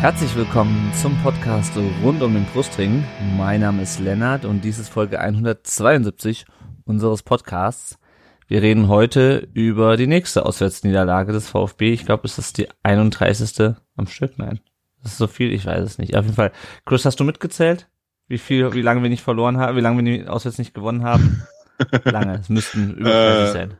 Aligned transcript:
Herzlich 0.00 0.34
willkommen 0.34 0.92
zum 0.94 1.16
Podcast 1.22 1.72
rund 2.02 2.22
um 2.22 2.32
den 2.34 2.44
Brustring. 2.46 3.04
Mein 3.36 3.60
Name 3.60 3.82
ist 3.82 3.98
Lennart 4.00 4.44
und 4.44 4.62
dies 4.62 4.78
ist 4.78 4.88
Folge 4.88 5.20
172 5.20 6.46
unseres 6.84 7.22
Podcasts. 7.22 7.98
Wir 8.48 8.62
reden 8.62 8.88
heute 8.88 9.48
über 9.52 9.96
die 9.96 10.06
nächste 10.06 10.46
Auswärtsniederlage 10.46 11.32
des 11.32 11.48
VfB. 11.48 11.92
Ich 11.92 12.06
glaube, 12.06 12.22
es 12.26 12.38
ist 12.38 12.58
die 12.58 12.68
31. 12.82 13.74
am 13.96 14.06
Stück. 14.06 14.38
Nein, 14.38 14.60
das 15.02 15.12
ist 15.12 15.18
so 15.18 15.26
viel, 15.26 15.52
ich 15.52 15.66
weiß 15.66 15.84
es 15.84 15.98
nicht. 15.98 16.16
Auf 16.16 16.24
jeden 16.24 16.36
Fall. 16.36 16.52
Chris, 16.86 17.04
hast 17.04 17.20
du 17.20 17.24
mitgezählt? 17.24 17.88
Wie 18.26 18.38
viel, 18.38 18.72
wie 18.72 18.82
lange 18.82 19.02
wir 19.02 19.10
nicht 19.10 19.22
verloren 19.22 19.58
haben, 19.58 19.76
wie 19.76 19.80
lange 19.82 20.02
wir 20.02 20.18
die 20.18 20.26
auswärts 20.28 20.58
nicht 20.58 20.72
gewonnen 20.74 21.04
haben? 21.04 21.42
lange, 22.04 22.38
es 22.40 22.48
müssten 22.48 22.94
über 22.94 23.10
30 23.10 23.48
Äh, 23.48 23.52
sein. 23.52 23.74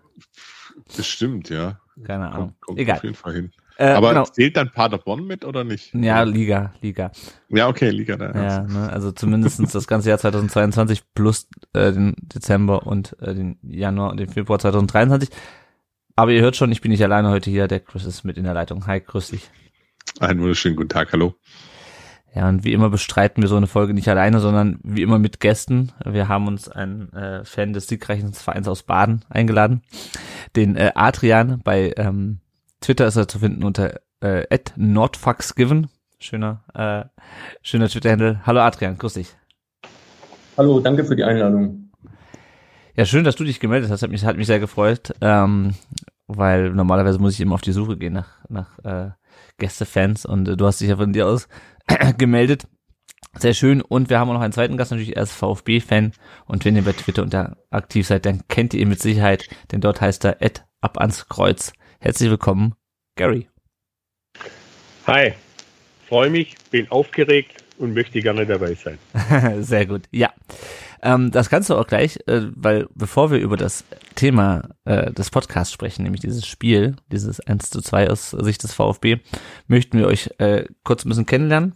Bestimmt, 0.96 1.48
ja. 1.48 1.80
Keine 2.04 2.30
Ahnung. 2.30 2.48
Kommt, 2.48 2.60
kommt 2.60 2.78
Egal. 2.78 2.96
auf 2.98 3.04
jeden 3.04 3.14
Fall 3.16 3.32
hin. 3.34 3.52
Äh, 3.80 3.92
Aber 3.92 4.10
genau. 4.10 4.24
zählt 4.24 4.58
dann 4.58 4.70
Paderborn 4.70 5.26
mit 5.26 5.42
oder 5.42 5.64
nicht? 5.64 5.94
Ja, 5.94 6.22
Liga, 6.24 6.74
Liga. 6.82 7.12
Ja, 7.48 7.66
okay, 7.66 7.88
Liga 7.88 8.18
da. 8.18 8.30
Ja, 8.30 8.60
ne, 8.60 8.92
also 8.92 9.10
zumindestens 9.10 9.72
das 9.72 9.86
ganze 9.86 10.10
Jahr 10.10 10.18
2022 10.18 11.02
plus 11.14 11.48
äh, 11.72 11.90
den 11.90 12.14
Dezember 12.20 12.86
und 12.86 13.16
äh, 13.22 13.34
den 13.34 13.58
Januar 13.62 14.10
und 14.10 14.20
den 14.20 14.28
Februar 14.28 14.58
2023. 14.58 15.30
Aber 16.14 16.30
ihr 16.30 16.42
hört 16.42 16.56
schon, 16.56 16.70
ich 16.70 16.82
bin 16.82 16.90
nicht 16.90 17.02
alleine 17.02 17.30
heute 17.30 17.48
hier, 17.48 17.68
der 17.68 17.80
Chris 17.80 18.04
ist 18.04 18.22
mit 18.22 18.36
in 18.36 18.44
der 18.44 18.52
Leitung. 18.52 18.86
Hi, 18.86 19.00
grüß 19.00 19.28
dich. 19.28 19.50
Einen 20.18 20.40
wunderschönen 20.40 20.76
guten 20.76 20.90
Tag, 20.90 21.14
hallo. 21.14 21.36
Ja, 22.34 22.50
und 22.50 22.64
wie 22.64 22.74
immer 22.74 22.90
bestreiten 22.90 23.42
wir 23.42 23.48
so 23.48 23.56
eine 23.56 23.66
Folge 23.66 23.94
nicht 23.94 24.08
alleine, 24.08 24.40
sondern 24.40 24.78
wie 24.82 25.00
immer 25.00 25.18
mit 25.18 25.40
Gästen. 25.40 25.92
Wir 26.04 26.28
haben 26.28 26.48
uns 26.48 26.68
einen 26.68 27.10
äh, 27.14 27.46
Fan 27.46 27.72
des 27.72 27.88
siegreichen 27.88 28.34
Vereins 28.34 28.68
aus 28.68 28.82
Baden 28.82 29.24
eingeladen, 29.30 29.80
den 30.54 30.76
äh, 30.76 30.92
Adrian. 30.94 31.62
Bei 31.64 31.94
ähm, 31.96 32.40
Twitter 32.80 33.06
ist 33.06 33.16
er 33.16 33.28
zu 33.28 33.38
finden 33.38 33.62
unter 33.62 34.00
äh, 34.20 34.46
@nordfaxgiven. 34.76 35.88
Schöner, 36.18 36.64
äh, 36.74 37.04
schöner 37.62 37.88
Twitter-Handle. 37.88 38.40
Hallo 38.46 38.60
Adrian, 38.60 38.98
grüß 38.98 39.14
dich. 39.14 39.36
Hallo, 40.56 40.80
danke 40.80 41.04
für 41.04 41.16
die 41.16 41.24
Einladung. 41.24 41.90
Ja, 42.96 43.04
schön, 43.04 43.24
dass 43.24 43.36
du 43.36 43.44
dich 43.44 43.60
gemeldet 43.60 43.90
hast. 43.90 44.02
Hat 44.02 44.10
mich, 44.10 44.24
hat 44.24 44.36
mich 44.36 44.46
sehr 44.46 44.60
gefreut, 44.60 45.14
ähm, 45.20 45.74
weil 46.26 46.70
normalerweise 46.70 47.18
muss 47.18 47.34
ich 47.34 47.40
immer 47.40 47.54
auf 47.54 47.62
die 47.62 47.72
Suche 47.72 47.96
gehen 47.96 48.12
nach, 48.12 48.28
nach 48.48 48.78
äh, 48.84 49.10
Gästefans 49.58 50.26
und 50.26 50.48
äh, 50.48 50.56
du 50.56 50.66
hast 50.66 50.80
dich 50.80 50.88
ja 50.88 50.96
von 50.96 51.12
dir 51.12 51.26
aus 51.26 51.48
gemeldet. 52.18 52.66
Sehr 53.38 53.54
schön. 53.54 53.80
Und 53.80 54.10
wir 54.10 54.18
haben 54.18 54.28
auch 54.28 54.34
noch 54.34 54.40
einen 54.40 54.52
zweiten 54.52 54.76
Gast, 54.76 54.90
natürlich 54.90 55.16
er 55.16 55.22
ist 55.22 55.32
VfB-Fan. 55.32 56.12
Und 56.46 56.64
wenn 56.64 56.76
ihr 56.76 56.84
bei 56.84 56.92
Twitter 56.92 57.22
unter 57.22 57.56
aktiv 57.70 58.06
seid, 58.06 58.26
dann 58.26 58.42
kennt 58.48 58.74
ihr 58.74 58.80
ihn 58.80 58.88
mit 58.88 59.00
Sicherheit, 59.00 59.48
denn 59.70 59.80
dort 59.80 60.00
heißt 60.00 60.24
er 60.24 60.42
Ed 60.42 60.64
ab 60.80 60.98
ans 60.98 61.28
Kreuz. 61.28 61.72
Herzlich 62.02 62.30
willkommen, 62.30 62.74
Gary. 63.14 63.46
Hi, 65.06 65.34
freue 66.08 66.30
mich, 66.30 66.54
bin 66.70 66.90
aufgeregt 66.90 67.62
und 67.76 67.92
möchte 67.92 68.22
gerne 68.22 68.46
dabei 68.46 68.72
sein. 68.72 68.98
Sehr 69.62 69.84
gut. 69.84 70.04
Ja. 70.10 70.32
Ähm, 71.02 71.30
das 71.30 71.50
kannst 71.50 71.68
du 71.68 71.74
auch 71.74 71.86
gleich, 71.86 72.18
äh, 72.26 72.44
weil 72.56 72.88
bevor 72.94 73.30
wir 73.30 73.38
über 73.38 73.58
das 73.58 73.84
Thema 74.14 74.70
äh, 74.86 75.12
des 75.12 75.28
Podcasts 75.28 75.74
sprechen, 75.74 76.04
nämlich 76.04 76.22
dieses 76.22 76.46
Spiel, 76.46 76.96
dieses 77.12 77.38
1 77.40 77.68
zu 77.68 77.82
2 77.82 78.08
aus 78.08 78.30
Sicht 78.30 78.62
des 78.62 78.72
VfB, 78.72 79.18
möchten 79.66 79.98
wir 79.98 80.06
euch 80.06 80.30
äh, 80.38 80.64
kurz 80.84 81.04
ein 81.04 81.10
bisschen 81.10 81.26
kennenlernen. 81.26 81.74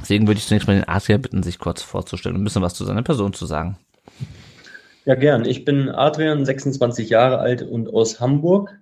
Deswegen 0.00 0.28
würde 0.28 0.38
ich 0.38 0.46
zunächst 0.46 0.68
mal 0.68 0.74
den 0.74 0.88
Adrian 0.88 1.20
bitten, 1.20 1.42
sich 1.42 1.58
kurz 1.58 1.82
vorzustellen 1.82 2.36
und 2.36 2.42
ein 2.42 2.44
bisschen 2.44 2.62
was 2.62 2.74
zu 2.74 2.84
seiner 2.84 3.02
Person 3.02 3.32
zu 3.32 3.44
sagen. 3.44 3.76
Ja, 5.04 5.16
gern. 5.16 5.44
Ich 5.44 5.64
bin 5.64 5.88
Adrian, 5.88 6.44
26 6.44 7.10
Jahre 7.10 7.38
alt 7.38 7.62
und 7.62 7.92
aus 7.92 8.20
Hamburg. 8.20 8.78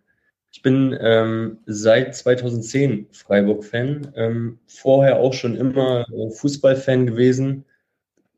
Ich 0.57 0.63
bin 0.63 0.97
ähm, 0.99 1.59
seit 1.67 2.17
2010 2.17 3.09
Freiburg-Fan, 3.13 4.15
ähm, 4.17 4.59
vorher 4.67 5.19
auch 5.19 5.35
schon 5.35 5.55
immer 5.55 6.07
äh, 6.09 6.31
Fußballfan 6.31 7.05
gewesen 7.05 7.67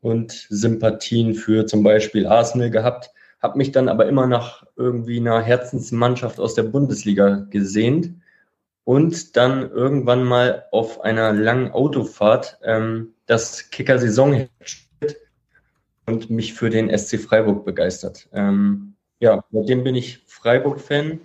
und 0.01 0.47
Sympathien 0.49 1.33
für 1.33 1.65
zum 1.65 1.81
Beispiel 1.81 2.27
Arsenal 2.27 2.71
gehabt, 2.71 3.11
habe 3.41 3.57
mich 3.57 3.71
dann 3.71 3.87
aber 3.87 4.05
immer 4.05 4.27
nach 4.27 4.65
irgendwie 4.75 5.17
einer 5.17 5.41
Herzensmannschaft 5.41 6.41
aus 6.41 6.55
der 6.55 6.63
Bundesliga 6.63 7.47
gesehnt 7.51 8.15
und 8.83 9.37
dann 9.37 9.71
irgendwann 9.71 10.25
mal 10.25 10.65
auf 10.73 10.99
einer 10.99 11.31
langen 11.31 11.71
Autofahrt 11.71 12.59
ähm, 12.63 13.13
das 13.27 13.69
Kicker-Saison 13.69 14.49
und 16.05 16.29
mich 16.29 16.53
für 16.53 16.69
den 16.69 16.89
SC 16.97 17.17
Freiburg 17.17 17.63
begeistert. 17.63 18.27
Ähm, 18.33 18.95
ja, 19.21 19.41
seitdem 19.53 19.85
bin 19.85 19.95
ich 19.95 20.21
Freiburg-Fan. 20.27 21.21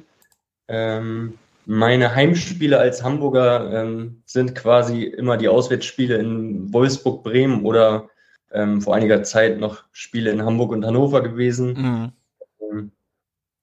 Ähm, 0.69 1.39
meine 1.67 2.15
Heimspiele 2.15 2.79
als 2.79 3.03
Hamburger 3.03 3.73
ähm, 3.73 4.23
sind 4.25 4.55
quasi 4.55 5.05
immer 5.05 5.37
die 5.37 5.49
Auswärtsspiele 5.49 6.17
in 6.17 6.73
Wolfsburg, 6.73 7.23
Bremen 7.25 7.65
oder 7.65 8.09
ähm, 8.53 8.81
vor 8.81 8.95
einiger 8.95 9.23
Zeit 9.23 9.59
noch 9.59 9.85
Spiele 9.93 10.31
in 10.31 10.45
Hamburg 10.45 10.73
und 10.73 10.85
Hannover 10.85 11.23
gewesen. 11.23 11.73
Mhm. 11.73 12.13
Ähm, 12.61 12.93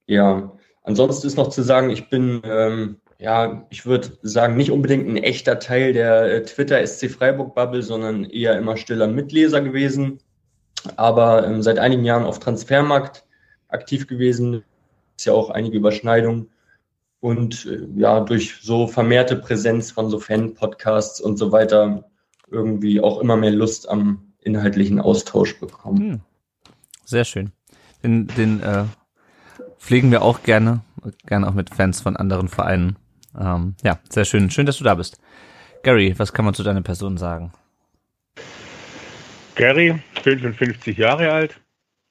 ja, 0.06 0.52
ansonsten 0.82 1.26
ist 1.26 1.36
noch 1.36 1.50
zu 1.50 1.62
sagen, 1.62 1.90
ich 1.90 2.10
bin, 2.10 2.42
ähm, 2.44 2.96
ja, 3.18 3.66
ich 3.70 3.86
würde 3.86 4.18
sagen, 4.22 4.56
nicht 4.56 4.72
unbedingt 4.72 5.08
ein 5.08 5.16
echter 5.16 5.60
Teil 5.60 5.92
der 5.92 6.24
äh, 6.24 6.42
Twitter 6.42 6.84
SC 6.84 7.08
Freiburg 7.08 7.54
Bubble, 7.54 7.82
sondern 7.82 8.24
eher 8.24 8.58
immer 8.58 8.76
stiller 8.76 9.06
Mitleser 9.06 9.60
gewesen. 9.60 10.18
Aber 10.96 11.46
ähm, 11.46 11.62
seit 11.62 11.78
einigen 11.78 12.04
Jahren 12.04 12.24
auf 12.24 12.40
Transfermarkt 12.40 13.24
aktiv 13.68 14.06
gewesen. 14.08 14.64
Ist 15.16 15.26
ja 15.26 15.32
auch 15.32 15.50
einige 15.50 15.76
Überschneidungen. 15.76 16.50
Und 17.22 17.66
äh, 17.66 17.86
ja, 17.94 18.18
durch 18.18 18.56
so 18.62 18.88
vermehrte 18.88 19.36
Präsenz 19.36 19.92
von 19.92 20.10
so 20.10 20.18
Fan-Podcasts 20.18 21.20
und 21.20 21.36
so 21.36 21.52
weiter 21.52 22.02
irgendwie 22.50 23.00
auch 23.00 23.20
immer 23.20 23.36
mehr 23.36 23.52
Lust 23.52 23.88
am 23.88 24.32
inhaltlichen 24.40 24.98
Austausch 24.98 25.60
bekommen. 25.60 25.98
Hm. 25.98 26.20
Sehr 27.04 27.24
schön. 27.24 27.52
Den, 28.02 28.26
den 28.26 28.60
äh, 28.60 28.86
pflegen 29.78 30.10
wir 30.10 30.22
auch 30.22 30.42
gerne, 30.42 30.80
gerne 31.24 31.46
auch 31.46 31.54
mit 31.54 31.70
Fans 31.72 32.00
von 32.00 32.16
anderen 32.16 32.48
Vereinen. 32.48 32.96
Ähm, 33.38 33.76
ja, 33.84 34.00
sehr 34.08 34.24
schön. 34.24 34.50
Schön, 34.50 34.66
dass 34.66 34.78
du 34.78 34.84
da 34.84 34.96
bist. 34.96 35.20
Gary, 35.84 36.18
was 36.18 36.32
kann 36.32 36.44
man 36.44 36.54
zu 36.54 36.64
deiner 36.64 36.82
Person 36.82 37.18
sagen? 37.18 37.52
Gary, 39.54 40.02
55 40.24 40.98
Jahre 40.98 41.30
alt, 41.30 41.60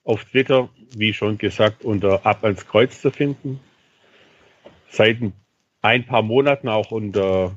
auf 0.05 0.23
Twitter, 0.23 0.69
wie 0.95 1.13
schon 1.13 1.37
gesagt, 1.37 1.83
unter 1.83 2.25
Ab 2.25 2.45
ans 2.45 2.65
Kreuz 2.65 3.01
zu 3.01 3.11
finden. 3.11 3.59
Seit 4.91 5.17
ein 5.81 6.05
paar 6.05 6.21
Monaten 6.21 6.67
auch 6.67 6.91
unter 6.91 7.55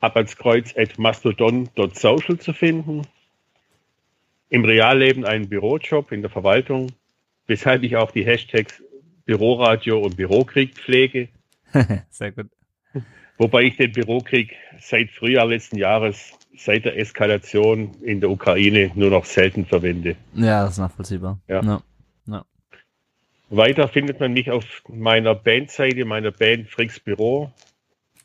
Ab 0.00 0.16
ans 0.16 0.36
Kreuz 0.36 0.76
at 0.76 0.98
mastodon.social 0.98 2.36
zu 2.38 2.52
finden. 2.52 3.02
Im 4.48 4.64
Realleben 4.64 5.24
einen 5.24 5.48
Bürojob 5.48 6.10
in 6.10 6.22
der 6.22 6.30
Verwaltung, 6.30 6.90
weshalb 7.46 7.84
ich 7.84 7.96
auch 7.96 8.10
die 8.10 8.26
Hashtags 8.26 8.82
Büroradio 9.24 10.00
und 10.00 10.16
Bürokrieg 10.16 10.74
pflege. 10.74 11.28
sehr 12.10 12.32
gut. 12.32 12.50
Wobei 13.38 13.62
ich 13.62 13.76
den 13.76 13.92
Bürokrieg 13.92 14.56
seit 14.80 15.10
Frühjahr 15.10 15.46
letzten 15.46 15.78
Jahres, 15.78 16.32
seit 16.56 16.84
der 16.84 16.98
Eskalation 16.98 17.94
in 18.02 18.20
der 18.20 18.30
Ukraine, 18.30 18.90
nur 18.96 19.10
noch 19.10 19.24
selten 19.24 19.64
verwende. 19.64 20.16
Ja, 20.34 20.64
das 20.64 20.72
ist 20.72 20.78
nachvollziehbar. 20.78 21.38
Ja. 21.46 21.62
ja. 22.26 22.44
Weiter 23.54 23.86
findet 23.86 24.18
man 24.18 24.32
mich 24.32 24.50
auf 24.50 24.82
meiner 24.88 25.34
Bandseite, 25.34 26.06
meiner 26.06 26.30
Band 26.30 26.70
Fricks 26.70 26.98
Büro, 26.98 27.52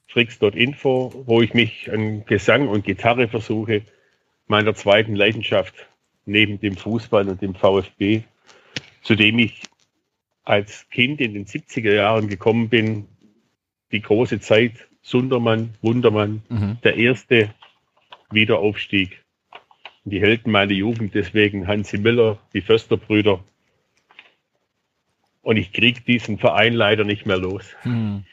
fricks.info, 0.07 1.23
wo 1.25 1.41
ich 1.41 1.53
mich 1.53 1.91
an 1.91 2.25
Gesang 2.25 2.69
und 2.69 2.85
Gitarre 2.85 3.27
versuche, 3.27 3.81
meiner 4.47 4.73
zweiten 4.73 5.15
Leidenschaft 5.15 5.73
neben 6.25 6.61
dem 6.61 6.77
Fußball 6.77 7.27
und 7.27 7.41
dem 7.41 7.55
VfB, 7.55 8.21
zu 9.01 9.15
dem 9.15 9.39
ich 9.39 9.63
als 10.45 10.89
Kind 10.89 11.19
in 11.19 11.33
den 11.33 11.45
70er 11.45 11.93
Jahren 11.93 12.29
gekommen 12.29 12.69
bin, 12.69 13.07
die 13.91 14.01
große 14.01 14.39
Zeit 14.39 14.87
Sundermann, 15.01 15.75
Wundermann, 15.81 16.41
Mhm. 16.47 16.77
der 16.85 16.95
erste 16.95 17.53
Wiederaufstieg. 18.31 19.23
Die 20.05 20.21
Helden 20.21 20.51
meiner 20.51 20.71
Jugend, 20.71 21.15
deswegen 21.15 21.67
Hansi 21.67 21.97
Müller, 21.97 22.39
die 22.53 22.61
Försterbrüder. 22.61 23.43
Und 25.47 25.55
ich 25.55 25.71
krieg 25.71 26.05
diesen 26.05 26.37
Verein 26.39 26.73
leider 26.73 27.05
nicht 27.05 27.25
mehr 27.25 27.37
los. 27.37 27.63
Hm. 27.83 28.25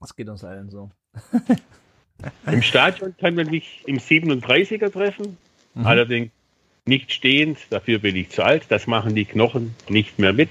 Das 0.00 0.16
geht 0.16 0.26
uns 0.26 0.42
allen 0.42 0.70
so. 0.70 0.90
Im 2.50 2.62
Stadion 2.62 3.14
kann 3.18 3.34
man 3.34 3.50
mich 3.50 3.82
im 3.84 3.98
37er 3.98 4.90
treffen. 4.90 5.36
Mhm. 5.74 5.86
Allerdings 5.86 6.30
nicht 6.86 7.12
stehend, 7.12 7.58
dafür 7.68 7.98
bin 7.98 8.16
ich 8.16 8.30
zu 8.30 8.42
alt, 8.42 8.64
das 8.70 8.86
machen 8.86 9.14
die 9.14 9.26
Knochen 9.26 9.74
nicht 9.90 10.18
mehr 10.18 10.32
mit. 10.32 10.48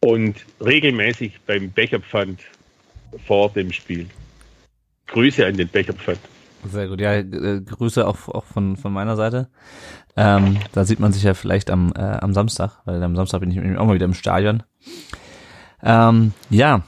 Und 0.00 0.44
regelmäßig 0.60 1.40
beim 1.46 1.72
Becherpfand 1.72 2.42
vor 3.26 3.48
dem 3.48 3.72
Spiel. 3.72 4.06
Grüße 5.06 5.46
an 5.46 5.56
den 5.56 5.70
Becherpfand. 5.70 6.20
Sehr 6.64 6.88
gut, 6.88 7.00
ja, 7.00 7.12
äh, 7.14 7.60
Grüße 7.60 8.06
auch, 8.06 8.28
auch 8.28 8.44
von, 8.44 8.76
von 8.76 8.92
meiner 8.92 9.16
Seite. 9.16 9.48
Ähm, 10.16 10.58
da 10.72 10.84
sieht 10.84 10.98
man 11.00 11.12
sich 11.12 11.22
ja 11.22 11.34
vielleicht 11.34 11.70
am, 11.70 11.92
äh, 11.94 12.00
am 12.00 12.32
Samstag, 12.32 12.80
weil 12.84 13.02
am 13.02 13.16
Samstag 13.16 13.40
bin 13.40 13.50
ich 13.50 13.78
auch 13.78 13.86
mal 13.86 13.94
wieder 13.94 14.06
im 14.06 14.14
Stadion. 14.14 14.62
Ähm, 15.82 16.32
ja, 16.50 16.82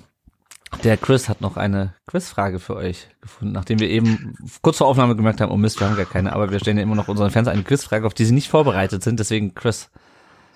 der 0.84 0.96
Chris 0.96 1.28
hat 1.28 1.40
noch 1.40 1.56
eine 1.56 1.94
Quizfrage 2.06 2.58
für 2.58 2.76
euch 2.76 3.08
gefunden, 3.20 3.52
nachdem 3.52 3.80
wir 3.80 3.88
eben 3.88 4.34
kurz 4.62 4.78
vor 4.78 4.86
Aufnahme 4.86 5.16
gemerkt 5.16 5.40
haben, 5.40 5.52
oh 5.52 5.56
Mist, 5.56 5.80
wir 5.80 5.88
haben 5.88 5.96
gar 5.96 6.06
keine, 6.06 6.32
aber 6.32 6.50
wir 6.50 6.58
stellen 6.58 6.76
ja 6.76 6.82
immer 6.82 6.94
noch 6.94 7.08
unseren 7.08 7.30
Fans 7.30 7.48
eine 7.48 7.62
Quizfrage, 7.62 8.06
auf 8.06 8.14
die 8.14 8.24
sie 8.24 8.34
nicht 8.34 8.48
vorbereitet 8.48 9.02
sind. 9.02 9.20
Deswegen, 9.20 9.54
Chris, 9.54 9.90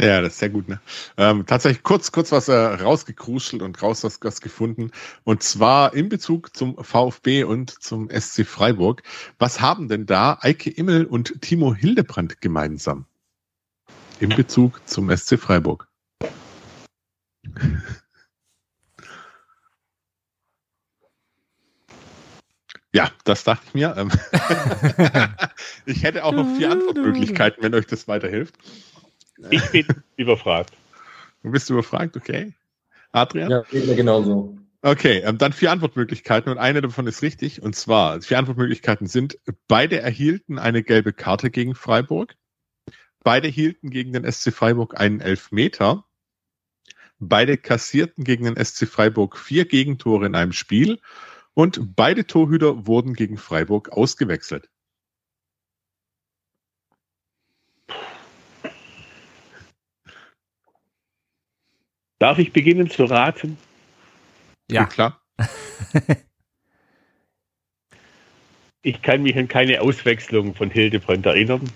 Ja, 0.02 0.20
das 0.20 0.32
ist 0.32 0.40
sehr 0.40 0.50
gut, 0.50 0.68
ne? 0.68 0.80
Ähm, 1.16 1.46
tatsächlich 1.46 1.84
kurz, 1.84 2.10
kurz 2.10 2.32
was 2.32 2.48
äh, 2.48 2.54
rausgekruschelt 2.54 3.62
und 3.62 3.80
raus 3.80 4.02
was, 4.02 4.18
was 4.22 4.40
gefunden. 4.40 4.90
Und 5.22 5.44
zwar 5.44 5.94
in 5.94 6.08
Bezug 6.08 6.56
zum 6.56 6.76
VfB 6.82 7.44
und 7.44 7.70
zum 7.70 8.10
SC 8.10 8.44
Freiburg. 8.44 9.04
Was 9.38 9.60
haben 9.60 9.86
denn 9.86 10.04
da 10.06 10.38
Eike 10.40 10.70
Immel 10.70 11.04
und 11.04 11.40
Timo 11.40 11.72
Hildebrand 11.72 12.40
gemeinsam? 12.40 13.06
In 14.18 14.30
Bezug 14.30 14.80
zum 14.86 15.16
SC 15.16 15.38
Freiburg. 15.38 15.86
Ja, 22.92 23.08
das 23.22 23.44
dachte 23.44 23.62
ich 23.68 23.74
mir. 23.74 23.94
Ähm, 23.96 24.10
ich 25.86 26.02
hätte 26.02 26.24
auch 26.24 26.32
noch 26.32 26.56
vier 26.56 26.72
Antwortmöglichkeiten, 26.72 27.62
wenn 27.62 27.74
euch 27.74 27.86
das 27.86 28.08
weiterhilft. 28.08 28.56
Ich 29.50 29.70
bin 29.70 29.86
überfragt. 30.16 30.72
Du 31.42 31.50
bist 31.50 31.70
überfragt, 31.70 32.16
okay. 32.16 32.52
Adrian? 33.10 33.50
Ja, 33.50 33.62
geht 33.62 33.86
mir 33.86 33.96
genauso. 33.96 34.58
Okay, 34.84 35.18
ähm, 35.24 35.38
dann 35.38 35.52
vier 35.52 35.70
Antwortmöglichkeiten 35.70 36.50
und 36.50 36.58
eine 36.58 36.80
davon 36.80 37.06
ist 37.06 37.22
richtig. 37.22 37.62
Und 37.62 37.76
zwar, 37.76 38.20
vier 38.20 38.38
Antwortmöglichkeiten 38.38 39.06
sind, 39.06 39.38
beide 39.68 40.00
erhielten 40.00 40.58
eine 40.58 40.82
gelbe 40.82 41.12
Karte 41.12 41.50
gegen 41.50 41.74
Freiburg. 41.76 42.34
Beide 43.22 43.46
hielten 43.46 43.90
gegen 43.90 44.12
den 44.12 44.30
SC 44.30 44.52
Freiburg 44.52 44.98
einen 44.98 45.20
Elfmeter. 45.20 46.04
Beide 47.20 47.56
kassierten 47.56 48.24
gegen 48.24 48.44
den 48.44 48.56
SC 48.62 48.88
Freiburg 48.88 49.38
vier 49.38 49.66
Gegentore 49.66 50.26
in 50.26 50.34
einem 50.34 50.52
Spiel. 50.52 50.98
Und 51.54 51.94
beide 51.94 52.26
Torhüter 52.26 52.86
wurden 52.86 53.14
gegen 53.14 53.36
Freiburg 53.36 53.90
ausgewechselt. 53.90 54.68
Darf 62.22 62.38
ich 62.38 62.52
beginnen 62.52 62.88
zu 62.88 63.02
raten? 63.04 63.58
Ja. 64.70 64.86
klar. 64.86 65.20
Ich 68.84 69.00
kann 69.00 69.22
mich 69.22 69.36
an 69.36 69.46
keine 69.46 69.80
Auswechslung 69.80 70.56
von 70.56 70.68
Hildebrand 70.68 71.24
erinnern. 71.24 71.70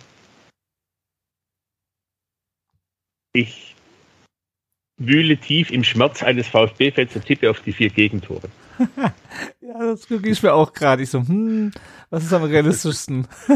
Ich 3.32 3.76
wühle 4.96 5.37
tief 5.37 5.70
im 5.70 5.84
Schmerz 5.84 6.25
eines 6.25 6.49
VfB-Fans 6.49 7.14
und 7.14 7.25
tippe 7.25 7.49
auf 7.49 7.60
die 7.60 7.72
vier 7.72 7.90
Gegentore. 7.90 8.49
Ja, 9.60 9.78
das 9.78 10.06
ging 10.06 10.25
ich 10.25 10.42
mir 10.44 10.52
auch 10.52 10.72
gerade. 10.72 11.02
Ich 11.02 11.10
so, 11.10 11.19
hm, 11.20 11.72
was 12.10 12.25
ist 12.25 12.32
am 12.32 12.44
realistischsten? 12.44 13.26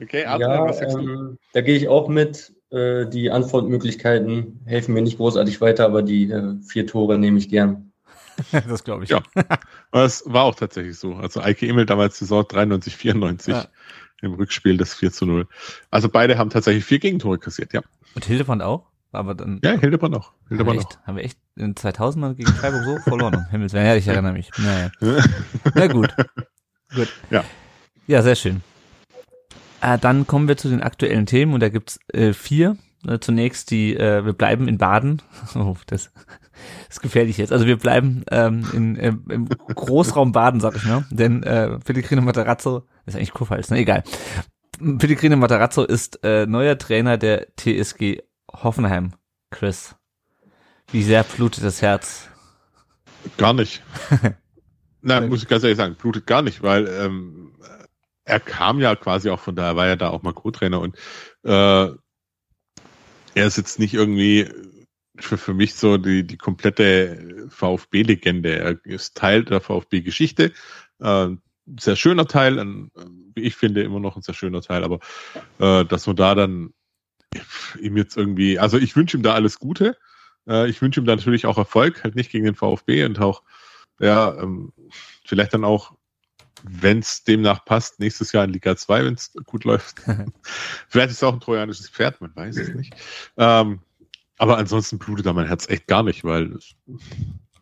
okay, 0.00 0.24
Adrian, 0.24 0.40
Ja, 0.40 0.64
was 0.64 0.78
sagst 0.78 0.96
du? 0.96 1.00
ähm, 1.00 1.38
da 1.52 1.60
gehe 1.60 1.76
ich 1.76 1.88
auch 1.88 2.08
mit. 2.08 2.52
Äh, 2.72 3.06
die 3.08 3.30
Antwortmöglichkeiten 3.30 4.60
helfen 4.64 4.94
mir 4.94 5.02
nicht 5.02 5.18
großartig 5.18 5.60
weiter, 5.60 5.84
aber 5.84 6.02
die 6.02 6.30
äh, 6.30 6.54
vier 6.66 6.86
Tore 6.86 7.18
nehme 7.18 7.38
ich 7.38 7.48
gern. 7.48 7.92
das 8.68 8.82
glaube 8.84 9.04
ich. 9.04 9.10
Ja. 9.10 9.22
Das 9.94 10.22
war 10.26 10.44
auch 10.44 10.54
tatsächlich 10.54 10.98
so. 10.98 11.16
Also 11.16 11.42
Eike 11.42 11.66
Immel 11.66 11.84
damals 11.84 12.18
Saison 12.18 12.46
93, 12.48 12.96
94 12.96 13.52
Ja. 13.52 13.66
im 14.22 14.32
Rückspiel 14.32 14.78
das 14.78 14.94
4 14.94 15.12
zu 15.12 15.26
0. 15.26 15.46
Also 15.90 16.08
beide 16.08 16.38
haben 16.38 16.48
tatsächlich 16.48 16.86
vier 16.86 16.98
Gegentore 16.98 17.36
kassiert, 17.38 17.74
ja. 17.74 17.82
Und 18.14 18.24
Hildebrand 18.24 18.62
auch? 18.62 18.86
Aber 19.12 19.34
dann 19.34 19.60
Ja, 19.62 19.72
Hildebrand 19.72 20.16
auch. 20.16 20.28
haben, 20.32 20.34
wir 20.44 20.56
Hildebrand 20.56 20.80
echt, 20.80 20.98
haben 21.06 21.16
wir 21.16 21.24
echt 21.24 21.38
in 21.56 21.76
2000 21.76 22.20
mal 22.22 22.34
gegen 22.34 22.50
Freiburg 22.52 22.84
so 22.84 22.96
verloren. 23.10 23.34
Um 23.34 23.46
Himmels 23.50 23.74
Willen. 23.74 23.84
Ja, 23.84 23.94
ich 23.96 24.08
erinnere 24.08 24.32
mich. 24.32 24.48
Naja. 24.56 24.90
Na 25.74 25.86
gut. 25.88 26.14
Gut. 26.94 27.08
Ja. 27.28 27.44
Ja, 28.06 28.22
sehr 28.22 28.34
schön. 28.36 28.62
Äh, 29.82 29.98
dann 29.98 30.26
kommen 30.26 30.48
wir 30.48 30.56
zu 30.56 30.68
den 30.68 30.82
aktuellen 30.82 31.26
Themen 31.26 31.52
und 31.52 31.60
da 31.60 31.68
gibt's 31.68 31.98
äh, 32.12 32.32
vier. 32.32 32.76
Äh, 33.06 33.18
zunächst 33.18 33.72
die, 33.72 33.96
äh, 33.96 34.24
wir 34.24 34.32
bleiben 34.32 34.68
in 34.68 34.78
Baden. 34.78 35.20
Oh, 35.54 35.76
das, 35.86 36.12
ist 36.88 37.02
gefährlich 37.02 37.36
jetzt. 37.36 37.52
Also 37.52 37.66
wir 37.66 37.76
bleiben 37.76 38.24
ähm, 38.30 38.64
in, 38.72 38.96
im, 38.96 39.24
im 39.28 39.48
Großraum 39.48 40.32
Baden, 40.32 40.60
sag 40.60 40.76
ich 40.76 40.84
mal. 40.84 41.04
Denn 41.10 41.42
äh, 41.42 41.78
Pellegrino 41.80 42.22
Matarazzo, 42.22 42.86
ist 43.06 43.16
eigentlich 43.16 43.32
Kurpfalz, 43.32 43.70
ne? 43.70 43.78
Egal. 43.78 44.04
Pellegrino 44.78 45.36
Matarazzo 45.36 45.84
ist 45.84 46.20
äh, 46.22 46.46
neuer 46.46 46.78
Trainer 46.78 47.18
der 47.18 47.48
TSG 47.56 48.22
Hoffenheim. 48.52 49.12
Chris, 49.50 49.96
wie 50.92 51.02
sehr 51.02 51.24
blutet 51.24 51.64
das 51.64 51.82
Herz? 51.82 52.28
Gar 53.36 53.54
nicht. 53.54 53.82
Na, 55.02 55.20
muss 55.20 55.42
ich 55.42 55.48
ganz 55.48 55.64
ehrlich 55.64 55.78
sagen, 55.78 55.96
blutet 55.96 56.26
gar 56.26 56.42
nicht, 56.42 56.62
weil 56.62 56.86
ähm, 56.88 57.51
er 58.32 58.40
kam 58.40 58.80
ja 58.80 58.96
quasi 58.96 59.28
auch 59.28 59.40
von 59.40 59.54
da, 59.54 59.68
er 59.68 59.76
war 59.76 59.86
ja 59.88 59.96
da 59.96 60.08
auch 60.08 60.22
mal 60.22 60.32
Co-Trainer 60.32 60.80
und 60.80 60.96
äh, 61.44 61.50
er 63.34 63.46
ist 63.46 63.58
jetzt 63.58 63.78
nicht 63.78 63.92
irgendwie 63.92 64.50
für, 65.18 65.36
für 65.36 65.52
mich 65.52 65.74
so 65.74 65.98
die, 65.98 66.26
die 66.26 66.38
komplette 66.38 67.46
VfB-Legende. 67.50 68.58
Er 68.58 68.84
ist 68.84 69.16
Teil 69.16 69.44
der 69.44 69.60
VfB-Geschichte. 69.60 70.52
Äh, 71.00 71.28
sehr 71.78 71.96
schöner 71.96 72.26
Teil, 72.26 72.58
ein, 72.58 72.90
wie 73.34 73.42
ich 73.42 73.54
finde, 73.54 73.82
immer 73.82 74.00
noch 74.00 74.16
ein 74.16 74.22
sehr 74.22 74.34
schöner 74.34 74.62
Teil, 74.62 74.82
aber 74.82 75.00
äh, 75.58 75.84
dass 75.84 76.06
man 76.06 76.16
da 76.16 76.34
dann 76.34 76.72
ihm 77.80 77.98
jetzt 77.98 78.16
irgendwie, 78.16 78.58
also 78.58 78.78
ich 78.78 78.96
wünsche 78.96 79.18
ihm 79.18 79.22
da 79.22 79.34
alles 79.34 79.58
Gute. 79.58 79.98
Äh, 80.48 80.70
ich 80.70 80.80
wünsche 80.80 81.00
ihm 81.00 81.06
da 81.06 81.14
natürlich 81.16 81.44
auch 81.44 81.58
Erfolg, 81.58 82.02
halt 82.02 82.16
nicht 82.16 82.30
gegen 82.30 82.46
den 82.46 82.56
VfB 82.56 83.04
und 83.04 83.20
auch, 83.20 83.42
ja, 84.00 84.34
ähm, 84.42 84.72
vielleicht 85.24 85.52
dann 85.52 85.64
auch, 85.64 85.94
wenn 86.62 87.00
es 87.00 87.24
demnach 87.24 87.64
passt, 87.64 88.00
nächstes 88.00 88.32
Jahr 88.32 88.44
in 88.44 88.52
Liga 88.52 88.76
2, 88.76 89.04
wenn 89.04 89.14
es 89.14 89.32
gut 89.46 89.64
läuft. 89.64 90.00
vielleicht 90.88 91.10
ist 91.10 91.18
es 91.18 91.22
auch 91.22 91.34
ein 91.34 91.40
trojanisches 91.40 91.88
Pferd, 91.88 92.20
man 92.20 92.34
weiß 92.34 92.56
es 92.56 92.74
nicht. 92.74 92.94
Ähm, 93.36 93.80
aber 94.38 94.58
ansonsten 94.58 94.98
blutet 94.98 95.26
da 95.26 95.32
mein 95.32 95.46
Herz 95.46 95.68
echt 95.68 95.86
gar 95.86 96.02
nicht, 96.02 96.24
weil 96.24 96.50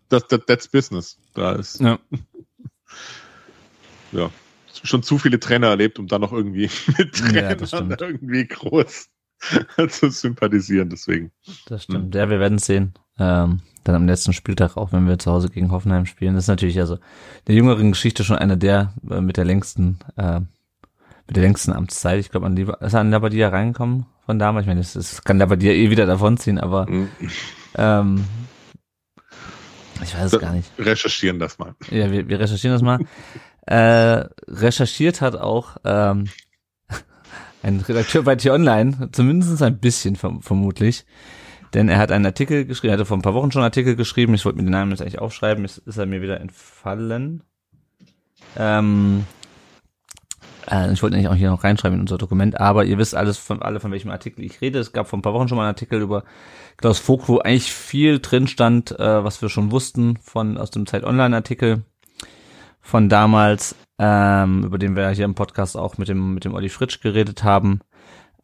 das, 0.09 0.27
das, 0.29 0.41
that's 0.47 0.69
business. 0.69 1.19
Da 1.35 1.53
ist 1.53 1.81
Ja. 1.81 1.99
ja 4.13 4.31
schon 4.83 5.03
zu 5.03 5.19
viele 5.19 5.39
Trainer 5.39 5.69
erlebt, 5.69 5.99
um 5.99 6.07
dann 6.07 6.23
noch 6.23 6.33
irgendwie 6.33 6.71
mit 6.99 7.19
Ja, 7.35 7.55
Trainern 7.55 7.67
stimmt. 7.67 8.01
irgendwie 8.01 8.47
groß 8.47 9.09
zu 9.89 10.11
sympathisieren. 10.11 10.89
Deswegen. 10.91 11.31
Das 11.67 11.85
stimmt. 11.85 12.15
Ja, 12.15 12.29
wir 12.31 12.41
werden 12.41 12.57
es 12.59 12.67
sehen. 12.67 12.95
Ähm, 13.21 13.61
dann 13.85 13.95
am 13.95 14.07
letzten 14.07 14.33
Spieltag 14.33 14.77
auch, 14.77 14.93
wenn 14.93 15.07
wir 15.07 15.19
zu 15.19 15.31
Hause 15.31 15.49
gegen 15.49 15.71
Hoffenheim 15.71 16.07
spielen. 16.07 16.35
Das 16.35 16.45
ist 16.45 16.49
natürlich 16.49 16.79
also 16.81 16.99
der 17.47 17.55
jüngeren 17.55 17.93
Geschichte 17.93 18.25
schon 18.25 18.37
einer 18.37 18.57
der 18.57 18.93
äh, 19.09 19.21
mit 19.21 19.37
der 19.37 19.45
längsten, 19.45 19.99
äh, 20.17 20.41
mit 20.41 21.37
der 21.37 21.43
längsten 21.43 21.73
Amtszeit. 21.73 22.19
Ich 22.19 22.31
glaube, 22.31 22.47
an 22.47 22.57
die 22.57 22.67
ist 22.81 22.95
an 22.95 23.11
Labadia 23.11 23.49
reingekommen 23.49 24.07
von 24.27 24.39
damals. 24.39 24.65
Ich 24.65 24.69
meine, 24.69 24.81
das, 24.81 24.95
das 24.95 25.23
kann 25.23 25.39
Labadia 25.39 25.73
eh 25.73 25.91
wieder 25.91 26.07
davonziehen, 26.07 26.59
aber 26.59 26.87
ähm, 27.77 28.25
ich 30.03 30.15
weiß 30.15 30.33
es 30.33 30.41
gar 30.41 30.53
nicht. 30.53 30.71
Recherchieren 30.79 31.39
das 31.39 31.59
mal. 31.59 31.75
Ja, 31.91 32.11
wir, 32.11 32.29
wir 32.29 32.41
recherchieren 32.41 32.75
das 32.75 32.83
mal. 32.83 32.99
äh, 33.67 34.29
recherchiert 34.49 35.21
hat 35.21 35.37
auch 35.37 35.77
ähm, 35.85 36.29
ein 37.63 37.81
Redakteur 37.81 38.23
bei 38.23 38.37
T-Online, 38.37 39.11
zumindest 39.13 39.63
ein 39.63 39.79
bisschen 39.79 40.17
verm 40.17 40.43
vermutlich, 40.43 41.07
denn 41.75 41.89
er 41.89 41.99
hat 41.99 42.13
einen 42.13 42.27
Artikel 42.27 42.65
geschrieben, 42.65 42.91
er 42.91 42.95
hatte 42.95 43.07
vor 43.07 43.17
ein 43.17 43.23
paar 43.23 43.35
Wochen 43.35 43.53
schon 43.53 43.61
einen 43.61 43.69
Artikel 43.69 43.97
geschrieben, 43.97 44.35
ich 44.35 44.45
wollte 44.45 44.59
mir 44.59 44.65
den 44.65 44.73
Namen 44.73 44.91
jetzt 44.91 45.03
eigentlich 45.03 45.21
aufschreiben, 45.21 45.65
jetzt 45.65 45.79
ist 45.79 45.99
er 45.99 46.07
mir 46.07 46.23
wieder 46.23 46.41
entfallen. 46.41 47.43
Ähm, 48.57 49.25
äh, 50.71 50.93
ich 50.93 51.03
wollte 51.03 51.17
eigentlich 51.17 51.29
auch 51.29 51.35
hier 51.35 51.51
noch 51.51 51.65
reinschreiben 51.65 51.97
in 51.97 52.03
unser 52.03 52.19
Dokument, 52.19 52.61
aber 52.61 52.85
ihr 52.85 52.99
wisst 52.99 53.15
alles 53.15 53.39
von 53.39 53.63
alle 53.63 53.81
von 53.81 53.93
welchem 53.93 54.11
Artikel 54.11 54.45
ich 54.45 54.61
rede. 54.61 54.79
Es 54.79 54.93
gab 54.93 55.09
vor 55.09 55.19
ein 55.19 55.23
paar 55.23 55.35
Wochen 55.35 55.49
schon 55.49 55.57
mal 55.57 55.65
einen 55.65 55.75
Artikel 55.75 56.01
über 56.01 56.25
Klaus 56.77 56.99
Vogt, 56.99 57.29
wo 57.29 57.39
eigentlich 57.39 57.73
viel 57.73 58.21
drin 58.21 58.47
stand, 58.47 58.99
äh, 58.99 59.25
was 59.25 59.43
wir 59.43 59.49
schon 59.49 59.71
wussten 59.71 60.17
von 60.19 60.59
aus 60.59 60.71
dem 60.71 60.87
Zeit 60.87 61.05
Online 61.05 61.37
Artikel 61.37 61.83
von 62.81 63.09
damals, 63.09 63.75
ähm, 63.99 64.65
über 64.65 64.79
den 64.79 64.97
wir 64.97 65.11
hier 65.11 65.27
im 65.27 65.35
Podcast 65.35 65.77
auch 65.77 65.99
mit 65.99 66.09
dem 66.09 66.35
mit 66.35 66.45
dem 66.45 66.55
Olli 66.55 66.69
Fritsch 66.69 67.01
geredet 67.01 67.45
haben. 67.45 67.81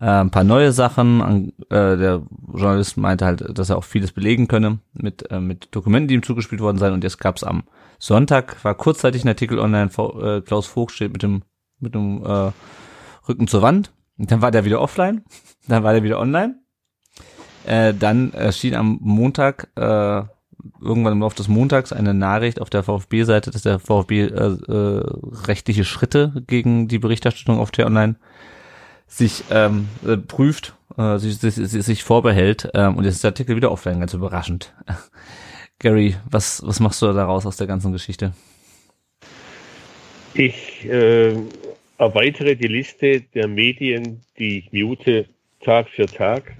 Äh, 0.00 0.06
ein 0.06 0.30
paar 0.30 0.44
neue 0.44 0.72
Sachen. 0.72 1.22
An, 1.22 1.52
äh, 1.70 1.96
der 1.96 2.22
Journalist 2.52 2.96
meinte 2.96 3.24
halt, 3.24 3.58
dass 3.58 3.70
er 3.70 3.78
auch 3.78 3.84
vieles 3.84 4.12
belegen 4.12 4.48
könne 4.48 4.78
mit 4.92 5.30
äh, 5.30 5.40
mit 5.40 5.68
Dokumenten, 5.70 6.08
die 6.08 6.14
ihm 6.14 6.22
zugespielt 6.22 6.60
worden 6.60 6.78
seien. 6.78 6.92
Und 6.92 7.04
jetzt 7.04 7.18
gab 7.18 7.36
es 7.36 7.44
am 7.44 7.64
Sonntag 7.98 8.62
war 8.64 8.74
kurzzeitig 8.74 9.24
ein 9.24 9.28
Artikel 9.28 9.58
online. 9.58 9.90
Äh, 9.96 10.40
Klaus 10.42 10.66
Vogt 10.66 10.92
steht 10.92 11.12
mit 11.12 11.22
dem 11.22 11.42
mit 11.78 11.94
dem 11.94 12.22
äh, 12.24 12.52
Rücken 13.28 13.48
zur 13.48 13.62
Wand. 13.62 13.92
Und 14.18 14.30
dann 14.30 14.42
war 14.42 14.50
der 14.50 14.64
wieder 14.64 14.80
offline. 14.80 15.24
Dann 15.68 15.82
war 15.82 15.92
der 15.92 16.04
wieder 16.04 16.20
online. 16.20 16.60
Äh, 17.66 17.92
dann 17.92 18.32
erschien 18.32 18.76
am 18.76 19.00
Montag, 19.02 19.68
äh, 19.74 20.22
irgendwann 20.80 21.12
im 21.12 21.20
Laufe 21.20 21.34
des 21.34 21.48
Montags, 21.48 21.92
eine 21.92 22.14
Nachricht 22.14 22.60
auf 22.60 22.70
der 22.70 22.84
VfB-Seite, 22.84 23.50
dass 23.50 23.62
der 23.62 23.80
VfB 23.80 24.26
äh, 24.26 24.28
äh, 24.28 25.02
rechtliche 25.48 25.82
Schritte 25.82 26.44
gegen 26.46 26.86
die 26.86 27.00
Berichterstattung 27.00 27.58
auf 27.58 27.72
T-Online 27.72 28.14
sich 29.06 29.44
ähm, 29.50 29.88
äh, 30.06 30.16
prüft, 30.16 30.74
äh, 30.96 31.18
sich, 31.18 31.38
sich, 31.38 31.54
sich 31.54 32.04
vorbehält. 32.04 32.70
Ähm, 32.74 32.96
und 32.96 33.04
jetzt 33.04 33.16
ist 33.16 33.24
der 33.24 33.30
Artikel 33.30 33.56
wieder 33.56 33.70
offline, 33.70 34.00
ganz 34.00 34.14
überraschend. 34.14 34.74
Gary, 35.78 36.16
was, 36.30 36.62
was 36.66 36.80
machst 36.80 37.02
du 37.02 37.12
daraus 37.12 37.46
aus 37.46 37.56
der 37.56 37.66
ganzen 37.66 37.92
Geschichte? 37.92 38.32
Ich 40.34 40.84
äh, 40.86 41.34
erweitere 41.98 42.56
die 42.56 42.66
Liste 42.66 43.20
der 43.20 43.48
Medien, 43.48 44.22
die 44.38 44.58
ich 44.58 44.72
mute, 44.72 45.26
Tag 45.60 45.88
für 45.88 46.06
Tag. 46.06 46.54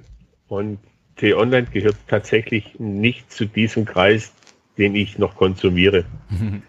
Und 0.49 0.79
T-Online 1.17 1.67
gehört 1.67 1.97
tatsächlich 2.09 2.79
nicht 2.79 3.31
zu 3.33 3.47
diesem 3.47 3.85
Kreis, 3.85 4.33
den 4.79 4.95
ich 4.95 5.19
noch 5.19 5.35
konsumiere. 5.37 6.05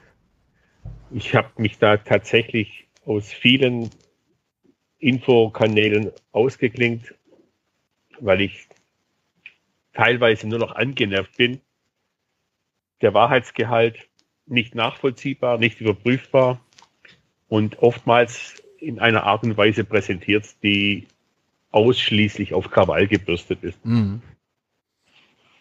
ich 1.12 1.36
habe 1.36 1.50
mich 1.58 1.78
da 1.78 1.98
tatsächlich 1.98 2.88
aus 3.06 3.28
vielen 3.28 3.90
Infokanälen 5.00 6.12
ausgeklingt, 6.32 7.14
weil 8.20 8.42
ich 8.42 8.68
teilweise 9.94 10.48
nur 10.48 10.60
noch 10.60 10.76
angenervt 10.76 11.38
bin. 11.38 11.60
Der 13.02 13.14
Wahrheitsgehalt 13.14 14.08
nicht 14.46 14.76
nachvollziehbar, 14.76 15.58
nicht 15.58 15.82
überprüfbar 15.82 16.60
und 17.48 17.80
oftmals 17.80 18.56
in 18.80 19.00
einer 19.00 19.24
Art 19.24 19.44
und 19.44 19.58
Weise 19.58 19.84
präsentiert, 19.84 20.46
die 20.64 21.08
ausschließlich 21.72 22.54
auf 22.54 22.70
Krawall 22.70 23.08
gebürstet 23.08 23.64
ist. 23.64 23.84
Mhm. 23.86 24.22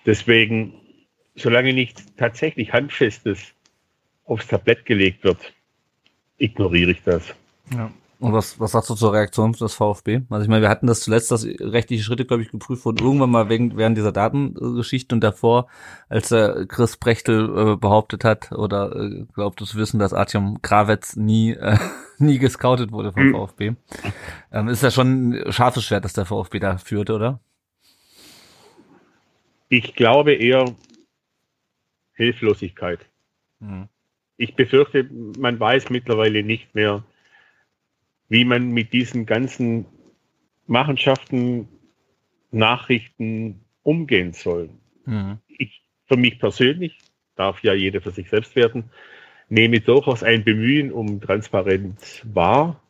Deswegen, 0.05 0.75
solange 1.35 1.73
nicht 1.73 2.17
tatsächlich 2.17 2.73
Handfestes 2.73 3.55
aufs 4.25 4.47
Tablett 4.47 4.85
gelegt 4.87 5.25
wird, 5.25 5.53
ignoriere 6.39 6.93
ich 6.93 7.03
das. 7.03 7.35
Ja. 7.73 7.91
Und 8.19 8.33
was, 8.33 8.59
was 8.59 8.73
sagst 8.73 8.89
du 8.89 8.95
zur 8.95 9.13
Reaktion 9.13 9.53
des 9.53 9.75
VfB? 9.75 10.23
Also 10.31 10.43
ich 10.43 10.49
meine, 10.49 10.63
wir 10.63 10.71
hatten 10.71 10.87
das 10.87 11.01
zuletzt, 11.01 11.31
dass 11.31 11.45
rechtliche 11.45 12.03
Schritte, 12.03 12.25
glaube 12.25 12.43
ich, 12.43 12.51
geprüft 12.51 12.87
wurden, 12.87 13.05
irgendwann 13.05 13.31
mal 13.31 13.51
wegen, 13.51 13.77
während 13.77 13.99
dieser 13.99 14.13
Datengeschichte 14.13 15.15
und 15.15 15.21
davor, 15.21 15.67
als 16.09 16.31
der 16.31 16.65
Chris 16.67 16.97
Brechtel 16.97 17.45
äh, 17.45 17.77
behauptet 17.77 18.25
hat 18.25 18.53
oder 18.53 18.97
äh, 18.97 19.27
glaubt 19.35 19.61
zu 19.61 19.77
wissen, 19.77 19.99
dass 19.99 20.15
Artyom 20.15 20.63
Krawetz 20.63 21.17
nie, 21.17 21.53
äh, 21.53 21.77
nie 22.19 22.39
gescoutet 22.39 22.91
wurde 22.91 23.13
vom 23.13 23.29
mhm. 23.29 23.35
VfB. 23.35 23.73
Ähm, 24.51 24.69
ist 24.69 24.83
ja 24.83 24.91
schon 24.91 25.31
ein 25.31 25.53
scharfes 25.53 25.85
Schwert, 25.85 26.07
dass 26.07 26.15
der 26.15 26.25
VfB 26.25 26.59
da 26.59 26.79
führte, 26.79 27.15
oder? 27.15 27.41
Ich 29.69 29.95
glaube 29.95 30.33
eher 30.33 30.75
Hilflosigkeit. 32.15 33.01
Mhm. 33.61 33.89
Ich 34.39 34.55
befürchte, 34.55 35.09
man 35.39 35.61
weiß 35.61 35.91
mittlerweile 35.91 36.43
nicht 36.43 36.75
mehr, 36.75 37.05
wie 38.29 38.45
man 38.45 38.71
mit 38.71 38.93
diesen 38.93 39.27
ganzen 39.27 39.87
Machenschaften, 40.67 41.69
Nachrichten 42.51 43.61
umgehen 43.83 44.33
soll. 44.33 44.71
Mhm. 45.05 45.39
Ich, 45.49 45.83
für 46.07 46.17
mich 46.17 46.39
persönlich, 46.39 46.99
darf 47.37 47.63
ja 47.63 47.75
jeder 47.75 48.01
für 48.01 48.11
sich 48.11 48.29
selbst 48.31 48.57
werden, 48.57 48.85
nehme 49.49 49.81
durchaus 49.81 50.23
ein 50.23 50.45
Bemühen 50.45 50.91
um 50.91 51.21
Transparenz 51.21 52.23
wahr. 52.33 52.83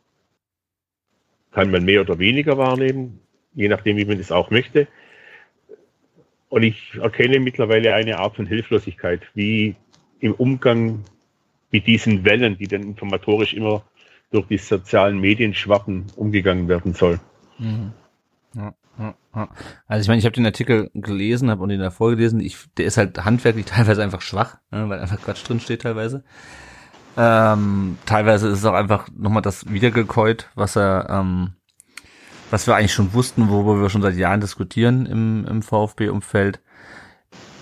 Kann 1.51 1.71
man 1.71 1.85
mehr 1.85 2.01
oder 2.01 2.19
weniger 2.19 2.57
wahrnehmen, 2.57 3.19
je 3.53 3.67
nachdem, 3.67 3.97
wie 3.97 4.05
man 4.05 4.19
es 4.19 4.31
auch 4.31 4.51
möchte. 4.51 4.87
Und 6.49 6.63
ich 6.63 6.95
erkenne 6.95 7.39
mittlerweile 7.39 7.93
eine 7.93 8.19
Art 8.19 8.35
von 8.35 8.45
Hilflosigkeit, 8.45 9.21
wie 9.33 9.75
im 10.19 10.33
Umgang 10.33 11.03
mit 11.71 11.85
diesen 11.87 12.23
Wellen, 12.23 12.57
die 12.57 12.67
dann 12.67 12.83
informatorisch 12.83 13.53
immer 13.53 13.83
durch 14.31 14.47
die 14.47 14.57
sozialen 14.57 15.19
Medien 15.19 15.53
schwappen 15.53 16.07
umgegangen 16.15 16.67
werden 16.67 16.93
soll. 16.93 17.19
Mhm. 17.59 17.93
Also 19.87 20.01
ich 20.01 20.07
meine, 20.07 20.19
ich 20.19 20.25
habe 20.25 20.33
den 20.33 20.45
Artikel 20.45 20.89
gelesen, 20.93 21.49
habe 21.49 21.61
und 21.61 21.69
ihn 21.69 21.79
davor 21.79 22.11
gelesen. 22.11 22.39
Ich, 22.39 22.57
der 22.77 22.85
ist 22.85 22.97
halt 22.97 23.23
handwerklich 23.23 23.65
teilweise 23.67 24.03
einfach 24.03 24.21
schwach, 24.21 24.57
ne, 24.71 24.89
weil 24.89 24.99
einfach 24.99 25.21
Quatsch 25.21 25.47
drin 25.47 25.59
steht 25.59 25.83
teilweise. 25.83 26.23
Ähm, 27.15 27.97
teilweise 28.05 28.47
ist 28.47 28.59
es 28.59 28.65
auch 28.65 28.73
einfach 28.73 29.07
nochmal 29.15 29.41
das 29.41 29.71
wiedergekäut, 29.71 30.49
was 30.55 30.75
er, 30.75 31.07
ähm, 31.09 31.53
was 32.51 32.67
wir 32.67 32.75
eigentlich 32.75 32.93
schon 32.93 33.13
wussten, 33.13 33.49
worüber 33.49 33.81
wir 33.81 33.89
schon 33.89 34.03
seit 34.03 34.15
Jahren 34.15 34.41
diskutieren 34.41 35.05
im, 35.05 35.45
im 35.45 35.61
VfB-Umfeld. 35.63 36.61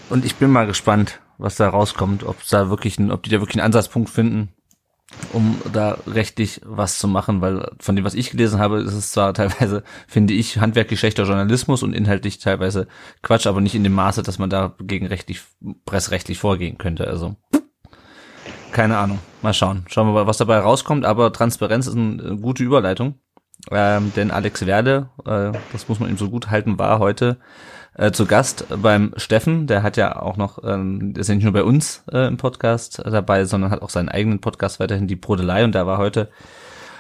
Und 0.09 0.25
ich 0.25 0.35
bin 0.35 0.51
mal 0.51 0.67
gespannt, 0.67 1.21
was 1.37 1.55
da 1.55 1.69
rauskommt, 1.69 2.23
ob 2.23 2.37
da 2.49 2.69
wirklich, 2.69 2.99
ein, 2.99 3.11
ob 3.11 3.23
die 3.23 3.29
da 3.29 3.39
wirklich 3.39 3.57
einen 3.57 3.65
Ansatzpunkt 3.65 4.09
finden, 4.09 4.49
um 5.33 5.61
da 5.71 5.97
rechtlich 6.07 6.61
was 6.65 6.97
zu 6.97 7.07
machen, 7.07 7.41
weil 7.41 7.71
von 7.79 7.95
dem, 7.95 8.05
was 8.05 8.13
ich 8.13 8.31
gelesen 8.31 8.59
habe, 8.59 8.79
ist 8.79 8.93
es 8.93 9.11
zwar 9.11 9.33
teilweise, 9.33 9.83
finde 10.07 10.33
ich, 10.33 10.59
handwerklich 10.59 10.99
schlechter 10.99 11.23
Journalismus 11.23 11.83
und 11.83 11.93
inhaltlich 11.93 12.39
teilweise 12.39 12.87
Quatsch, 13.21 13.47
aber 13.47 13.61
nicht 13.61 13.75
in 13.75 13.83
dem 13.83 13.93
Maße, 13.93 14.23
dass 14.23 14.39
man 14.39 14.49
da 14.49 14.75
gegen 14.79 15.07
rechtlich, 15.07 15.41
pressrechtlich 15.85 16.39
vorgehen 16.39 16.77
könnte. 16.77 17.07
Also 17.07 17.35
keine 18.75 18.97
Ahnung. 18.97 19.19
Mal 19.41 19.53
schauen. 19.53 19.85
Schauen 19.87 20.07
wir 20.07 20.13
mal, 20.13 20.27
was 20.27 20.35
dabei 20.35 20.59
rauskommt. 20.59 21.05
Aber 21.05 21.31
Transparenz 21.31 21.87
ist 21.87 21.95
eine 21.95 22.35
gute 22.35 22.61
Überleitung. 22.61 23.15
Ähm, 23.71 24.11
denn 24.17 24.31
Alex 24.31 24.65
Werde, 24.65 25.09
äh, 25.25 25.57
das 25.71 25.87
muss 25.87 26.01
man 26.01 26.09
ihm 26.09 26.17
so 26.17 26.29
gut 26.29 26.49
halten, 26.49 26.77
war 26.77 26.99
heute 26.99 27.37
äh, 27.95 28.11
zu 28.11 28.25
Gast 28.25 28.65
beim 28.81 29.13
Steffen. 29.17 29.67
Der 29.67 29.83
hat 29.83 29.97
ja 29.97 30.21
auch 30.21 30.37
noch, 30.37 30.63
ähm, 30.63 31.13
ist 31.17 31.29
ja 31.29 31.35
nicht 31.35 31.43
nur 31.43 31.53
bei 31.53 31.63
uns 31.63 32.03
äh, 32.11 32.27
im 32.27 32.37
Podcast 32.37 33.01
dabei, 33.03 33.45
sondern 33.45 33.71
hat 33.71 33.81
auch 33.81 33.89
seinen 33.89 34.09
eigenen 34.09 34.39
Podcast 34.39 34.79
weiterhin, 34.79 35.07
die 35.07 35.15
Brodelei. 35.15 35.63
Und 35.63 35.73
da 35.73 35.87
war 35.87 35.97
heute 35.97 36.29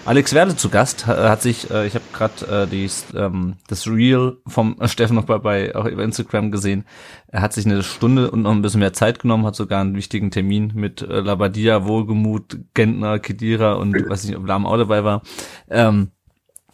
Alex 0.05 0.33
Werde 0.33 0.55
zu 0.55 0.69
Gast. 0.69 1.07
Hat 1.07 1.41
sich, 1.41 1.71
äh, 1.71 1.87
ich 1.87 1.95
habe 1.95 2.05
gerade 2.13 2.67
äh, 2.71 2.89
ähm, 3.17 3.55
das 3.67 3.87
Reel 3.87 4.37
vom 4.45 4.77
Steffen 4.85 5.15
noch 5.15 5.25
bei, 5.25 5.39
bei 5.39 5.75
auch 5.75 5.85
über 5.85 6.03
Instagram 6.03 6.51
gesehen. 6.51 6.85
Er 7.27 7.41
hat 7.41 7.53
sich 7.53 7.65
eine 7.65 7.81
Stunde 7.81 8.29
und 8.29 8.43
noch 8.43 8.51
ein 8.51 8.61
bisschen 8.61 8.81
mehr 8.81 8.93
Zeit 8.93 9.19
genommen, 9.19 9.45
hat 9.45 9.55
sogar 9.55 9.81
einen 9.81 9.95
wichtigen 9.95 10.29
Termin 10.29 10.73
mit 10.75 11.01
äh, 11.01 11.21
Labadia, 11.21 11.85
Wohlgemut, 11.85 12.59
Gentner, 12.75 13.17
Kedira 13.17 13.73
und 13.73 13.95
weiß 13.95 14.25
nicht, 14.25 14.37
ob 14.37 14.47
Lahm 14.47 14.67
auch 14.67 14.77
dabei 14.77 15.03
war. 15.03 15.23
Ähm, 15.69 16.11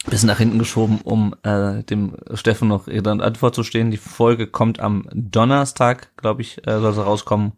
bisschen 0.09 0.27
nach 0.27 0.39
hinten 0.39 0.59
geschoben, 0.59 0.99
um 1.03 1.35
äh, 1.43 1.83
dem 1.83 2.15
Steffen 2.33 2.67
noch 2.67 2.87
und 2.87 3.07
Antwort 3.07 3.55
zu 3.55 3.63
stehen. 3.63 3.91
Die 3.91 3.97
Folge 3.97 4.47
kommt 4.47 4.79
am 4.79 5.07
Donnerstag, 5.13 6.15
glaube 6.17 6.41
ich, 6.41 6.65
äh, 6.67 6.79
soll 6.79 6.93
sie 6.93 7.03
rauskommen. 7.03 7.53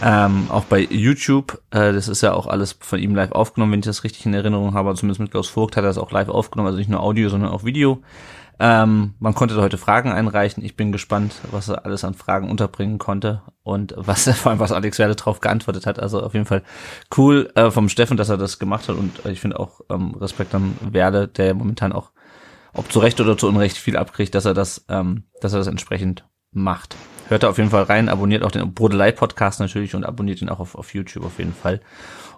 Ähm, 0.00 0.46
auch 0.50 0.64
bei 0.64 0.80
YouTube. 0.80 1.60
Äh, 1.70 1.92
das 1.92 2.06
ist 2.06 2.22
ja 2.22 2.32
auch 2.32 2.46
alles 2.46 2.76
von 2.78 3.00
ihm 3.00 3.14
live 3.14 3.32
aufgenommen, 3.32 3.72
wenn 3.72 3.80
ich 3.80 3.86
das 3.86 4.04
richtig 4.04 4.26
in 4.26 4.34
Erinnerung 4.34 4.74
habe. 4.74 4.94
Zumindest 4.94 5.20
mit 5.20 5.32
Klaus 5.32 5.48
Vogt 5.48 5.76
hat 5.76 5.82
er 5.82 5.88
das 5.88 5.98
auch 5.98 6.12
live 6.12 6.28
aufgenommen, 6.28 6.68
also 6.68 6.78
nicht 6.78 6.90
nur 6.90 7.00
Audio, 7.00 7.28
sondern 7.28 7.50
auch 7.50 7.64
Video. 7.64 8.00
Ähm, 8.60 9.14
man 9.20 9.34
konnte 9.34 9.56
heute 9.60 9.78
Fragen 9.78 10.10
einreichen. 10.10 10.64
Ich 10.64 10.76
bin 10.76 10.90
gespannt, 10.90 11.34
was 11.50 11.68
er 11.68 11.84
alles 11.84 12.02
an 12.02 12.14
Fragen 12.14 12.50
unterbringen 12.50 12.98
konnte 12.98 13.42
und 13.62 13.94
was 13.96 14.28
vor 14.38 14.50
allem, 14.50 14.58
was 14.58 14.72
Alex 14.72 14.98
Werde 14.98 15.14
drauf 15.14 15.40
geantwortet 15.40 15.86
hat. 15.86 16.00
Also 16.00 16.22
auf 16.22 16.34
jeden 16.34 16.46
Fall 16.46 16.62
cool 17.16 17.50
äh, 17.54 17.70
vom 17.70 17.88
Steffen, 17.88 18.16
dass 18.16 18.28
er 18.28 18.36
das 18.36 18.58
gemacht 18.58 18.88
hat 18.88 18.96
und 18.96 19.24
äh, 19.24 19.30
ich 19.30 19.40
finde 19.40 19.60
auch 19.60 19.80
ähm, 19.90 20.14
Respekt 20.14 20.54
an 20.54 20.76
Werde, 20.80 21.28
der 21.28 21.54
momentan 21.54 21.92
auch, 21.92 22.10
ob 22.72 22.90
zu 22.90 22.98
Recht 22.98 23.20
oder 23.20 23.38
zu 23.38 23.48
Unrecht 23.48 23.76
viel 23.76 23.96
abkriegt, 23.96 24.34
dass 24.34 24.44
er 24.44 24.54
das, 24.54 24.84
ähm, 24.88 25.24
dass 25.40 25.52
er 25.52 25.58
das 25.58 25.68
entsprechend 25.68 26.24
macht. 26.50 26.96
Hört 27.28 27.42
da 27.42 27.50
auf 27.50 27.58
jeden 27.58 27.70
Fall 27.70 27.84
rein, 27.84 28.08
abonniert 28.08 28.42
auch 28.42 28.50
den 28.50 28.72
Brodelei 28.74 29.12
Podcast 29.12 29.60
natürlich 29.60 29.94
und 29.94 30.04
abonniert 30.04 30.42
ihn 30.42 30.48
auch 30.48 30.60
auf, 30.60 30.74
auf 30.74 30.94
YouTube 30.94 31.24
auf 31.24 31.38
jeden 31.38 31.54
Fall 31.54 31.80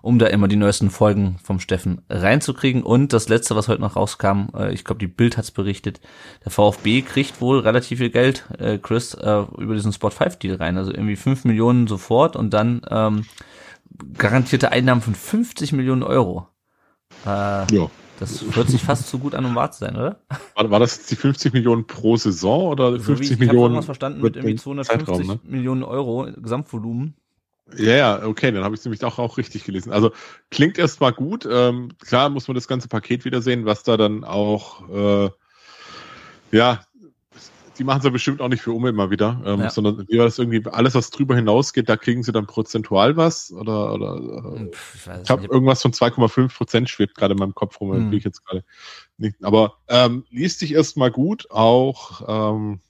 um 0.02 0.18
da 0.18 0.26
immer 0.26 0.49
die 0.49 0.56
neuesten 0.56 0.90
Folgen 0.90 1.37
vom 1.42 1.61
Steffen 1.61 2.02
reinzukriegen. 2.09 2.82
Und 2.82 3.12
das 3.12 3.28
letzte, 3.28 3.54
was 3.56 3.68
heute 3.68 3.82
noch 3.82 3.97
rauskam, 3.97 4.49
äh, 4.56 4.73
ich 4.73 4.85
glaube, 4.85 4.99
die 4.99 5.06
Bild 5.06 5.37
hat's 5.37 5.50
berichtet, 5.50 6.00
der 6.44 6.52
VfB 6.52 7.02
kriegt 7.02 7.40
wohl 7.40 7.61
relativ 7.61 7.99
viel 7.99 8.11
Geld, 8.11 8.44
äh, 8.59 8.78
Chris, 8.78 9.14
äh, 9.14 9.44
über 9.59 9.75
diesen 9.75 9.92
Spot 9.92 10.11
5 10.11 10.37
Deal 10.37 10.56
rein. 10.56 10.78
Also 10.78 10.90
irgendwie 10.92 11.16
5 11.16 11.44
Millionen 11.44 11.87
sofort 11.87 12.37
und 12.37 12.50
dann 12.50 12.82
ähm, 12.88 13.26
garantierte 14.16 14.73
Einnahmen 14.73 15.02
von 15.02 15.14
50 15.14 15.73
Millionen 15.73 16.02
Euro. 16.02 16.49
Äh, 17.26 17.28
ja. 17.75 17.90
Das 18.20 18.44
hört 18.54 18.68
sich 18.68 18.82
fast 18.82 19.08
zu 19.08 19.18
gut 19.18 19.34
an, 19.34 19.46
um 19.46 19.54
wahr 19.54 19.72
zu 19.72 19.80
sein, 19.80 19.96
oder? 19.96 20.20
War, 20.54 20.70
war 20.70 20.78
das 20.78 21.06
die 21.06 21.16
50 21.16 21.54
Millionen 21.54 21.86
pro 21.86 22.16
Saison 22.16 22.68
oder 22.68 22.92
50 22.92 23.06
so 23.06 23.18
wie, 23.18 23.32
ich 23.32 23.38
Millionen? 23.40 23.72
Ich 23.72 23.76
habe 23.78 23.86
verstanden 23.86 24.20
mit 24.20 24.36
irgendwie 24.36 24.56
250 24.56 25.06
Zeitraum, 25.06 25.26
ne? 25.26 25.40
Millionen 25.42 25.82
Euro 25.82 26.28
Gesamtvolumen. 26.36 27.14
Ja, 27.76 27.94
ja, 27.94 28.26
okay, 28.26 28.50
dann 28.52 28.62
habe 28.64 28.74
ich 28.74 28.80
es 28.80 28.84
nämlich 28.84 29.02
auch, 29.04 29.18
auch 29.18 29.38
richtig 29.38 29.64
gelesen. 29.64 29.92
Also 29.92 30.12
klingt 30.50 30.76
erstmal 30.76 31.12
gut. 31.12 31.48
Ähm, 31.50 31.92
klar 32.04 32.28
muss 32.28 32.46
man 32.46 32.56
das 32.56 32.68
ganze 32.68 32.88
Paket 32.88 33.24
wiedersehen, 33.24 33.64
was 33.64 33.84
da 33.84 33.96
dann 33.96 34.24
auch, 34.24 34.88
äh, 34.90 35.30
ja, 36.52 36.80
die 37.80 37.84
machen 37.84 38.00
es 38.00 38.04
ja 38.04 38.10
bestimmt 38.10 38.42
auch 38.42 38.49
nicht 38.49 38.60
für 38.60 38.72
Umme 38.72 38.90
immer 38.90 39.10
wieder, 39.10 39.40
ähm, 39.44 39.60
Ja. 39.60 39.70
sondern 39.70 40.06
wie 40.06 40.18
war 40.18 40.26
das 40.26 40.38
irgendwie, 40.38 40.62
alles 40.70 40.94
was 40.94 41.08
drüber 41.08 41.34
hinausgeht, 41.34 41.88
da 41.88 41.96
kriegen 41.96 42.22
sie 42.22 42.30
dann 42.30 42.46
prozentual 42.46 43.16
was 43.16 43.50
oder, 43.52 43.94
oder 43.94 44.16
äh, 44.54 44.66
Pff, 44.70 45.06
ich 45.06 45.22
ich 45.22 45.30
habe 45.30 45.46
irgendwas 45.46 45.80
von 45.80 45.92
2,5 45.92 46.54
Prozent 46.54 46.90
schwebt 46.90 47.14
gerade 47.16 47.32
in 47.32 47.38
meinem 47.38 47.54
Kopf 47.54 47.80
rum, 47.80 47.92
Hm. 47.92 48.12
ich 48.12 48.22
jetzt 48.22 48.44
gerade 48.44 48.64
nicht. 49.16 49.42
Aber 49.42 49.78
ähm, 49.88 50.25
liest 50.28 50.58
sich 50.58 50.75
erstmal 50.75 51.10
gut, 51.10 51.50
auch 51.50 52.22
ähm, 52.52 52.80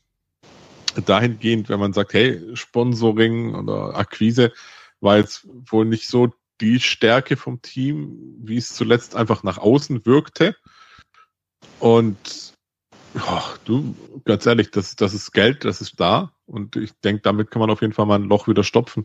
dahingehend, 1.06 1.68
wenn 1.68 1.78
man 1.78 1.92
sagt, 1.92 2.12
hey, 2.12 2.40
Sponsoring 2.56 3.54
oder 3.54 3.94
Akquise 3.96 4.52
war 5.00 5.18
jetzt 5.18 5.46
wohl 5.70 5.84
nicht 5.84 6.08
so 6.08 6.32
die 6.60 6.80
Stärke 6.80 7.36
vom 7.36 7.62
Team, 7.62 8.18
wie 8.42 8.56
es 8.56 8.74
zuletzt 8.74 9.14
einfach 9.14 9.44
nach 9.44 9.58
außen 9.58 10.04
wirkte. 10.04 10.56
Und 11.78 12.49
ja, 13.14 13.42
du, 13.64 13.94
ganz 14.24 14.46
ehrlich, 14.46 14.70
das, 14.70 14.96
das 14.96 15.14
ist 15.14 15.32
Geld, 15.32 15.64
das 15.64 15.80
ist 15.80 15.98
da. 15.98 16.32
Und 16.46 16.76
ich 16.76 16.92
denke, 17.04 17.22
damit 17.22 17.50
kann 17.50 17.60
man 17.60 17.70
auf 17.70 17.80
jeden 17.80 17.92
Fall 17.92 18.06
mal 18.06 18.18
ein 18.18 18.24
Loch 18.24 18.48
wieder 18.48 18.64
stopfen. 18.64 19.04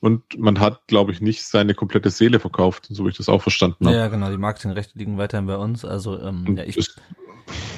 Und 0.00 0.22
man 0.38 0.60
hat, 0.60 0.86
glaube 0.86 1.12
ich, 1.12 1.20
nicht 1.20 1.44
seine 1.44 1.74
komplette 1.74 2.10
Seele 2.10 2.40
verkauft, 2.40 2.86
so 2.90 3.04
wie 3.04 3.10
ich 3.10 3.16
das 3.18 3.28
auch 3.28 3.42
verstanden 3.42 3.86
habe. 3.86 3.96
Ja, 3.96 4.08
genau, 4.08 4.30
die 4.30 4.38
Marketingrechte 4.38 4.98
liegen 4.98 5.18
weiterhin 5.18 5.46
bei 5.46 5.56
uns. 5.56 5.84
Also 5.84 6.18
ähm, 6.20 6.56
ja, 6.56 6.64
ich, 6.64 6.76
es- 6.78 6.96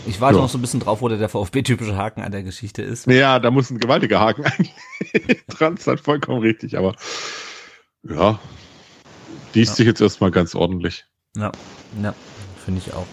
ich 0.07 0.21
warte 0.21 0.37
ja. 0.37 0.43
noch 0.43 0.49
so 0.49 0.57
ein 0.59 0.61
bisschen 0.61 0.81
drauf, 0.81 1.03
wo 1.03 1.09
der, 1.09 1.19
der 1.19 1.29
VfB-typische 1.29 1.97
Haken 1.97 2.23
an 2.23 2.33
der 2.33 2.43
Geschichte 2.43 2.83
ist. 2.83 3.07
Ja, 3.07 3.39
da 3.39 3.51
muss 3.51 3.71
ein 3.71 3.79
gewaltiger 3.79 4.21
Haken 4.21 4.45
eigentlich 4.45 4.73
dran 5.49 5.77
sein, 5.77 5.99
vollkommen 5.99 6.41
richtig. 6.41 6.79
Aber 6.79 6.95
ja, 8.05 8.39
liest 9.55 9.73
Ja. 9.73 9.77
sich 9.77 9.87
jetzt 9.87 10.01
erstmal 10.01 10.31
ganz 10.31 10.55
ordentlich. 10.55 11.05
Ja, 11.37 11.53
ja, 12.03 12.15
finde 12.65 12.81
ich 12.87 12.95
auch. 12.95 13.07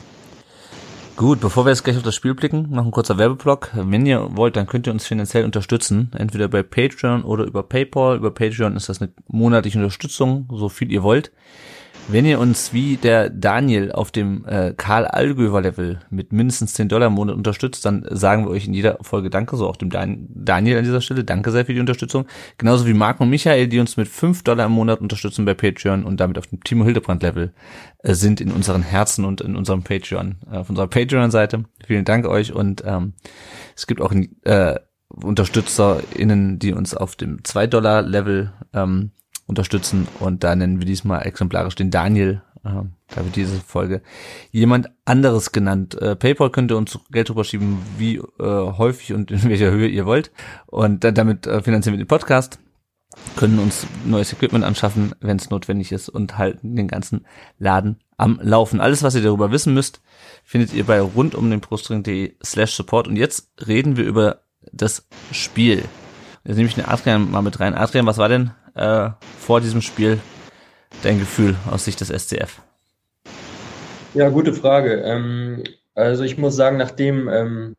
Gut, 1.18 1.40
bevor 1.40 1.66
wir 1.66 1.70
jetzt 1.70 1.86
gleich 1.86 1.96
auf 1.96 2.04
das 2.04 2.14
Spiel 2.14 2.34
blicken, 2.34 2.68
noch 2.72 2.84
ein 2.84 2.92
kurzer 2.92 3.18
Werbeblock. 3.18 3.72
Wenn 3.74 4.06
ihr 4.06 4.36
wollt, 4.36 4.58
dann 4.58 4.68
könnt 4.68 4.86
ihr 4.86 4.92
uns 4.92 5.08
finanziell 5.08 5.46
unterstützen, 5.46 6.12
entweder 6.18 6.50
bei 6.50 6.62
Patreon 6.62 7.24
oder 7.24 7.46
über 7.46 7.64
PayPal. 7.64 8.18
Über 8.18 8.32
Patreon 8.32 8.76
ist 8.76 8.90
das 8.90 9.02
eine 9.02 9.14
monatliche 9.30 9.78
Unterstützung, 9.78 10.46
so 10.52 10.68
viel 10.68 10.92
ihr 10.92 11.04
wollt. 11.04 11.32
Wenn 12.08 12.26
ihr 12.26 12.40
uns 12.40 12.72
wie 12.72 12.98
der 12.98 13.32
Daniel 13.32 13.92
auf 13.92 14.12
dem 14.12 14.46
äh, 14.46 14.76
Karl 14.78 15.06
Allgöver 15.06 15.62
Level 15.62 16.02
mit 16.12 16.32
mindestens 16.32 16.74
10 16.76 16.88
Dollar 16.88 17.08
im 17.08 17.14
Monat 17.14 17.36
unterstützt, 17.36 17.84
dann 17.84 18.06
sagen 18.12 18.46
wir 18.46 18.52
euch 18.52 18.68
in 18.68 18.76
jeder 18.76 19.00
Folge 19.02 19.32
Danke, 19.32 19.58
so 19.58 19.68
auch 19.68 19.76
dem 19.76 19.90
Dan 19.90 20.28
Daniel 20.30 20.78
an 20.78 20.84
dieser 20.84 21.02
Stelle. 21.02 21.24
Danke 21.24 21.50
sehr 21.50 21.66
für 21.66 21.74
die 21.74 21.80
Unterstützung. 21.80 22.28
Genauso 22.60 22.86
wie 22.86 22.94
Marc 22.94 23.20
und 23.22 23.32
Michael, 23.32 23.68
die 23.68 23.80
uns 23.80 23.98
mit 23.98 24.08
5 24.08 24.44
Dollar 24.44 24.68
im 24.68 24.74
Monat 24.74 25.02
unterstützen 25.02 25.46
bei 25.46 25.56
Patreon 25.56 26.04
und 26.04 26.20
damit 26.20 26.38
auf 26.38 26.46
dem 26.46 26.64
Timo 26.64 26.86
Hildebrand 26.86 27.24
Level 27.24 27.54
äh, 28.04 28.14
sind 28.14 28.40
in 28.40 28.52
unseren 28.52 28.84
Herzen 28.84 29.26
und 29.26 29.42
in 29.42 29.56
unserem 29.56 29.82
Patreon, 29.82 30.36
äh, 30.52 30.58
auf 30.58 30.70
unserer 30.70 30.88
Patreon-Seite. 30.88 31.66
Vielen 31.88 32.06
Dank 32.06 32.28
euch 32.28 32.54
und 32.54 32.84
ähm, 32.86 33.14
es 33.76 33.88
gibt 33.88 34.02
auch 34.02 34.14
äh, 34.44 34.76
UnterstützerInnen, 35.10 36.60
die 36.60 36.74
uns 36.74 36.94
auf 36.94 37.16
dem 37.16 37.40
2-Dollar-Level 37.42 38.54
ähm, 38.74 39.12
unterstützen 39.48 40.08
und 40.20 40.44
da 40.44 40.56
nennen 40.56 40.80
wir 40.80 40.86
diesmal 40.86 41.26
exemplarisch 41.26 41.76
den 41.76 41.92
Daniel. 41.92 42.42
Ähm, 42.66 42.94
da 43.14 43.24
wird 43.24 43.36
diese 43.36 43.60
Folge 43.62 44.02
jemand 44.52 44.90
anderes 45.06 45.52
genannt. 45.52 46.02
Äh, 46.02 46.16
PayPal 46.16 46.50
könnt 46.50 46.72
ihr 46.72 46.78
uns 46.78 46.98
Geld 47.12 47.30
rüberschieben, 47.30 47.78
wie 47.98 48.16
äh, 48.16 48.24
häufig 48.40 49.14
und 49.14 49.30
in 49.30 49.44
welcher 49.44 49.70
Höhe 49.70 49.88
ihr 49.88 50.06
wollt. 50.06 50.32
Und 50.66 51.04
dann 51.04 51.14
damit 51.14 51.46
äh, 51.46 51.62
finanzieren 51.62 51.94
wir 51.94 52.04
den 52.04 52.08
Podcast, 52.08 52.60
können 53.36 53.60
uns 53.60 53.86
neues 54.04 54.34
Equipment 54.34 54.66
anschaffen, 54.66 55.14
wenn 55.20 55.38
es 55.38 55.50
notwendig 55.50 55.92
ist 55.92 56.10
und 56.10 56.38
halten 56.38 56.76
den 56.76 56.88
ganzen 56.88 57.26
Laden 57.60 58.00
am 58.18 58.40
Laufen. 58.42 58.82
Alles, 58.82 59.04
was 59.04 59.16
ihr 59.16 59.22
darüber 59.22 59.52
wissen 59.52 59.74
müsst, 59.74 60.02
findet 60.44 60.74
ihr 60.74 60.86
bei 60.86 61.00
rundumdenbrustring.de 61.00 62.36
slash 62.44 62.74
support. 62.74 63.08
Und 63.08 63.16
jetzt 63.16 63.52
reden 63.68 63.96
wir 63.98 64.06
über 64.06 64.42
das 64.72 65.08
Spiel. 65.32 65.84
Jetzt 66.44 66.58
nehme 66.58 66.68
ich 66.68 66.76
den 66.76 66.86
Adrian 66.86 67.30
mal 67.30 67.42
mit 67.42 67.60
rein. 67.60 67.76
Adrian, 67.76 68.06
was 68.06 68.18
war 68.18 68.30
denn 68.30 68.52
äh, 68.76 69.10
vor 69.46 69.62
diesem 69.62 69.84
Spiel 69.84 70.20
dein 71.04 71.20
Gefühl 71.20 71.56
aus 71.70 71.86
Sicht 71.86 72.02
des 72.02 72.10
SCF? 72.10 72.62
Ja, 74.16 74.30
gute 74.30 74.54
Frage. 74.54 75.04
Ähm, 75.04 75.64
also 75.94 76.24
ich 76.24 76.40
muss 76.40 76.56
sagen, 76.56 76.78
nachdem 76.78 77.30
ähm, 77.30 77.76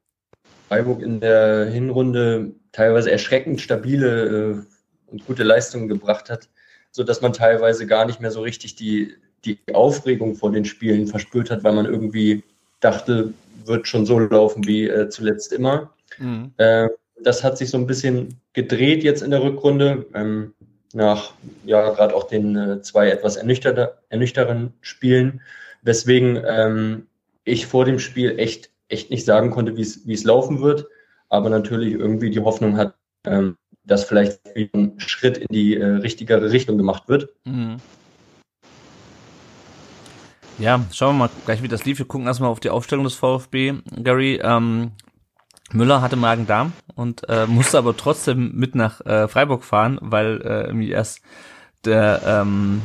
Freiburg 0.68 1.02
in 1.02 1.18
der 1.18 1.66
Hinrunde 1.66 2.52
teilweise 2.70 3.10
erschreckend 3.10 3.60
stabile 3.60 4.26
äh, 4.26 5.10
und 5.10 5.26
gute 5.26 5.42
Leistungen 5.42 5.88
gebracht 5.88 6.30
hat, 6.30 6.48
so 6.92 7.02
dass 7.02 7.20
man 7.20 7.32
teilweise 7.32 7.88
gar 7.88 8.06
nicht 8.06 8.20
mehr 8.20 8.30
so 8.30 8.42
richtig 8.42 8.76
die, 8.76 9.14
die 9.44 9.58
Aufregung 9.72 10.36
vor 10.36 10.52
den 10.52 10.64
Spielen 10.64 11.08
verspürt 11.08 11.50
hat, 11.50 11.64
weil 11.64 11.74
man 11.74 11.86
irgendwie 11.86 12.44
dachte, 12.78 13.34
wird 13.64 13.88
schon 13.88 14.06
so 14.06 14.20
laufen 14.20 14.64
wie 14.68 14.88
äh, 14.88 15.08
zuletzt 15.08 15.52
immer. 15.52 15.90
Äh, 16.58 16.88
das 17.20 17.42
hat 17.42 17.58
sich 17.58 17.70
so 17.70 17.78
ein 17.78 17.88
bisschen 17.88 18.40
gedreht 18.52 19.02
jetzt 19.02 19.22
in 19.22 19.32
der 19.32 19.42
Rückrunde, 19.42 20.06
ähm, 20.14 20.52
nach 20.96 21.34
ja 21.64 21.90
gerade 21.90 22.14
auch 22.14 22.24
den 22.24 22.56
äh, 22.56 22.82
zwei 22.82 23.10
etwas 23.10 23.36
ernüchternden 23.36 24.72
Spielen, 24.80 25.42
weswegen 25.82 26.42
ähm, 26.46 27.06
ich 27.44 27.66
vor 27.66 27.84
dem 27.84 27.98
Spiel 27.98 28.38
echt, 28.38 28.70
echt 28.88 29.10
nicht 29.10 29.24
sagen 29.24 29.50
konnte, 29.50 29.76
wie 29.76 29.82
es 29.82 30.06
wie 30.06 30.14
es 30.14 30.24
laufen 30.24 30.60
wird, 30.62 30.86
aber 31.28 31.50
natürlich 31.50 31.92
irgendwie 31.92 32.30
die 32.30 32.40
Hoffnung 32.40 32.78
hat, 32.78 32.94
ähm, 33.26 33.56
dass 33.84 34.04
vielleicht 34.04 34.40
ein 34.56 34.94
Schritt 34.96 35.36
in 35.38 35.48
die 35.50 35.76
äh, 35.76 35.84
richtigere 35.84 36.50
Richtung 36.50 36.78
gemacht 36.78 37.04
wird. 37.08 37.28
Mhm. 37.44 37.76
Ja, 40.58 40.82
schauen 40.90 41.16
wir 41.16 41.26
mal 41.26 41.30
gleich, 41.44 41.62
wie 41.62 41.68
das 41.68 41.84
lief. 41.84 41.98
Wir 41.98 42.06
gucken 42.06 42.26
erstmal 42.26 42.48
auf 42.48 42.60
die 42.60 42.70
Aufstellung 42.70 43.04
des 43.04 43.14
VfB. 43.14 43.74
Gary, 44.02 44.40
ähm, 44.42 44.92
Müller 45.72 46.00
hatte 46.00 46.16
Magen-Darm 46.16 46.72
und 46.94 47.28
äh, 47.28 47.46
musste 47.46 47.78
aber 47.78 47.96
trotzdem 47.96 48.52
mit 48.54 48.74
nach 48.74 49.00
äh, 49.04 49.28
Freiburg 49.28 49.64
fahren, 49.64 49.98
weil 50.00 50.40
äh, 50.42 50.66
irgendwie 50.66 50.90
erst 50.90 51.20
der 51.84 52.22
ähm, 52.24 52.82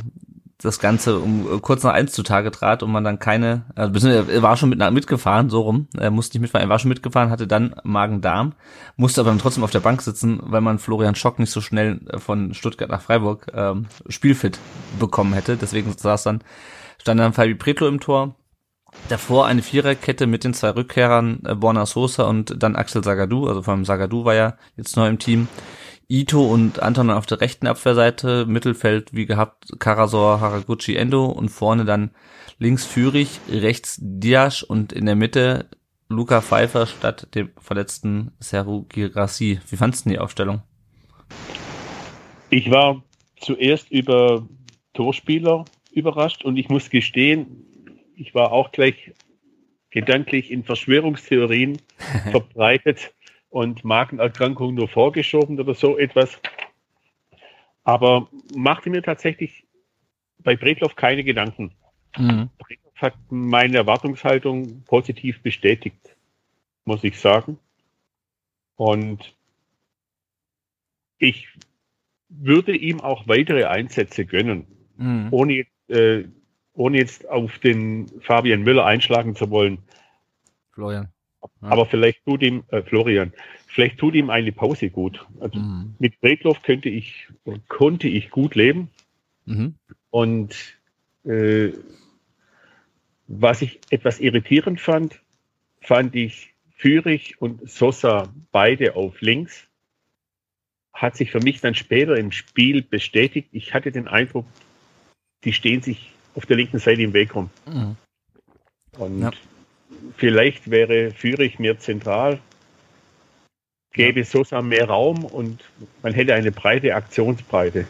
das 0.62 0.80
Ganze 0.80 1.20
um 1.20 1.58
äh, 1.58 1.60
kurz 1.60 1.84
nach 1.84 1.94
eins 1.94 2.12
zutage 2.12 2.52
trat 2.52 2.84
und 2.84 2.91
man 2.91 3.04
dann 3.04 3.20
keine, 3.20 3.65
also 3.76 4.08
er 4.08 4.41
war 4.41 4.58
schon 4.58 4.70
mit, 4.70 4.80
mitgefahren, 4.91 5.50
so 5.50 5.62
rum, 5.62 5.88
er 5.98 6.12
musste 6.12 6.38
nicht 6.38 6.41
mitfahren, 6.41 6.67
er 6.67 6.70
war 6.70 6.80
schon 6.80 6.89
mitgefahren, 6.89 7.30
hatte 7.30 7.48
dann 7.48 7.76
Magen-Darm, 7.84 8.54
musste 8.96 9.22
aber 9.22 9.32
dann 9.32 9.39
trotzdem 9.39 9.63
auf 9.63 9.72
der 9.72 9.80
Bank 9.80 10.02
sitzen, 10.02 10.39
weil 10.44 10.62
man 10.62 10.80
Florian 10.80 11.15
Schock 11.15 11.39
nicht 11.39 11.52
so 11.52 11.62
schnell 11.62 12.00
äh, 12.10 12.20
von 12.20 12.54
Stuttgart 12.54 12.89
nach 12.89 13.02
Freiburg 13.02 13.48
ähm, 13.54 13.88
spielfit 14.08 14.60
bekommen 15.00 15.34
hätte. 15.34 15.58
Deswegen 15.58 15.91
saß 15.96 16.24
dann, 16.24 16.41
stand 17.00 17.20
dann 17.20 17.34
Fabi 17.34 17.56
Pretlo 17.56 17.88
im 17.88 18.00
Tor. 18.00 18.36
Davor 19.10 19.45
eine 19.45 19.62
Viererkette 19.62 20.27
mit 20.27 20.43
den 20.43 20.54
zwei 20.54 20.69
Rückkehrern, 20.69 21.41
äh, 21.45 21.56
Borna 21.56 21.86
Sosa 21.86 22.23
und 22.23 22.62
dann 22.62 22.75
Axel 22.75 23.04
Sagadou, 23.04 23.47
also 23.47 23.62
vor 23.62 23.73
allem 23.73 23.86
Sagadou 23.86 24.25
war 24.25 24.36
ja 24.36 24.58
jetzt 24.77 24.95
neu 24.95 25.08
im 25.08 25.19
Team. 25.19 25.47
Ito 26.08 26.45
und 26.45 26.82
Anton 26.82 27.10
auf 27.10 27.25
der 27.25 27.39
rechten 27.39 27.67
Abwehrseite, 27.67 28.45
Mittelfeld 28.45 29.13
wie 29.13 29.25
gehabt 29.25 29.80
Karasor, 29.80 30.41
Haraguchi, 30.41 30.97
Endo 30.97 31.25
und 31.25 31.49
vorne 31.49 31.86
dann 31.86 32.12
links 32.60 32.86
Führig, 32.86 33.39
rechts 33.49 33.97
Diasch 34.01 34.63
und 34.63 34.91
in 34.91 35.06
der 35.06 35.15
Mitte 35.15 35.69
Luca 36.10 36.41
Pfeiffer 36.41 36.86
statt 36.86 37.34
dem 37.34 37.51
verletzten 37.58 38.34
Seru 38.39 38.84
Girassi. 38.89 39.62
Wie 39.69 39.77
fandst 39.77 40.06
du 40.06 40.10
die 40.10 40.19
Aufstellung? 40.19 40.63
Ich 42.49 42.69
war 42.69 43.01
zuerst 43.39 43.89
über 43.89 44.45
Torspieler 44.93 45.63
überrascht 45.93 46.43
und 46.43 46.58
ich 46.58 46.67
muss 46.67 46.89
gestehen, 46.89 47.65
ich 48.21 48.36
war 48.36 48.51
auch 48.51 48.71
gleich 48.71 49.13
gedanklich 49.89 50.51
in 50.51 50.63
Verschwörungstheorien 50.63 51.81
verbreitet 52.31 53.13
und 53.49 53.84
Magenerkrankung 53.84 54.75
nur 54.75 54.88
vorgeschoben 54.88 55.60
oder 55.60 55.73
so 55.73 55.97
etwas. 55.97 56.39
Aber 57.84 58.29
machte 58.55 58.89
mir 58.91 59.01
tatsächlich 59.01 59.65
bei 60.39 60.55
Bredloff 60.55 60.95
keine 60.95 61.23
Gedanken. 61.23 61.73
Mhm. 62.17 62.49
Bredloff 62.60 62.95
hat 62.95 63.15
meine 63.29 63.77
Erwartungshaltung 63.77 64.84
positiv 64.84 65.41
bestätigt, 65.41 66.15
muss 66.86 67.03
ich 67.03 67.19
sagen. 67.19 67.57
Und 68.75 69.36
ich 71.17 71.47
würde 72.29 72.75
ihm 72.75 73.01
auch 73.01 73.27
weitere 73.27 73.65
Einsätze 73.65 74.25
gönnen, 74.25 74.67
Mhm. 74.97 75.27
ohne, 75.31 75.65
äh, 75.88 76.23
ohne 76.73 76.97
jetzt 76.97 77.27
auf 77.29 77.60
den 77.60 78.07
Fabian 78.21 78.63
Müller 78.63 78.86
einschlagen 78.86 79.36
zu 79.36 79.49
wollen. 79.49 79.79
Florian. 80.73 81.10
Ja. 81.62 81.67
Aber 81.69 81.86
vielleicht 81.86 82.23
tut 82.25 82.41
ihm, 82.43 82.63
äh, 82.69 82.81
Florian, 82.84 83.34
vielleicht 83.67 83.97
tut 83.97 84.15
ihm 84.15 84.29
eine 84.29 84.51
Pause 84.51 84.89
gut. 84.89 85.25
Also 85.39 85.60
Mhm. 85.60 85.95
mit 85.99 86.19
Bredloff 86.21 86.62
könnte 86.62 86.89
ich, 86.89 87.27
konnte 87.67 88.07
ich 88.07 88.29
gut 88.29 88.55
leben. 88.55 88.89
Mhm. 89.45 89.75
Und 90.10 90.55
äh, 91.25 91.71
was 93.27 93.62
ich 93.62 93.79
etwas 93.89 94.19
irritierend 94.19 94.81
fand, 94.81 95.21
fand 95.81 96.15
ich 96.15 96.53
Führig 96.75 97.39
und 97.39 97.69
Sosa 97.69 98.34
beide 98.51 98.95
auf 98.95 99.21
links. 99.21 99.67
Hat 100.93 101.15
sich 101.15 101.31
für 101.31 101.39
mich 101.39 101.62
dann 101.62 101.75
später 101.75 102.17
im 102.17 102.31
Spiel 102.31 102.81
bestätigt. 102.81 103.49
Ich 103.51 103.73
hatte 103.73 103.91
den 103.91 104.07
Eindruck, 104.07 104.45
die 105.43 105.53
stehen 105.53 105.81
sich 105.81 106.12
auf 106.36 106.46
der 106.46 106.58
linken 106.58 106.80
Seite 106.80 107.02
im 107.02 107.13
Weg 107.13 107.36
rum. 107.36 107.50
Mhm. 107.65 107.96
Und 108.98 109.22
Ja. 109.22 109.32
vielleicht 110.17 110.70
wäre 110.70 111.12
Führig 111.12 111.60
mehr 111.60 111.80
zentral. 111.80 112.39
gäbe 113.94 114.24
Sosa 114.24 114.62
mehr 114.62 114.88
Raum 114.88 115.26
und 115.26 115.63
man 116.02 116.13
hätte 116.13 116.34
eine 116.34 116.54
breite 116.54 116.96
Aktionsbreite. 116.96 117.86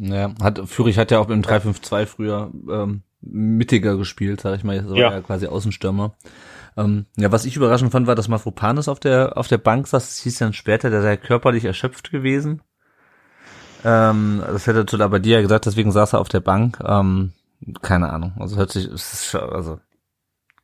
Ja, 0.00 0.34
hat, 0.42 0.60
Fürich 0.66 0.96
hat 0.96 1.10
ja 1.10 1.18
auch 1.18 1.28
im 1.28 1.42
3-5-2 1.42 2.06
früher 2.06 2.50
ähm, 2.70 3.02
mittiger 3.20 3.96
gespielt, 3.96 4.40
sag 4.40 4.56
ich 4.56 4.64
mal. 4.64 4.80
Das 4.80 4.90
war 4.90 4.96
ja, 4.96 5.10
ja 5.10 5.20
quasi 5.20 5.46
Außenstürmer. 5.46 6.14
Ähm, 6.76 7.06
ja, 7.16 7.30
was 7.30 7.44
ich 7.44 7.56
überraschend 7.56 7.92
fand, 7.92 8.06
war, 8.06 8.14
dass 8.14 8.28
Mafropanis 8.28 8.88
auf 8.88 8.98
der, 8.98 9.36
auf 9.36 9.48
der 9.48 9.58
Bank 9.58 9.86
saß. 9.86 10.06
Das 10.08 10.18
hieß 10.20 10.38
dann 10.38 10.54
später, 10.54 10.90
der 10.90 11.02
sei 11.02 11.16
körperlich 11.16 11.64
erschöpft 11.64 12.10
gewesen. 12.10 12.62
Ähm, 13.84 14.42
das 14.46 14.66
hätte 14.66 14.86
zu 14.86 14.96
ja 14.96 15.40
gesagt, 15.40 15.66
deswegen 15.66 15.92
saß 15.92 16.14
er 16.14 16.20
auf 16.20 16.28
der 16.28 16.40
Bank. 16.40 16.78
Ähm, 16.84 17.32
keine 17.82 18.10
Ahnung. 18.10 18.32
Also 18.38 18.56
hört 18.56 18.70
sich, 18.70 18.86
ist, 18.86 19.34
also, 19.34 19.80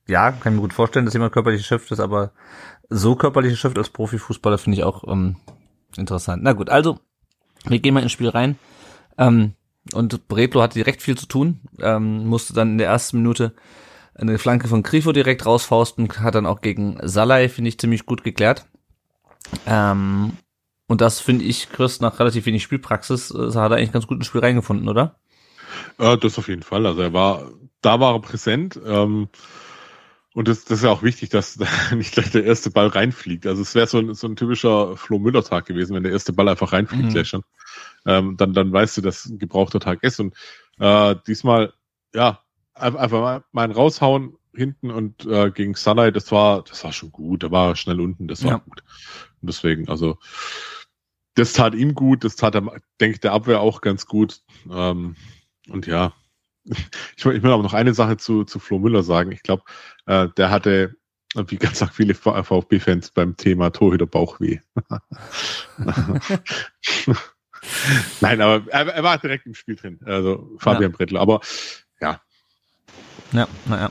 ja, 0.06 0.32
kann 0.32 0.52
ich 0.52 0.56
mir 0.56 0.62
gut 0.62 0.72
vorstellen, 0.72 1.04
dass 1.04 1.14
jemand 1.14 1.32
körperlich 1.32 1.60
erschöpft 1.60 1.90
ist, 1.92 2.00
aber 2.00 2.32
so 2.88 3.16
körperlich 3.16 3.52
erschöpft 3.52 3.78
als 3.78 3.90
Profifußballer 3.90 4.58
finde 4.58 4.78
ich 4.78 4.84
auch 4.84 5.04
ähm, 5.06 5.36
interessant. 5.96 6.42
Na 6.42 6.52
gut, 6.52 6.70
also, 6.70 6.98
wir 7.64 7.78
gehen 7.78 7.94
mal 7.94 8.02
ins 8.02 8.12
Spiel 8.12 8.28
rein. 8.28 8.58
Ähm, 9.18 9.54
und 9.92 10.28
Bredlo 10.28 10.62
hatte 10.62 10.74
direkt 10.74 11.02
viel 11.02 11.16
zu 11.16 11.26
tun, 11.26 11.60
ähm, 11.80 12.26
musste 12.26 12.52
dann 12.52 12.72
in 12.72 12.78
der 12.78 12.88
ersten 12.88 13.18
Minute 13.18 13.54
eine 14.14 14.38
Flanke 14.38 14.68
von 14.68 14.82
Grifo 14.82 15.12
direkt 15.12 15.46
rausfausten, 15.46 16.08
hat 16.20 16.34
dann 16.34 16.46
auch 16.46 16.60
gegen 16.60 16.98
Salai, 17.02 17.48
finde 17.48 17.68
ich, 17.68 17.78
ziemlich 17.78 18.04
gut 18.04 18.24
geklärt. 18.24 18.66
Ähm, 19.66 20.32
und 20.88 21.00
das 21.00 21.20
finde 21.20 21.44
ich, 21.44 21.70
Chris, 21.70 22.00
nach 22.00 22.18
relativ 22.18 22.46
wenig 22.46 22.62
Spielpraxis, 22.62 23.30
äh, 23.30 23.52
hat 23.54 23.70
er 23.70 23.76
eigentlich 23.76 23.92
ganz 23.92 24.06
gut 24.06 24.18
ins 24.18 24.26
Spiel 24.26 24.40
reingefunden, 24.40 24.88
oder? 24.88 25.16
Äh, 25.98 26.18
das 26.18 26.38
auf 26.38 26.48
jeden 26.48 26.62
Fall. 26.62 26.86
Also 26.86 27.02
er 27.02 27.12
war, 27.12 27.50
da 27.80 28.00
war 28.00 28.14
er 28.14 28.20
präsent. 28.20 28.78
Ähm, 28.84 29.28
und 30.34 30.46
das, 30.46 30.64
das 30.64 30.78
ist 30.78 30.84
ja 30.84 30.90
auch 30.90 31.02
wichtig, 31.02 31.30
dass 31.30 31.58
nicht 31.94 32.12
gleich 32.12 32.30
der 32.30 32.44
erste 32.44 32.70
Ball 32.70 32.88
reinfliegt. 32.88 33.46
Also 33.46 33.62
es 33.62 33.74
wäre 33.74 33.86
so 33.86 33.98
ein, 33.98 34.14
so 34.14 34.26
ein 34.26 34.36
typischer 34.36 34.96
Flo 34.96 35.18
Müller-Tag 35.18 35.66
gewesen, 35.66 35.94
wenn 35.94 36.02
der 36.02 36.12
erste 36.12 36.32
Ball 36.32 36.48
einfach 36.48 36.72
reinfliegt 36.72 37.06
mhm. 37.06 37.10
gleich 37.10 37.28
schon 37.28 37.42
ähm, 38.06 38.36
dann, 38.36 38.52
dann 38.52 38.72
weißt 38.72 38.96
du, 38.96 39.00
dass 39.02 39.26
ein 39.26 39.38
gebrauchter 39.38 39.80
Tag 39.80 40.02
ist. 40.02 40.20
Und 40.20 40.34
äh, 40.78 41.14
diesmal, 41.26 41.72
ja, 42.14 42.40
einfach 42.74 43.20
mal, 43.20 43.44
mal 43.52 43.70
raushauen 43.70 44.34
hinten 44.54 44.90
und 44.90 45.24
äh, 45.26 45.50
gegen 45.50 45.74
Sunlight, 45.74 46.16
das 46.16 46.32
war, 46.32 46.64
das 46.64 46.82
war 46.84 46.92
schon 46.92 47.12
gut. 47.12 47.42
Da 47.42 47.50
war 47.50 47.68
er 47.68 47.76
schnell 47.76 48.00
unten, 48.00 48.28
das 48.28 48.44
war 48.44 48.52
ja. 48.52 48.58
gut. 48.58 48.82
Und 49.40 49.48
deswegen, 49.48 49.88
also 49.88 50.18
das 51.34 51.52
tat 51.52 51.74
ihm 51.74 51.94
gut, 51.94 52.24
das 52.24 52.34
tat, 52.34 52.54
denke 52.54 52.80
ich, 53.14 53.20
der 53.20 53.32
Abwehr 53.32 53.60
auch 53.60 53.80
ganz 53.80 54.06
gut. 54.06 54.40
Ähm, 54.70 55.16
und 55.68 55.86
ja, 55.86 56.12
ich, 57.16 57.24
will, 57.24 57.36
ich 57.36 57.42
will 57.42 57.52
aber 57.52 57.62
noch 57.62 57.74
eine 57.74 57.94
Sache 57.94 58.16
zu, 58.16 58.44
zu 58.44 58.58
Flo 58.58 58.78
Müller 58.78 59.02
sagen. 59.02 59.32
Ich 59.32 59.42
glaube, 59.42 59.62
äh, 60.06 60.28
der 60.36 60.50
hatte, 60.50 60.94
wie 61.34 61.56
ganz 61.56 61.84
viele 61.92 62.14
VfB-Fans 62.14 63.10
beim 63.10 63.36
Thema 63.36 63.70
Torhüter 63.70 64.06
Bauchweh. 64.06 64.60
Nein, 68.20 68.40
aber 68.40 68.66
er, 68.70 68.86
er, 68.88 69.02
war 69.02 69.18
direkt 69.18 69.46
im 69.46 69.54
Spiel 69.54 69.76
drin, 69.76 70.00
also 70.04 70.56
Fabian 70.58 70.92
ja. 70.92 70.96
Brettler. 70.96 71.20
Aber 71.20 71.40
ja. 72.00 72.20
Ja, 73.32 73.48
naja. 73.66 73.90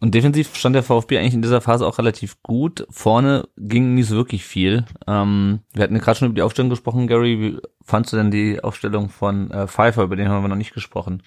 Und 0.00 0.14
defensiv 0.14 0.54
stand 0.56 0.74
der 0.74 0.82
VfB 0.82 1.18
eigentlich 1.18 1.34
in 1.34 1.42
dieser 1.42 1.60
Phase 1.60 1.86
auch 1.86 1.98
relativ 1.98 2.42
gut. 2.42 2.86
Vorne 2.90 3.48
ging 3.58 3.94
nicht 3.94 4.06
so 4.06 4.16
wirklich 4.16 4.44
viel. 4.44 4.86
Ähm, 5.06 5.60
wir 5.72 5.84
hatten 5.84 5.98
gerade 5.98 6.18
schon 6.18 6.28
über 6.28 6.36
die 6.36 6.42
Aufstellung 6.42 6.70
gesprochen, 6.70 7.06
Gary. 7.06 7.38
Wie 7.38 7.58
fandst 7.82 8.12
du 8.12 8.16
denn 8.16 8.30
die 8.30 8.62
Aufstellung 8.64 9.10
von 9.10 9.50
äh, 9.50 9.66
Pfeiffer? 9.66 10.02
Über 10.02 10.16
den 10.16 10.28
haben 10.28 10.42
wir 10.42 10.48
noch 10.48 10.56
nicht 10.56 10.72
gesprochen. 10.72 11.22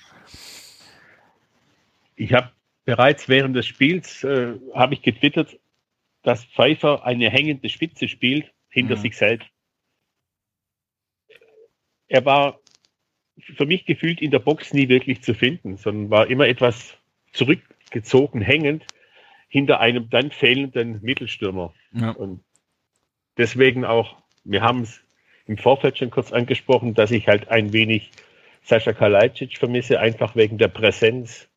Ich 2.16 2.34
habe 2.34 2.52
bereits 2.84 3.30
während 3.30 3.56
des 3.56 3.68
Spiels 3.68 4.24
äh, 4.24 4.54
habe 4.74 4.96
ich 4.96 5.04
getwittert, 5.04 5.60
dass 6.24 6.44
Pfeiffer 6.46 7.06
eine 7.06 7.30
hängende 7.30 7.70
Spitze 7.70 8.08
spielt 8.08 8.52
hinter 8.70 8.96
mhm. 8.96 9.02
sich 9.02 9.18
selbst 9.18 9.48
er 12.14 12.26
war 12.26 12.60
für 13.40 13.66
mich 13.66 13.86
gefühlt 13.86 14.22
in 14.22 14.30
der 14.30 14.40
Box 14.40 14.72
nie 14.72 14.88
wirklich 14.88 15.24
zu 15.24 15.34
finden, 15.34 15.78
sondern 15.78 16.12
war 16.12 16.28
immer 16.28 16.48
etwas 16.48 16.96
zurückgezogen, 17.94 18.42
hängend 18.42 18.86
hinter 19.48 19.80
einem 19.80 20.10
dann 20.10 20.32
fehlenden 20.32 21.02
Mittelstürmer. 21.02 21.74
Ja. 21.92 22.12
Und 22.12 22.44
deswegen 23.38 23.86
auch, 23.86 24.18
wir 24.44 24.62
haben 24.62 24.82
es 24.82 25.02
im 25.46 25.58
Vorfeld 25.58 25.98
schon 25.98 26.10
kurz 26.10 26.32
angesprochen, 26.32 26.96
dass 26.96 27.12
ich 27.12 27.28
halt 27.28 27.50
ein 27.50 27.74
wenig 27.74 28.12
Sascha 28.64 28.94
Kalajdzic 28.94 29.58
vermisse, 29.58 30.00
einfach 30.00 30.36
wegen 30.36 30.58
der 30.58 30.70
Präsenz, 30.70 31.48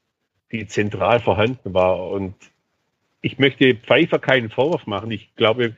die 0.52 0.66
zentral 0.66 1.20
vorhanden 1.20 1.72
war. 1.72 2.10
Und 2.10 2.34
ich 3.22 3.38
möchte 3.38 3.74
Pfeiffer 3.74 4.18
keinen 4.18 4.50
Vorwurf 4.50 4.86
machen. 4.86 5.10
Ich 5.10 5.34
glaube, 5.36 5.76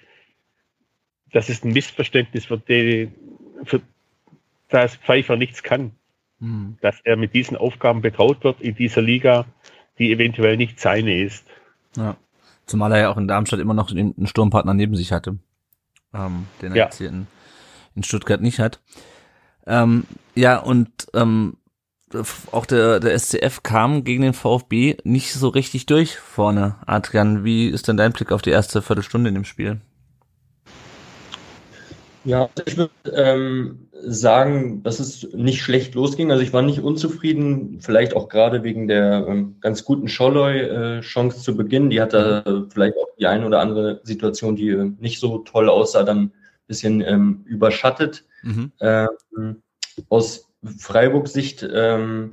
das 1.31 1.49
ist 1.51 1.65
ein 1.65 1.73
Missverständnis 1.73 2.47
für, 2.47 2.59
die, 2.59 3.13
für 3.65 3.83
dass 4.69 4.97
Pfeiffer 4.97 5.37
nichts 5.37 5.63
kann. 5.63 5.93
Mhm. 6.41 6.79
Dass 6.81 7.01
er 7.05 7.17
mit 7.17 7.35
diesen 7.35 7.57
Aufgaben 7.57 8.01
betraut 8.01 8.43
wird 8.45 8.61
in 8.61 8.75
dieser 8.75 9.03
Liga, 9.03 9.47
die 9.99 10.13
eventuell 10.13 10.57
nicht 10.57 10.81
seine 10.81 11.23
ist. 11.23 11.45
Ja. 11.97 12.17
Zumal 12.67 12.93
er 12.93 12.99
ja 12.99 13.11
auch 13.11 13.17
in 13.17 13.29
Darmstadt 13.29 13.61
immer 13.61 13.75
noch 13.75 13.91
einen 13.91 14.27
Sturmpartner 14.27 14.75
neben 14.75 14.95
sich 14.95 15.13
hatte, 15.13 15.39
ähm, 16.13 16.47
den 16.61 16.73
er 16.73 16.77
ja. 16.77 16.85
jetzt 16.85 16.99
hier 16.99 17.09
in, 17.09 17.27
in 17.95 18.03
Stuttgart 18.03 18.41
nicht 18.41 18.59
hat. 18.59 18.81
Ähm, 19.67 20.05
ja, 20.35 20.59
und 20.59 20.91
ähm, 21.15 21.57
auch 22.53 22.67
der, 22.67 23.01
der 23.01 23.19
SCF 23.19 23.63
kam 23.63 24.05
gegen 24.05 24.23
den 24.23 24.33
VfB 24.33 24.97
nicht 25.05 25.33
so 25.33 25.49
richtig 25.49 25.87
durch 25.87 26.17
vorne. 26.17 26.77
Adrian, 26.87 27.45
wie 27.45 27.69
ist 27.69 27.89
denn 27.89 27.97
dein 27.97 28.13
Blick 28.13 28.33
auf 28.33 28.43
die 28.43 28.51
erste 28.51 28.83
Viertelstunde 28.83 29.29
in 29.29 29.35
dem 29.35 29.45
Spiel? 29.45 29.81
Ja, 32.29 32.51
ich 32.67 32.77
würde 32.77 32.93
ähm, 33.15 33.89
sagen, 34.03 34.83
dass 34.83 35.01
es 35.01 35.33
nicht 35.33 35.63
schlecht 35.63 35.95
losging. 35.95 36.31
Also 36.31 36.43
ich 36.43 36.53
war 36.53 36.61
nicht 36.61 36.81
unzufrieden, 36.81 37.81
vielleicht 37.81 38.15
auch 38.15 38.29
gerade 38.29 38.63
wegen 38.63 38.87
der 38.87 39.25
ähm, 39.27 39.57
ganz 39.63 39.83
guten 39.83 40.09
Scholloy-Chance 40.09 41.39
äh, 41.39 41.41
zu 41.41 41.57
Beginn. 41.57 41.89
Die 41.89 42.03
hatte 42.03 42.45
äh, 42.45 42.71
vielleicht 42.71 42.99
auch 42.99 43.09
die 43.19 43.27
eine 43.27 43.47
oder 43.47 43.61
andere 43.61 44.03
Situation, 44.03 44.57
die 44.57 44.69
äh, 44.69 44.93
nicht 44.99 45.21
so 45.21 45.39
toll 45.39 45.71
aussah, 45.71 46.03
dann 46.03 46.25
ein 46.25 46.33
bisschen 46.67 47.01
ähm, 47.01 47.45
überschattet. 47.47 48.27
Mhm. 48.43 48.73
Ähm, 48.81 49.63
aus 50.11 50.51
Freiburg-Sicht 50.63 51.67
ähm, 51.73 52.33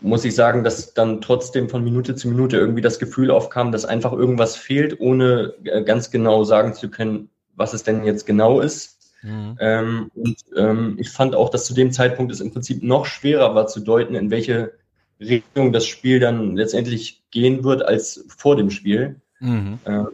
muss 0.00 0.24
ich 0.24 0.34
sagen, 0.34 0.64
dass 0.64 0.92
dann 0.92 1.20
trotzdem 1.20 1.68
von 1.68 1.84
Minute 1.84 2.16
zu 2.16 2.26
Minute 2.26 2.56
irgendwie 2.56 2.82
das 2.82 2.98
Gefühl 2.98 3.30
aufkam, 3.30 3.70
dass 3.70 3.84
einfach 3.84 4.12
irgendwas 4.12 4.56
fehlt, 4.56 4.98
ohne 5.00 5.54
äh, 5.62 5.84
ganz 5.84 6.10
genau 6.10 6.42
sagen 6.42 6.74
zu 6.74 6.90
können, 6.90 7.30
was 7.54 7.74
es 7.74 7.84
denn 7.84 8.02
jetzt 8.02 8.26
genau 8.26 8.58
ist. 8.58 8.95
Mhm. 9.22 9.56
Ähm, 9.60 10.10
und 10.14 10.36
ähm, 10.56 10.96
ich 10.98 11.10
fand 11.10 11.34
auch, 11.34 11.50
dass 11.50 11.64
zu 11.64 11.74
dem 11.74 11.92
Zeitpunkt 11.92 12.32
es 12.32 12.40
im 12.40 12.52
Prinzip 12.52 12.82
noch 12.82 13.06
schwerer 13.06 13.54
war 13.54 13.66
zu 13.66 13.80
deuten, 13.80 14.14
in 14.14 14.30
welche 14.30 14.72
Richtung 15.20 15.72
das 15.72 15.86
Spiel 15.86 16.20
dann 16.20 16.56
letztendlich 16.56 17.24
gehen 17.30 17.64
wird 17.64 17.82
als 17.82 18.24
vor 18.36 18.56
dem 18.56 18.70
Spiel. 18.70 19.20
Mhm. 19.40 19.78
Ähm, 19.86 20.08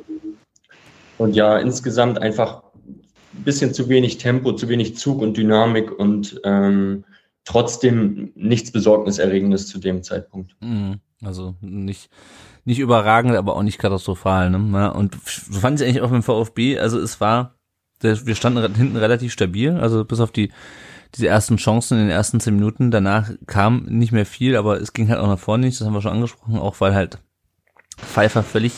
und 1.19 1.35
ja, 1.35 1.59
insgesamt 1.59 2.21
einfach 2.21 2.62
ein 3.35 3.45
bisschen 3.45 3.75
zu 3.75 3.88
wenig 3.88 4.19
Tempo, 4.19 4.53
zu 4.53 4.69
wenig 4.69 4.97
Zug 4.97 5.21
und 5.21 5.37
Dynamik 5.37 5.91
und 5.99 6.41
ähm, 6.45 7.05
trotzdem 7.45 8.33
nichts 8.35 8.73
Besorgniserregendes 8.73 9.67
zu 9.67 9.79
dem 9.79 10.03
Zeitpunkt. 10.03 10.57
Mhm. 10.61 11.01
Also 11.25 11.55
nicht, 11.61 12.11
nicht 12.65 12.79
überragend, 12.79 13.37
aber 13.37 13.57
auch 13.57 13.62
nicht 13.62 13.79
katastrophal. 13.79 14.51
Ne? 14.51 14.93
Und 14.93 15.17
so 15.25 15.61
fand 15.61 15.81
ich 15.81 15.87
eigentlich 15.87 16.03
auch 16.03 16.11
mit 16.11 16.23
dem 16.23 16.25
VfB, 16.25 16.79
also 16.79 16.99
es 16.99 17.21
war 17.21 17.55
der, 18.03 18.27
wir 18.27 18.35
standen 18.35 18.75
hinten 18.75 18.97
relativ 18.97 19.33
stabil, 19.33 19.77
also 19.79 20.05
bis 20.05 20.21
auf 20.21 20.33
die 20.33 20.51
diese 21.15 21.29
ersten 21.29 21.57
Chancen 21.57 21.99
in 21.99 22.05
den 22.05 22.11
ersten 22.11 22.41
zehn 22.41 22.55
Minuten. 22.55 22.91
Danach 22.91 23.31
kam 23.47 23.85
nicht 23.85 24.12
mehr 24.12 24.27
viel, 24.27 24.57
aber 24.57 24.81
es 24.81 24.93
ging 24.93 25.09
halt 25.09 25.21
auch 25.21 25.27
nach 25.27 25.38
vorne 25.38 25.67
nicht. 25.67 25.79
Das 25.79 25.87
haben 25.87 25.95
wir 25.95 26.03
schon 26.03 26.12
angesprochen, 26.12 26.57
auch 26.57 26.81
weil 26.81 26.95
halt 26.95 27.19
Pfeiffer 27.99 28.43
völlig 28.43 28.73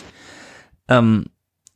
ähm, 0.89 1.27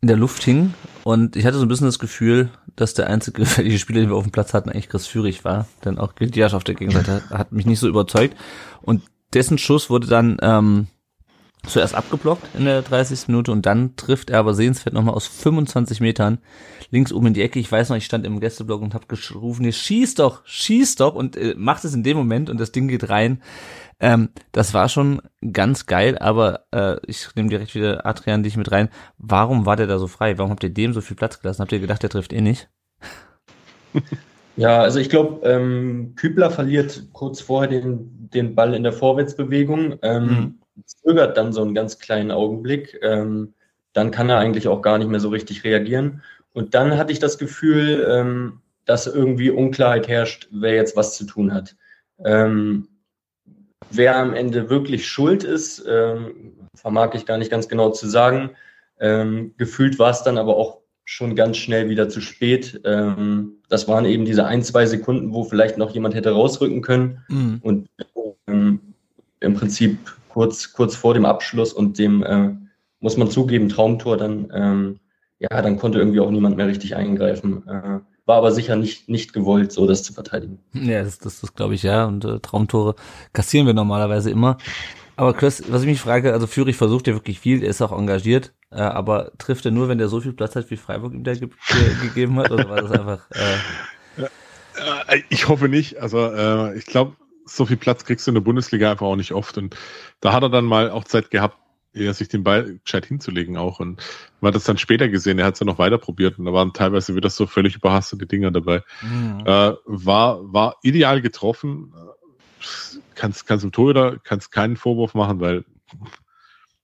in 0.01 0.09
der 0.09 0.17
Luft 0.17 0.43
hing. 0.43 0.75
Und 1.05 1.37
ich 1.37 1.47
hatte 1.47 1.59
so 1.59 1.65
ein 1.65 1.69
bisschen 1.69 1.87
das 1.87 1.99
Gefühl, 1.99 2.51
dass 2.75 2.95
der 2.95 3.09
einzige 3.09 3.41
gefährliche 3.43 3.79
Spieler, 3.79 4.01
den 4.01 4.11
wir 4.11 4.17
auf 4.17 4.25
dem 4.25 4.33
Platz 4.33 4.55
hatten, 4.55 4.71
eigentlich 4.71 4.89
Chris 4.89 5.07
Führig 5.07 5.45
war. 5.45 5.69
Denn 5.85 5.99
auch 5.99 6.15
Gildiasch 6.15 6.55
auf 6.55 6.65
der 6.65 6.75
Gegenseite 6.75 7.23
hat 7.31 7.53
mich 7.53 7.67
nicht 7.67 7.79
so 7.79 7.89
überzeugt. 7.89 8.37
Und 8.83 9.03
dessen 9.35 9.59
Schuss 9.59 9.91
wurde 9.91 10.09
dann 10.09 10.39
ähm, 10.43 10.89
zuerst 11.67 11.95
abgeblockt 11.95 12.47
in 12.57 12.65
der 12.65 12.83
30. 12.83 13.29
Minute 13.29 13.53
und 13.53 13.67
dann 13.67 13.97
trifft 13.97 14.31
er 14.31 14.39
aber 14.39 14.55
sehenswert 14.55 14.95
nochmal 14.95 15.15
aus 15.15 15.27
25 15.27 16.01
Metern 16.01 16.39
links 16.91 17.13
oben 17.13 17.29
in 17.29 17.35
die 17.35 17.43
Ecke. 17.43 17.59
Ich 17.59 17.71
weiß 17.71 17.91
noch, 17.91 17.97
ich 17.97 18.05
stand 18.05 18.27
im 18.27 18.41
Gästeblock 18.41 18.81
und 18.81 18.95
habe 18.95 19.07
gerufen, 19.07 19.65
hier, 19.65 19.73
schieß 19.73 20.15
doch, 20.15 20.43
schieß 20.45 20.97
doch 20.97 21.15
und 21.15 21.37
äh, 21.37 21.55
macht 21.57 21.85
es 21.85 21.95
in 21.95 22.03
dem 22.03 22.17
Moment 22.17 22.49
und 22.51 22.59
das 22.59 22.73
Ding 22.73 22.89
geht 22.89 23.09
rein. 23.09 23.43
Ähm, 24.01 24.31
das 24.53 24.75
war 24.75 24.89
schon 24.89 25.21
ganz 25.53 25.87
geil, 25.87 26.17
aber 26.19 26.65
äh, 26.73 26.97
ich 27.07 27.29
nehme 27.35 27.49
direkt 27.49 27.75
wieder 27.75 28.07
Adrian 28.07 28.43
dich 28.43 28.57
mit 28.57 28.71
rein. 28.71 28.89
Warum 29.19 29.67
war 29.67 29.77
der 29.77 29.89
da 29.89 29.99
so 29.99 30.07
frei? 30.07 30.39
Warum 30.39 30.53
habt 30.53 30.63
ihr 30.63 30.71
dem 30.71 30.93
so 30.93 31.01
viel 31.01 31.17
Platz 31.17 31.41
gelassen? 31.41 31.63
Habt 31.63 31.73
ihr 31.73 31.81
gedacht, 31.81 32.03
der 32.03 32.11
trifft 32.11 32.33
eh 32.33 32.41
nicht? 32.41 32.69
Ja, 34.57 34.81
also 34.81 34.99
ich 34.99 35.09
glaube, 35.09 35.49
ähm, 35.49 36.15
Kübler 36.17 36.51
verliert 36.51 37.11
kurz 37.13 37.41
vorher 37.41 37.71
den, 37.71 38.29
den 38.29 38.57
Ball 38.57 38.75
in 38.75 38.83
der 38.83 38.93
Vorwärtsbewegung. 38.93 40.01
Ähm, 40.03 40.25
mhm 40.25 40.59
zögert 40.85 41.37
dann 41.37 41.53
so 41.53 41.63
einen 41.63 41.75
ganz 41.75 41.99
kleinen 41.99 42.31
Augenblick. 42.31 42.99
Ähm, 43.03 43.55
dann 43.93 44.11
kann 44.11 44.29
er 44.29 44.39
eigentlich 44.39 44.69
auch 44.69 44.83
gar 44.83 44.99
nicht 44.99 45.09
mehr 45.09 45.21
so 45.21 45.29
richtig 45.29 45.65
reagieren. 45.65 46.23
Und 46.53 46.75
dann 46.75 46.97
hatte 46.97 47.13
ich 47.13 47.19
das 47.19 47.39
Gefühl, 47.39 48.07
ähm, 48.09 48.61
dass 48.85 49.07
irgendwie 49.07 49.51
Unklarheit 49.51 50.09
herrscht, 50.09 50.49
wer 50.51 50.75
jetzt 50.75 50.97
was 50.97 51.17
zu 51.17 51.25
tun 51.25 51.53
hat. 51.53 51.77
Ähm, 52.25 52.89
wer 53.91 54.17
am 54.17 54.35
Ende 54.35 54.71
wirklich 54.71 55.07
schuld 55.09 55.45
ist, 55.45 55.85
ähm, 55.87 56.55
vermag 56.75 57.15
ich 57.15 57.27
gar 57.27 57.39
nicht 57.39 57.51
ganz 57.51 57.69
genau 57.69 57.91
zu 57.91 58.09
sagen. 58.09 58.51
Ähm, 58.99 59.55
gefühlt 59.57 59.99
war 59.99 60.11
es 60.11 60.23
dann 60.23 60.39
aber 60.39 60.57
auch 60.57 60.79
schon 61.05 61.37
ganz 61.37 61.57
schnell 61.57 61.89
wieder 61.89 62.09
zu 62.09 62.21
spät. 62.21 62.81
Ähm, 62.85 63.63
das 63.69 63.89
waren 63.89 64.05
eben 64.05 64.25
diese 64.25 64.45
ein, 64.45 64.63
zwei 64.63 64.87
Sekunden, 64.87 65.33
wo 65.33 65.45
vielleicht 65.45 65.79
noch 65.79 65.91
jemand 65.95 66.15
hätte 66.15 66.33
rausrücken 66.33 66.83
können. 66.83 67.25
Mhm. 67.29 67.59
Und 67.63 67.89
im 69.41 69.55
Prinzip 69.55 69.99
kurz, 70.39 70.73
kurz 70.73 70.95
vor 70.95 71.15
dem 71.15 71.25
Abschluss 71.25 71.73
und 71.73 71.99
dem, 71.99 72.23
äh, 72.23 72.51
muss 73.01 73.17
man 73.17 73.29
zugeben, 73.29 73.69
Traumtor, 73.69 74.17
dann, 74.17 74.49
ähm, 74.55 75.01
ja, 75.41 75.63
dann 75.63 75.79
konnte 75.79 75.99
irgendwie 75.99 76.21
auch 76.21 76.31
niemand 76.31 76.57
mehr 76.57 76.69
richtig 76.69 76.95
eingreifen. 76.95 77.67
Äh, 77.67 77.99
war 78.25 78.37
aber 78.37 78.53
sicher 78.53 78.77
nicht, 78.77 79.09
nicht 79.09 79.33
gewollt, 79.33 79.73
so 79.73 79.89
das 79.89 80.05
zu 80.05 80.13
verteidigen. 80.13 80.61
Ja, 80.75 81.03
das, 81.03 81.19
das, 81.19 81.41
das 81.41 81.55
glaube 81.57 81.75
ich, 81.75 81.83
ja. 81.83 82.05
Und 82.05 82.25
äh, 82.25 82.39
Traumtore 82.39 82.95
kassieren 83.33 83.67
wir 83.67 83.75
normalerweise 83.75 84.31
immer. 84.31 84.59
Aber 85.17 85.35
Chris, 85.35 85.65
was 85.71 85.83
ich 85.83 85.89
mich 85.89 86.01
frage, 86.01 86.33
also 86.33 86.47
Fürich 86.47 86.77
versucht 86.77 87.09
ja 87.09 87.15
wirklich 87.15 87.41
viel, 87.41 87.65
er 87.65 87.71
ist 87.71 87.83
auch 87.83 87.91
engagiert, 87.91 88.53
äh, 88.71 88.77
aber 88.77 89.33
trifft 89.39 89.65
er 89.65 89.73
nur, 89.73 89.89
wenn 89.89 89.99
der 89.99 90.07
so 90.07 90.21
viel 90.21 90.35
Platz 90.35 90.55
hat, 90.55 90.71
wie 90.71 90.77
Freiburg 90.77 91.15
ihm 91.15 91.25
da 91.25 91.35
ge 91.35 91.49
ge 91.49 91.95
gegeben 92.01 92.39
hat, 92.39 92.53
oder 92.53 92.69
war 92.69 92.81
das 92.81 92.93
einfach... 92.93 93.29
Äh 93.33 94.23
äh, 95.17 95.23
ich 95.31 95.49
hoffe 95.49 95.69
nicht. 95.69 95.99
Also 95.99 96.19
äh, 96.31 96.79
ich 96.79 96.87
glaube, 96.87 97.17
so 97.49 97.67
viel 97.67 97.77
Platz 97.77 98.05
kriegst 98.05 98.27
du 98.27 98.31
in 98.31 98.37
der 98.37 98.43
Bundesliga 98.43 98.91
einfach 98.91 99.07
auch 99.07 99.17
nicht 99.17 99.33
oft. 99.33 99.59
Und 99.59 99.77
da 100.21 100.33
hat 100.33 100.43
er 100.43 100.51
dann 100.51 100.65
mal 100.65 100.91
auch 100.91 101.05
Zeit 101.05 101.31
gehabt, 101.31 101.57
eher 101.93 102.15
sich 102.15 102.29
den 102.29 102.45
Ball 102.45 102.79
gescheit 102.85 103.07
hinzulegen 103.07 103.57
auch. 103.57 103.81
Und 103.81 104.03
man 104.41 104.49
hat 104.49 104.55
das 104.55 104.65
dann 104.65 104.79
später 104.79 105.09
gesehen, 105.09 105.39
er 105.39 105.47
hat 105.47 105.55
es 105.55 105.61
ja 105.61 105.67
noch 105.67 105.79
weiter 105.79 105.99
probiert 105.99 106.39
und 106.39 106.45
da 106.45 106.53
waren 106.53 106.73
teilweise 106.73 107.15
wieder 107.15 107.31
so 107.31 107.47
völlig 107.47 107.77
überhastete 107.77 108.27
Dinger 108.27 108.51
dabei. 108.51 108.83
Mhm. 109.03 109.41
Äh, 109.45 109.73
war, 109.85 110.53
war 110.53 110.77
ideal 110.83 111.21
getroffen. 111.21 111.93
Kannst, 113.15 113.47
kannst 113.47 113.65
im 113.65 113.73
Torhüter, 113.73 114.19
kannst 114.23 114.53
keinen 114.53 114.77
Vorwurf 114.77 115.15
machen, 115.15 115.41
weil 115.41 115.65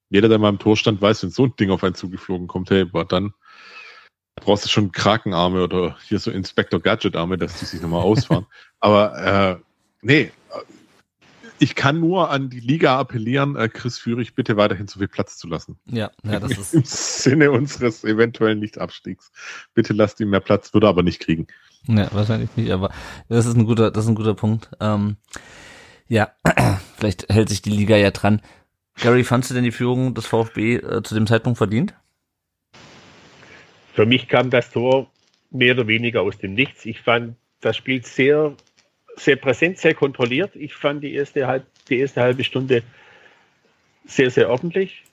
jeder, 0.09 0.29
der 0.29 0.39
mal 0.39 0.49
im 0.49 0.59
Tor 0.59 0.77
stand, 0.77 1.01
weiß, 1.01 1.23
wenn 1.23 1.31
so 1.31 1.45
ein 1.45 1.57
Ding 1.57 1.71
auf 1.71 1.83
einen 1.83 1.95
zugeflogen 1.95 2.47
kommt, 2.47 2.71
hey, 2.71 2.85
boah, 2.85 3.05
dann 3.05 3.35
brauchst 4.37 4.65
du 4.65 4.69
schon 4.69 4.93
Krakenarme 4.93 5.63
oder 5.63 5.97
hier 6.07 6.19
so 6.19 6.31
Inspector 6.31 6.81
Gadget 6.81 7.17
Arme, 7.17 7.39
dass 7.39 7.59
die 7.59 7.65
sich 7.65 7.81
nochmal 7.81 8.03
ausfahren. 8.03 8.47
Aber 8.81 9.17
äh, 9.19 9.57
nee, 10.03 10.31
ich 11.59 11.75
kann 11.75 12.01
nur 12.01 12.31
an 12.31 12.51
die 12.51 12.61
Liga 12.61 12.99
appellieren, 12.99 13.57
äh, 13.57 13.69
Chris 13.69 13.99
Führig 13.99 14.35
bitte 14.35 14.57
weiterhin 14.57 14.89
so 14.89 14.99
viel 14.99 15.09
Platz 15.09 15.37
zu 15.37 15.49
lassen. 15.49 15.79
Ja, 15.87 16.11
ja 16.25 16.41
das 16.41 16.53
ist. 16.59 16.75
Im 16.75 16.83
Sinne 16.85 17.51
unseres 17.51 18.05
eventuellen 18.05 18.59
Nicht-Abstiegs. 18.59 19.31
Bitte 19.75 19.93
lasst 19.93 20.21
ihm 20.21 20.31
mehr 20.31 20.41
Platz, 20.41 20.75
würde 20.75 20.87
er 20.87 20.91
aber 20.91 21.03
nicht 21.03 21.21
kriegen. 21.21 21.47
Ja, 21.87 22.09
wahrscheinlich 22.13 22.51
nicht, 22.57 22.71
aber 22.71 22.91
das 23.29 23.47
ist 23.47 23.57
ein 23.57 23.67
guter, 23.67 23.91
das 23.91 24.05
ist 24.05 24.11
ein 24.11 24.15
guter 24.15 24.35
Punkt. 24.35 24.71
Ähm, 24.81 25.17
ja, 26.09 26.33
vielleicht 26.97 27.29
hält 27.33 27.49
sich 27.49 27.63
die 27.63 27.71
Liga 27.71 27.97
ja 27.97 28.11
dran. 28.11 28.41
Gary, 29.01 29.25
fandst 29.25 29.51
du 29.51 29.55
denn 29.55 29.65
die 29.65 29.73
Führung 29.73 30.15
des 30.15 30.27
VfB 30.27 30.77
äh, 30.77 31.03
zu 31.03 31.15
dem 31.15 31.27
Zeitpunkt 31.27 31.59
verdient? 31.59 31.95
Für 33.93 34.07
mich 34.07 34.29
kam 34.29 34.51
das 34.51 34.71
Tor 34.71 35.11
mehr 35.51 35.75
oder 35.75 35.87
weniger 35.87 36.23
aus 36.23 36.39
dem 36.39 36.55
Nichts. 36.55 36.85
Ich 36.85 37.01
fand 37.01 37.37
das 37.61 37.77
Spiel 37.77 38.05
sehr 38.05 38.57
sehr 39.17 39.37
präsent, 39.37 39.79
sehr 39.79 39.95
kontrolliert. 39.95 40.57
Ich 40.57 40.75
fand 40.75 41.03
die 41.03 41.15
erste, 41.15 41.47
halb, 41.47 41.67
die 41.89 41.99
erste 41.99 42.23
halbe 42.23 42.45
Stunde 42.45 42.83
sehr, 44.07 44.31
sehr 44.31 44.51
ordentlich. 44.51 45.05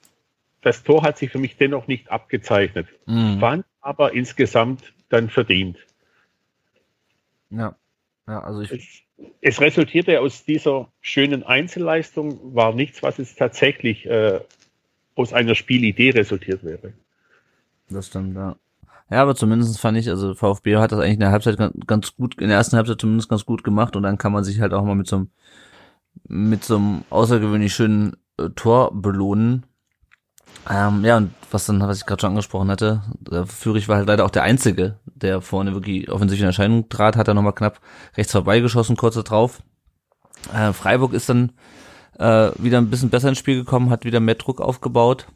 Das 0.62 0.84
Tor 0.84 1.04
hat 1.04 1.18
sich 1.18 1.32
für 1.32 1.40
mich 1.40 1.58
dennoch 1.58 1.88
nicht 1.88 2.12
abgezeichnet. 2.12 2.88
Mhm. 3.06 3.40
Fand 3.40 3.66
aber 3.80 4.14
insgesamt 4.14 4.94
dann 5.10 5.30
verdient. 5.30 5.78
Ja. 7.50 7.76
Ja, 8.28 8.40
also 8.44 8.62
ich. 8.62 8.72
Es, 8.72 9.02
es 9.42 9.62
resultierte 9.62 10.20
aus 10.20 10.46
dieser 10.46 10.92
schönen 11.02 11.44
Einzelleistung, 11.44 12.56
war 12.56 12.74
nichts, 12.74 13.04
was 13.04 13.18
jetzt 13.18 13.38
tatsächlich 13.38 14.06
äh, 14.06 14.40
aus 15.16 15.34
einer 15.34 15.56
Spielidee 15.56 16.12
resultiert 16.12 16.64
wäre. 16.64 16.94
Das 17.90 18.08
stimmt, 18.08 18.36
ja. 18.36 18.56
Ja, 19.12 19.22
aber 19.22 19.36
zumindest 19.36 19.78
fand 19.78 19.98
ich, 19.98 20.08
also 20.10 20.34
VfB 20.34 20.78
hat 20.78 20.94
das 20.94 21.00
eigentlich 21.00 21.16
in 21.16 21.20
der 21.20 21.32
Halbzeit 21.32 21.58
ganz 21.86 22.16
gut, 22.16 22.40
in 22.40 22.48
der 22.48 22.58
ersten 22.58 22.78
Halbzeit 22.78 23.02
zumindest 23.02 23.28
ganz 23.28 23.46
gut 23.46 23.62
gemacht 23.62 23.98
und 23.98 24.04
dann 24.04 24.18
kann 24.18 24.32
man 24.32 24.46
sich 24.46 24.62
halt 24.62 24.74
auch 24.74 24.86
mal 24.86 24.96
mit 24.96 25.08
so 25.08 25.18
einem, 25.18 25.30
mit 26.30 26.64
so 26.64 26.78
einem 26.78 27.04
außergewöhnlich 27.10 27.74
schönen 27.76 28.16
äh, 28.38 28.50
Tor 28.56 28.92
belohnen. 28.94 29.66
Ähm, 30.70 31.04
ja, 31.04 31.18
und 31.18 31.32
was 31.52 31.66
dann, 31.66 31.82
was 31.82 31.98
ich 31.98 32.06
gerade 32.06 32.22
schon 32.22 32.30
angesprochen 32.30 32.72
hatte, 32.72 33.04
der 33.20 33.48
Führig 33.48 33.90
war 33.90 33.98
halt 33.98 34.08
leider 34.08 34.24
auch 34.24 34.30
der 34.30 34.44
Einzige, 34.44 35.00
der 35.06 35.42
vorne 35.42 35.74
wirklich 35.74 36.10
offensiv 36.10 36.40
in 36.40 36.46
Erscheinung 36.46 36.88
trat, 36.88 37.18
hat 37.18 37.28
er 37.28 37.34
nochmal 37.34 37.54
knapp 37.54 37.82
rechts 38.16 38.32
vorbeigeschossen, 38.32 38.96
kurz 38.96 39.16
drauf. 39.16 39.62
Äh, 40.54 40.72
Freiburg 40.72 41.12
ist 41.12 41.28
dann 41.28 41.52
äh, 42.18 42.52
wieder 42.58 42.78
ein 42.78 42.90
bisschen 42.90 43.10
besser 43.10 43.28
ins 43.28 43.40
Spiel 43.40 43.58
gekommen, 43.58 43.90
hat 43.90 44.06
wieder 44.06 44.22
mehr 44.22 44.36
Druck 44.36 44.62
aufgebaut. 44.62 45.28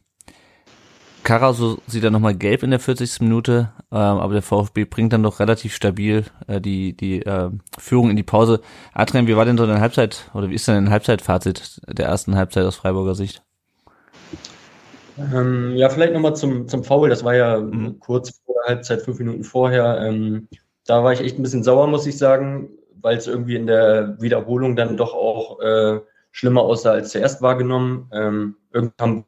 Karaso 1.26 1.80
sieht 1.88 2.04
dann 2.04 2.14
nochmal 2.14 2.36
gelb 2.36 2.62
in 2.62 2.70
der 2.70 2.80
40. 2.80 3.22
Minute, 3.22 3.72
ähm, 3.92 3.98
aber 3.98 4.34
der 4.34 4.44
VfB 4.44 4.86
bringt 4.86 5.12
dann 5.12 5.24
doch 5.24 5.40
relativ 5.40 5.74
stabil 5.74 6.24
äh, 6.48 6.62
die, 6.62 6.96
die 6.96 7.24
äh, 7.24 7.50
Führung 7.80 8.12
in 8.12 8.16
die 8.16 8.24
Pause. 8.24 8.62
Adrian, 8.94 9.28
wie 9.28 9.36
war 9.36 9.44
denn 9.44 9.58
so 9.58 9.66
dein 9.66 9.82
Halbzeit, 9.82 10.30
oder 10.36 10.50
wie 10.50 10.54
ist 10.54 10.68
denn 10.68 10.76
dein 10.76 10.92
Halbzeitfazit 10.92 11.82
der 11.88 12.06
ersten 12.06 12.36
Halbzeit 12.36 12.64
aus 12.64 12.76
Freiburger 12.76 13.16
Sicht? 13.16 13.42
Ähm, 15.18 15.74
ja, 15.76 15.90
vielleicht 15.90 16.14
nochmal 16.14 16.36
zum, 16.36 16.68
zum 16.68 16.84
Foul, 16.84 17.10
das 17.10 17.24
war 17.24 17.36
ja 17.36 17.60
mhm. 17.60 18.00
kurz 18.00 18.42
vor 18.46 18.56
der 18.64 18.76
Halbzeit, 18.76 19.02
fünf 19.02 19.18
Minuten 19.18 19.44
vorher. 19.44 20.02
Ähm, 20.02 20.48
da 20.86 21.04
war 21.04 21.12
ich 21.12 21.22
echt 21.22 21.40
ein 21.40 21.44
bisschen 21.44 21.64
sauer, 21.64 21.88
muss 21.88 22.06
ich 22.06 22.20
sagen, 22.20 22.70
weil 23.02 23.18
es 23.18 23.26
irgendwie 23.26 23.56
in 23.56 23.66
der 23.66 24.22
Wiederholung 24.22 24.76
dann 24.76 24.96
doch 24.96 25.16
auch 25.16 25.60
äh, 25.60 26.02
schlimmer 26.32 26.62
aussah 26.62 26.92
als 26.92 27.10
zuerst 27.10 27.42
wahrgenommen. 27.42 28.12
Ähm, 28.14 28.58
irgendwann 28.72 29.26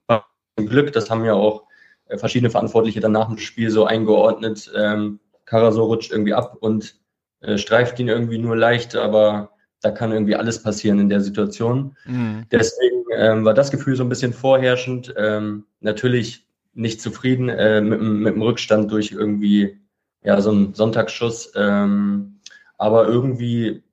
Glück, 0.57 0.91
das 0.93 1.09
haben 1.09 1.25
ja 1.25 1.33
auch 1.33 1.66
verschiedene 2.15 2.49
Verantwortliche 2.49 2.99
dann 2.99 3.11
nach 3.11 3.27
dem 3.27 3.37
Spiel 3.37 3.69
so 3.69 3.85
eingeordnet. 3.85 4.71
Ähm, 4.75 5.19
Karaso 5.45 5.83
rutscht 5.85 6.11
irgendwie 6.11 6.33
ab 6.33 6.57
und 6.59 6.95
äh, 7.41 7.57
streift 7.57 7.99
ihn 7.99 8.07
irgendwie 8.07 8.37
nur 8.37 8.55
leicht, 8.55 8.95
aber 8.95 9.51
da 9.81 9.91
kann 9.91 10.11
irgendwie 10.11 10.35
alles 10.35 10.61
passieren 10.61 10.99
in 10.99 11.09
der 11.09 11.21
Situation. 11.21 11.95
Mhm. 12.05 12.45
Deswegen 12.51 13.05
ähm, 13.15 13.45
war 13.45 13.53
das 13.53 13.71
Gefühl 13.71 13.95
so 13.95 14.03
ein 14.03 14.09
bisschen 14.09 14.33
vorherrschend. 14.33 15.13
Ähm, 15.17 15.65
natürlich 15.79 16.47
nicht 16.73 17.01
zufrieden 17.01 17.49
äh, 17.49 17.81
mit, 17.81 18.01
mit 18.01 18.35
dem 18.35 18.41
Rückstand 18.41 18.91
durch 18.91 19.11
irgendwie 19.11 19.79
ja 20.23 20.39
so 20.41 20.51
einen 20.51 20.73
Sonntagsschuss, 20.73 21.51
ähm, 21.55 22.39
aber 22.77 23.07
irgendwie 23.07 23.83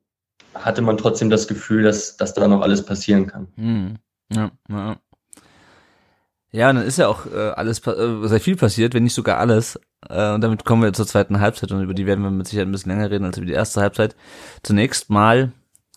hatte 0.55 0.83
man 0.83 0.97
trotzdem 0.97 1.31
das 1.31 1.49
Gefühl, 1.49 1.83
dass, 1.83 2.17
dass 2.17 2.35
da 2.35 2.47
noch 2.47 2.61
alles 2.61 2.85
passieren 2.85 3.27
kann. 3.27 3.49
Mhm. 3.57 3.95
Ja, 4.33 4.51
ja. 4.69 4.97
Ja, 6.55 6.71
und 6.71 6.77
dann 6.77 6.87
ist 6.87 6.99
ja 6.99 7.09
auch 7.09 7.27
äh, 7.27 7.51
alles 7.57 7.85
äh, 7.85 8.29
sehr 8.29 8.39
viel 8.39 8.55
passiert, 8.55 8.95
wenn 8.95 9.03
nicht 9.03 9.15
sogar 9.15 9.39
alles. 9.39 9.75
Äh, 10.09 10.35
und 10.35 10.41
damit 10.41 10.65
kommen 10.65 10.85
wir 10.85 10.93
zur 10.93 11.05
zweiten 11.05 11.41
Halbzeit 11.41 11.73
und 11.73 11.83
über 11.83 11.95
die 11.95 12.07
werden 12.07 12.23
wir 12.23 12.31
mit 12.31 12.47
Sicherheit 12.47 12.69
ein 12.69 12.71
bisschen 12.71 12.93
länger 12.93 13.11
reden 13.11 13.25
als 13.25 13.37
über 13.39 13.47
die 13.47 13.53
erste 13.53 13.81
Halbzeit. 13.81 14.15
Zunächst 14.63 15.11
mal 15.11 15.51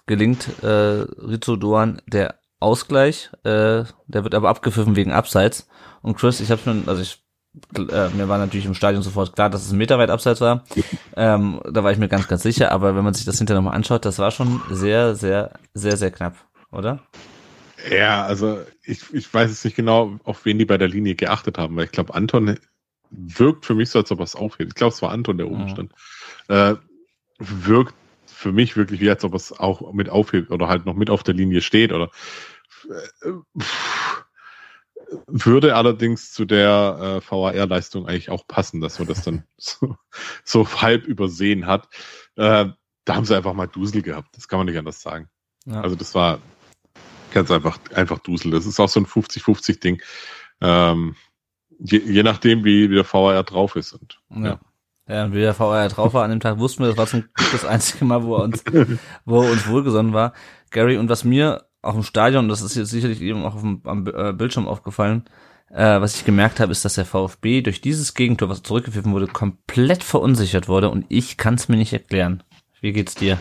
gelingt 0.07 0.47
äh, 0.63 0.67
Rizzo 0.67 1.57
Doan 1.57 2.01
der 2.07 2.39
Ausgleich, 2.59 3.29
äh, 3.43 3.83
der 4.07 4.23
wird 4.23 4.33
aber 4.33 4.49
abgepfiffen 4.49 4.95
wegen 4.95 5.11
Abseits. 5.11 5.67
Und 6.01 6.17
Chris, 6.17 6.39
ich 6.39 6.49
habe 6.49 6.59
schon, 6.63 6.89
also 6.89 7.03
ich 7.03 7.23
äh, 7.77 8.09
mir 8.09 8.27
war 8.27 8.39
natürlich 8.39 8.65
im 8.65 8.73
Stadion 8.73 9.03
sofort 9.03 9.35
klar, 9.35 9.51
dass 9.51 9.63
es 9.63 9.71
ein 9.71 9.77
Meter 9.77 9.99
weit 9.99 10.09
abseits 10.09 10.41
war. 10.41 10.63
Ähm, 11.15 11.61
da 11.69 11.83
war 11.83 11.91
ich 11.91 11.99
mir 11.99 12.07
ganz, 12.07 12.27
ganz 12.27 12.41
sicher. 12.41 12.71
Aber 12.71 12.95
wenn 12.95 13.03
man 13.03 13.13
sich 13.13 13.25
das 13.25 13.37
hinterher 13.37 13.61
nochmal 13.61 13.75
anschaut, 13.75 14.05
das 14.05 14.17
war 14.17 14.31
schon 14.31 14.59
sehr, 14.71 15.13
sehr, 15.13 15.51
sehr, 15.75 15.97
sehr 15.97 16.09
knapp, 16.09 16.33
oder? 16.71 17.01
Ja, 17.89 18.26
also 18.26 18.63
ich, 18.84 19.13
ich 19.13 19.34
weiß 19.34 19.50
jetzt 19.50 19.65
nicht 19.65 19.76
genau, 19.76 20.19
auf 20.23 20.45
wen 20.45 20.58
die 20.58 20.65
bei 20.65 20.78
der 20.78 20.88
Linie 20.88 21.15
geachtet 21.15 21.58
haben, 21.58 21.76
weil 21.76 21.86
ich 21.86 21.91
glaube, 21.91 22.13
Anton 22.13 22.60
wirkt 23.10 23.65
für 23.65 23.76
mich 23.76 23.89
so, 23.89 24.00
als 24.00 24.12
ob 24.12 24.19
er 24.19 24.23
es 24.23 24.36
aufhebt. 24.36 24.71
Ich 24.71 24.76
glaube, 24.76 24.93
es 24.93 25.02
war 25.02 25.12
Anton, 25.12 25.38
der 25.38 25.47
oben 25.47 25.63
mhm. 25.63 25.69
stand. 25.69 25.93
Äh, 26.47 26.76
wirkt 27.39 27.93
für 28.26 28.52
mich 28.52 28.76
wirklich 28.76 29.00
wie, 29.00 29.10
als 29.10 29.23
ob 29.23 29.34
es 29.34 29.52
auch 29.52 29.93
mit 29.93 30.10
aufhebt 30.10 30.52
oder 30.52 30.67
halt 30.67 30.86
noch 30.86 30.95
mit 30.95 31.10
auf 31.10 31.23
der 31.23 31.34
Linie 31.34 31.62
steht 31.62 31.91
oder 31.91 32.12
äh, 33.23 33.32
würde 35.28 35.76
allerdings 35.76 36.34
zu 36.34 36.45
der 36.45 37.21
äh, 37.23 37.32
VAR-Leistung 37.32 38.08
eigentlich 38.08 38.30
auch 38.30 38.45
passen, 38.47 38.82
dass 38.82 39.00
man 39.00 39.08
das 39.08 39.23
dann 39.23 39.43
so, 39.58 39.95
so 40.43 40.82
halb 40.82 41.06
übersehen 41.06 41.65
hat. 41.65 41.88
Äh, 42.36 42.67
da 43.06 43.15
haben 43.15 43.26
sie 43.26 43.36
einfach 43.36 43.54
mal 43.54 43.67
Dusel 43.67 44.02
gehabt. 44.02 44.36
Das 44.36 44.47
kann 44.47 44.60
man 44.60 44.67
nicht 44.67 44.78
anders 44.78 45.02
sagen. 45.02 45.30
Ja. 45.65 45.82
Also 45.82 45.95
das 45.95 46.13
war 46.13 46.39
ganz 47.38 47.52
einfach, 47.52 47.78
einfach 47.93 48.19
Dusel. 48.19 48.52
Das 48.52 48.65
ist 48.65 48.80
auch 48.80 48.89
so 48.89 49.00
ein 49.00 49.06
50-50-Ding. 49.06 50.02
Ähm, 50.62 51.15
je, 51.80 52.00
je 52.00 52.23
nachdem, 52.23 52.65
wie, 52.65 52.89
wie 52.89 52.95
der 52.95 53.04
VR 53.04 53.43
drauf 53.43 53.76
ist. 53.76 53.93
Und, 53.93 54.19
ja. 54.30 54.45
ja. 54.45 54.60
Ja, 55.10 55.32
wie 55.32 55.39
der 55.39 55.54
VR 55.54 55.88
drauf 55.88 56.13
war 56.13 56.26
an 56.26 56.32
dem 56.32 56.41
Tag, 56.41 56.60
wussten 56.60 56.84
wir, 56.84 56.89
das 56.89 56.97
war 56.97 57.08
zum 57.08 57.21
Glück 57.21 57.52
das 57.54 57.63
einzige 57.63 58.04
Mal, 58.04 58.23
wo 58.23 58.36
er 58.36 58.43
uns, 58.43 58.62
wo 59.26 59.41
er 59.41 59.52
uns 59.52 59.65
wohlgesonnen 59.65 60.12
war. 60.12 60.34
Gary, 60.69 60.97
und 60.97 61.08
was 61.08 61.23
mir 61.23 61.65
auch 61.82 61.95
im 61.95 62.04
Stadion, 62.04 62.50
das 62.50 62.62
ist 62.62 62.76
jetzt 62.76 62.89
sicherlich 62.89 63.21
eben 63.21 63.45
auch 63.45 63.56
auf 63.56 63.62
dem, 63.62 63.82
am 63.86 64.06
äh, 64.08 64.34
Bildschirm 64.34 64.67
aufgefallen, 64.67 65.23
äh, 65.69 66.02
was 66.02 66.15
ich 66.15 66.26
gemerkt 66.26 66.60
habe, 66.60 66.73
ist, 66.73 66.84
dass 66.84 66.95
der 66.95 67.06
VfB 67.06 67.62
durch 67.62 67.80
dieses 67.80 68.15
Gegentor, 68.15 68.50
was 68.50 68.63
zurückgepfiffen 68.63 69.13
wurde, 69.13 69.28
komplett 69.28 70.04
verunsichert 70.04 70.67
wurde 70.67 70.89
und 70.89 71.06
ich 71.08 71.38
kann 71.38 71.54
es 71.54 71.69
mir 71.69 71.78
nicht 71.78 71.93
erklären. 71.93 72.43
Wie 72.82 72.91
geht's 72.91 73.15
dir? 73.15 73.38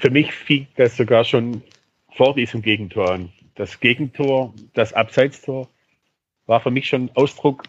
Für 0.00 0.08
mich 0.08 0.32
fing 0.32 0.66
das 0.76 0.96
sogar 0.96 1.24
schon 1.24 1.62
vor 2.14 2.34
diesem 2.34 2.62
Gegentor 2.62 3.12
an. 3.12 3.32
Das 3.54 3.80
Gegentor, 3.80 4.54
das 4.72 4.94
Abseitstor, 4.94 5.68
war 6.46 6.60
für 6.60 6.70
mich 6.70 6.88
schon 6.88 7.10
Ausdruck 7.14 7.64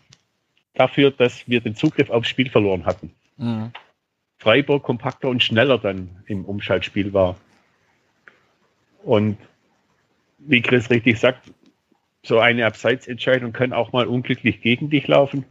dafür, 0.73 1.11
dass 1.11 1.49
wir 1.49 1.59
den 1.59 1.75
Zugriff 1.75 2.09
aufs 2.09 2.29
Spiel 2.29 2.49
verloren 2.49 2.85
hatten. 2.85 3.13
Mhm. 3.35 3.73
Freiburg 4.37 4.81
kompakter 4.81 5.27
und 5.27 5.43
schneller 5.43 5.77
dann 5.77 6.23
im 6.25 6.45
Umschaltspiel 6.45 7.11
war. 7.11 7.35
Und 9.03 9.37
wie 10.37 10.61
Chris 10.61 10.89
richtig 10.89 11.19
sagt, 11.19 11.51
so 12.23 12.39
eine 12.39 12.65
Abseitsentscheidung 12.65 13.51
kann 13.51 13.73
auch 13.73 13.91
mal 13.91 14.07
unglücklich 14.07 14.61
gegen 14.61 14.89
dich 14.89 15.05
laufen. 15.05 15.43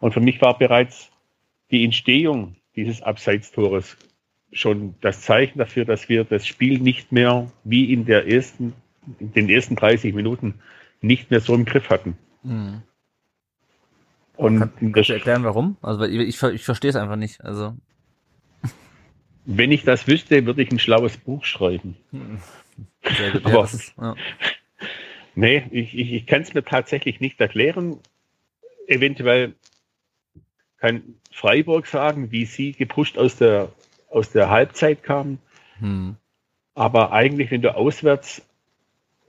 Und 0.00 0.14
für 0.14 0.20
mich 0.20 0.40
war 0.40 0.56
bereits 0.56 1.10
die 1.70 1.84
Entstehung 1.84 2.56
dieses 2.74 3.02
Abseitstores 3.02 3.98
schon 4.52 4.94
das 5.00 5.22
Zeichen 5.22 5.58
dafür, 5.58 5.84
dass 5.84 6.08
wir 6.08 6.24
das 6.24 6.46
Spiel 6.46 6.78
nicht 6.78 7.12
mehr 7.12 7.50
wie 7.64 7.92
in 7.92 8.04
der 8.04 8.26
ersten, 8.26 8.74
in 9.18 9.32
den 9.32 9.48
ersten 9.48 9.76
30 9.76 10.14
Minuten 10.14 10.54
nicht 11.00 11.30
mehr 11.30 11.40
so 11.40 11.54
im 11.54 11.64
Griff 11.64 11.90
hatten. 11.90 12.16
Mhm. 12.42 12.82
Und 14.36 14.58
Kann, 14.58 14.92
kannst 14.92 15.10
du 15.10 15.14
erklären, 15.14 15.44
warum? 15.44 15.76
Also 15.82 16.04
ich, 16.04 16.20
ich, 16.20 16.42
ich 16.42 16.64
verstehe 16.64 16.90
es 16.90 16.96
einfach 16.96 17.16
nicht. 17.16 17.44
Also 17.44 17.76
wenn 19.44 19.72
ich 19.72 19.84
das 19.84 20.06
wüsste, 20.06 20.46
würde 20.46 20.62
ich 20.62 20.70
ein 20.70 20.78
schlaues 20.78 21.16
Buch 21.16 21.44
schreiben. 21.44 21.96
Sehr 23.16 23.32
gut. 23.32 23.46
Aber, 23.46 23.64
ist, 23.64 23.94
ja. 24.00 24.14
Nee, 25.34 25.66
ich, 25.70 25.96
ich, 25.96 26.12
ich 26.12 26.26
kann 26.26 26.42
es 26.42 26.52
mir 26.52 26.62
tatsächlich 26.62 27.20
nicht 27.20 27.40
erklären. 27.40 27.98
Eventuell 28.86 29.54
kann 30.76 31.14
Freiburg 31.30 31.86
sagen, 31.86 32.32
wie 32.32 32.44
sie 32.44 32.72
gepusht 32.72 33.16
aus 33.16 33.36
der, 33.36 33.72
aus 34.12 34.30
der 34.30 34.50
Halbzeit 34.50 35.02
kamen. 35.02 35.38
Hm. 35.78 36.16
Aber 36.74 37.12
eigentlich, 37.12 37.50
wenn 37.50 37.62
du 37.62 37.74
auswärts 37.74 38.42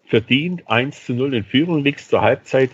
verdient 0.05 0.69
1 0.69 1.05
zu 1.05 1.13
0 1.13 1.33
in 1.33 1.43
Führung 1.43 1.83
liegst 1.83 2.09
zur 2.09 2.21
Halbzeit, 2.21 2.71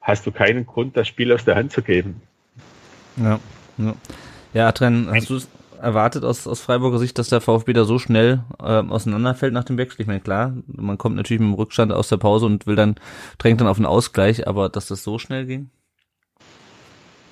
hast 0.00 0.26
du 0.26 0.32
keinen 0.32 0.66
Grund, 0.66 0.96
das 0.96 1.08
Spiel 1.08 1.32
aus 1.32 1.44
der 1.44 1.54
Hand 1.54 1.72
zu 1.72 1.82
geben. 1.82 2.20
Ja, 3.16 3.38
ja. 3.78 3.94
Ja, 4.54 4.68
Adrian, 4.68 5.08
hast 5.10 5.30
du 5.30 5.38
erwartet 5.80 6.24
aus, 6.24 6.46
aus 6.46 6.60
Freiburger 6.60 6.98
Sicht, 6.98 7.18
dass 7.18 7.28
der 7.28 7.40
VfB 7.40 7.72
da 7.72 7.84
so 7.84 7.98
schnell 7.98 8.44
äh, 8.60 8.64
auseinanderfällt 8.64 9.52
nach 9.52 9.64
dem 9.64 9.78
Wechsel? 9.78 10.02
Ich 10.02 10.06
meine, 10.06 10.20
klar, 10.20 10.54
man 10.66 10.98
kommt 10.98 11.16
natürlich 11.16 11.40
mit 11.40 11.50
dem 11.50 11.54
Rückstand 11.54 11.92
aus 11.92 12.08
der 12.08 12.18
Pause 12.18 12.46
und 12.46 12.66
will 12.66 12.76
dann, 12.76 12.96
drängt 13.38 13.60
dann 13.60 13.68
auf 13.68 13.78
den 13.78 13.86
Ausgleich, 13.86 14.46
aber 14.46 14.68
dass 14.68 14.88
das 14.88 15.02
so 15.02 15.18
schnell 15.18 15.46
ging? 15.46 15.70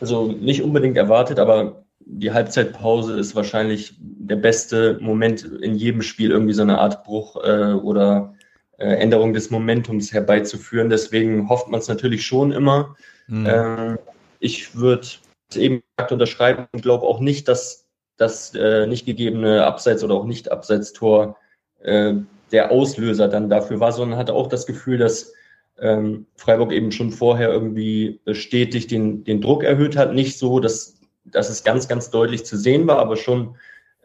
Also 0.01 0.33
nicht 0.33 0.63
unbedingt 0.63 0.97
erwartet, 0.97 1.39
aber 1.39 1.85
die 2.13 2.33
Halbzeitpause 2.33 3.19
ist 3.19 3.35
wahrscheinlich 3.35 3.95
der 3.99 4.37
beste 4.37 4.99
Moment 5.01 5.45
in 5.45 5.75
jedem 5.75 6.03
Spiel, 6.03 6.31
irgendwie 6.31 6.53
so 6.53 6.63
eine 6.63 6.79
Art 6.79 7.05
Bruch 7.05 7.37
äh, 7.45 7.73
oder 7.73 8.35
äh, 8.79 8.95
Änderung 8.95 9.33
des 9.33 9.51
Momentums 9.51 10.13
herbeizuführen. 10.13 10.91
Deswegen 10.91 11.49
hofft 11.49 11.69
man 11.69 11.81
es 11.81 11.89
natürlich 11.89 12.25
schon 12.27 12.53
immer. 12.53 12.97
Mhm. 13.29 13.47
Ähm, 13.47 13.99
ich 14.41 14.77
würde 14.77 15.07
eben 15.55 15.83
unterschreiben 16.11 16.67
und 16.73 16.83
glaube 16.83 17.07
auch 17.07 17.21
nicht, 17.21 17.47
dass 17.49 17.87
das 18.17 18.55
äh, 18.55 18.87
nicht 18.87 19.07
gegebene 19.07 19.65
Abseits- 19.65 20.05
oder 20.05 20.15
auch 20.15 20.27
Nicht-Abseits-Tor 20.27 21.37
äh, 21.81 22.15
der 22.53 22.71
Auslöser 22.71 23.29
dann 23.29 23.49
dafür 23.49 23.81
war, 23.81 23.93
sondern 23.93 24.19
hatte 24.19 24.35
auch 24.35 24.49
das 24.49 24.67
Gefühl, 24.67 24.99
dass 24.99 25.33
ähm, 25.79 26.27
Freiburg 26.37 26.73
eben 26.73 26.93
schon 26.93 27.11
vorher 27.11 27.51
irgendwie 27.51 28.21
stetig 28.33 28.89
den, 28.89 29.25
den 29.25 29.41
Druck 29.41 29.63
erhöht 29.63 29.97
hat. 29.97 30.13
Nicht 30.13 30.39
so, 30.39 30.61
dass, 30.61 31.00
dass 31.25 31.51
es 31.51 31.65
ganz, 31.65 31.89
ganz 31.89 32.11
deutlich 32.11 32.45
zu 32.45 32.57
sehen 32.57 32.87
war, 32.87 32.99
aber 32.99 33.17
schon 33.17 33.57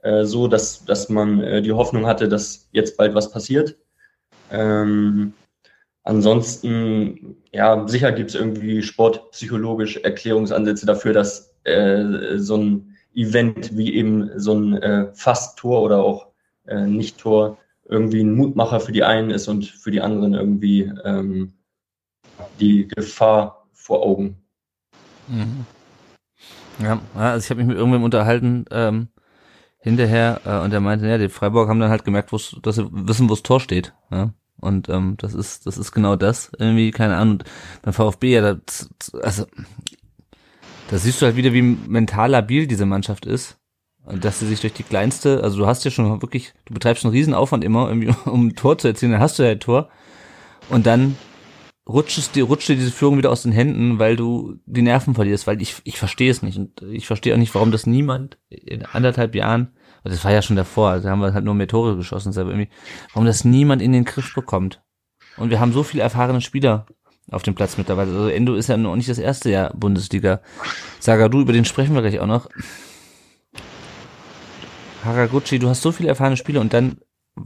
äh, 0.01 0.25
so, 0.25 0.47
dass, 0.47 0.85
dass 0.85 1.09
man 1.09 1.41
äh, 1.41 1.61
die 1.61 1.71
Hoffnung 1.71 2.05
hatte, 2.05 2.27
dass 2.27 2.67
jetzt 2.71 2.97
bald 2.97 3.15
was 3.15 3.31
passiert. 3.31 3.77
Ähm, 4.51 5.33
ansonsten, 6.03 7.37
ja, 7.51 7.87
sicher 7.87 8.11
gibt 8.11 8.29
es 8.29 8.35
irgendwie 8.35 8.83
sportpsychologisch 8.83 9.97
Erklärungsansätze 9.97 10.85
dafür, 10.85 11.13
dass 11.13 11.55
äh, 11.63 12.37
so 12.37 12.57
ein 12.57 12.97
Event 13.15 13.75
wie 13.75 13.95
eben 13.95 14.31
so 14.39 14.53
ein 14.53 14.73
äh, 14.81 15.13
Fast-Tor 15.13 15.81
oder 15.81 16.03
auch 16.03 16.27
äh, 16.67 16.85
Nicht-Tor 16.85 17.57
irgendwie 17.87 18.21
ein 18.21 18.35
Mutmacher 18.35 18.79
für 18.79 18.91
die 18.91 19.03
einen 19.03 19.29
ist 19.29 19.47
und 19.47 19.65
für 19.65 19.91
die 19.91 20.01
anderen 20.01 20.33
irgendwie 20.33 20.91
ähm, 21.03 21.53
die 22.59 22.87
Gefahr 22.87 23.67
vor 23.73 24.03
Augen. 24.03 24.37
Mhm. 25.27 25.65
Ja, 26.79 26.99
also 27.13 27.43
ich 27.43 27.49
habe 27.49 27.59
mich 27.59 27.67
mit 27.67 27.77
irgendwem 27.77 28.03
unterhalten 28.03 28.65
ähm, 28.71 29.07
hinterher 29.79 30.41
äh, 30.45 30.63
und 30.63 30.71
der 30.71 30.81
meinte, 30.81 31.07
ja, 31.07 31.17
die 31.17 31.29
Freiburg 31.29 31.69
haben 31.69 31.79
dann 31.79 31.89
halt 31.89 32.05
gemerkt, 32.05 32.31
wo's, 32.31 32.57
dass 32.61 32.75
sie 32.75 32.87
wissen, 32.91 33.29
wo 33.29 33.33
das 33.33 33.43
Tor 33.43 33.59
steht. 33.59 33.93
Ja? 34.11 34.33
Und 34.59 34.89
ähm, 34.89 35.15
das 35.17 35.33
ist 35.33 35.67
das 35.67 35.77
ist 35.77 35.91
genau 35.91 36.15
das 36.15 36.51
irgendwie 36.57 36.91
keine 36.91 37.17
Ahnung. 37.17 37.43
Beim 37.81 37.93
VfB 37.93 38.33
ja, 38.33 38.55
das, 38.55 38.89
also 39.21 39.45
da 40.89 40.97
siehst 40.97 41.21
du 41.21 41.25
halt 41.25 41.35
wieder, 41.35 41.53
wie 41.53 41.61
mental 41.61 42.31
labil 42.31 42.67
diese 42.67 42.85
Mannschaft 42.85 43.25
ist. 43.25 43.57
Und 44.05 44.23
dass 44.23 44.39
sie 44.39 44.45
sich 44.45 44.61
durch 44.61 44.73
die 44.73 44.83
kleinste, 44.83 45.43
also 45.43 45.57
du 45.57 45.65
hast 45.65 45.83
ja 45.83 45.89
schon 45.89 46.21
wirklich, 46.21 46.53
du 46.65 46.75
betreibst 46.75 47.03
einen 47.03 47.13
riesen 47.13 47.33
Aufwand 47.33 47.63
immer, 47.63 47.87
irgendwie, 47.87 48.13
um 48.29 48.47
ein 48.47 48.55
Tor 48.55 48.77
zu 48.77 48.87
erzielen, 48.87 49.13
dann 49.13 49.21
hast 49.21 49.39
du 49.39 49.43
ja 49.43 49.51
ein 49.51 49.59
Tor. 49.59 49.89
Und 50.69 50.85
dann 50.85 51.17
rutscht 51.87 52.35
dir, 52.35 52.45
rutscht 52.45 52.69
dir 52.69 52.75
diese 52.75 52.91
Führung 52.91 53.17
wieder 53.17 53.31
aus 53.31 53.43
den 53.43 53.51
Händen, 53.51 53.99
weil 53.99 54.15
du 54.15 54.59
die 54.65 54.81
Nerven 54.81 55.15
verlierst, 55.15 55.47
weil 55.47 55.61
ich, 55.61 55.75
ich 55.83 55.99
verstehe 55.99 56.31
es 56.31 56.41
nicht. 56.41 56.57
Und 56.57 56.81
ich 56.81 57.07
verstehe 57.07 57.33
auch 57.33 57.39
nicht, 57.39 57.53
warum 57.53 57.71
das 57.71 57.85
niemand 57.85 58.37
in 58.49 58.83
anderthalb 58.85 59.35
Jahren, 59.35 59.73
das 60.03 60.23
war 60.23 60.31
ja 60.31 60.41
schon 60.41 60.55
davor, 60.55 60.89
also 60.91 61.09
haben 61.09 61.19
wir 61.19 61.33
halt 61.33 61.45
nur 61.45 61.55
mehr 61.55 61.67
Tore 61.67 61.95
geschossen, 61.95 62.31
selber 62.31 62.51
irgendwie, 62.51 62.69
warum 63.13 63.25
das 63.25 63.45
niemand 63.45 63.81
in 63.81 63.91
den 63.91 64.05
Griff 64.05 64.33
bekommt. 64.33 64.81
Und 65.37 65.49
wir 65.49 65.59
haben 65.59 65.73
so 65.73 65.83
viele 65.83 66.03
erfahrene 66.03 66.41
Spieler 66.41 66.85
auf 67.31 67.43
dem 67.43 67.55
Platz 67.55 67.77
mittlerweile. 67.77 68.11
Also 68.11 68.27
Endo 68.29 68.55
ist 68.55 68.67
ja 68.67 68.77
noch 68.77 68.95
nicht 68.95 69.09
das 69.09 69.17
erste 69.17 69.49
Jahr 69.49 69.73
Bundesliga. 69.73 70.41
Sagadu, 70.99 71.41
über 71.41 71.53
den 71.53 71.65
sprechen 71.65 71.95
wir 71.95 72.01
gleich 72.01 72.19
auch 72.19 72.27
noch. 72.27 72.49
Haraguchi, 75.03 75.59
du 75.59 75.69
hast 75.69 75.81
so 75.81 75.91
viele 75.91 76.09
erfahrene 76.09 76.37
Spieler 76.37 76.61
und 76.61 76.73
dann 76.73 76.99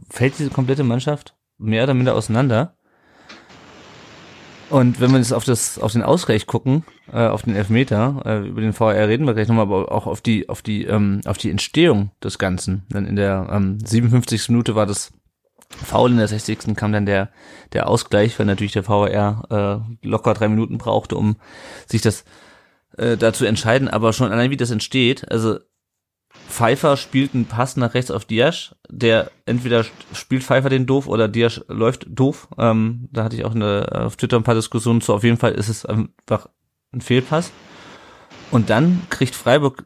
fällt 0.10 0.39
diese 0.39 0.49
komplette 0.49 0.84
Mannschaft 0.84 1.36
mehr 1.58 1.84
oder 1.84 1.93
minder 1.93 2.15
auseinander. 2.15 2.78
Und 4.69 5.01
wenn 5.01 5.12
wir 5.12 5.17
jetzt 5.17 5.34
auf 5.34 5.45
das, 5.45 5.79
auf 5.79 5.93
den 5.93 6.03
Ausgleich 6.03 6.45
gucken, 6.45 6.84
äh, 7.12 7.25
auf 7.25 7.41
den 7.41 7.55
Elfmeter, 7.55 8.21
äh, 8.25 8.47
über 8.47 8.62
den 8.62 8.73
VR 8.73 9.08
reden 9.08 9.25
wir 9.25 9.34
gleich 9.34 9.47
nochmal, 9.47 9.65
aber 9.65 9.91
auch 9.91 10.05
auf 10.05 10.21
die, 10.21 10.47
auf 10.47 10.62
die, 10.62 10.86
ähm, 10.86 11.21
auf 11.25 11.38
die 11.38 11.49
Entstehung 11.49 12.12
des 12.23 12.38
Ganzen. 12.38 12.86
Denn 12.93 13.05
in 13.05 13.15
der 13.15 13.47
ähm, 13.51 13.79
57. 13.84 14.49
Minute 14.49 14.75
war 14.75 14.86
das 14.86 15.12
Foul 15.69 16.12
in 16.12 16.17
der 16.17 16.27
60. 16.27 16.75
kam 16.75 16.91
dann 16.91 17.05
der, 17.05 17.29
der 17.73 17.88
Ausgleich, 17.88 18.38
weil 18.38 18.45
natürlich 18.45 18.73
der 18.73 18.84
VR 18.84 19.84
äh, 20.01 20.08
locker 20.08 20.34
drei 20.34 20.47
Minuten 20.47 20.77
brauchte, 20.77 21.15
um 21.15 21.38
sich 21.88 22.01
das 22.01 22.25
äh, 22.97 23.17
dazu 23.17 23.45
entscheiden. 23.45 23.88
Aber 23.88 24.13
schon 24.13 24.32
allein 24.32 24.51
wie 24.51 24.58
das 24.58 24.71
entsteht, 24.71 25.32
also 25.32 25.60
Pfeiffer 26.49 26.97
spielt 26.97 27.33
einen 27.33 27.45
Pass 27.45 27.77
nach 27.77 27.93
rechts 27.93 28.12
auf 28.12 28.25
Diasch, 28.25 28.75
der 28.89 29.31
entweder 29.45 29.85
spielt 30.13 30.43
Pfeiffer 30.43 30.69
den 30.69 30.85
doof 30.85 31.07
oder 31.07 31.27
Diasch 31.27 31.62
läuft 31.67 32.07
doof. 32.09 32.47
Ähm, 32.57 33.07
da 33.12 33.23
hatte 33.23 33.35
ich 33.35 33.45
auch 33.45 33.55
eine, 33.55 33.88
auf 33.91 34.17
Twitter 34.17 34.38
ein 34.38 34.43
paar 34.43 34.55
Diskussionen 34.55 35.01
zu. 35.01 35.13
Auf 35.13 35.23
jeden 35.23 35.38
Fall 35.38 35.53
ist 35.53 35.69
es 35.69 35.85
einfach 35.85 36.49
ein 36.91 37.01
Fehlpass. 37.01 37.51
Und 38.51 38.69
dann 38.69 39.01
kriegt 39.09 39.35
Freiburg 39.35 39.85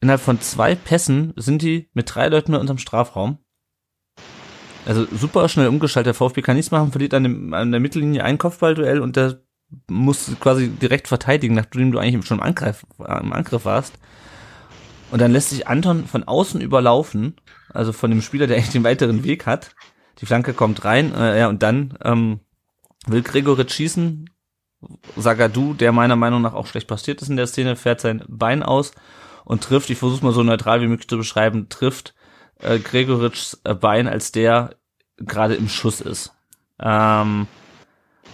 innerhalb 0.00 0.20
von 0.20 0.40
zwei 0.40 0.76
Pässen 0.76 1.32
sind 1.36 1.62
die 1.62 1.90
mit 1.92 2.14
drei 2.14 2.28
Leuten 2.28 2.52
mehr 2.52 2.60
unterm 2.60 2.78
Strafraum 2.78 3.38
also 4.88 5.06
super 5.14 5.48
schnell 5.48 5.68
umgeschaltet. 5.68 6.06
Der 6.06 6.14
VfB 6.14 6.42
kann 6.42 6.56
nichts 6.56 6.70
machen, 6.70 6.90
verliert 6.90 7.12
an, 7.12 7.22
dem, 7.22 7.54
an 7.54 7.70
der 7.70 7.80
Mittellinie 7.80 8.24
ein 8.24 8.38
Kopfballduell 8.38 9.00
und 9.00 9.16
der 9.16 9.42
muss 9.90 10.30
quasi 10.40 10.68
direkt 10.68 11.08
verteidigen, 11.08 11.54
nachdem 11.54 11.92
du 11.92 11.98
eigentlich 11.98 12.26
schon 12.26 12.38
im 12.38 12.42
Angriff, 12.42 12.86
im 12.98 13.32
Angriff 13.34 13.66
warst. 13.66 13.98
Und 15.10 15.20
dann 15.20 15.32
lässt 15.32 15.50
sich 15.50 15.66
Anton 15.66 16.06
von 16.06 16.24
außen 16.24 16.60
überlaufen, 16.60 17.36
also 17.70 17.92
von 17.92 18.10
dem 18.10 18.22
Spieler, 18.22 18.46
der 18.46 18.58
echt 18.58 18.74
den 18.74 18.84
weiteren 18.84 19.24
Weg 19.24 19.46
hat. 19.46 19.74
Die 20.20 20.26
Flanke 20.26 20.52
kommt 20.52 20.84
rein, 20.84 21.14
äh, 21.14 21.38
ja, 21.38 21.48
und 21.48 21.62
dann 21.62 21.96
ähm, 22.02 22.40
will 23.06 23.22
Gregoritsch 23.22 23.74
schießen. 23.74 24.28
Sagadu, 25.16 25.74
der 25.74 25.92
meiner 25.92 26.16
Meinung 26.16 26.40
nach 26.40 26.54
auch 26.54 26.66
schlecht 26.66 26.86
passiert 26.86 27.20
ist 27.20 27.28
in 27.28 27.36
der 27.36 27.48
Szene, 27.48 27.74
fährt 27.74 28.00
sein 28.00 28.22
Bein 28.28 28.62
aus 28.62 28.92
und 29.44 29.64
trifft, 29.64 29.90
ich 29.90 29.98
versuche 29.98 30.24
mal 30.24 30.32
so 30.32 30.42
neutral 30.42 30.80
wie 30.80 30.86
möglich 30.86 31.08
zu 31.08 31.16
beschreiben, 31.16 31.68
trifft 31.68 32.14
äh, 32.60 32.78
Gregoritschs 32.78 33.60
Bein, 33.80 34.06
als 34.06 34.30
der 34.30 34.76
gerade 35.16 35.54
im 35.54 35.68
Schuss 35.68 36.00
ist. 36.00 36.32
Ähm, 36.80 37.48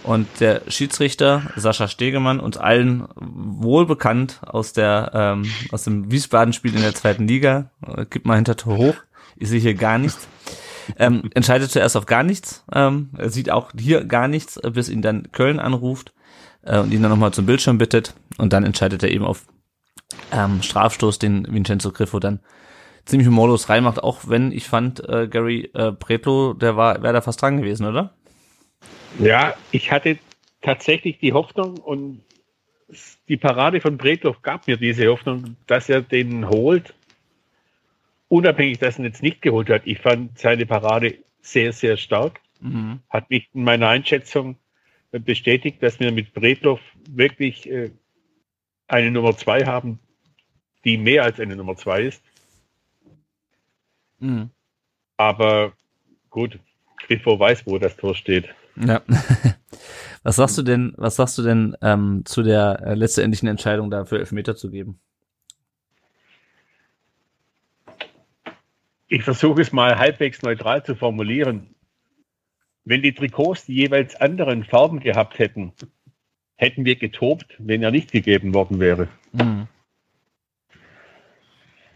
und 0.03 0.27
der 0.39 0.61
Schiedsrichter 0.67 1.51
Sascha 1.55 1.87
Stegemann 1.87 2.39
uns 2.39 2.57
allen 2.57 3.07
wohlbekannt 3.15 4.41
aus 4.45 4.73
der 4.73 5.11
ähm, 5.13 5.51
aus 5.71 5.83
dem 5.83 6.11
Wiesbaden-Spiel 6.11 6.75
in 6.75 6.81
der 6.81 6.95
zweiten 6.95 7.27
Liga, 7.27 7.71
äh, 7.85 8.05
gibt 8.05 8.25
mal 8.25 8.35
hinter 8.35 8.55
Tor 8.55 8.77
hoch, 8.77 8.95
ich 9.35 9.49
sehe 9.49 9.59
hier 9.59 9.75
gar 9.75 9.97
nichts. 9.97 10.27
ähm, 10.99 11.29
entscheidet 11.33 11.71
zuerst 11.71 11.97
auf 11.97 12.05
gar 12.05 12.23
nichts. 12.23 12.63
Ähm, 12.71 13.09
er 13.17 13.29
sieht 13.29 13.49
auch 13.49 13.71
hier 13.77 14.05
gar 14.05 14.27
nichts, 14.27 14.59
bis 14.61 14.89
ihn 14.89 15.01
dann 15.01 15.31
Köln 15.31 15.59
anruft 15.59 16.13
äh, 16.61 16.79
und 16.79 16.93
ihn 16.93 17.01
dann 17.01 17.11
nochmal 17.11 17.33
zum 17.33 17.45
Bildschirm 17.45 17.77
bittet. 17.77 18.13
Und 18.37 18.53
dann 18.53 18.63
entscheidet 18.63 19.03
er 19.03 19.11
eben 19.11 19.25
auf 19.25 19.47
ähm, 20.31 20.61
Strafstoß, 20.61 21.19
den 21.19 21.47
Vincenzo 21.49 21.91
Griffo 21.91 22.19
dann 22.19 22.39
ziemlich 23.05 23.27
humorlos 23.27 23.69
reinmacht, 23.69 24.01
auch 24.03 24.21
wenn 24.27 24.51
ich 24.51 24.67
fand, 24.67 25.07
äh, 25.07 25.27
Gary 25.27 25.69
äh, 25.73 25.91
Bretlo, 25.91 26.53
der 26.53 26.75
war, 26.75 27.03
wäre 27.03 27.13
da 27.13 27.21
fast 27.21 27.41
dran 27.41 27.57
gewesen, 27.57 27.85
oder? 27.85 28.15
Ja, 29.19 29.55
ich 29.71 29.91
hatte 29.91 30.17
tatsächlich 30.61 31.19
die 31.19 31.33
Hoffnung 31.33 31.77
und 31.77 32.21
die 33.27 33.37
Parade 33.37 33.81
von 33.81 33.97
Bretloff 33.97 34.41
gab 34.41 34.67
mir 34.67 34.77
diese 34.77 35.07
Hoffnung, 35.07 35.55
dass 35.67 35.89
er 35.89 36.01
den 36.01 36.47
holt. 36.49 36.93
Unabhängig, 38.27 38.79
dass 38.79 38.95
er 38.95 38.99
ihn 38.99 39.05
jetzt 39.05 39.23
nicht 39.23 39.41
geholt 39.41 39.69
hat. 39.69 39.83
Ich 39.85 39.99
fand 39.99 40.37
seine 40.37 40.65
Parade 40.65 41.17
sehr, 41.41 41.71
sehr 41.73 41.97
stark. 41.97 42.41
Mhm. 42.59 42.99
Hat 43.09 43.29
mich 43.29 43.49
in 43.53 43.63
meiner 43.63 43.87
Einschätzung 43.87 44.57
bestätigt, 45.11 45.81
dass 45.81 45.99
wir 45.99 46.11
mit 46.11 46.33
Bretloff 46.33 46.81
wirklich 47.09 47.69
äh, 47.69 47.91
eine 48.87 49.11
Nummer 49.11 49.37
zwei 49.37 49.65
haben, 49.65 49.99
die 50.83 50.97
mehr 50.97 51.23
als 51.23 51.39
eine 51.39 51.55
Nummer 51.55 51.75
zwei 51.75 52.01
ist. 52.03 52.23
Mhm. 54.19 54.49
Aber 55.17 55.73
gut, 56.29 56.59
Griffo 56.97 57.39
weiß, 57.39 57.65
wo 57.65 57.77
das 57.77 57.95
Tor 57.95 58.15
steht. 58.15 58.53
Ja. 58.75 59.01
Was 60.23 60.37
sagst 60.37 60.57
du 60.57 60.63
denn, 60.63 60.95
was 60.97 61.17
sagst 61.17 61.37
du 61.37 61.43
denn 61.43 61.77
ähm, 61.83 62.23
zu 62.25 62.41
der 62.41 62.81
äh, 62.83 62.95
letztendlichen 62.95 63.47
Entscheidung 63.47 63.91
dafür 63.91 64.17
Elfmeter 64.17 64.55
zu 64.55 64.71
geben? 64.71 64.99
Ich 69.07 69.21
versuche 69.21 69.61
es 69.61 69.71
mal 69.71 69.99
halbwegs 69.99 70.41
neutral 70.41 70.83
zu 70.83 70.95
formulieren. 70.95 71.75
Wenn 72.85 73.03
die 73.03 73.13
Trikots 73.13 73.67
die 73.67 73.75
jeweils 73.75 74.15
anderen 74.15 74.63
Farben 74.63 74.99
gehabt 74.99 75.37
hätten, 75.37 75.73
hätten 76.55 76.85
wir 76.85 76.95
getobt, 76.95 77.55
wenn 77.59 77.83
er 77.83 77.91
nicht 77.91 78.11
gegeben 78.11 78.55
worden 78.55 78.79
wäre. 78.79 79.07
Mhm. 79.33 79.67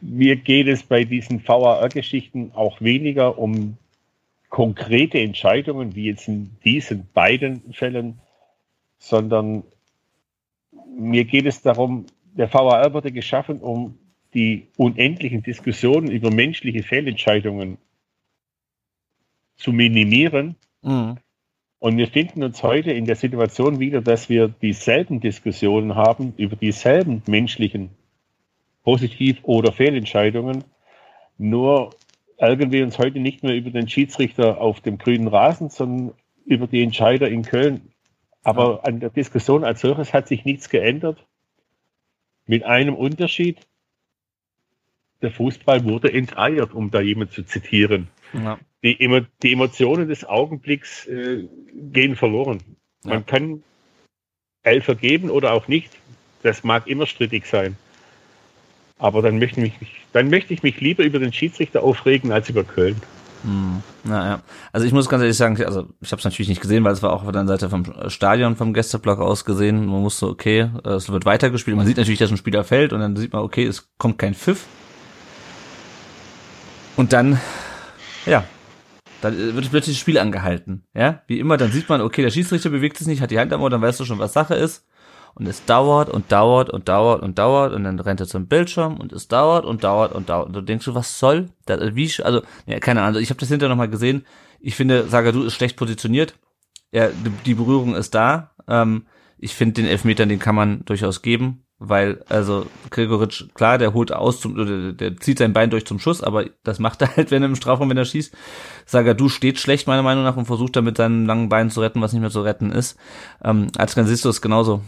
Mir 0.02 0.36
geht 0.36 0.68
es 0.68 0.84
bei 0.84 1.04
diesen 1.04 1.46
VAR-Geschichten 1.46 2.52
auch 2.54 2.80
weniger 2.80 3.40
um 3.40 3.78
konkrete 4.50 5.20
Entscheidungen, 5.20 5.96
wie 5.96 6.06
jetzt 6.06 6.28
in 6.28 6.58
diesen 6.66 7.08
beiden 7.14 7.74
Fällen, 7.74 8.20
sondern 8.98 9.64
mir 10.88 11.26
geht 11.26 11.46
es 11.46 11.62
darum, 11.62 12.06
der 12.34 12.52
VAR 12.54 12.94
wurde 12.94 13.12
geschaffen, 13.12 13.60
um 13.60 13.98
die 14.34 14.68
unendlichen 14.78 15.44
Diskussionen 15.44 16.12
über 16.12 16.32
menschliche 16.32 16.84
Fehlentscheidungen 16.84 17.78
zu 19.56 19.72
minimieren. 19.72 20.56
Mhm. 20.82 21.18
Und 21.80 21.98
wir 21.98 22.08
finden 22.08 22.44
uns 22.44 22.62
heute 22.62 22.92
in 22.92 23.06
der 23.06 23.16
Situation 23.16 23.80
wieder, 23.80 24.02
dass 24.02 24.30
wir 24.30 24.50
dieselben 24.50 25.22
Diskussionen 25.22 25.96
haben 25.96 26.34
über 26.38 26.56
dieselben 26.56 27.24
menschlichen 27.26 27.90
Positiv- 28.84 29.40
oder 29.44 29.72
Fehlentscheidungen. 29.72 30.64
Nur 31.38 31.92
ärgern 32.40 32.72
wir 32.72 32.84
uns 32.84 32.98
heute 32.98 33.20
nicht 33.20 33.44
mehr 33.44 33.56
über 33.56 33.70
den 33.70 33.88
Schiedsrichter 33.88 34.60
auf 34.60 34.80
dem 34.80 34.98
grünen 34.98 35.28
Rasen, 35.28 35.70
sondern 35.70 36.16
über 36.46 36.68
die 36.68 36.82
Entscheider 36.82 37.30
in 37.30 37.44
Köln. 37.44 37.92
Aber 38.44 38.88
an 38.88 39.02
der 39.02 39.10
Diskussion 39.10 39.64
als 39.64 39.82
solches 39.82 40.14
hat 40.14 40.28
sich 40.28 40.46
nichts 40.46 40.70
geändert. 40.70 41.26
Mit 42.46 42.64
einem 42.64 42.96
Unterschied. 42.96 43.60
Der 45.22 45.32
Fußball 45.32 45.84
wurde 45.84 46.14
enteiert, 46.14 46.74
um 46.74 46.92
da 46.92 47.02
jemand 47.02 47.34
zu 47.34 47.44
zitieren. 47.44 48.08
Ja. 48.34 48.58
Die, 48.82 48.98
die, 49.44 49.52
Emotionen 49.52 50.08
des 50.08 50.24
Augenblicks 50.24 51.06
äh, 51.08 51.46
gehen 51.92 52.16
verloren. 52.16 52.60
Ja. 53.04 53.16
Man 53.16 53.26
kann 53.26 53.64
Elfer 54.64 54.96
geben 54.96 55.30
oder 55.30 55.52
auch 55.52 55.68
nicht. 55.68 55.92
Das 56.42 56.64
mag 56.64 56.88
immer 56.88 57.06
strittig 57.06 57.46
sein. 57.46 57.76
Aber 59.00 59.22
dann 59.22 59.40
möchte, 59.40 59.62
ich 59.62 59.80
mich, 59.80 59.96
dann 60.12 60.30
möchte 60.30 60.54
ich 60.54 60.62
mich 60.62 60.80
lieber 60.82 61.04
über 61.04 61.20
den 61.20 61.32
Schiedsrichter 61.34 61.84
aufregen 61.84 62.32
als 62.32 62.50
über 62.50 62.64
Köln. 62.64 62.98
Hm, 63.44 63.82
naja, 64.04 64.42
also 64.74 64.86
ich 64.86 64.92
muss 64.92 65.08
ganz 65.08 65.22
ehrlich 65.22 65.38
sagen, 65.38 65.58
also 65.64 65.88
ich 66.02 66.12
habe 66.12 66.20
es 66.20 66.26
natürlich 66.26 66.50
nicht 66.50 66.62
gesehen, 66.62 66.84
weil 66.84 66.92
es 66.92 67.02
war 67.02 67.14
auch 67.14 67.24
auf 67.24 67.32
der 67.32 67.48
Seite 67.48 67.70
vom 67.70 67.86
Stadion 68.10 68.58
vom 68.58 68.74
Gästeblock 68.74 69.20
aus 69.20 69.46
gesehen. 69.46 69.86
Man 69.86 70.02
musste, 70.02 70.28
okay, 70.28 70.70
es 70.84 71.10
wird 71.10 71.26
weitergespielt. 71.26 71.78
Man 71.78 71.86
sieht 71.86 71.96
natürlich, 71.96 72.20
dass 72.20 72.32
ein 72.32 72.38
Spieler 72.38 72.66
fällt 72.66 72.92
und 72.92 73.00
dann 73.00 73.16
sieht 73.16 73.32
man, 73.32 73.42
okay, 73.42 73.66
es 73.66 73.90
kommt 73.98 74.18
kein 74.18 74.36
Pfiff. 74.36 74.66
Und 76.98 77.14
dann, 77.14 77.40
ja, 78.26 78.44
dann 79.22 79.38
wird 79.38 79.72
plötzlich 79.72 79.96
das 79.96 80.02
Spiel 80.02 80.20
angehalten. 80.20 80.84
Ja, 80.94 81.22
wie 81.28 81.40
immer, 81.40 81.56
dann 81.56 81.72
sieht 81.72 81.88
man, 81.88 82.02
okay, 82.02 82.22
der 82.22 82.32
Schiedsrichter 82.32 82.70
bewegt 82.70 82.98
sich 82.98 83.08
nicht, 83.08 83.22
hat 83.22 83.32
die 83.32 83.40
Hand 83.40 83.54
am 83.54 83.62
Ohr, 83.62 83.70
dann 83.70 83.82
weißt 83.82 84.02
du 84.02 84.06
schon, 84.06 84.20
was 84.20 84.34
Sache 84.34 84.56
ist. 84.56 84.86
Und 85.36 85.48
es 85.48 85.66
dauert 85.66 86.10
und 86.10 86.32
dauert 86.32 86.70
und 86.70 86.90
dauert 86.90 87.22
und 87.22 87.40
dauert 87.40 87.74
und 87.74 87.84
dann 87.84 88.00
rennt 88.00 88.20
er 88.20 88.28
zum 88.28 88.48
Bildschirm 88.48 88.98
und 88.98 89.14
es 89.14 89.28
dauert 89.28 89.66
und 89.66 89.84
dauert 89.84 90.14
und 90.14 90.30
dauert. 90.30 90.48
Und 90.48 90.56
du 90.56 90.62
denkst 90.62 90.86
du, 90.86 90.96
was 90.96 91.20
soll 91.20 91.50
das? 91.66 91.96
Wie, 91.96 92.12
also, 92.24 92.42
ja, 92.66 92.80
keine 92.80 93.02
Ahnung. 93.02 93.22
Ich 93.22 93.30
habe 93.30 93.40
das 93.40 93.50
hinterher 93.50 93.70
nochmal 93.70 93.90
gesehen. 93.90 94.26
Ich 94.60 94.76
finde, 94.76 95.08
Sagadu 95.08 95.44
ist 95.44 95.54
schlecht 95.54 95.78
positioniert. 95.78 96.36
Ja, 96.92 97.10
die 97.46 97.54
Berührung 97.54 97.96
ist 97.96 98.16
da. 98.16 98.52
Ähm, 98.68 99.06
ich 99.38 99.56
finde, 99.56 99.82
den 99.82 99.86
Elfmeter, 99.86 100.26
den 100.26 100.40
kann 100.40 100.56
man 100.56 100.84
durchaus 100.86 101.22
geben, 101.22 101.64
weil, 101.78 102.24
also, 102.28 102.66
Gregoritsch, 102.90 103.46
klar, 103.54 103.78
der 103.78 103.94
holt 103.94 104.12
aus 104.12 104.42
zum, 104.42 104.56
oder 104.56 104.92
der 104.92 105.16
zieht 105.18 105.38
sein 105.38 105.54
Bein 105.54 105.70
durch 105.70 105.86
zum 105.86 105.98
Schuss, 105.98 106.22
aber 106.22 106.46
das 106.64 106.80
macht 106.80 107.02
er 107.02 107.16
halt, 107.16 107.32
wenn 107.32 107.42
er 107.42 107.50
im 107.50 107.56
Strafraum, 107.56 107.90
wenn 107.90 107.98
er 107.98 108.06
schießt. 108.06 108.36
Sagadu 108.86 109.30
steht 109.30 109.60
schlecht, 109.60 109.88
meiner 109.88 110.04
Meinung 110.04 110.26
nach, 110.26 110.36
und 110.36 110.46
versucht 110.46 110.76
da 110.76 110.82
mit 110.82 110.98
seinen 110.98 111.26
langen 111.26 111.48
Beinen 111.48 111.72
zu 111.72 111.80
retten, 111.80 112.02
was 112.02 112.12
nicht 112.12 112.22
mehr 112.22 112.32
zu 112.32 112.42
retten 112.42 112.72
ist. 112.72 112.98
Ähm, 113.44 113.68
als 113.78 113.96
du 113.96 114.02
es 114.02 114.42
genauso. 114.42 114.82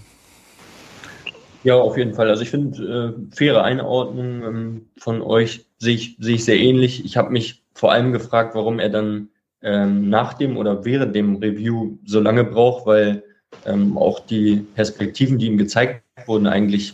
Ja, 1.64 1.76
auf 1.76 1.98
jeden 1.98 2.14
Fall. 2.14 2.30
Also 2.30 2.42
ich 2.42 2.50
finde, 2.50 3.16
äh, 3.16 3.36
faire 3.36 3.64
Einordnung 3.64 4.44
ähm, 4.44 4.86
von 4.98 5.22
euch 5.22 5.66
sehe 5.78 5.96
ich, 5.96 6.18
sehe 6.20 6.36
ich 6.36 6.46
sehr 6.46 6.58
ähnlich. 6.58 7.06
Ich 7.06 7.18
habe 7.18 7.32
mich 7.32 7.64
vor 7.74 7.92
allem 7.92 8.12
gefragt, 8.12 8.56
warum 8.56 8.80
er 8.80 8.90
dann 8.90 9.30
ähm, 9.62 10.10
nach 10.10 10.34
dem 10.34 10.58
oder 10.58 10.86
während 10.86 11.16
dem 11.16 11.36
Review 11.36 11.98
so 12.06 12.20
lange 12.20 12.44
braucht, 12.44 12.86
weil 12.88 13.24
ähm, 13.66 13.98
auch 13.98 14.20
die 14.22 14.66
Perspektiven, 14.76 15.38
die 15.38 15.48
ihm 15.48 15.58
gezeigt 15.58 16.04
wurden, 16.26 16.48
eigentlich 16.48 16.94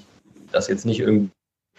das 0.51 0.68
jetzt 0.68 0.86
nicht 0.86 0.99
irgendwie 0.99 1.32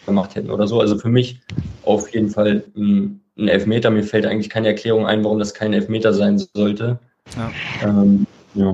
gemacht 0.07 0.35
hätten 0.35 0.51
oder 0.51 0.67
so. 0.67 0.81
Also 0.81 0.99
für 0.99 1.09
mich 1.09 1.41
auf 1.85 2.13
jeden 2.15 2.31
Fall 2.31 2.65
ein, 2.77 3.21
ein 3.37 3.49
Elfmeter. 3.49 3.91
Mir 3.91 4.05
fällt 4.05 4.27
eigentlich 4.27 4.51
keine 4.51 4.69
Erklärung 4.69 5.07
ein, 5.07 5.25
warum 5.25 5.39
das 5.39 5.55
kein 5.55 5.73
Elfmeter 5.73 6.13
sein 6.13 6.39
sollte. 6.55 6.99
Ja. 7.37 7.53
Ähm, 7.83 8.27
ja. 8.55 8.67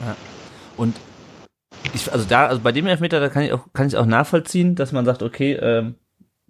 ja. 0.00 0.16
Und 0.76 0.94
ich, 1.94 2.12
also 2.12 2.24
da, 2.28 2.46
also 2.46 2.60
bei 2.62 2.72
dem 2.72 2.86
Elfmeter, 2.86 3.20
da 3.20 3.28
kann 3.28 3.42
ich 3.42 3.52
auch, 3.52 3.66
kann 3.72 3.86
ich 3.86 3.96
auch 3.96 4.06
nachvollziehen, 4.06 4.74
dass 4.74 4.92
man 4.92 5.04
sagt, 5.04 5.22
okay, 5.22 5.54
ähm, 5.54 5.96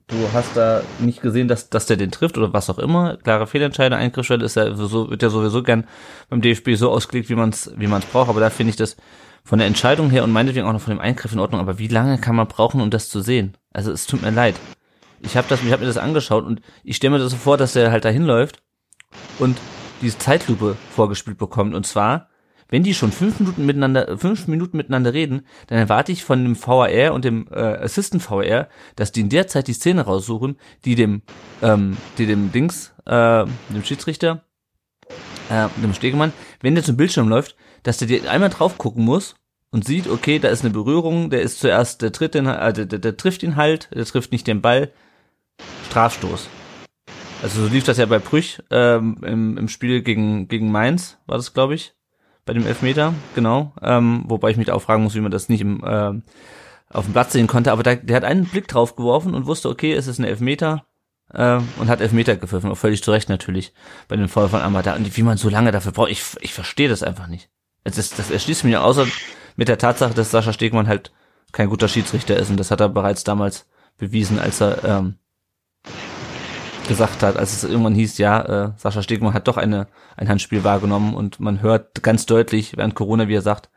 du 0.07 0.17
hast 0.33 0.57
da 0.57 0.83
nicht 1.01 1.21
gesehen, 1.21 1.49
dass, 1.49 1.71
dass 1.71 1.87
der 1.87 1.97
den 1.97 2.11
trifft 2.11 2.39
oder 2.39 2.53
was 2.53 2.71
auch 2.71 2.79
immer. 2.79 3.17
Klare 3.17 3.47
Fehlentscheidung, 3.47 3.99
Eingriffsschwelle 3.99 4.45
ist 4.45 4.57
ja 4.57 4.75
so, 4.75 5.11
wird 5.11 5.23
ja 5.23 5.31
sowieso 5.31 5.63
gern 5.63 5.87
beim 6.29 6.41
DFB 6.41 6.75
so 6.75 6.91
ausgelegt, 6.91 7.29
wie 7.29 7.35
man 7.35 7.51
es 7.51 7.73
wie 7.77 7.87
man's 7.87 8.07
braucht. 8.07 8.29
Aber 8.29 8.41
da 8.41 8.51
finde 8.51 8.71
ich 8.71 8.77
das 8.77 8.97
von 9.45 9.59
der 9.59 9.67
Entscheidung 9.67 10.11
her 10.11 10.25
und 10.25 10.33
meinetwegen 10.33 10.67
auch 10.67 10.73
noch 10.73 10.81
von 10.81 10.95
dem 10.95 11.01
Eingriff 11.01 11.33
in 11.33 11.39
Ordnung. 11.39 11.61
Aber 11.61 11.79
wie 11.79 11.89
lange 11.89 12.19
kann 12.19 12.37
man 12.37 12.49
brauchen, 12.49 12.81
um 12.81 12.91
das 12.91 13.09
zu 13.09 13.21
sehen? 13.21 13.57
Also 13.73 13.91
es 13.93 14.07
tut 14.07 14.23
mir 14.23 14.31
leid. 14.31 14.55
Ich 15.21 15.37
habe 15.37 15.47
das, 15.49 15.63
ich 15.63 15.73
habe 15.73 15.81
mir 15.81 15.89
das 15.89 15.99
angeschaut 15.99 16.45
und 16.45 16.61
ich 16.85 16.97
stelle 16.97 17.13
mir 17.13 17.19
das 17.19 17.33
so 17.33 17.37
vor, 17.37 17.57
dass 17.57 17.73
der 17.73 17.91
halt 17.91 18.05
da 18.05 18.11
hinläuft 18.11 18.63
und 19.39 19.57
diese 20.03 20.19
Zeitlupe 20.19 20.77
vorgespielt 20.91 21.39
bekommt. 21.39 21.75
Und 21.75 21.87
zwar 21.87 22.29
wenn 22.69 22.83
die 22.83 22.95
schon 22.95 23.13
fünf 23.13 23.39
Minuten 23.39 23.65
miteinander, 23.65 24.19
fünf 24.19 24.49
Minuten 24.49 24.77
miteinander 24.77 25.13
reden, 25.13 25.47
dann 25.69 25.79
erwarte 25.79 26.13
ich 26.13 26.25
von 26.25 26.43
dem 26.43 26.57
VAR 26.57 27.13
und 27.13 27.25
dem 27.25 27.47
äh, 27.51 27.59
Assistant 27.59 28.29
VAR, 28.29 28.69
dass 28.97 29.13
die 29.13 29.21
in 29.21 29.29
der 29.29 29.47
Zeit 29.47 29.69
die 29.69 29.73
Szene 29.73 30.03
raussuchen, 30.03 30.57
die 30.85 30.95
dem, 30.95 31.23
ähm, 31.63 31.97
die 32.19 32.27
dem 32.27 32.53
Dings, 32.53 32.95
äh, 33.05 33.45
dem 33.45 33.85
Schiedsrichter, 33.85 34.45
äh, 35.49 35.69
dem 35.83 35.95
Stegemann, 35.95 36.33
wenn 36.61 36.75
der 36.75 36.85
zum 36.85 36.97
Bildschirm 36.97 37.29
läuft, 37.29 37.57
dass 37.83 37.99
der 37.99 38.09
dir 38.09 38.31
einmal 38.31 38.51
drauf 38.51 38.79
gucken 38.79 39.05
muss 39.05 39.37
und 39.71 39.85
sieht, 39.85 40.09
okay, 40.09 40.39
da 40.39 40.49
ist 40.49 40.65
eine 40.65 40.73
Berührung, 40.73 41.31
der 41.31 41.43
ist 41.43 41.61
zuerst, 41.61 42.03
der 42.03 42.13
tritt 42.13 42.35
den, 42.35 42.47
äh, 42.47 42.73
der, 42.73 42.87
der, 42.87 42.99
der 42.99 43.17
trifft 43.17 43.43
ihn 43.43 43.57
halt, 43.57 43.89
der 43.95 44.05
trifft 44.05 44.33
nicht 44.33 44.47
den 44.47 44.61
Ball, 44.61 44.93
Strafstoß. 45.89 46.49
Also 47.43 47.63
so 47.63 47.69
lief 47.69 47.85
das 47.85 47.99
ja 47.99 48.07
bei 48.07 48.19
Brüch 48.19 48.63
ähm, 48.71 49.19
im, 49.23 49.59
im 49.59 49.69
Spiel 49.69 50.03
gegen, 50.03 50.49
gegen 50.49 50.73
Mainz, 50.73 51.19
war 51.27 51.37
das, 51.37 51.53
glaube 51.53 51.75
ich 51.75 51.96
bei 52.47 52.55
dem 52.55 52.67
Elfmeter, 52.67 53.13
genau. 53.35 53.73
Ähm, 53.83 54.25
wobei 54.29 54.51
ich 54.51 54.57
mich 54.57 54.69
da 54.69 54.75
auch 54.75 54.83
fragen 54.83 55.03
muss, 55.03 55.15
wie 55.15 55.21
man 55.21 55.33
das 55.33 55.49
nicht 55.49 55.61
im, 55.61 55.85
äh, 55.85 56.13
auf 56.89 57.05
dem 57.05 57.13
Platz 57.13 57.33
sehen 57.33 57.49
konnte. 57.49 57.73
Aber 57.73 57.83
da, 57.83 57.97
der 57.97 58.17
hat 58.17 58.25
einen 58.25 58.47
Blick 58.47 58.69
drauf 58.69 58.97
geworfen 58.97 59.35
und 59.35 59.47
wusste, 59.47 59.69
okay, 59.69 59.93
es 59.93 60.07
ist 60.07 60.19
ein 60.19 60.25
Elfmeter 60.25 60.87
äh, 61.35 61.59
und 61.79 61.89
hat 61.89 62.01
Elfmeter 62.01 62.37
gepfiffen. 62.37 62.71
Auch 62.71 62.79
völlig 62.79 63.03
zu 63.03 63.11
Recht 63.11 63.29
natürlich 63.29 63.75
bei 64.09 64.17
dem 64.17 64.29
Fall 64.29 64.49
von 64.49 64.63
Amada. 64.63 64.95
Und 64.95 65.17
wie 65.17 65.23
man 65.23 65.37
so 65.37 65.49
lange 65.49 65.73
dafür 65.73 65.93
braucht, 65.93 66.11
ich, 66.11 66.23
ich 66.41 66.55
verstehe 66.55 66.89
das 66.89 67.03
einfach 67.03 67.27
nicht. 67.27 67.51
Das, 67.83 67.97
das 68.11 68.31
erschließt 68.31 68.65
mir 68.65 68.83
außer 68.83 69.07
mit 69.57 69.69
der 69.69 69.79
Tatsache, 69.79 70.15
dass 70.15 70.31
Sascha 70.31 70.53
Stegmann 70.53 70.89
halt 70.89 71.13
kein 71.51 71.69
guter 71.69 71.89
Schiedsrichter 71.89 72.37
ist. 72.37 72.51
Und 72.51 72.59
das 72.59 72.71
hat 72.71 72.81
er 72.81 72.89
bereits 72.89 73.25
damals 73.25 73.67
bewiesen, 73.99 74.39
als 74.39 74.61
er 74.61 74.85
ähm, 74.85 75.17
gesagt 76.87 77.23
hat, 77.23 77.37
als 77.37 77.53
es 77.53 77.65
irgendwann 77.65 77.95
hieß, 77.95 78.19
ja, 78.19 78.67
äh, 78.67 78.73
Sascha 78.77 79.03
Stegmann 79.03 79.35
hat 79.35 79.49
doch 79.49 79.57
eine, 79.57 79.89
ein 80.17 80.29
Handspiel 80.29 80.65
wahrgenommen 80.65 81.15
und 81.15 81.41
man 81.41 81.63
hört 81.63 82.03
ganz 82.03 82.27
deutlich 82.27 82.77
während 82.77 82.95
Corona, 82.95 83.29
wie 83.29 83.35
er 83.35 83.43
sagt, 83.43 83.69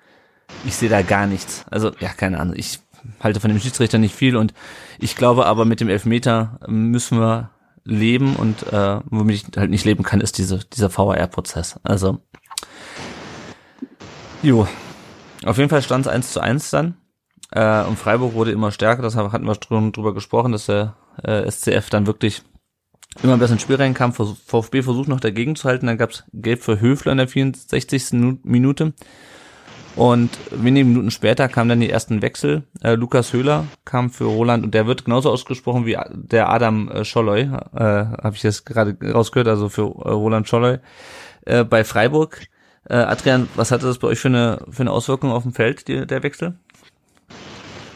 ich 0.66 0.76
sehe 0.76 0.90
da 0.90 1.02
gar 1.02 1.28
nichts. 1.28 1.66
Also, 1.70 1.92
ja, 2.00 2.10
keine 2.10 2.40
Ahnung, 2.40 2.56
ich 2.58 2.80
halte 3.22 3.40
von 3.40 3.50
dem 3.50 3.60
Schiedsrichter 3.60 3.98
nicht 3.98 4.16
viel 4.16 4.36
und 4.36 4.54
ich 4.98 5.16
glaube 5.16 5.46
aber 5.46 5.66
mit 5.66 5.80
dem 5.80 5.90
Elfmeter 5.90 6.60
müssen 6.68 7.20
wir 7.20 7.52
leben 7.84 8.36
und 8.36 8.72
äh, 8.72 9.00
womit 9.06 9.36
ich 9.36 9.58
halt 9.58 9.70
nicht 9.70 9.86
leben 9.86 10.04
kann, 10.04 10.22
ist 10.22 10.38
diese, 10.38 10.60
dieser 10.60 10.96
VAR-Prozess. 10.96 11.80
Also, 11.84 12.20
jo. 14.42 14.68
Auf 15.46 15.58
jeden 15.58 15.70
Fall 15.70 15.82
stand 15.82 16.06
es 16.06 16.12
1 16.12 16.34
zu 16.34 16.42
1 16.42 16.70
dann. 16.70 16.98
Äh, 17.52 17.84
und 17.84 17.98
Freiburg 17.98 18.34
wurde 18.34 18.52
immer 18.52 18.72
stärker, 18.72 19.02
das 19.02 19.16
hatten 19.16 19.46
wir 19.46 19.58
schon 19.66 19.92
drüber 19.92 20.14
gesprochen, 20.14 20.52
dass 20.52 20.66
der 20.66 20.96
äh, 21.24 21.50
SCF 21.50 21.90
dann 21.90 22.08
wirklich 22.08 22.44
immer 23.24 23.38
besser 23.38 23.54
ins 23.54 23.62
Spiel 23.62 23.76
reinkam. 23.76 24.14
VfB 24.14 24.82
versucht 24.82 25.08
noch 25.08 25.20
dagegen 25.20 25.56
zu 25.56 25.68
halten, 25.68 25.88
dann 25.88 25.98
gab's 25.98 26.24
Gelb 26.34 26.62
für 26.62 26.80
Höfler 26.80 27.12
in 27.12 27.18
der 27.18 27.28
64. 27.28 28.40
Minute. 28.44 28.94
Und 29.96 30.30
wenige 30.52 30.86
Minuten 30.86 31.12
später 31.12 31.50
kamen 31.50 31.70
dann 31.70 31.80
die 31.80 31.90
ersten 31.90 32.22
Wechsel. 32.22 32.64
Äh, 32.82 32.94
Lukas 32.94 33.34
Höhler 33.34 33.66
kam 33.86 34.10
für 34.10 34.26
Roland 34.26 34.64
und 34.64 34.74
der 34.74 34.88
wird 34.88 35.04
genauso 35.04 35.30
ausgesprochen 35.30 35.86
wie 35.86 35.98
der 36.14 36.50
Adam 36.50 36.90
äh, 36.90 37.04
Scholloy, 37.04 37.42
äh, 37.42 37.50
habe 37.74 38.32
ich 38.34 38.44
jetzt 38.44 38.66
gerade 38.66 38.96
rausgehört, 39.12 39.48
also 39.48 39.68
für 39.68 39.82
äh, 39.82 40.12
Roland 40.12 40.48
Scholloy 40.48 40.78
äh, 41.46 41.64
bei 41.64 41.84
Freiburg. 41.84 42.44
Äh, 42.88 42.94
Adrian, 42.94 43.50
was 43.56 43.72
hatte 43.72 43.88
das 43.88 43.98
bei 43.98 44.08
euch 44.08 44.20
für 44.20 44.30
eine, 44.30 44.60
für 44.70 44.82
eine 44.82 44.92
Auswirkung 44.92 45.32
auf 45.32 45.44
dem 45.44 45.54
Feld, 45.54 45.88
die, 45.88 46.06
der 46.06 46.24
Wechsel? 46.24 46.54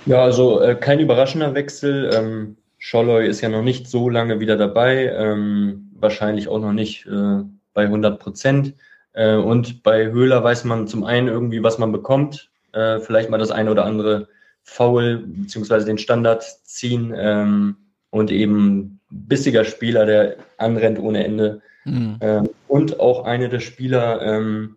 Ja, 0.05 0.23
also 0.23 0.59
äh, 0.59 0.75
kein 0.75 0.99
überraschender 0.99 1.53
Wechsel. 1.53 2.09
Ähm, 2.13 2.57
Scholloy 2.85 3.25
ist 3.25 3.39
ja 3.39 3.47
noch 3.47 3.61
nicht 3.61 3.87
so 3.87 4.09
lange 4.09 4.41
wieder 4.41 4.57
dabei, 4.57 5.05
ähm, 5.15 5.89
wahrscheinlich 5.95 6.49
auch 6.49 6.59
noch 6.59 6.73
nicht 6.73 7.05
äh, 7.05 7.41
bei 7.73 7.83
100 7.83 8.19
Prozent. 8.19 8.73
Äh, 9.13 9.37
und 9.37 9.83
bei 9.83 10.11
Höhler 10.11 10.43
weiß 10.43 10.65
man 10.65 10.85
zum 10.89 11.05
einen 11.05 11.29
irgendwie, 11.29 11.63
was 11.63 11.77
man 11.77 11.93
bekommt, 11.93 12.51
äh, 12.73 12.99
vielleicht 12.99 13.29
mal 13.29 13.37
das 13.37 13.51
eine 13.51 13.71
oder 13.71 13.85
andere 13.85 14.27
Foul 14.63 15.23
beziehungsweise 15.25 15.85
den 15.85 15.97
Standard 15.97 16.43
ziehen 16.65 17.13
ähm, 17.15 17.77
und 18.09 18.31
eben 18.31 18.99
bissiger 19.09 19.63
Spieler, 19.63 20.05
der 20.05 20.35
anrennt 20.57 20.99
ohne 20.99 21.23
Ende. 21.23 21.61
Mhm. 21.85 22.17
Ähm, 22.19 22.49
und 22.67 22.99
auch 22.99 23.23
eine 23.23 23.47
der 23.47 23.61
Spieler 23.61 24.21
ähm, 24.21 24.75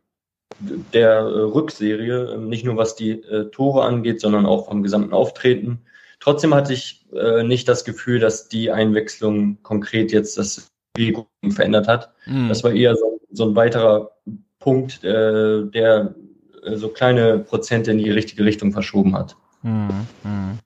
der 0.61 1.11
äh, 1.11 1.41
Rückserie, 1.41 2.39
nicht 2.39 2.65
nur 2.65 2.77
was 2.77 2.95
die 2.95 3.21
äh, 3.23 3.51
Tore 3.51 3.83
angeht, 3.83 4.21
sondern 4.21 4.47
auch 4.47 4.69
vom 4.69 4.85
gesamten 4.85 5.13
Auftreten. 5.13 5.81
Trotzdem 6.27 6.53
hatte 6.55 6.73
ich 6.73 7.07
äh, 7.15 7.45
nicht 7.45 7.69
das 7.69 7.85
Gefühl, 7.85 8.19
dass 8.19 8.49
die 8.49 8.73
Einwechslung 8.73 9.63
konkret 9.63 10.11
jetzt 10.11 10.37
das 10.37 10.69
Spiel 10.97 11.25
verändert 11.51 11.87
hat. 11.87 12.13
Mhm. 12.27 12.49
Das 12.49 12.65
war 12.65 12.73
eher 12.73 12.97
so 12.97 13.17
so 13.31 13.49
ein 13.49 13.55
weiterer 13.55 14.11
Punkt, 14.59 15.05
äh, 15.05 15.65
der 15.67 16.17
äh, 16.65 16.75
so 16.75 16.89
kleine 16.89 17.39
Prozente 17.39 17.93
in 17.93 17.99
die 17.99 18.11
richtige 18.11 18.45
Richtung 18.45 18.73
verschoben 18.73 19.17
hat. 19.17 19.37
Mhm. 19.63 20.07
Mhm. 20.25 20.59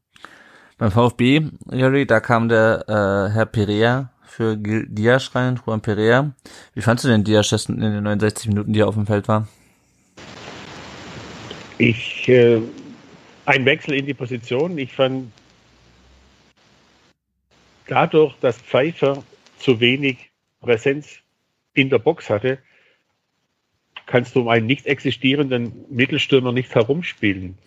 Beim 0.79 0.91
VfB, 0.91 1.43
Jerry, 1.71 2.07
da 2.07 2.21
kam 2.21 2.49
der 2.49 2.85
äh, 2.89 3.35
Herr 3.35 3.47
Perea 3.47 4.11
für 4.25 4.57
Diaz 4.57 5.35
rein, 5.35 5.61
Juan 5.67 5.83
Perea. 5.83 6.33
Wie 6.73 6.81
fandst 6.81 7.05
du 7.05 7.09
denn 7.09 7.25
Diaz 7.25 7.53
in 7.69 7.81
den 7.81 8.03
69 8.03 8.49
Minuten, 8.49 8.73
die 8.73 8.81
er 8.81 8.89
auf 8.89 8.95
dem 8.95 9.07
Feld 9.07 9.29
war? 9.29 9.47
Ich, 11.77 12.27
äh, 12.29 12.63
ein 13.45 13.65
Wechsel 13.67 13.95
in 13.95 14.07
die 14.07 14.15
Position. 14.15 14.79
Ich 14.79 14.95
fand 14.95 15.33
dadurch, 17.91 18.35
dass 18.41 18.59
Pfeiffer 18.59 19.25
zu 19.59 19.81
wenig 19.81 20.31
Präsenz 20.61 21.19
in 21.75 21.91
der 21.91 21.99
Box 21.99 22.31
hatte, 22.31 22.59
kannst 24.07 24.35
du 24.35 24.41
um 24.41 24.49
einen 24.49 24.67
nicht 24.67 24.87
existierenden 24.87 25.85
Mittelstürmer 25.91 26.53
nicht 26.53 26.75
herumspielen. 26.75 27.59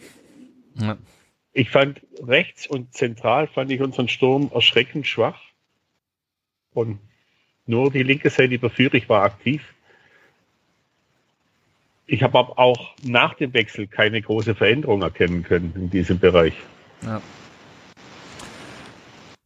Ja. 0.76 0.98
Ich 1.54 1.70
fand 1.70 2.02
rechts 2.26 2.68
und 2.68 2.94
zentral 2.94 3.48
fand 3.48 3.72
ich 3.72 3.82
unseren 3.82 4.08
Sturm 4.08 4.50
erschreckend 4.54 5.08
schwach. 5.08 5.40
Und 6.74 7.00
nur 7.66 7.92
die 7.92 8.04
linke 8.04 8.30
Seite 8.30 8.56
über 8.56 8.70
Fürich 8.70 9.08
war 9.08 9.24
aktiv. 9.24 9.74
Ich 12.08 12.24
habe 12.24 12.40
aber 12.40 12.60
auch 12.60 12.96
nach 13.04 13.36
dem 13.36 13.54
Wechsel 13.54 13.88
keine 13.88 14.22
große 14.22 14.56
Veränderung 14.56 15.02
erkennen 15.02 15.44
können 15.44 15.74
in 15.76 15.90
diesem 15.90 16.20
Bereich. 16.20 16.54
Ja. 17.04 17.22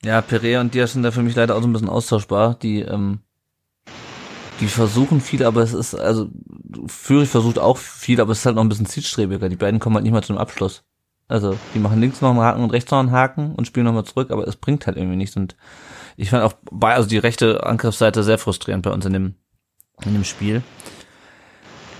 Ja, 0.03 0.21
Perea 0.21 0.61
und 0.61 0.73
Diaz 0.73 0.93
sind 0.93 1.03
da 1.03 1.11
für 1.11 1.23
mich 1.23 1.35
leider 1.35 1.55
auch 1.55 1.61
so 1.61 1.67
ein 1.67 1.73
bisschen 1.73 1.89
austauschbar. 1.89 2.55
Die 2.61 2.81
ähm, 2.81 3.21
die 4.59 4.67
versuchen 4.67 5.21
viel, 5.21 5.43
aber 5.43 5.61
es 5.61 5.73
ist, 5.73 5.93
also 5.93 6.29
Führig 6.87 7.29
versucht 7.29 7.59
auch 7.59 7.77
viel, 7.77 8.19
aber 8.19 8.31
es 8.31 8.39
ist 8.39 8.45
halt 8.45 8.55
noch 8.55 8.63
ein 8.63 8.69
bisschen 8.69 8.85
zielstrebiger. 8.85 9.49
Die 9.49 9.55
beiden 9.55 9.79
kommen 9.79 9.95
halt 9.95 10.03
nicht 10.03 10.13
mal 10.13 10.23
zum 10.23 10.37
Abschluss. 10.37 10.83
Also, 11.27 11.57
die 11.73 11.79
machen 11.79 11.99
links 11.99 12.21
noch 12.21 12.29
einen 12.29 12.39
Haken 12.39 12.63
und 12.63 12.71
rechts 12.71 12.91
noch 12.91 12.99
einen 12.99 13.11
Haken 13.11 13.53
und 13.55 13.67
spielen 13.67 13.85
nochmal 13.85 14.05
zurück, 14.05 14.31
aber 14.31 14.47
es 14.47 14.55
bringt 14.55 14.87
halt 14.87 14.97
irgendwie 14.97 15.17
nichts. 15.17 15.35
Und 15.35 15.55
ich 16.15 16.29
fand 16.29 16.43
auch 16.43 16.53
bei, 16.71 16.93
also 16.93 17.07
die 17.07 17.17
rechte 17.17 17.65
Angriffsseite 17.65 18.23
sehr 18.23 18.37
frustrierend 18.37 18.83
bei 18.83 18.91
uns 18.91 19.05
in 19.05 19.13
dem, 19.13 19.35
in 20.05 20.13
dem 20.13 20.23
Spiel. 20.23 20.63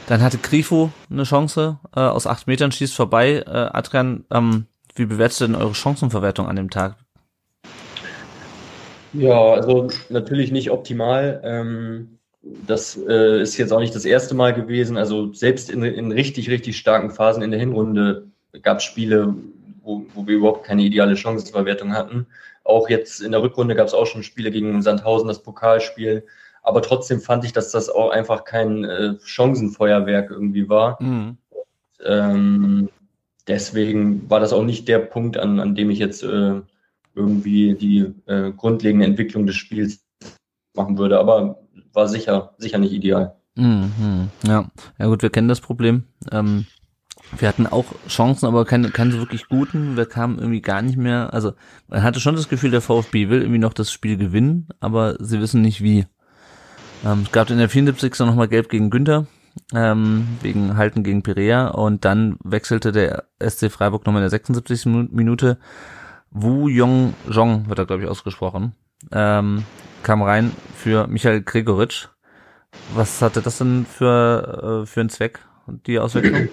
Dann 0.07 0.21
hatte 0.21 0.37
Grifo 0.37 0.91
eine 1.09 1.23
Chance, 1.23 1.79
äh, 1.93 1.99
aus 1.99 2.27
acht 2.27 2.47
Metern 2.47 2.71
schießt 2.71 2.95
vorbei. 2.95 3.43
Äh, 3.45 3.69
Adrian, 3.73 4.23
ähm, 4.31 4.67
wie 4.95 5.05
bewertest 5.05 5.41
du 5.41 5.47
denn 5.47 5.55
eure 5.55 5.75
Chancenverwertung 5.75 6.47
an 6.47 6.55
dem 6.55 6.69
Tag? 6.69 6.95
Ja, 9.13 9.53
also 9.53 9.89
natürlich 10.09 10.51
nicht 10.51 10.71
optimal. 10.71 11.41
Ähm, 11.43 12.19
das 12.41 12.97
äh, 13.07 13.41
ist 13.41 13.57
jetzt 13.57 13.71
auch 13.71 13.79
nicht 13.79 13.95
das 13.95 14.05
erste 14.05 14.35
Mal 14.35 14.53
gewesen. 14.53 14.97
Also 14.97 15.33
selbst 15.33 15.69
in, 15.69 15.83
in 15.83 16.11
richtig, 16.11 16.49
richtig 16.49 16.77
starken 16.77 17.11
Phasen 17.11 17.43
in 17.43 17.51
der 17.51 17.59
Hinrunde 17.59 18.27
gab 18.61 18.77
es 18.77 18.83
Spiele, 18.83 19.35
wo, 19.81 20.05
wo 20.13 20.27
wir 20.27 20.35
überhaupt 20.35 20.65
keine 20.65 20.83
ideale 20.83 21.17
Chancenverwertung 21.17 21.93
hatten. 21.93 22.27
Auch 22.63 22.89
jetzt 22.89 23.21
in 23.21 23.31
der 23.31 23.41
Rückrunde 23.41 23.75
gab 23.75 23.87
es 23.87 23.93
auch 23.93 24.05
schon 24.05 24.23
Spiele 24.23 24.51
gegen 24.51 24.81
Sandhausen, 24.81 25.27
das 25.27 25.43
Pokalspiel. 25.43 26.25
Aber 26.63 26.81
trotzdem 26.81 27.21
fand 27.21 27.45
ich, 27.45 27.53
dass 27.53 27.71
das 27.71 27.89
auch 27.89 28.09
einfach 28.09 28.43
kein 28.43 28.83
äh, 28.83 29.13
Chancenfeuerwerk 29.23 30.31
irgendwie 30.31 30.67
war. 30.67 31.01
Mhm. 31.01 31.37
Ähm, 32.03 32.89
deswegen 33.47 34.29
war 34.29 34.39
das 34.39 34.53
auch 34.53 34.63
nicht 34.63 34.87
der 34.87 34.99
Punkt, 34.99 35.37
an, 35.37 35.59
an 35.59 35.75
dem 35.75 35.89
ich 35.89 35.99
jetzt 35.99 36.23
äh, 36.23 36.61
irgendwie 37.17 37.73
die 37.73 38.13
äh, 38.27 38.51
grundlegende 38.51 39.05
Entwicklung 39.05 39.45
des 39.45 39.55
Spiels 39.55 40.05
machen 40.75 40.97
würde. 40.97 41.19
Aber 41.19 41.59
war 41.93 42.07
sicher, 42.07 42.53
sicher 42.57 42.77
nicht 42.77 42.93
ideal. 42.93 43.35
Mhm, 43.55 44.29
ja. 44.45 44.69
ja 44.99 45.05
gut, 45.07 45.23
wir 45.23 45.31
kennen 45.31 45.47
das 45.47 45.61
Problem. 45.61 46.03
Ähm, 46.31 46.67
wir 47.37 47.47
hatten 47.47 47.67
auch 47.67 47.85
Chancen, 48.07 48.45
aber 48.45 48.63
keine, 48.65 48.91
keine 48.91 49.11
so 49.11 49.17
wirklich 49.17 49.47
guten. 49.47 49.97
Wir 49.97 50.05
kamen 50.05 50.37
irgendwie 50.37 50.61
gar 50.61 50.81
nicht 50.81 50.97
mehr. 50.97 51.33
Also 51.33 51.53
man 51.87 52.03
hatte 52.03 52.19
schon 52.19 52.35
das 52.35 52.49
Gefühl, 52.49 52.71
der 52.71 52.81
VfB 52.81 53.29
will 53.29 53.41
irgendwie 53.41 53.59
noch 53.59 53.73
das 53.73 53.91
Spiel 53.91 54.17
gewinnen, 54.17 54.67
aber 54.79 55.17
sie 55.19 55.41
wissen 55.41 55.61
nicht 55.61 55.81
wie. 55.81 56.05
Ähm, 57.03 57.23
es 57.23 57.31
gab 57.31 57.49
in 57.49 57.57
der 57.57 57.69
74. 57.69 58.19
nochmal 58.19 58.47
Gelb 58.47 58.69
gegen 58.69 58.89
Günther, 58.89 59.25
ähm, 59.73 60.27
wegen 60.41 60.77
Halten 60.77 61.03
gegen 61.03 61.23
Perea 61.23 61.69
und 61.69 62.05
dann 62.05 62.37
wechselte 62.43 62.91
der 62.91 63.25
SC 63.39 63.71
Freiburg 63.71 64.05
nochmal 64.05 64.21
in 64.21 64.25
der 64.25 64.29
76. 64.29 64.85
Minute. 64.85 65.57
Wu 66.41 66.67
Yong 66.67 67.13
Jong 67.29 67.67
wird 67.67 67.79
er, 67.79 67.85
glaube 67.85 68.03
ich, 68.03 68.09
ausgesprochen. 68.09 68.73
Ähm, 69.11 69.63
kam 70.03 70.21
rein 70.21 70.51
für 70.75 71.07
Michael 71.07 71.41
Gregoritsch. 71.41 72.09
Was 72.93 73.21
hatte 73.21 73.41
das 73.41 73.57
denn 73.57 73.85
für, 73.85 74.83
äh, 74.83 74.85
für 74.85 74.99
einen 74.99 75.09
Zweck, 75.09 75.39
die 75.87 75.99
Auswechslung? 75.99 76.49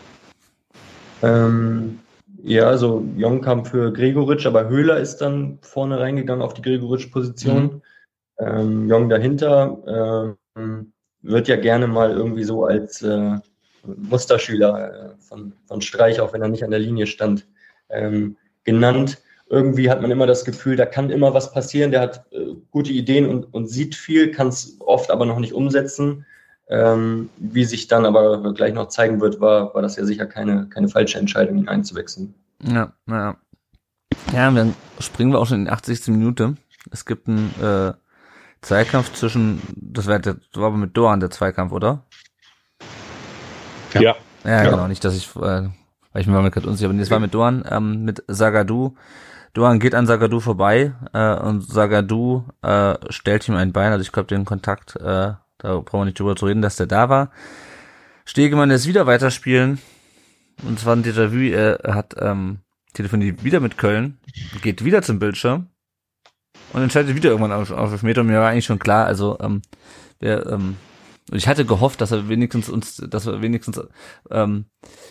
ähm, 1.22 1.98
ja, 2.42 2.66
also 2.66 3.06
Jong 3.16 3.42
kam 3.42 3.64
für 3.64 3.92
Gregoritsch, 3.92 4.46
aber 4.46 4.68
Höhler 4.68 4.98
ist 4.98 5.18
dann 5.18 5.58
vorne 5.60 6.00
reingegangen 6.00 6.42
auf 6.42 6.54
die 6.54 6.62
Gregoritsch-Position. 6.62 7.62
Mhm. 7.64 7.82
Ähm, 8.38 8.88
Jong 8.88 9.08
dahinter 9.08 10.36
ähm, 10.56 10.92
wird 11.22 11.48
ja 11.48 11.56
gerne 11.56 11.86
mal 11.86 12.10
irgendwie 12.10 12.44
so 12.44 12.64
als 12.64 13.02
äh, 13.02 13.36
Musterschüler 13.86 14.92
äh, 14.92 15.14
von, 15.20 15.52
von 15.66 15.80
Streich, 15.82 16.20
auch 16.20 16.32
wenn 16.32 16.42
er 16.42 16.48
nicht 16.48 16.64
an 16.64 16.70
der 16.70 16.80
Linie 16.80 17.06
stand, 17.06 17.46
ähm, 17.90 18.36
genannt 18.64 19.18
irgendwie 19.54 19.88
hat 19.88 20.02
man 20.02 20.10
immer 20.10 20.26
das 20.26 20.44
Gefühl, 20.44 20.74
da 20.74 20.84
kann 20.84 21.10
immer 21.10 21.32
was 21.32 21.52
passieren, 21.52 21.92
der 21.92 22.00
hat 22.00 22.24
äh, 22.32 22.54
gute 22.72 22.92
Ideen 22.92 23.28
und, 23.28 23.54
und 23.54 23.68
sieht 23.68 23.94
viel, 23.94 24.32
kann 24.32 24.48
es 24.48 24.76
oft 24.80 25.12
aber 25.12 25.26
noch 25.26 25.38
nicht 25.38 25.52
umsetzen. 25.52 26.26
Ähm, 26.68 27.28
wie 27.36 27.64
sich 27.64 27.88
dann 27.88 28.04
aber 28.04 28.52
gleich 28.54 28.74
noch 28.74 28.88
zeigen 28.88 29.20
wird, 29.20 29.40
war, 29.40 29.74
war 29.74 29.82
das 29.82 29.96
ja 29.96 30.04
sicher 30.04 30.26
keine, 30.26 30.66
keine 30.70 30.88
falsche 30.88 31.18
Entscheidung, 31.18 31.58
ihn 31.58 31.68
einzuwechseln. 31.68 32.34
Ja, 32.62 32.92
naja. 33.06 33.36
Ja, 34.32 34.50
dann 34.50 34.74
springen 34.98 35.32
wir 35.32 35.38
auch 35.38 35.46
schon 35.46 35.60
in 35.60 35.64
die 35.66 35.70
80. 35.70 36.08
Minute. 36.08 36.56
Es 36.90 37.04
gibt 37.04 37.28
einen 37.28 37.54
äh, 37.62 37.92
Zweikampf 38.62 39.12
zwischen, 39.12 39.60
das 39.76 40.06
war, 40.06 40.18
das 40.18 40.36
war 40.54 40.66
aber 40.66 40.78
mit 40.78 40.96
Doan 40.96 41.20
der 41.20 41.30
Zweikampf, 41.30 41.72
oder? 41.72 42.02
Ja. 43.92 44.00
Ja, 44.00 44.16
ja 44.44 44.70
genau, 44.70 44.88
nicht, 44.88 45.04
dass 45.04 45.14
ich, 45.14 45.28
äh, 45.36 45.40
weil 45.40 46.22
ich 46.22 46.26
mir 46.26 46.32
mal 46.32 46.50
gerade 46.50 46.66
unsicher 46.66 46.88
bin. 46.88 46.98
Das 46.98 47.10
war 47.10 47.20
mit 47.20 47.34
Doan, 47.34 47.64
ähm, 47.70 48.04
mit 48.04 48.24
Sagadu 48.26 48.96
Duan 49.54 49.78
geht 49.78 49.94
an 49.94 50.06
Sagadu 50.06 50.40
vorbei 50.40 50.92
äh, 51.12 51.34
und 51.36 51.62
Sagadu 51.62 52.44
äh, 52.62 52.96
stellt 53.08 53.48
ihm 53.48 53.54
ein 53.54 53.72
Bein. 53.72 53.92
Also 53.92 54.02
ich 54.02 54.10
glaube, 54.10 54.26
den 54.26 54.44
Kontakt, 54.44 54.96
äh, 54.96 55.00
da 55.00 55.38
brauchen 55.58 56.00
wir 56.00 56.04
nicht 56.06 56.18
drüber 56.18 56.36
zu 56.36 56.46
reden, 56.46 56.60
dass 56.60 56.76
der 56.76 56.86
da 56.86 57.08
war. 57.08 57.30
Stegemann 58.24 58.68
lässt 58.68 58.88
wieder 58.88 59.06
weiterspielen. 59.06 59.78
Und 60.62 60.78
zwar 60.78 60.96
ein 60.96 61.04
Déjà-vu, 61.04 61.52
er 61.52 61.94
hat 61.94 62.14
ähm, 62.18 62.58
telefoniert 62.92 63.42
wieder 63.42 63.60
mit 63.60 63.76
Köln, 63.76 64.18
geht 64.62 64.84
wieder 64.84 65.02
zum 65.02 65.18
Bildschirm 65.18 65.68
und 66.72 66.82
entscheidet 66.82 67.14
wieder 67.14 67.30
irgendwann 67.30 67.52
auf, 67.52 67.70
auf 67.70 68.02
Meter. 68.02 68.22
Mir 68.22 68.40
war 68.40 68.50
eigentlich 68.50 68.64
schon 68.64 68.78
klar, 68.78 69.06
also 69.06 69.38
ähm, 69.40 69.62
der, 70.20 70.46
ähm, 70.46 70.76
und 71.30 71.38
ich 71.38 71.48
hatte 71.48 71.64
gehofft, 71.64 72.00
dass 72.00 72.12
er 72.12 72.28
wenigstens 72.28 72.68
uns, 72.68 72.96
dass 72.96 73.26
wir 73.26 73.40
wenigstens 73.40 73.80
ähm, 74.30 74.66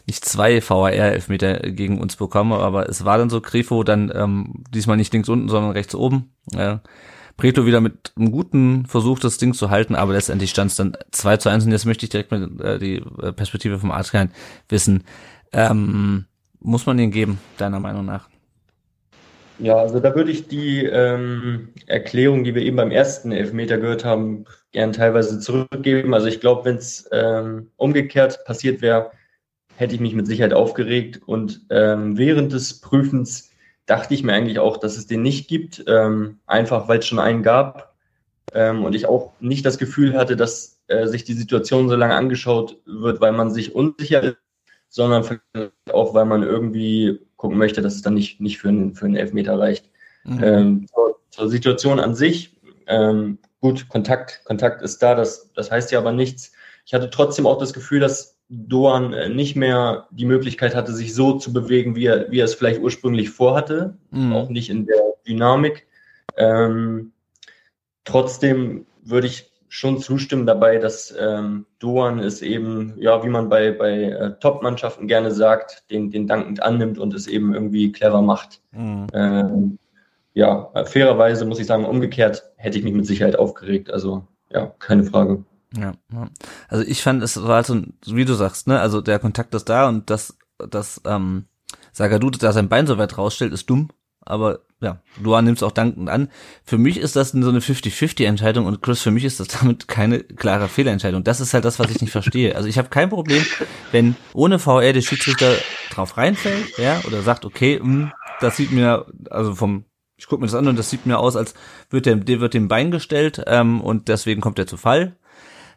nicht 0.05 0.24
zwei 0.24 0.61
VAR-Elfmeter 0.61 1.72
gegen 1.72 1.99
uns 1.99 2.16
bekommen, 2.18 2.53
aber 2.53 2.88
es 2.88 3.03
war 3.03 3.18
dann 3.18 3.32
so, 3.32 3.41
Grifo 3.41 3.84
dann 3.84 4.11
ähm, 4.14 4.64
diesmal 4.70 4.97
nicht 4.97 5.11
links 5.11 5.30
unten, 5.30 5.49
sondern 5.49 5.72
rechts 5.72 5.95
oben. 5.95 6.34
Äh, 6.53 6.78
Preto 7.36 7.66
wieder 7.66 7.82
mit 7.82 8.14
einem 8.16 8.32
guten 8.32 8.86
Versuch, 8.86 9.18
das 9.18 9.39
Ding 9.39 9.55
zu 9.55 9.72
halten, 9.72 9.95
aber 9.95 10.14
letztendlich 10.14 10.51
stand 10.51 10.70
es 10.70 10.78
dann 10.78 10.95
2 11.11 11.38
zu 11.38 11.49
1 11.49 11.66
und 11.66 11.72
jetzt 11.72 11.86
möchte 11.86 12.05
ich 12.05 12.11
direkt 12.11 12.32
mit 12.32 12.61
äh, 12.61 12.78
die 12.78 12.97
äh, 12.97 13.34
Perspektive 13.34 13.80
vom 13.80 13.89
Adrian 13.89 14.32
wissen. 14.70 15.03
Ähm, 15.51 16.26
muss 16.59 16.86
man 16.86 16.97
den 16.97 17.09
geben, 17.09 17.39
deiner 17.57 17.80
Meinung 17.80 18.05
nach? 18.05 18.30
Ja, 19.59 19.75
also 19.75 19.99
da 19.99 20.15
würde 20.15 20.31
ich 20.31 20.47
die 20.47 20.83
ähm, 20.85 21.69
Erklärung, 21.85 22.43
die 22.43 22.55
wir 22.55 22.63
eben 22.63 22.77
beim 22.77 22.91
ersten 22.91 23.31
Elfmeter 23.31 23.77
gehört 23.77 24.03
haben, 24.03 24.45
gern 24.71 24.93
teilweise 24.93 25.39
zurückgeben. 25.39 26.13
Also 26.13 26.27
ich 26.27 26.39
glaube, 26.39 26.65
wenn 26.65 26.77
es 26.77 27.07
ähm, 27.11 27.69
umgekehrt 27.77 28.43
passiert 28.45 28.81
wäre, 28.81 29.11
hätte 29.75 29.95
ich 29.95 30.01
mich 30.01 30.15
mit 30.15 30.27
Sicherheit 30.27 30.53
aufgeregt. 30.53 31.21
Und 31.25 31.61
ähm, 31.69 32.17
während 32.17 32.51
des 32.51 32.81
Prüfens 32.81 33.51
dachte 33.85 34.13
ich 34.13 34.23
mir 34.23 34.33
eigentlich 34.33 34.59
auch, 34.59 34.77
dass 34.77 34.97
es 34.97 35.07
den 35.07 35.21
nicht 35.21 35.47
gibt, 35.47 35.83
ähm, 35.87 36.39
einfach 36.47 36.87
weil 36.87 36.99
es 36.99 37.05
schon 37.05 37.19
einen 37.19 37.43
gab. 37.43 37.95
Ähm, 38.53 38.83
und 38.83 38.95
ich 38.95 39.05
auch 39.05 39.33
nicht 39.39 39.65
das 39.65 39.77
Gefühl 39.77 40.17
hatte, 40.17 40.35
dass 40.35 40.81
äh, 40.87 41.07
sich 41.07 41.23
die 41.25 41.33
Situation 41.33 41.89
so 41.89 41.95
lange 41.95 42.15
angeschaut 42.15 42.77
wird, 42.85 43.21
weil 43.21 43.31
man 43.31 43.51
sich 43.51 43.75
unsicher 43.75 44.21
ist, 44.23 44.37
sondern 44.93 45.41
auch, 45.91 46.13
weil 46.13 46.25
man 46.25 46.43
irgendwie 46.43 47.19
gucken 47.35 47.57
möchte, 47.57 47.81
dass 47.81 47.95
es 47.95 48.03
dann 48.03 48.13
nicht, 48.13 48.39
nicht 48.39 48.59
für, 48.59 48.69
einen, 48.69 48.93
für 48.93 49.05
einen 49.05 49.15
Elfmeter 49.15 49.57
reicht. 49.57 49.89
Mhm. 50.23 50.43
Ähm, 50.43 50.87
zur, 50.87 51.19
zur, 51.31 51.49
Situation 51.49 51.99
an 51.99 52.13
sich, 52.13 52.55
ähm, 52.85 53.39
gut, 53.59 53.89
Kontakt, 53.89 54.43
Kontakt 54.45 54.83
ist 54.83 55.01
da, 55.01 55.15
das, 55.15 55.51
das 55.55 55.71
heißt 55.71 55.91
ja 55.91 55.97
aber 55.97 56.11
nichts. 56.11 56.51
Ich 56.85 56.93
hatte 56.93 57.09
trotzdem 57.09 57.47
auch 57.47 57.57
das 57.57 57.73
Gefühl, 57.73 58.01
dass 58.01 58.37
Doan 58.49 59.13
äh, 59.13 59.29
nicht 59.29 59.55
mehr 59.55 60.07
die 60.11 60.25
Möglichkeit 60.25 60.75
hatte, 60.75 60.93
sich 60.93 61.15
so 61.15 61.39
zu 61.39 61.51
bewegen, 61.51 61.95
wie 61.95 62.05
er, 62.05 62.29
wie 62.31 62.39
er 62.39 62.45
es 62.45 62.53
vielleicht 62.53 62.79
ursprünglich 62.79 63.31
vorhatte, 63.31 63.97
mhm. 64.11 64.31
auch 64.31 64.49
nicht 64.49 64.69
in 64.69 64.85
der 64.85 65.01
Dynamik. 65.27 65.87
Ähm, 66.37 67.13
trotzdem 68.03 68.85
würde 69.01 69.25
ich 69.25 69.51
schon 69.74 69.99
zustimmen 69.99 70.45
dabei, 70.45 70.78
dass 70.78 71.11
ähm, 71.19 71.65
Doan 71.80 72.19
es 72.19 72.43
eben, 72.43 72.93
ja, 72.97 73.24
wie 73.24 73.30
man 73.30 73.49
bei, 73.49 73.71
bei 73.71 74.03
äh, 74.03 74.39
Top-Mannschaften 74.39 75.07
gerne 75.07 75.32
sagt, 75.32 75.89
den, 75.89 76.11
den 76.11 76.28
dankend 76.28 76.61
annimmt 76.61 76.99
und 76.99 77.11
es 77.15 77.26
eben 77.26 77.55
irgendwie 77.55 77.91
clever 77.91 78.21
macht. 78.21 78.61
Mhm. 78.71 79.07
Ähm, 79.13 79.80
ja, 80.36 80.69
fairerweise 80.86 81.45
muss 81.45 81.57
ich 81.57 81.65
sagen, 81.65 81.86
umgekehrt 81.86 82.51
hätte 82.55 82.78
ich 82.78 82.84
mich 82.84 82.93
mit 82.93 83.07
Sicherheit 83.07 83.36
aufgeregt. 83.36 83.91
Also 83.91 84.28
ja, 84.51 84.67
keine 84.78 85.05
Frage. 85.05 85.43
Ja, 85.76 85.93
also 86.67 86.86
ich 86.86 87.01
fand, 87.01 87.24
es 87.24 87.41
war 87.41 87.55
halt 87.55 87.65
so, 87.65 87.82
wie 88.05 88.26
du 88.26 88.36
sagst, 88.36 88.67
ne, 88.67 88.80
also 88.80 89.01
der 89.01 89.17
Kontakt 89.17 89.55
ist 89.55 89.69
da 89.69 89.89
und 89.89 90.11
das, 90.11 90.38
das, 90.69 91.01
ähm, 91.03 91.45
Sagadu, 91.91 92.30
da 92.30 92.51
sein 92.51 92.69
Bein 92.69 92.86
so 92.86 92.99
weit 92.99 93.17
rausstellt, 93.17 93.53
ist 93.53 93.71
dumm, 93.71 93.89
aber 94.26 94.59
ja, 94.84 94.99
Luan 95.21 95.45
nimmt 95.45 95.57
es 95.57 95.63
auch 95.63 95.71
dankend 95.71 96.09
an. 96.09 96.30
Für 96.65 96.78
mich 96.78 96.97
ist 96.97 97.15
das 97.15 97.30
so 97.30 97.49
eine 97.49 97.59
50-50-Entscheidung 97.59 98.65
und 98.65 98.82
Chris, 98.82 99.01
für 99.01 99.11
mich 99.11 99.24
ist 99.24 99.39
das 99.39 99.47
damit 99.47 99.88
keine 99.88 100.19
klare 100.19 100.67
Fehlentscheidung. 100.67 101.24
Das 101.24 101.39
ist 101.39 101.53
halt 101.53 101.65
das, 101.65 101.80
was 101.80 101.89
ich 101.89 102.01
nicht 102.01 102.11
verstehe. 102.11 102.55
Also 102.55 102.67
ich 102.67 102.78
habe 102.78 102.89
kein 102.89 103.09
Problem, 103.09 103.43
wenn 103.91 104.15
ohne 104.34 104.59
VR 104.59 104.93
der 104.93 105.01
Schiedsrichter 105.01 105.55
drauf 105.89 106.17
reinfällt, 106.17 106.78
ja, 106.78 107.01
oder 107.07 107.21
sagt, 107.21 107.45
okay, 107.45 107.80
mh, 107.82 107.86
hm, 107.86 108.11
das 108.41 108.57
sieht 108.57 108.71
mir, 108.71 109.05
also 109.30 109.55
vom, 109.55 109.86
ich 110.17 110.28
gucke 110.28 110.41
mir 110.41 110.47
das 110.47 110.55
an 110.55 110.67
und 110.67 110.78
das 110.78 110.89
sieht 110.89 111.05
mir 111.05 111.17
aus, 111.17 111.36
als 111.36 111.53
wird 111.89 112.05
der, 112.05 112.15
der 112.15 112.41
wird 112.41 112.53
dem 112.53 112.67
Bein 112.67 112.91
gestellt 112.91 113.41
ähm, 113.47 113.80
und 113.80 114.09
deswegen 114.09 114.41
kommt 114.41 114.59
er 114.59 114.67
zu 114.67 114.78
Fall. 114.78 115.15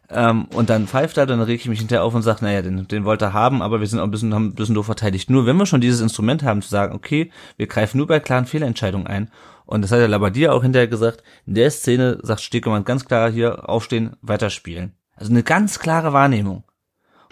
Ähm, 0.09 0.45
und 0.53 0.69
dann 0.69 0.87
pfeift 0.87 1.17
er, 1.17 1.25
dann 1.25 1.41
reg 1.41 1.59
ich 1.59 1.67
mich 1.67 1.79
hinterher 1.79 2.03
auf 2.03 2.13
und 2.13 2.21
sage, 2.21 2.43
naja, 2.43 2.61
den, 2.61 2.87
den 2.87 3.03
wollte 3.03 3.25
er 3.25 3.33
haben, 3.33 3.61
aber 3.61 3.79
wir 3.79 3.87
sind 3.87 3.99
auch 3.99 4.05
ein 4.05 4.11
bisschen, 4.11 4.33
haben 4.33 4.47
ein 4.47 4.55
bisschen 4.55 4.75
doof 4.75 4.85
verteidigt. 4.85 5.29
Nur 5.29 5.45
wenn 5.45 5.57
wir 5.57 5.65
schon 5.65 5.81
dieses 5.81 6.01
Instrument 6.01 6.43
haben, 6.43 6.61
zu 6.61 6.69
sagen, 6.69 6.95
okay, 6.95 7.31
wir 7.57 7.67
greifen 7.67 7.97
nur 7.97 8.07
bei 8.07 8.19
klaren 8.19 8.45
Fehlentscheidungen 8.45 9.07
ein. 9.07 9.29
Und 9.65 9.81
das 9.81 9.91
hat 9.91 9.99
der 9.99 10.07
Labadier 10.07 10.53
auch 10.53 10.63
hinterher 10.63 10.87
gesagt, 10.87 11.23
in 11.45 11.55
der 11.55 11.69
Szene 11.71 12.19
sagt 12.21 12.41
Stegemann 12.41 12.85
ganz 12.85 13.03
klar 13.03 13.29
hier, 13.29 13.67
aufstehen, 13.67 14.15
weiterspielen. 14.21 14.93
Also 15.15 15.31
eine 15.31 15.43
ganz 15.43 15.79
klare 15.79 16.13
Wahrnehmung. 16.13 16.63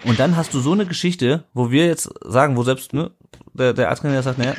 Und 0.04 0.20
dann 0.20 0.36
hast 0.36 0.54
du 0.54 0.60
so 0.60 0.74
eine 0.74 0.86
Geschichte, 0.86 1.46
wo 1.54 1.72
wir 1.72 1.86
jetzt 1.86 2.10
sagen, 2.26 2.58
wo 2.58 2.64
selbst 2.64 2.94
ne, 2.94 3.12
der, 3.54 3.74
der 3.74 3.90
Arzt 3.90 4.04
sagt, 4.04 4.38
naja, 4.38 4.56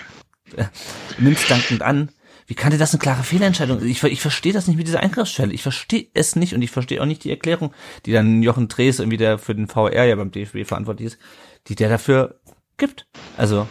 nimm's 1.19 1.47
dankend 1.49 1.83
an, 1.83 2.09
wie 2.47 2.55
kann 2.55 2.71
dir 2.71 2.79
das 2.79 2.93
eine 2.93 3.01
klare 3.01 3.25
Fehlentscheidung? 3.25 3.85
Ich, 3.85 4.03
ich 4.03 4.21
verstehe 4.21 4.53
das 4.53 4.69
nicht 4.69 4.77
mit 4.77 4.87
dieser 4.87 5.01
Eingriffsstelle. 5.01 5.53
Ich 5.53 5.63
verstehe 5.63 6.07
es 6.15 6.37
nicht 6.37 6.55
und 6.55 6.63
ich 6.63 6.71
verstehe 6.71 7.01
auch 7.03 7.07
nicht 7.07 7.25
die 7.25 7.31
Erklärung, 7.31 7.75
die 8.05 8.13
dann 8.13 8.43
Jochen 8.43 8.69
Drees, 8.69 9.01
irgendwie 9.01 9.17
der 9.17 9.39
für 9.39 9.55
den 9.55 9.67
VR 9.67 10.05
ja 10.05 10.15
beim 10.15 10.31
DFB 10.31 10.65
verantwortlich 10.65 11.07
ist, 11.07 11.19
die 11.67 11.75
der 11.75 11.89
dafür 11.89 12.41
gibt. 12.77 13.07
Also, 13.37 13.67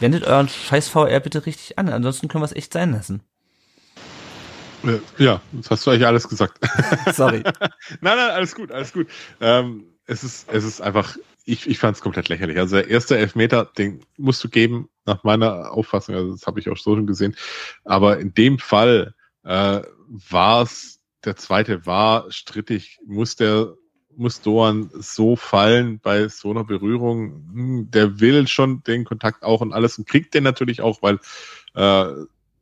wendet 0.00 0.24
euren 0.24 0.48
scheiß 0.48 0.88
VR 0.88 1.20
bitte 1.20 1.44
richtig 1.44 1.78
an, 1.78 1.88
ansonsten 1.88 2.28
können 2.28 2.42
wir 2.42 2.46
es 2.46 2.52
echt 2.52 2.72
sein 2.72 2.92
lassen. 2.92 3.22
Ja, 5.18 5.40
das 5.52 5.70
hast 5.70 5.86
du 5.86 5.90
eigentlich 5.90 6.06
alles 6.06 6.28
gesagt. 6.28 6.58
Sorry. 7.12 7.42
nein, 8.00 8.16
nein, 8.16 8.30
alles 8.30 8.54
gut, 8.54 8.70
alles 8.70 8.92
gut. 8.92 9.08
Ähm, 9.40 9.93
es 10.06 10.24
ist, 10.24 10.48
es 10.52 10.64
ist 10.64 10.80
einfach, 10.80 11.16
ich, 11.44 11.66
ich 11.66 11.78
fand 11.78 11.96
es 11.96 12.02
komplett 12.02 12.28
lächerlich. 12.28 12.58
Also 12.58 12.76
der 12.76 12.88
erste 12.88 13.18
Elfmeter, 13.18 13.64
den 13.64 14.00
musst 14.16 14.42
du 14.44 14.48
geben, 14.48 14.88
nach 15.06 15.24
meiner 15.24 15.72
Auffassung, 15.72 16.14
also 16.14 16.32
das 16.32 16.46
habe 16.46 16.60
ich 16.60 16.68
auch 16.68 16.76
so 16.76 16.94
schon 16.94 17.06
gesehen. 17.06 17.36
Aber 17.84 18.18
in 18.18 18.32
dem 18.34 18.58
Fall 18.58 19.14
äh, 19.44 19.82
war 20.08 20.62
es, 20.62 21.00
der 21.24 21.36
zweite 21.36 21.86
war 21.86 22.30
strittig, 22.30 22.98
muss 23.06 23.36
der 23.36 23.74
muss 24.16 24.40
Doan 24.40 24.90
so 24.92 25.34
fallen 25.34 25.98
bei 25.98 26.28
so 26.28 26.50
einer 26.50 26.64
Berührung. 26.64 27.48
Hm, 27.52 27.90
der 27.90 28.20
will 28.20 28.46
schon 28.46 28.82
den 28.84 29.04
Kontakt 29.04 29.42
auch 29.42 29.60
und 29.60 29.72
alles 29.72 29.98
und 29.98 30.06
kriegt 30.08 30.34
den 30.34 30.44
natürlich 30.44 30.80
auch, 30.80 31.02
weil 31.02 31.18
äh, 31.74 32.12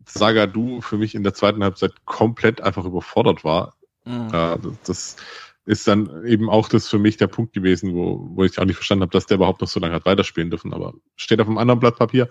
Sagadu 0.07 0.81
für 0.81 0.99
mich 0.99 1.15
in 1.15 1.23
der 1.23 1.35
zweiten 1.35 1.63
Halbzeit 1.63 1.93
komplett 2.05 2.61
einfach 2.61 2.85
überfordert 2.85 3.45
war. 3.45 3.75
Mhm. 4.05 4.31
Äh, 4.33 4.59
das 4.85 5.17
ist 5.65 5.87
dann 5.87 6.25
eben 6.27 6.51
auch 6.51 6.69
das 6.69 6.89
für 6.89 6.99
mich 6.99 7.17
der 7.17 7.29
Punkt 7.29 7.53
gewesen, 7.53 7.95
wo, 7.95 8.31
wo 8.35 8.45
ich 8.45 8.59
auch 8.59 8.65
nicht 8.65 8.77
verstanden 8.77 9.03
habe, 9.03 9.13
dass 9.13 9.27
der 9.27 9.37
überhaupt 9.37 9.61
noch 9.61 9.69
so 9.69 9.81
lange 9.81 9.95
hat 9.95 10.07
weiterspielen 10.07 10.51
dürfen, 10.51 10.73
aber 10.73 10.95
steht 11.17 11.41
auf 11.41 11.47
einem 11.47 11.59
anderen 11.59 11.81
Blatt 11.81 11.97
Papier. 11.97 12.29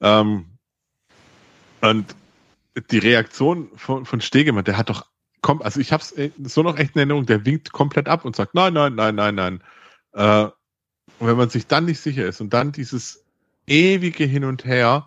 Ähm, 0.00 0.46
und 1.80 2.14
die 2.90 2.98
Reaktion 2.98 3.70
von, 3.76 4.06
von 4.06 4.20
Stegemann, 4.20 4.64
der 4.64 4.78
hat 4.78 4.88
doch, 4.88 5.06
kommt, 5.42 5.62
also 5.62 5.80
ich 5.80 5.92
habe 5.92 6.02
es 6.02 6.12
äh, 6.12 6.30
so 6.42 6.62
noch 6.62 6.78
echt 6.78 6.94
in 6.94 7.00
Erinnerung, 7.00 7.26
der 7.26 7.44
winkt 7.44 7.72
komplett 7.72 8.08
ab 8.08 8.24
und 8.24 8.34
sagt, 8.34 8.54
nein, 8.54 8.72
nein, 8.72 8.94
nein, 8.94 9.14
nein, 9.14 9.34
nein. 9.34 9.62
Äh, 10.12 10.50
und 11.18 11.26
wenn 11.26 11.36
man 11.36 11.50
sich 11.50 11.66
dann 11.66 11.84
nicht 11.84 12.00
sicher 12.00 12.26
ist 12.26 12.40
und 12.40 12.52
dann 12.54 12.72
dieses 12.72 13.24
ewige 13.66 14.24
Hin 14.24 14.44
und 14.44 14.64
Her, 14.64 15.06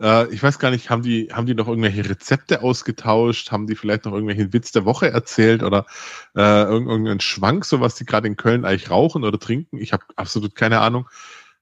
äh, 0.00 0.32
ich 0.32 0.42
weiß 0.42 0.58
gar 0.58 0.70
nicht, 0.70 0.90
haben 0.90 1.02
die, 1.02 1.28
haben 1.32 1.46
die 1.46 1.54
noch 1.54 1.68
irgendwelche 1.68 2.08
Rezepte 2.08 2.62
ausgetauscht? 2.62 3.52
Haben 3.52 3.66
die 3.66 3.76
vielleicht 3.76 4.04
noch 4.04 4.12
irgendwelchen 4.12 4.52
Witz 4.52 4.72
der 4.72 4.84
Woche 4.84 5.10
erzählt 5.10 5.62
oder 5.62 5.86
äh, 6.34 6.62
irgendeinen 6.62 7.20
Schwank, 7.20 7.64
so 7.64 7.80
was 7.80 7.94
die 7.96 8.06
gerade 8.06 8.26
in 8.26 8.36
Köln 8.36 8.64
eigentlich 8.64 8.90
rauchen 8.90 9.24
oder 9.24 9.38
trinken? 9.38 9.78
Ich 9.78 9.92
habe 9.92 10.04
absolut 10.16 10.54
keine 10.54 10.80
Ahnung. 10.80 11.08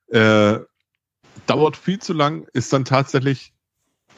Äh, 0.08 0.60
dauert 1.46 1.76
viel 1.76 1.98
zu 1.98 2.12
lang, 2.12 2.46
ist 2.52 2.72
dann 2.72 2.84
tatsächlich 2.84 3.52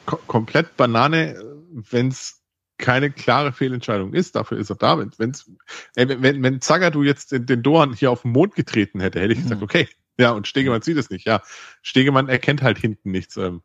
ko 0.05 0.17
komplett 0.27 0.77
Banane, 0.77 1.41
wenn 1.71 2.09
es 2.09 2.41
keine 2.77 3.11
klare 3.11 3.53
Fehlentscheidung 3.53 4.13
ist. 4.13 4.35
Dafür 4.35 4.57
ist 4.57 4.69
er 4.69 4.75
da. 4.75 4.97
Wenn, 4.97 5.11
wenn's, 5.17 5.49
äh, 5.95 6.07
wenn, 6.19 6.43
wenn 6.43 6.61
Zagadou 6.61 7.03
jetzt 7.03 7.31
den, 7.31 7.45
den 7.45 7.63
Dohan 7.63 7.93
hier 7.93 8.11
auf 8.11 8.23
den 8.23 8.31
Mond 8.31 8.55
getreten 8.55 8.99
hätte, 8.99 9.19
hätte 9.19 9.33
ich 9.33 9.41
gesagt, 9.41 9.61
mhm. 9.61 9.65
okay, 9.65 9.87
ja, 10.17 10.31
und 10.31 10.47
Stegemann 10.47 10.81
sieht 10.81 10.97
es 10.97 11.09
nicht. 11.09 11.25
Ja, 11.25 11.41
Stegemann 11.81 12.29
erkennt 12.29 12.61
halt 12.61 12.77
hinten 12.77 13.11
nichts. 13.11 13.37
Ähm, 13.37 13.61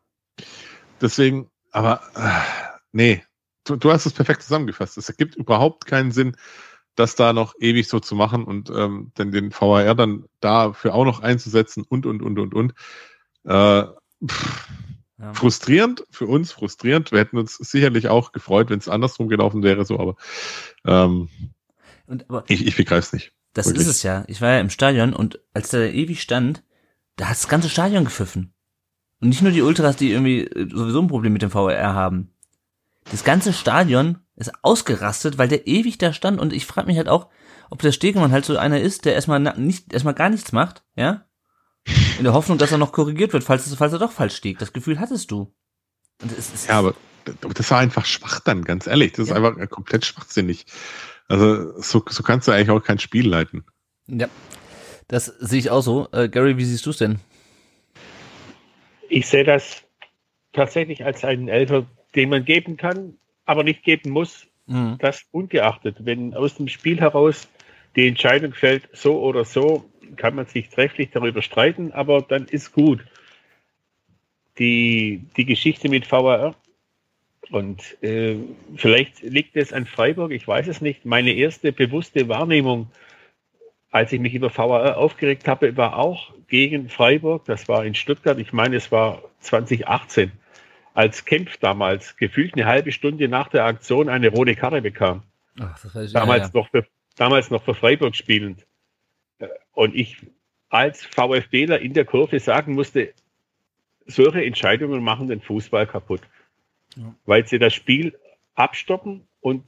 Deswegen, 1.01 1.49
aber 1.71 2.01
äh, 2.15 2.75
nee, 2.91 3.23
du, 3.63 3.75
du 3.75 3.91
hast 3.91 4.05
es 4.05 4.13
perfekt 4.13 4.43
zusammengefasst. 4.43 4.97
Es 4.97 5.09
ergibt 5.09 5.35
überhaupt 5.35 5.85
keinen 5.85 6.11
Sinn, 6.11 6.35
das 6.95 7.15
da 7.15 7.33
noch 7.33 7.53
ewig 7.59 7.87
so 7.87 7.99
zu 7.99 8.15
machen 8.15 8.43
und 8.43 8.69
ähm, 8.69 9.11
dann 9.15 9.31
den 9.31 9.51
VAR 9.51 9.95
dann 9.95 10.25
dafür 10.39 10.95
auch 10.95 11.05
noch 11.05 11.21
einzusetzen 11.21 11.85
und 11.87 12.05
und 12.05 12.21
und 12.21 12.39
und 12.39 12.53
und. 12.53 12.73
Äh, 13.45 13.83
pff, 14.25 14.67
ja. 15.19 15.33
Frustrierend 15.33 16.03
für 16.11 16.27
uns, 16.27 16.51
frustrierend. 16.51 17.11
Wir 17.11 17.19
hätten 17.19 17.37
uns 17.37 17.55
sicherlich 17.55 18.07
auch 18.07 18.31
gefreut, 18.31 18.69
wenn 18.69 18.79
es 18.79 18.87
andersrum 18.87 19.29
gelaufen 19.29 19.63
wäre, 19.63 19.83
so, 19.83 19.99
aber, 19.99 20.15
ähm, 20.85 21.29
und, 22.05 22.29
aber 22.29 22.43
ich, 22.47 22.65
ich 22.65 22.75
begreife 22.75 22.99
es 22.99 23.13
nicht. 23.13 23.33
Das 23.53 23.65
wirklich. 23.65 23.87
ist 23.87 23.89
es 23.89 24.03
ja. 24.03 24.23
Ich 24.27 24.41
war 24.41 24.51
ja 24.51 24.59
im 24.59 24.69
Stadion 24.69 25.13
und 25.13 25.39
als 25.53 25.69
der 25.69 25.93
ewig 25.93 26.21
stand, 26.21 26.63
da 27.15 27.25
hat 27.25 27.37
das 27.37 27.47
ganze 27.47 27.69
Stadion 27.69 28.03
gepfiffen. 28.03 28.53
Und 29.19 29.29
nicht 29.29 29.41
nur 29.41 29.51
die 29.51 29.61
Ultras, 29.61 29.95
die 29.95 30.11
irgendwie 30.11 30.41
äh, 30.41 30.69
sowieso 30.69 31.01
ein 31.01 31.07
Problem 31.07 31.33
mit 31.33 31.41
dem 31.41 31.51
VR 31.51 31.93
haben. 31.93 32.33
Das 33.11 33.23
ganze 33.23 33.53
Stadion 33.53 34.19
ist 34.35 34.51
ausgerastet, 34.63 35.37
weil 35.37 35.47
der 35.47 35.65
ewig 35.67 35.97
da 35.97 36.13
stand 36.13 36.39
und 36.39 36.53
ich 36.53 36.65
frage 36.65 36.87
mich 36.87 36.97
halt 36.97 37.09
auch, 37.09 37.29
ob 37.69 37.81
der 37.81 37.91
Stegemann 37.91 38.31
halt 38.31 38.45
so 38.45 38.57
einer 38.57 38.79
ist, 38.79 39.05
der 39.05 39.13
erstmal 39.13 39.39
nicht, 39.39 39.93
erstmal 39.93 40.13
gar 40.13 40.29
nichts 40.29 40.51
macht, 40.51 40.83
ja? 40.95 41.25
In 42.17 42.25
der 42.25 42.33
Hoffnung, 42.33 42.57
dass 42.57 42.71
er 42.71 42.77
noch 42.77 42.91
korrigiert 42.91 43.33
wird, 43.33 43.43
falls, 43.43 43.73
falls 43.75 43.93
er 43.93 43.99
doch 43.99 44.11
falsch 44.11 44.35
stieg. 44.35 44.59
Das 44.59 44.73
Gefühl 44.73 44.99
hattest 44.99 45.31
du. 45.31 45.53
Es, 46.37 46.53
es 46.53 46.67
ja, 46.67 46.79
aber 46.79 46.95
das 47.53 47.71
war 47.71 47.79
einfach 47.79 48.05
schwach 48.05 48.41
dann, 48.41 48.63
ganz 48.63 48.87
ehrlich. 48.87 49.13
Das 49.13 49.27
ist 49.27 49.29
ja. 49.29 49.35
einfach 49.35 49.69
komplett 49.69 50.05
schwachsinnig. 50.05 50.65
Also 51.27 51.79
so, 51.81 52.03
so 52.07 52.23
kannst 52.23 52.47
du 52.47 52.51
eigentlich 52.51 52.69
auch 52.69 52.83
kein 52.83 52.99
Spiel 52.99 53.27
leiten. 53.27 53.63
Ja, 54.07 54.27
das 55.07 55.25
sehe 55.25 55.59
ich 55.59 55.69
auch 55.69 55.81
so. 55.81 56.09
Äh, 56.11 56.29
Gary, 56.29 56.57
wie 56.57 56.65
siehst 56.65 56.85
du 56.85 56.89
es 56.89 56.97
denn? 56.97 57.19
Ich 59.09 59.27
sehe 59.27 59.43
das 59.43 59.83
tatsächlich 60.53 61.05
als 61.05 61.23
einen 61.23 61.47
Elfer, 61.47 61.85
den 62.15 62.29
man 62.29 62.45
geben 62.45 62.77
kann, 62.77 63.15
aber 63.45 63.63
nicht 63.63 63.83
geben 63.83 64.11
muss. 64.11 64.47
Mhm. 64.65 64.97
Das 64.99 65.23
ungeachtet, 65.31 65.97
wenn 65.99 66.33
aus 66.33 66.55
dem 66.55 66.67
Spiel 66.67 66.99
heraus 66.99 67.47
die 67.95 68.07
Entscheidung 68.07 68.53
fällt, 68.53 68.89
so 68.93 69.19
oder 69.19 69.45
so, 69.45 69.85
kann 70.15 70.35
man 70.35 70.45
sich 70.45 70.69
trefflich 70.69 71.09
darüber 71.11 71.41
streiten, 71.41 71.91
aber 71.91 72.21
dann 72.21 72.45
ist 72.45 72.71
gut. 72.71 73.03
Die, 74.57 75.23
die 75.37 75.45
Geschichte 75.45 75.89
mit 75.89 76.11
VAR 76.11 76.55
und 77.51 78.01
äh, 78.03 78.35
vielleicht 78.75 79.21
liegt 79.21 79.55
es 79.55 79.71
an 79.71 79.85
Freiburg, 79.85 80.31
ich 80.31 80.47
weiß 80.47 80.67
es 80.67 80.81
nicht. 80.81 81.05
Meine 81.05 81.31
erste 81.31 81.71
bewusste 81.71 82.27
Wahrnehmung, 82.27 82.87
als 83.97 84.11
ich 84.11 84.19
mich 84.19 84.33
über 84.33 84.55
VAR 84.55 84.97
aufgeregt 84.97 85.47
habe, 85.47 85.75
war 85.77 85.97
auch 85.97 86.33
gegen 86.47 86.89
Freiburg. 86.89 87.45
Das 87.45 87.67
war 87.67 87.85
in 87.85 87.95
Stuttgart. 87.95 88.39
Ich 88.39 88.53
meine, 88.53 88.75
es 88.75 88.91
war 88.91 89.21
2018, 89.41 90.31
als 90.93 91.25
Kempf 91.25 91.57
damals 91.57 92.17
gefühlt 92.17 92.53
eine 92.55 92.65
halbe 92.65 92.91
Stunde 92.91 93.27
nach 93.27 93.49
der 93.49 93.65
Aktion 93.65 94.09
eine 94.09 94.29
rote 94.29 94.55
Karte 94.55 94.81
bekam. 94.81 95.23
Ach, 95.59 95.79
damals, 95.93 96.13
ja, 96.13 96.37
ja. 96.37 96.49
Noch 96.53 96.69
für, 96.69 96.85
damals 97.15 97.49
noch 97.49 97.63
für 97.63 97.73
Freiburg 97.73 98.15
spielend. 98.15 98.65
Und 99.73 99.95
ich 99.95 100.17
als 100.69 101.05
VfBler 101.05 101.79
in 101.79 101.93
der 101.93 102.05
Kurve 102.05 102.39
sagen 102.39 102.73
musste, 102.73 103.13
solche 104.05 104.43
Entscheidungen 104.43 105.03
machen 105.03 105.27
den 105.27 105.41
Fußball 105.41 105.87
kaputt 105.87 106.21
ja. 106.97 107.15
weil 107.25 107.47
sie 107.47 107.59
das 107.59 107.73
Spiel 107.73 108.17
abstoppen 108.55 109.27
und 109.39 109.65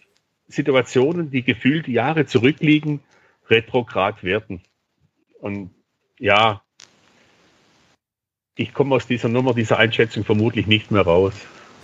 Situationen, 0.48 1.30
die 1.30 1.44
gefühlt 1.44 1.88
Jahre 1.88 2.26
zurückliegen, 2.26 3.02
retrograd 3.50 4.24
werden. 4.24 4.62
Und 5.40 5.72
ja, 6.20 6.62
ich 8.56 8.74
komme 8.74 8.96
aus 8.96 9.08
dieser 9.08 9.30
Nummer, 9.30 9.54
dieser 9.54 9.78
Einschätzung 9.78 10.26
vermutlich 10.26 10.68
nicht 10.68 10.92
mehr 10.92 11.04
raus. 11.04 11.34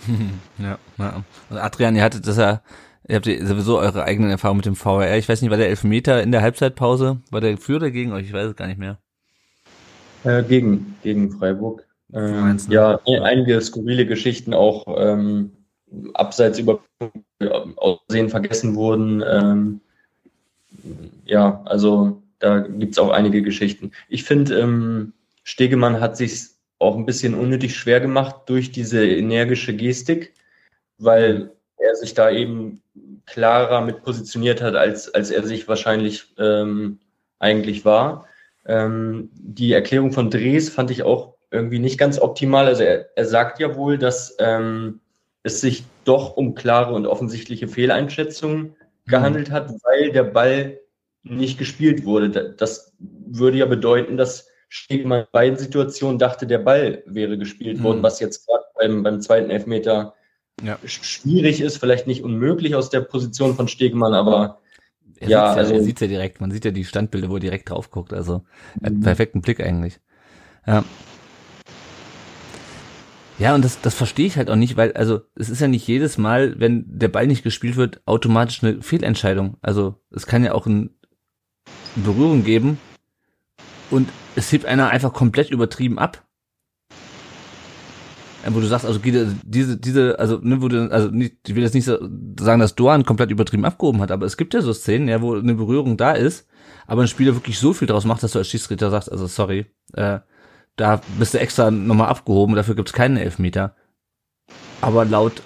ja, 0.58 0.78
ja. 0.98 1.24
Also 1.48 1.62
Adrian, 1.62 1.96
ihr 1.96 2.02
hattet 2.02 2.26
das 2.26 2.36
ja, 2.36 2.60
ihr 3.08 3.16
habt 3.16 3.24
sowieso 3.24 3.78
eure 3.78 4.04
eigenen 4.04 4.30
Erfahrungen 4.30 4.58
mit 4.58 4.66
dem 4.66 4.76
VR. 4.76 5.16
Ich 5.16 5.28
weiß 5.28 5.40
nicht, 5.40 5.50
war 5.50 5.56
der 5.56 5.70
Elfmeter 5.70 6.22
in 6.22 6.32
der 6.32 6.42
Halbzeitpause? 6.42 7.18
War 7.30 7.40
der 7.40 7.56
für 7.56 7.76
oder 7.76 7.90
gegen 7.90 8.12
euch? 8.12 8.26
Ich 8.26 8.32
weiß 8.32 8.48
es 8.48 8.56
gar 8.56 8.66
nicht 8.66 8.78
mehr. 8.78 8.98
Äh, 10.24 10.42
gegen, 10.42 10.96
gegen 11.02 11.30
Freiburg. 11.32 11.86
Ähm, 12.12 12.58
ja, 12.68 13.00
einige 13.22 13.60
skurrile 13.60 14.06
Geschichten 14.06 14.54
auch 14.54 14.84
ähm, 14.98 15.52
abseits 16.14 16.58
über 16.58 16.80
Aussehen 17.76 18.28
vergessen 18.28 18.74
wurden. 18.74 19.24
Ähm, 19.26 19.80
ja, 21.24 21.62
also 21.64 22.22
da 22.38 22.60
gibt's 22.60 22.98
auch 22.98 23.10
einige 23.10 23.42
Geschichten. 23.42 23.92
Ich 24.08 24.24
finde, 24.24 24.58
ähm, 24.58 25.12
Stegemann 25.44 26.00
hat 26.00 26.16
sich 26.16 26.48
auch 26.78 26.96
ein 26.96 27.06
bisschen 27.06 27.34
unnötig 27.34 27.76
schwer 27.76 28.00
gemacht 28.00 28.36
durch 28.46 28.70
diese 28.72 29.06
energische 29.06 29.74
Gestik, 29.74 30.34
weil 30.98 31.50
er 31.78 31.94
sich 31.94 32.14
da 32.14 32.30
eben 32.30 32.82
klarer 33.26 33.80
mit 33.80 34.02
positioniert 34.02 34.60
hat, 34.62 34.74
als, 34.74 35.12
als 35.14 35.30
er 35.30 35.44
sich 35.44 35.68
wahrscheinlich 35.68 36.26
ähm, 36.38 36.98
eigentlich 37.38 37.84
war. 37.84 38.26
Ähm, 38.66 39.30
die 39.34 39.72
Erklärung 39.72 40.12
von 40.12 40.30
Drees 40.30 40.68
fand 40.68 40.90
ich 40.90 41.02
auch 41.02 41.34
irgendwie 41.50 41.78
nicht 41.78 41.98
ganz 41.98 42.18
optimal. 42.18 42.66
Also 42.66 42.82
er, 42.82 43.08
er 43.16 43.24
sagt 43.24 43.58
ja 43.58 43.76
wohl, 43.76 43.98
dass 43.98 44.36
ähm, 44.38 45.00
es 45.42 45.60
sich 45.60 45.84
doch 46.04 46.36
um 46.36 46.54
klare 46.54 46.94
und 46.94 47.06
offensichtliche 47.06 47.68
Fehleinschätzungen. 47.68 48.74
Gehandelt 49.06 49.50
hat, 49.50 49.70
weil 49.84 50.12
der 50.12 50.24
Ball 50.24 50.80
nicht 51.22 51.58
gespielt 51.58 52.04
wurde. 52.04 52.54
Das 52.56 52.92
würde 52.98 53.58
ja 53.58 53.66
bedeuten, 53.66 54.16
dass 54.16 54.48
Stegmann 54.68 55.20
in 55.20 55.26
beiden 55.32 55.58
Situationen 55.58 56.18
dachte, 56.18 56.46
der 56.46 56.58
Ball 56.58 57.02
wäre 57.06 57.38
gespielt 57.38 57.82
worden, 57.82 57.98
mhm. 57.98 58.02
was 58.02 58.20
jetzt 58.20 58.46
gerade 58.46 58.64
beim, 58.74 59.02
beim 59.02 59.20
zweiten 59.20 59.50
Elfmeter 59.50 60.14
ja. 60.62 60.78
schwierig 60.84 61.60
ist, 61.60 61.78
vielleicht 61.78 62.06
nicht 62.06 62.22
unmöglich 62.22 62.74
aus 62.74 62.90
der 62.90 63.00
Position 63.00 63.54
von 63.54 63.68
Stegmann, 63.68 64.14
aber 64.14 64.60
er 65.18 65.28
ja, 65.28 65.44
also 65.52 65.74
er 65.74 65.82
sieht 65.82 66.00
ja 66.00 66.06
direkt, 66.06 66.40
man 66.40 66.50
sieht 66.50 66.64
ja 66.64 66.70
die 66.70 66.84
Standbilder, 66.84 67.30
wo 67.30 67.34
er 67.34 67.40
direkt 67.40 67.70
drauf 67.70 67.90
guckt, 67.90 68.12
also 68.12 68.42
er 68.80 68.86
hat 68.86 68.86
einen 68.86 68.98
mhm. 68.98 69.02
perfekten 69.02 69.40
Blick 69.40 69.60
eigentlich. 69.60 70.00
Ja. 70.66 70.84
Ja, 73.38 73.54
und 73.54 73.64
das, 73.64 73.80
das 73.82 73.94
verstehe 73.94 74.26
ich 74.26 74.36
halt 74.36 74.48
auch 74.48 74.56
nicht, 74.56 74.76
weil, 74.76 74.92
also, 74.94 75.20
es 75.34 75.50
ist 75.50 75.60
ja 75.60 75.68
nicht 75.68 75.86
jedes 75.86 76.16
Mal, 76.16 76.58
wenn 76.58 76.84
der 76.88 77.08
Ball 77.08 77.26
nicht 77.26 77.42
gespielt 77.42 77.76
wird, 77.76 78.00
automatisch 78.06 78.62
eine 78.62 78.80
Fehlentscheidung. 78.82 79.58
Also, 79.60 79.96
es 80.10 80.26
kann 80.26 80.42
ja 80.42 80.52
auch 80.52 80.66
ein, 80.66 80.90
eine 81.94 82.04
Berührung 82.04 82.44
geben 82.44 82.78
und 83.90 84.08
es 84.36 84.50
hebt 84.52 84.64
einer 84.64 84.88
einfach 84.88 85.12
komplett 85.12 85.50
übertrieben 85.50 85.98
ab. 85.98 86.22
Wo 88.48 88.60
du 88.60 88.66
sagst, 88.66 88.86
also 88.86 89.00
diese, 89.00 89.76
diese, 89.76 90.18
also, 90.20 90.38
ne, 90.40 90.62
wo 90.62 90.68
du, 90.68 90.88
also 90.92 91.08
nicht, 91.08 91.48
ich 91.48 91.56
will 91.56 91.64
jetzt 91.64 91.74
nicht 91.74 91.84
sagen, 91.84 92.60
dass 92.60 92.76
Doan 92.76 93.04
komplett 93.04 93.32
übertrieben 93.32 93.64
abgehoben 93.64 94.00
hat, 94.00 94.12
aber 94.12 94.24
es 94.24 94.36
gibt 94.36 94.54
ja 94.54 94.62
so 94.62 94.72
Szenen, 94.72 95.08
ja, 95.08 95.20
wo 95.20 95.34
eine 95.34 95.54
Berührung 95.54 95.96
da 95.96 96.12
ist, 96.12 96.46
aber 96.86 97.02
ein 97.02 97.08
Spieler 97.08 97.34
wirklich 97.34 97.58
so 97.58 97.72
viel 97.72 97.88
draus 97.88 98.04
macht, 98.04 98.22
dass 98.22 98.30
du 98.32 98.38
als 98.38 98.48
Schiedsrichter 98.48 98.88
sagst, 98.88 99.10
also 99.10 99.26
sorry, 99.26 99.66
äh, 99.94 100.20
da 100.76 101.00
bist 101.18 101.34
du 101.34 101.38
extra 101.38 101.70
nochmal 101.70 102.08
abgehoben, 102.08 102.54
dafür 102.54 102.74
gibt's 102.74 102.92
keinen 102.92 103.16
Elfmeter. 103.16 103.74
Aber 104.80 105.04
laut 105.04 105.42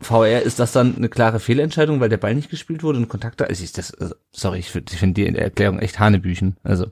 VR 0.00 0.42
ist 0.42 0.58
das 0.58 0.72
dann 0.72 0.96
eine 0.96 1.08
klare 1.08 1.40
Fehlentscheidung, 1.40 2.00
weil 2.00 2.08
der 2.10 2.18
Ball 2.18 2.34
nicht 2.34 2.50
gespielt 2.50 2.82
wurde 2.82 2.98
und 2.98 3.08
Kontakte. 3.08 3.46
Also 3.46 3.64
ich 3.64 3.72
das, 3.72 3.94
also, 3.94 4.14
sorry, 4.30 4.58
ich 4.58 4.70
finde 4.70 4.92
find 4.92 5.16
die 5.16 5.26
Erklärung 5.26 5.78
echt 5.78 5.98
Hanebüchen. 5.98 6.56
Also 6.62 6.86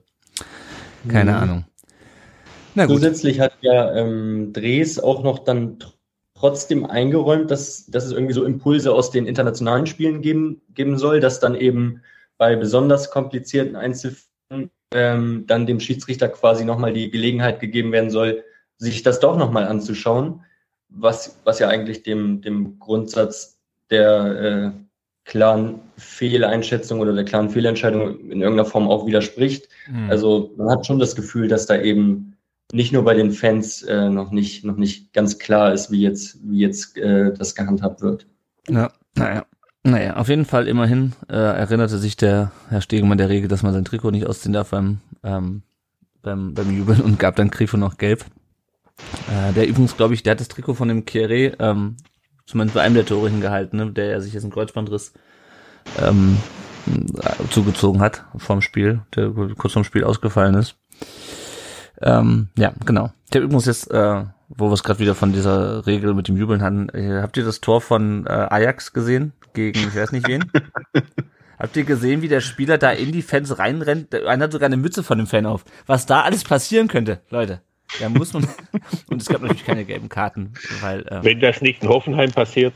keine 1.09 1.33
mhm. 1.33 1.37
Ahnung. 1.37 1.65
Na 2.75 2.87
gut. 2.87 2.97
Zusätzlich 2.97 3.41
hat 3.41 3.53
ja 3.61 3.95
ähm, 3.95 4.53
Dres 4.53 4.99
auch 4.99 5.23
noch 5.23 5.41
dann 5.41 5.79
trotzdem 6.35 6.85
eingeräumt, 6.87 7.51
dass, 7.51 7.87
dass 7.87 8.05
es 8.05 8.13
irgendwie 8.13 8.33
so 8.35 8.45
Impulse 8.45 8.93
aus 8.93 9.11
den 9.11 9.27
internationalen 9.27 9.87
Spielen 9.87 10.23
geben, 10.23 10.63
geben 10.75 10.99
soll, 10.99 11.21
dass 11.21 11.41
dann 11.41 11.55
eben 11.55 12.03
bei 12.37 12.57
besonders 12.57 13.11
komplizierten 13.11 13.77
Einzelfällen 13.77 14.71
ähm, 14.95 15.45
dann 15.47 15.67
dem 15.67 15.81
Schiedsrichter 15.81 16.29
quasi 16.29 16.65
nochmal 16.65 16.93
die 16.93 17.11
Gelegenheit 17.11 17.61
gegeben 17.61 17.93
werden 17.93 18.11
soll, 18.11 18.45
sich 18.79 19.03
das 19.03 19.21
doch 19.21 19.37
nochmal 19.37 19.67
anzuschauen, 19.67 20.41
was, 20.89 21.41
was 21.45 21.59
ja 21.59 21.69
eigentlich 21.69 22.03
dem, 22.03 22.41
dem 22.41 22.79
Grundsatz 22.79 23.61
der 23.91 24.73
äh, 24.75 24.81
klaren 25.25 25.81
Fehleinschätzung 25.97 27.01
oder 27.01 27.13
der 27.13 27.25
klaren 27.25 27.51
Fehlentscheidung 27.51 28.31
in 28.31 28.41
irgendeiner 28.41 28.67
Form 28.67 28.89
auch 28.89 29.07
widerspricht. 29.07 29.69
Mhm. 29.91 30.11
Also 30.11 30.53
man 30.57 30.71
hat 30.71 30.87
schon 30.87 30.99
das 30.99 31.17
Gefühl, 31.17 31.49
dass 31.49 31.67
da 31.67 31.81
eben 31.81 32.37
nicht 32.73 32.93
nur 32.93 33.05
bei 33.05 33.15
den 33.15 33.33
Fans 33.33 33.83
äh, 33.83 34.09
noch 34.09 34.31
nicht 34.31 34.65
noch 34.65 34.77
nicht 34.77 35.13
ganz 35.13 35.39
klar 35.39 35.73
ist, 35.73 35.91
wie 35.91 36.01
jetzt 36.01 36.39
wie 36.43 36.61
jetzt 36.61 36.97
äh, 36.97 37.33
das 37.33 37.55
gehandhabt 37.55 38.01
wird. 38.01 38.27
Ja, 38.69 38.93
naja. 39.15 39.45
Naja, 39.87 40.17
auf 40.17 40.29
jeden 40.29 40.47
Fall 40.47 40.67
immerhin 40.67 41.13
äh, 41.29 41.35
erinnerte 41.35 41.99
sich 41.99 42.17
der 42.17 42.53
Herr 42.71 42.81
Stegemann 42.81 43.19
der 43.19 43.29
Regel, 43.29 43.49
dass 43.49 43.63
man 43.63 43.75
sein 43.75 43.85
Trikot 43.85 44.13
nicht 44.13 44.27
ausziehen 44.27 44.55
darf 44.55 44.71
beim, 44.71 45.01
ähm, 45.23 45.63
beim, 46.23 46.55
beim 46.55 46.75
Jubeln 46.75 47.03
und 47.03 47.19
gab 47.19 47.37
dann 47.37 47.51
Grifo 47.51 47.77
noch 47.77 47.99
gelb. 47.99 48.25
Äh, 49.31 49.53
der 49.53 49.69
übrigens, 49.69 49.95
glaube 49.97 50.15
ich, 50.15 50.23
der 50.23 50.33
hat 50.33 50.41
das 50.41 50.49
Trikot 50.49 50.75
von 50.75 50.89
dem 50.89 51.05
Kieré, 51.05 51.55
ähm, 51.59 51.99
zumindest 52.47 52.75
bei 52.75 52.81
einem 52.81 52.95
der 52.95 53.05
Tore 53.05 53.29
hingehalten, 53.29 53.79
ne, 53.79 53.93
der 53.93 54.07
ja 54.07 54.21
sich 54.21 54.33
jetzt 54.33 54.45
einen 54.45 54.53
Kreuzbandriss 54.53 55.13
ähm, 56.03 56.39
zugezogen 57.51 58.01
hat 58.01 58.25
vom 58.39 58.63
Spiel, 58.63 59.03
der 59.15 59.31
kurz 59.31 59.75
vom 59.75 59.85
Spiel 59.85 60.05
ausgefallen 60.05 60.55
ist. 60.55 60.77
Ähm, 62.01 62.49
ja, 62.57 62.73
genau. 62.87 63.11
Der 63.35 63.43
übrigens 63.43 63.67
jetzt, 63.67 63.91
äh, 63.91 64.25
wo 64.49 64.69
wir 64.71 64.75
es 64.75 64.83
gerade 64.83 65.01
wieder 65.01 65.15
von 65.15 65.33
dieser 65.33 65.87
Regel 65.87 66.15
mit 66.15 66.29
dem 66.29 66.39
Jubeln 66.39 66.63
hatten, 66.63 66.89
äh, 66.89 67.21
habt 67.21 67.37
ihr 67.37 67.45
das 67.45 67.61
Tor 67.61 67.83
von 67.83 68.27
äh, 68.27 68.31
Ajax 68.31 68.95
gesehen? 68.95 69.33
Gegen, 69.55 69.79
ich 69.81 69.95
weiß 69.95 70.13
nicht 70.13 70.29
wen. 70.29 70.45
Habt 71.59 71.77
ihr 71.77 71.85
gesehen, 71.85 72.21
wie 72.21 72.29
der 72.29 72.41
Spieler 72.41 72.79
da 72.79 72.91
in 72.91 73.13
die 73.13 73.23
Fans 73.23 73.59
reinrennt? 73.59 74.15
Einer 74.15 74.45
hat 74.45 74.53
sogar 74.53 74.67
eine 74.67 74.77
Mütze 74.77 75.03
von 75.03 75.19
dem 75.19 75.27
Fan 75.27 75.47
auf. 75.47 75.65
Was 75.87 76.05
da 76.05 76.23
alles 76.23 76.45
passieren 76.45 76.89
könnte, 76.89 77.21
Leute. 77.31 77.63
Da 78.01 78.09
muss 78.09 78.33
man. 78.33 78.49
und 79.07 79.23
es 79.23 79.29
gab 79.29 79.41
natürlich 79.41 79.65
keine 79.65 79.85
gelben 79.85 80.09
Karten, 80.09 80.55
weil. 80.81 81.07
Ähm, 81.11 81.25
Wenn 81.25 81.41
das 81.41 81.61
nicht 81.61 81.83
in 81.83 81.89
Hoffenheim 81.89 82.33
passiert, 82.33 82.75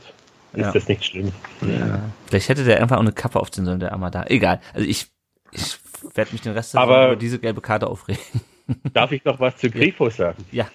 ist 0.53 0.61
ja. 0.61 0.71
das 0.71 0.87
nicht 0.87 1.05
schlimm. 1.05 1.31
Ja. 1.61 2.01
Vielleicht 2.27 2.49
hätte 2.49 2.63
der 2.63 2.81
einfach 2.81 2.97
auch 2.97 3.01
eine 3.01 3.11
Kappe 3.11 3.39
aufziehen 3.39 3.65
sollen, 3.65 3.79
der 3.79 3.91
Amada. 3.91 4.25
Egal. 4.27 4.61
Also 4.73 4.87
ich, 4.87 5.07
ich 5.51 5.77
werde 6.15 6.31
mich 6.31 6.41
den 6.41 6.53
Rest 6.53 6.75
Aber 6.75 7.07
über 7.07 7.15
diese 7.15 7.39
gelbe 7.39 7.61
Karte 7.61 7.87
aufregen. 7.87 8.21
darf 8.93 9.11
ich 9.11 9.23
noch 9.25 9.39
was 9.39 9.57
zu 9.57 9.69
Grifo 9.69 10.09
sagen? 10.09 10.45
Ja. 10.51 10.69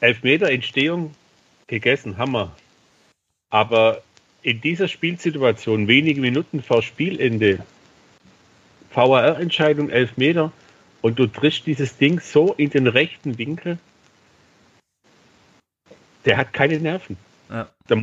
Elfmeter 0.00 0.50
Entstehung 0.50 1.14
gegessen, 1.66 2.16
Hammer. 2.18 2.52
Aber 3.50 4.02
in 4.42 4.60
dieser 4.60 4.88
Spielsituation, 4.88 5.88
wenige 5.88 6.20
Minuten 6.20 6.62
vor 6.62 6.82
Spielende, 6.82 7.64
VAR-Entscheidung, 8.92 9.90
Elfmeter, 9.90 10.52
und 11.00 11.18
du 11.18 11.26
triffst 11.26 11.66
dieses 11.66 11.96
Ding 11.96 12.20
so 12.20 12.54
in 12.54 12.70
den 12.70 12.86
rechten 12.86 13.38
Winkel, 13.38 13.78
der 16.24 16.36
hat 16.36 16.52
keine 16.52 16.78
Nerven. 16.80 17.16
Ja. 17.50 17.68
Da 17.86 17.96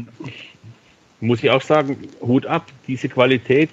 muss 1.20 1.44
ich 1.44 1.50
auch 1.50 1.62
sagen, 1.62 2.10
Hut 2.22 2.46
ab, 2.46 2.72
diese 2.88 3.10
Qualität 3.10 3.70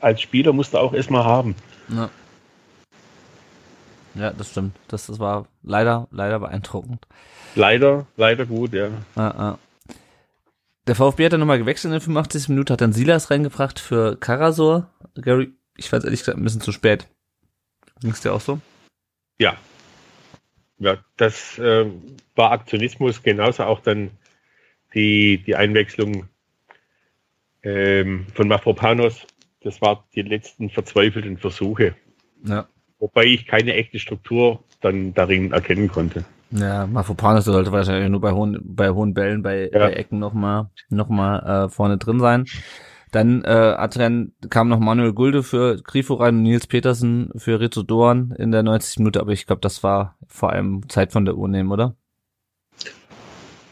als 0.00 0.20
Spieler 0.20 0.52
musst 0.52 0.74
du 0.74 0.78
auch 0.78 0.92
erstmal 0.92 1.24
haben. 1.24 1.54
Ja. 1.88 2.10
ja, 4.14 4.30
das 4.30 4.50
stimmt. 4.50 4.76
Das, 4.88 5.06
das 5.06 5.18
war 5.18 5.46
leider, 5.62 6.08
leider 6.10 6.38
beeindruckend. 6.40 7.06
Leider, 7.54 8.06
leider 8.16 8.46
gut, 8.46 8.72
ja. 8.72 8.88
ja, 9.16 9.34
ja. 9.38 9.58
Der 10.86 10.96
VfB 10.96 11.26
hat 11.26 11.32
dann 11.32 11.40
nochmal 11.40 11.58
gewechselt 11.58 11.90
in 11.90 11.92
der 11.92 12.00
85. 12.00 12.48
Minute, 12.48 12.72
hat 12.72 12.80
dann 12.80 12.92
Silas 12.92 13.30
reingebracht 13.30 13.78
für 13.78 14.16
Karasor. 14.16 14.90
Gary, 15.14 15.52
ich 15.76 15.88
fand 15.88 16.04
ehrlich 16.04 16.20
gesagt 16.20 16.38
ein 16.38 16.44
bisschen 16.44 16.60
zu 16.60 16.72
spät. 16.72 17.08
Ging 18.00 18.14
dir 18.14 18.34
auch 18.34 18.40
so? 18.40 18.60
Ja. 19.38 19.56
Ja, 20.78 20.98
das 21.16 21.58
äh, 21.58 21.86
war 22.34 22.50
Aktionismus, 22.50 23.22
genauso 23.22 23.62
auch 23.62 23.80
dann 23.80 24.10
die, 24.94 25.38
die 25.38 25.54
Einwechslung 25.54 26.28
ähm, 27.62 28.26
von 28.34 28.48
Mafropanos. 28.48 29.24
Das 29.60 29.80
war 29.80 30.08
die 30.16 30.22
letzten 30.22 30.70
verzweifelten 30.70 31.38
Versuche. 31.38 31.94
Ja. 32.44 32.68
Wobei 32.98 33.24
ich 33.24 33.46
keine 33.46 33.74
echte 33.74 34.00
Struktur 34.00 34.64
dann 34.80 35.14
darin 35.14 35.52
erkennen 35.52 35.88
konnte. 35.88 36.24
Ja, 36.52 36.86
Mafropanos 36.86 37.46
sollte 37.46 37.72
wahrscheinlich 37.72 38.10
nur 38.10 38.20
bei 38.20 38.32
hohen, 38.32 38.60
bei 38.62 38.90
hohen 38.90 39.14
Bällen, 39.14 39.42
bei, 39.42 39.70
ja. 39.72 39.78
bei 39.78 39.92
Ecken 39.94 40.18
nochmal 40.18 40.68
noch 40.90 41.08
mal, 41.08 41.66
äh, 41.66 41.68
vorne 41.70 41.96
drin 41.98 42.20
sein. 42.20 42.44
Dann 43.10 43.42
äh, 43.44 43.48
Adrian 43.48 44.32
kam 44.48 44.68
noch 44.68 44.78
Manuel 44.78 45.12
Gulde 45.12 45.42
für 45.42 45.76
Grifo 45.82 46.14
rein 46.14 46.36
und 46.36 46.42
Nils 46.42 46.66
Petersen 46.66 47.30
für 47.36 47.60
Rizzo 47.60 47.82
Doan 47.82 48.34
in 48.38 48.52
der 48.52 48.62
90 48.62 48.98
Minute, 48.98 49.20
aber 49.20 49.32
ich 49.32 49.46
glaube, 49.46 49.60
das 49.60 49.82
war 49.82 50.16
vor 50.26 50.50
allem 50.50 50.88
Zeit 50.88 51.12
von 51.12 51.24
der 51.24 51.36
Uhr 51.36 51.48
nehmen, 51.48 51.70
oder? 51.72 51.94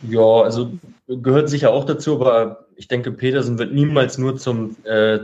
Ja, 0.02 0.42
also 0.42 0.72
gehört 1.06 1.48
sicher 1.48 1.72
auch 1.72 1.84
dazu, 1.84 2.14
aber 2.20 2.66
ich 2.76 2.88
denke, 2.88 3.12
Petersen 3.12 3.58
wird 3.58 3.72
niemals 3.72 4.16
nur 4.16 4.36
zum 4.36 4.76
äh, 4.84 5.20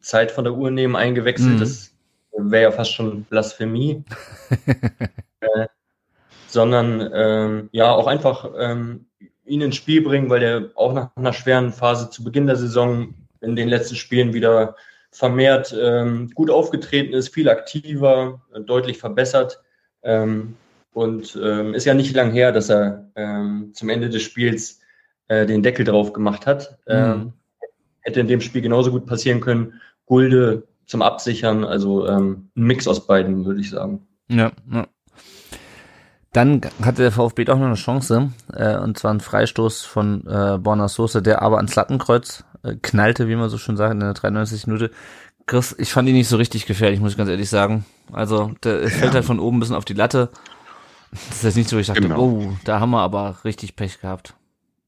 Zeit 0.00 0.30
von 0.30 0.44
der 0.44 0.54
Uhr 0.54 0.70
nehmen 0.70 0.96
eingewechselt. 0.96 1.54
Mhm. 1.54 1.60
Das 1.60 1.92
wäre 2.36 2.62
ja 2.64 2.70
fast 2.70 2.92
schon 2.92 3.24
Blasphemie. 3.24 4.04
äh, 5.40 5.66
sondern 6.52 7.10
ähm, 7.12 7.68
ja 7.72 7.92
auch 7.92 8.06
einfach 8.06 8.50
ähm, 8.58 9.06
ihn 9.44 9.60
ins 9.60 9.76
Spiel 9.76 10.02
bringen, 10.02 10.30
weil 10.30 10.40
der 10.40 10.70
auch 10.74 10.92
nach 10.92 11.10
einer 11.16 11.32
schweren 11.32 11.72
Phase 11.72 12.10
zu 12.10 12.24
Beginn 12.24 12.46
der 12.46 12.56
Saison 12.56 13.14
in 13.40 13.56
den 13.56 13.68
letzten 13.68 13.96
Spielen 13.96 14.32
wieder 14.32 14.76
vermehrt 15.10 15.74
ähm, 15.78 16.30
gut 16.34 16.50
aufgetreten 16.50 17.14
ist, 17.14 17.34
viel 17.34 17.48
aktiver, 17.48 18.42
deutlich 18.64 18.98
verbessert. 18.98 19.60
Ähm, 20.02 20.56
und 20.92 21.38
ähm, 21.42 21.74
ist 21.74 21.84
ja 21.84 21.94
nicht 21.94 22.14
lang 22.14 22.32
her, 22.32 22.52
dass 22.52 22.68
er 22.68 23.10
ähm, 23.14 23.70
zum 23.74 23.88
Ende 23.88 24.10
des 24.10 24.22
Spiels 24.22 24.80
äh, 25.28 25.46
den 25.46 25.62
Deckel 25.62 25.84
drauf 25.84 26.12
gemacht 26.12 26.46
hat. 26.46 26.78
Ähm, 26.86 27.18
mhm. 27.18 27.32
hätte 28.00 28.20
in 28.20 28.28
dem 28.28 28.40
Spiel 28.40 28.62
genauso 28.62 28.90
gut 28.90 29.06
passieren 29.06 29.40
können. 29.40 29.80
Gulde 30.06 30.66
zum 30.86 31.02
Absichern, 31.02 31.64
also 31.64 32.06
ähm, 32.08 32.50
ein 32.56 32.64
Mix 32.64 32.88
aus 32.88 33.06
beiden, 33.06 33.44
würde 33.44 33.60
ich 33.60 33.70
sagen. 33.70 34.06
Ja, 34.28 34.52
ja. 34.72 34.86
Dann 36.32 36.60
hatte 36.82 37.02
der 37.02 37.12
VfB 37.12 37.44
doch 37.44 37.58
noch 37.58 37.66
eine 37.66 37.74
Chance, 37.74 38.30
äh, 38.52 38.76
und 38.76 38.98
zwar 38.98 39.12
ein 39.12 39.20
Freistoß 39.20 39.82
von 39.82 40.24
äh, 40.28 40.58
Borna 40.58 40.86
Sosa, 40.88 41.20
der 41.20 41.42
aber 41.42 41.56
ans 41.56 41.74
Lattenkreuz 41.74 42.44
äh, 42.62 42.76
knallte, 42.80 43.28
wie 43.28 43.34
man 43.34 43.50
so 43.50 43.58
schon 43.58 43.76
sagt, 43.76 43.92
in 43.92 44.00
der 44.00 44.14
93. 44.14 44.66
Minute. 44.68 44.92
Chris, 45.46 45.74
ich 45.76 45.90
fand 45.90 46.08
ihn 46.08 46.14
nicht 46.14 46.28
so 46.28 46.36
richtig 46.36 46.66
gefährlich, 46.66 47.00
muss 47.00 47.12
ich 47.12 47.18
ganz 47.18 47.30
ehrlich 47.30 47.50
sagen. 47.50 47.84
Also, 48.12 48.52
der 48.62 48.82
ja. 48.82 48.88
fällt 48.88 49.14
halt 49.14 49.24
von 49.24 49.40
oben 49.40 49.56
ein 49.56 49.60
bisschen 49.60 49.74
auf 49.74 49.84
die 49.84 49.94
Latte. 49.94 50.30
Das 51.10 51.38
ist 51.38 51.42
jetzt 51.42 51.56
nicht 51.56 51.68
so, 51.68 51.78
ich 51.78 51.88
dachte, 51.88 52.02
genau. 52.02 52.20
oh, 52.20 52.56
da 52.64 52.78
haben 52.78 52.90
wir 52.90 53.00
aber 53.00 53.38
richtig 53.44 53.74
Pech 53.74 54.00
gehabt. 54.00 54.34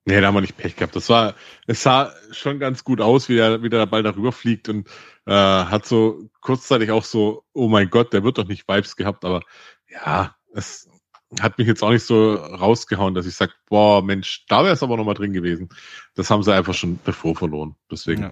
Nee, 0.05 0.20
da 0.20 0.28
haben 0.28 0.34
wir 0.34 0.40
nicht 0.40 0.57
Pech 0.57 0.76
gehabt. 0.76 0.95
Das 0.95 1.09
war, 1.09 1.34
es 1.66 1.82
sah 1.82 2.12
schon 2.30 2.61
ganz 2.61 2.84
gut 2.84 3.01
aus, 3.01 3.28
wie 3.28 3.36
der, 3.36 3.62
wie 3.64 3.68
der 3.68 3.86
Ball 3.86 4.05
darüber 4.05 4.30
fliegt 4.30 4.68
und 4.68 4.88
äh, 5.26 5.32
hat 5.32 5.86
so 5.86 6.28
kurzzeitig 6.40 6.93
auch 6.93 7.05
so, 7.05 7.45
oh 7.53 7.66
mein 7.66 7.90
Gott, 7.90 8.12
der 8.12 8.22
wird 8.22 8.38
doch 8.38 8.47
nicht 8.47 8.68
Vibes 8.68 8.95
gehabt, 8.95 9.24
aber 9.24 9.43
ja, 9.88 10.34
es 10.55 10.88
hat 11.41 11.59
mich 11.59 11.66
jetzt 11.66 11.83
auch 11.83 11.91
nicht 11.91 12.05
so 12.05 12.35
rausgehauen, 12.35 13.14
dass 13.14 13.26
ich 13.26 13.35
sage, 13.35 13.53
boah, 13.68 14.03
Mensch, 14.03 14.45
da 14.49 14.64
wäre 14.64 14.74
es 14.74 14.83
aber 14.83 14.97
nochmal 14.97 15.14
drin 15.14 15.33
gewesen. 15.33 15.68
Das 16.14 16.30
haben 16.30 16.43
sie 16.43 16.55
einfach 16.55 16.74
schon 16.74 16.99
bevor 17.05 17.35
verloren. 17.37 17.74
Deswegen 17.91 18.22
ja. 18.22 18.30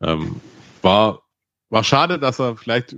ähm, 0.00 0.40
war, 0.82 1.22
war 1.70 1.84
schade, 1.84 2.18
dass 2.18 2.38
er 2.38 2.56
vielleicht 2.56 2.96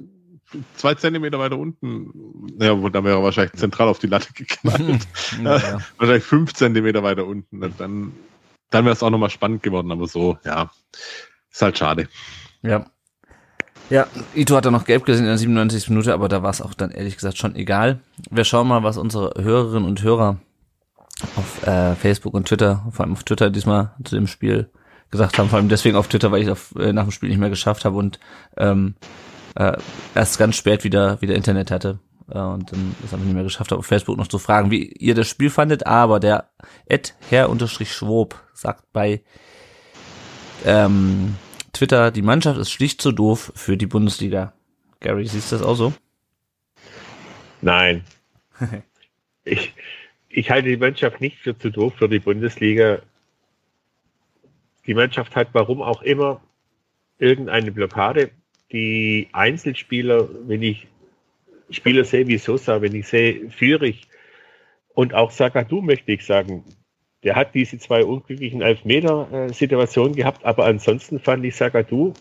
zwei 0.75 0.95
Zentimeter 0.95 1.39
weiter 1.39 1.59
unten, 1.59 2.49
ja, 2.61 2.75
da 2.75 3.05
wäre 3.05 3.19
er 3.19 3.23
wahrscheinlich 3.23 3.55
zentral 3.55 3.89
auf 3.89 3.99
die 3.99 4.07
Latte 4.07 4.33
geknallt. 4.33 5.07
ja, 5.43 5.57
ja. 5.59 5.79
wahrscheinlich 5.99 6.25
fünf 6.25 6.55
Zentimeter 6.55 7.03
weiter 7.03 7.27
unten. 7.27 7.61
Dann, 7.61 8.13
dann 8.71 8.85
wäre 8.85 8.95
es 8.95 9.03
auch 9.03 9.11
nochmal 9.11 9.31
spannend 9.31 9.63
geworden, 9.63 9.93
aber 9.93 10.07
so, 10.07 10.39
ja, 10.45 10.71
ist 11.51 11.63
halt 11.63 11.79
schade. 11.79 12.09
Ja, 12.63 12.87
ja, 13.91 14.07
Ito 14.35 14.57
hat 14.57 14.65
da 14.65 14.71
noch 14.71 14.85
gelb 14.85 15.05
gesehen 15.05 15.25
in 15.25 15.31
der 15.31 15.39
97. 15.39 15.91
Minute, 15.91 16.13
aber 16.13 16.29
da 16.29 16.43
war 16.43 16.51
es 16.51 16.61
auch 16.61 16.75
dann 16.75 16.91
ehrlich 16.91 17.17
gesagt 17.17 17.39
schon 17.39 17.55
egal. 17.55 18.01
Wir 18.31 18.45
schauen 18.45 18.69
mal, 18.69 18.83
was 18.83 18.97
unsere 18.97 19.35
Hörerinnen 19.43 19.89
und 19.89 20.03
Hörer 20.03 20.39
auf 21.37 21.67
äh, 21.67 21.95
Facebook 21.95 22.35
und 22.35 22.49
Twitter, 22.49 22.85
vor 22.91 23.05
allem 23.05 23.13
auf 23.13 23.25
Twitter 23.25 23.51
diesmal 23.51 23.93
zu 24.05 24.15
dem 24.15 24.27
Spiel 24.27 24.71
gesagt 25.11 25.39
haben. 25.39 25.49
Vor 25.49 25.59
allem 25.59 25.69
deswegen 25.69 25.97
auf 25.97 26.09
Twitter, 26.09 26.33
weil 26.33 26.43
ich 26.43 26.51
auf, 26.51 26.75
äh, 26.79 26.93
nach 26.93 27.05
dem 27.05 27.13
Spiel 27.13 27.29
nicht 27.29 27.39
mehr 27.39 27.51
geschafft 27.51 27.85
habe 27.85 27.97
und 27.97 28.19
ähm, 28.57 28.95
äh, 29.55 29.77
erst 30.15 30.39
ganz 30.39 30.57
spät 30.57 30.85
wieder 30.85 31.21
wieder 31.23 31.35
Internet 31.35 31.71
hatte 31.71 31.99
äh, 32.31 32.39
und 32.39 32.73
dann 32.73 32.95
das 33.03 33.13
ich 33.13 33.19
nicht 33.19 33.35
mehr 33.35 33.45
geschafft 33.45 33.71
habe, 33.71 33.79
auf 33.79 33.87
Facebook 33.87 34.17
noch 34.19 34.29
zu 34.29 34.39
fragen, 34.39 34.71
wie 34.71 34.85
ihr 34.85 35.15
das 35.15 35.29
Spiel 35.29 35.51
fandet. 35.51 35.87
Aber 35.87 36.21
der 36.21 36.51
Ed 36.87 37.15
Herr 37.31 37.49
Schwob 37.67 38.35
sagt 38.53 38.85
bei 38.93 39.23
ähm, 40.65 41.37
Twitter, 41.77 42.11
die 42.11 42.23
Mannschaft 42.23 42.59
ist 42.59 42.71
schlicht 42.71 43.03
zu 43.03 43.13
doof 43.13 43.53
für 43.55 43.77
die 43.77 43.87
Bundesliga. 43.87 44.53
Gary, 45.01 45.27
siehst 45.27 45.53
du 45.53 45.57
das 45.57 45.65
auch 45.65 45.75
so? 45.75 45.93
Nein. 47.61 48.05
ich, 49.45 49.75
ich 50.29 50.51
halte 50.51 50.69
die 50.69 50.77
Mannschaft 50.77 51.21
nicht 51.21 51.39
für 51.39 51.57
zu 51.57 51.71
doof 51.71 51.95
für 51.99 52.09
die 52.09 52.19
Bundesliga. 52.19 53.01
Die 54.87 54.95
Mannschaft 54.95 55.37
hat, 55.37 55.49
warum 55.53 55.83
auch 55.83 56.03
immer, 56.03 56.41
irgendeine 57.19 57.73
Blockade. 57.73 58.31
Die 58.73 59.29
Einzelspieler, 59.33 60.29
wenn 60.47 60.63
ich 60.63 60.87
Spieler 61.71 62.05
sehe 62.05 62.27
wie 62.27 62.39
Sosa, 62.39 62.81
wenn 62.81 62.95
ich 62.95 63.09
sehe 63.09 63.51
Führig 63.51 64.09
und 64.95 65.13
auch 65.13 65.31
Sagadu 65.31 65.83
möchte 65.83 66.13
ich 66.13 66.25
sagen, 66.25 66.65
der 67.27 67.35
hat 67.35 67.57
diese 67.57 67.77
zwei 67.79 68.05
unglücklichen 68.05 68.63
Elfmeter-Situationen 68.63 70.15
gehabt, 70.15 70.45
aber 70.45 70.65
ansonsten 70.67 71.19
fand 71.19 71.45
ich 71.45 71.57
Sagadu 71.57 72.15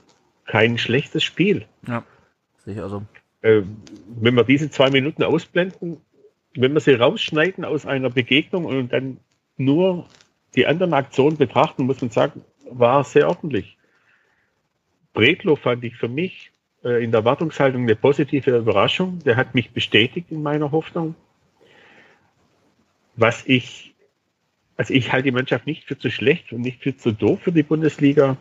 kein 0.45 0.79
schlechtes 0.79 1.23
Spiel. 1.23 1.67
Ja, 1.87 2.03
sicher 2.65 2.81
also. 2.81 3.03
Äh, 3.43 3.61
wenn 4.07 4.33
wir 4.33 4.43
diese 4.43 4.71
zwei 4.71 4.89
Minuten 4.89 5.21
ausblenden, 5.21 5.97
wenn 6.55 6.73
wir 6.73 6.79
sie 6.79 6.95
rausschneiden 6.95 7.65
aus 7.65 7.85
einer 7.85 8.09
Begegnung 8.09 8.65
und 8.65 8.93
dann 8.93 9.19
nur 9.57 10.07
die 10.55 10.65
anderen 10.65 10.95
Aktionen 10.95 11.37
betrachten, 11.37 11.85
muss 11.85 12.01
man 12.01 12.09
sagen, 12.09 12.41
war 12.71 13.03
sehr 13.03 13.29
ordentlich. 13.29 13.77
Bredlo 15.13 15.55
fand 15.55 15.83
ich 15.83 15.97
für 15.97 16.09
mich 16.09 16.51
äh, 16.83 17.03
in 17.03 17.11
der 17.11 17.19
Erwartungshaltung 17.19 17.83
eine 17.83 17.95
positive 17.95 18.57
Überraschung. 18.57 19.19
Der 19.19 19.35
hat 19.35 19.53
mich 19.53 19.69
bestätigt 19.69 20.31
in 20.31 20.41
meiner 20.41 20.71
Hoffnung. 20.71 21.13
Was 23.15 23.45
ich 23.45 23.94
also 24.77 24.93
ich 24.93 25.11
halte 25.11 25.25
die 25.25 25.31
Mannschaft 25.31 25.65
nicht 25.65 25.85
für 25.85 25.97
zu 25.97 26.09
schlecht 26.09 26.51
und 26.51 26.61
nicht 26.61 26.81
für 26.81 26.95
zu 26.95 27.11
doof 27.11 27.41
für 27.41 27.51
die 27.51 27.63
Bundesliga. 27.63 28.37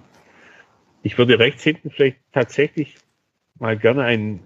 Ich 1.03 1.19
würde 1.19 1.39
rechts 1.39 1.63
hinten 1.63 1.91
vielleicht 1.91 2.19
tatsächlich 2.33 2.97
mal 3.59 3.77
gerne 3.77 4.03
einen 4.05 4.41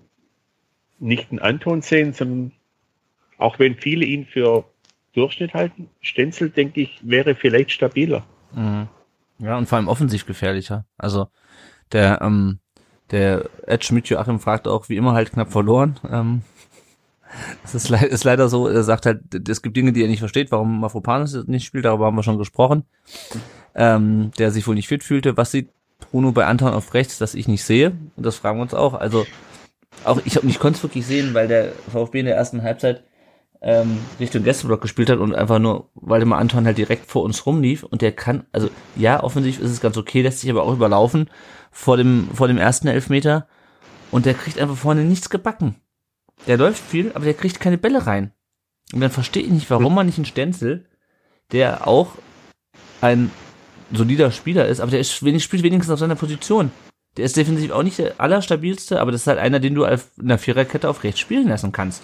nicht 0.99 1.31
einen 1.31 1.39
Anton 1.39 1.83
sehen, 1.83 2.13
sondern 2.13 2.53
auch 3.39 3.59
wenn 3.59 3.77
viele 3.77 4.05
ihn 4.05 4.27
für 4.27 4.65
Durchschnitt 5.15 5.55
halten, 5.55 5.89
Stenzel, 6.01 6.51
denke 6.51 6.81
ich, 6.81 7.01
wäre 7.03 7.35
vielleicht 7.35 7.71
stabiler. 7.71 8.25
Mhm. 8.53 8.89
Ja, 9.39 9.57
und 9.57 9.69
vor 9.69 9.77
allem 9.77 9.89
offensiv 9.89 10.27
gefährlicher. 10.27 10.85
Also 10.97 11.29
der, 11.93 12.21
ähm, 12.21 12.59
der 13.11 13.49
Ed 13.67 13.85
Schmidt 13.85 14.09
Joachim 14.09 14.41
fragt 14.41 14.67
auch, 14.67 14.89
wie 14.89 14.97
immer 14.97 15.13
halt 15.13 15.33
knapp 15.33 15.53
verloren. 15.53 15.99
Ähm, 16.11 16.43
es 17.65 17.75
ist, 17.75 17.89
le 17.89 18.05
ist, 18.05 18.25
leider 18.25 18.49
so, 18.49 18.69
er 18.69 18.83
sagt 18.83 19.07
halt, 19.07 19.49
es 19.49 19.63
gibt 19.63 19.77
Dinge, 19.77 19.93
die 19.93 20.03
er 20.03 20.09
nicht 20.09 20.21
versteht, 20.21 20.51
warum 20.51 20.81
Mafropanos 20.81 21.47
nicht 21.47 21.65
spielt, 21.65 21.85
darüber 21.85 22.07
haben 22.07 22.17
wir 22.17 22.23
schon 22.23 22.39
gesprochen. 22.39 22.85
Ähm, 23.75 24.33
der 24.39 24.51
sich 24.51 24.67
wohl 24.67 24.75
nicht 24.75 24.89
fit 24.89 25.05
fühlte. 25.05 25.37
Was 25.37 25.53
sieht 25.53 25.71
Bruno 26.11 26.33
bei 26.33 26.47
Anton 26.47 26.73
auf 26.73 26.95
rechts, 26.95 27.19
das 27.19 27.35
ich 27.35 27.47
nicht 27.47 27.63
sehe? 27.63 27.93
Und 28.17 28.27
das 28.27 28.37
fragen 28.37 28.59
wir 28.59 28.63
uns 28.63 28.75
auch. 28.75 28.95
Also, 28.95 29.25
auch 30.05 30.21
ich, 30.25 30.43
ich 30.43 30.59
konnte 30.59 30.79
es 30.79 30.83
wirklich 30.83 31.07
sehen, 31.07 31.35
weil 31.35 31.47
der 31.47 31.73
VfB 31.93 32.21
in 32.21 32.27
der 32.27 32.37
ersten 32.37 32.63
Halbzeit 32.63 33.05
ähm, 33.61 33.99
Richtung 34.21 34.45
Gästeblock 34.45 34.81
gespielt 34.81 35.11
hat 35.11 35.19
und 35.19 35.35
einfach 35.35 35.59
nur, 35.59 35.91
weil 35.95 36.25
mal 36.25 36.39
Anton 36.39 36.67
halt 36.67 36.79
direkt 36.79 37.07
vor 37.07 37.23
uns 37.23 37.45
rumlief 37.45 37.83
und 37.83 38.03
der 38.03 38.13
kann, 38.13 38.45
also 38.53 38.69
ja, 38.97 39.23
offensiv 39.23 39.61
ist 39.61 39.71
es 39.71 39.81
ganz 39.81 39.97
okay, 39.97 40.23
lässt 40.23 40.41
sich 40.41 40.51
aber 40.51 40.63
auch 40.63 40.73
überlaufen 40.73 41.29
vor 41.71 41.97
dem, 41.97 42.29
vor 42.33 42.49
dem 42.49 42.59
ersten 42.59 42.89
Elfmeter 42.89 43.49
und 44.11 44.27
der 44.27 44.35
kriegt 44.35 44.59
einfach 44.59 44.77
vorne 44.77 45.05
nichts 45.05 45.29
gebacken. 45.29 45.77
Der 46.47 46.57
läuft 46.57 46.83
viel, 46.83 47.13
aber 47.15 47.25
der 47.25 47.35
kriegt 47.35 47.61
keine 47.61 47.79
Bälle 47.79 48.07
rein. 48.07 48.33
Und 48.93 49.01
dann 49.01 49.11
verstehe 49.11 49.43
ich 49.43 49.51
nicht, 49.51 49.71
warum 49.71 49.95
man 49.95 50.07
nicht 50.07 50.19
einen 50.19 50.25
Stenzel, 50.25 50.87
der 51.53 51.87
auch 51.87 52.13
ein 53.01 53.31
solider 53.93 54.31
Spieler 54.31 54.67
ist, 54.67 54.81
aber 54.81 54.91
der 54.91 55.01
ist 55.01 55.13
spielt 55.13 55.63
wenigstens 55.63 55.93
auf 55.93 55.99
seiner 55.99 56.15
Position. 56.15 56.71
Der 57.17 57.25
ist 57.25 57.37
definitiv 57.37 57.71
auch 57.73 57.83
nicht 57.83 57.99
der 57.99 58.21
allerstabilste, 58.21 59.01
aber 59.01 59.13
das 59.13 59.23
ist 59.23 59.27
halt 59.27 59.39
einer, 59.39 59.61
den 59.61 59.75
du 59.75 59.85
in 59.85 60.29
der 60.29 60.39
Viererkette 60.39 60.89
auf 60.89 61.05
rechts 61.05 61.21
spielen 61.21 61.49
lassen 61.49 61.73
kannst. 61.73 62.03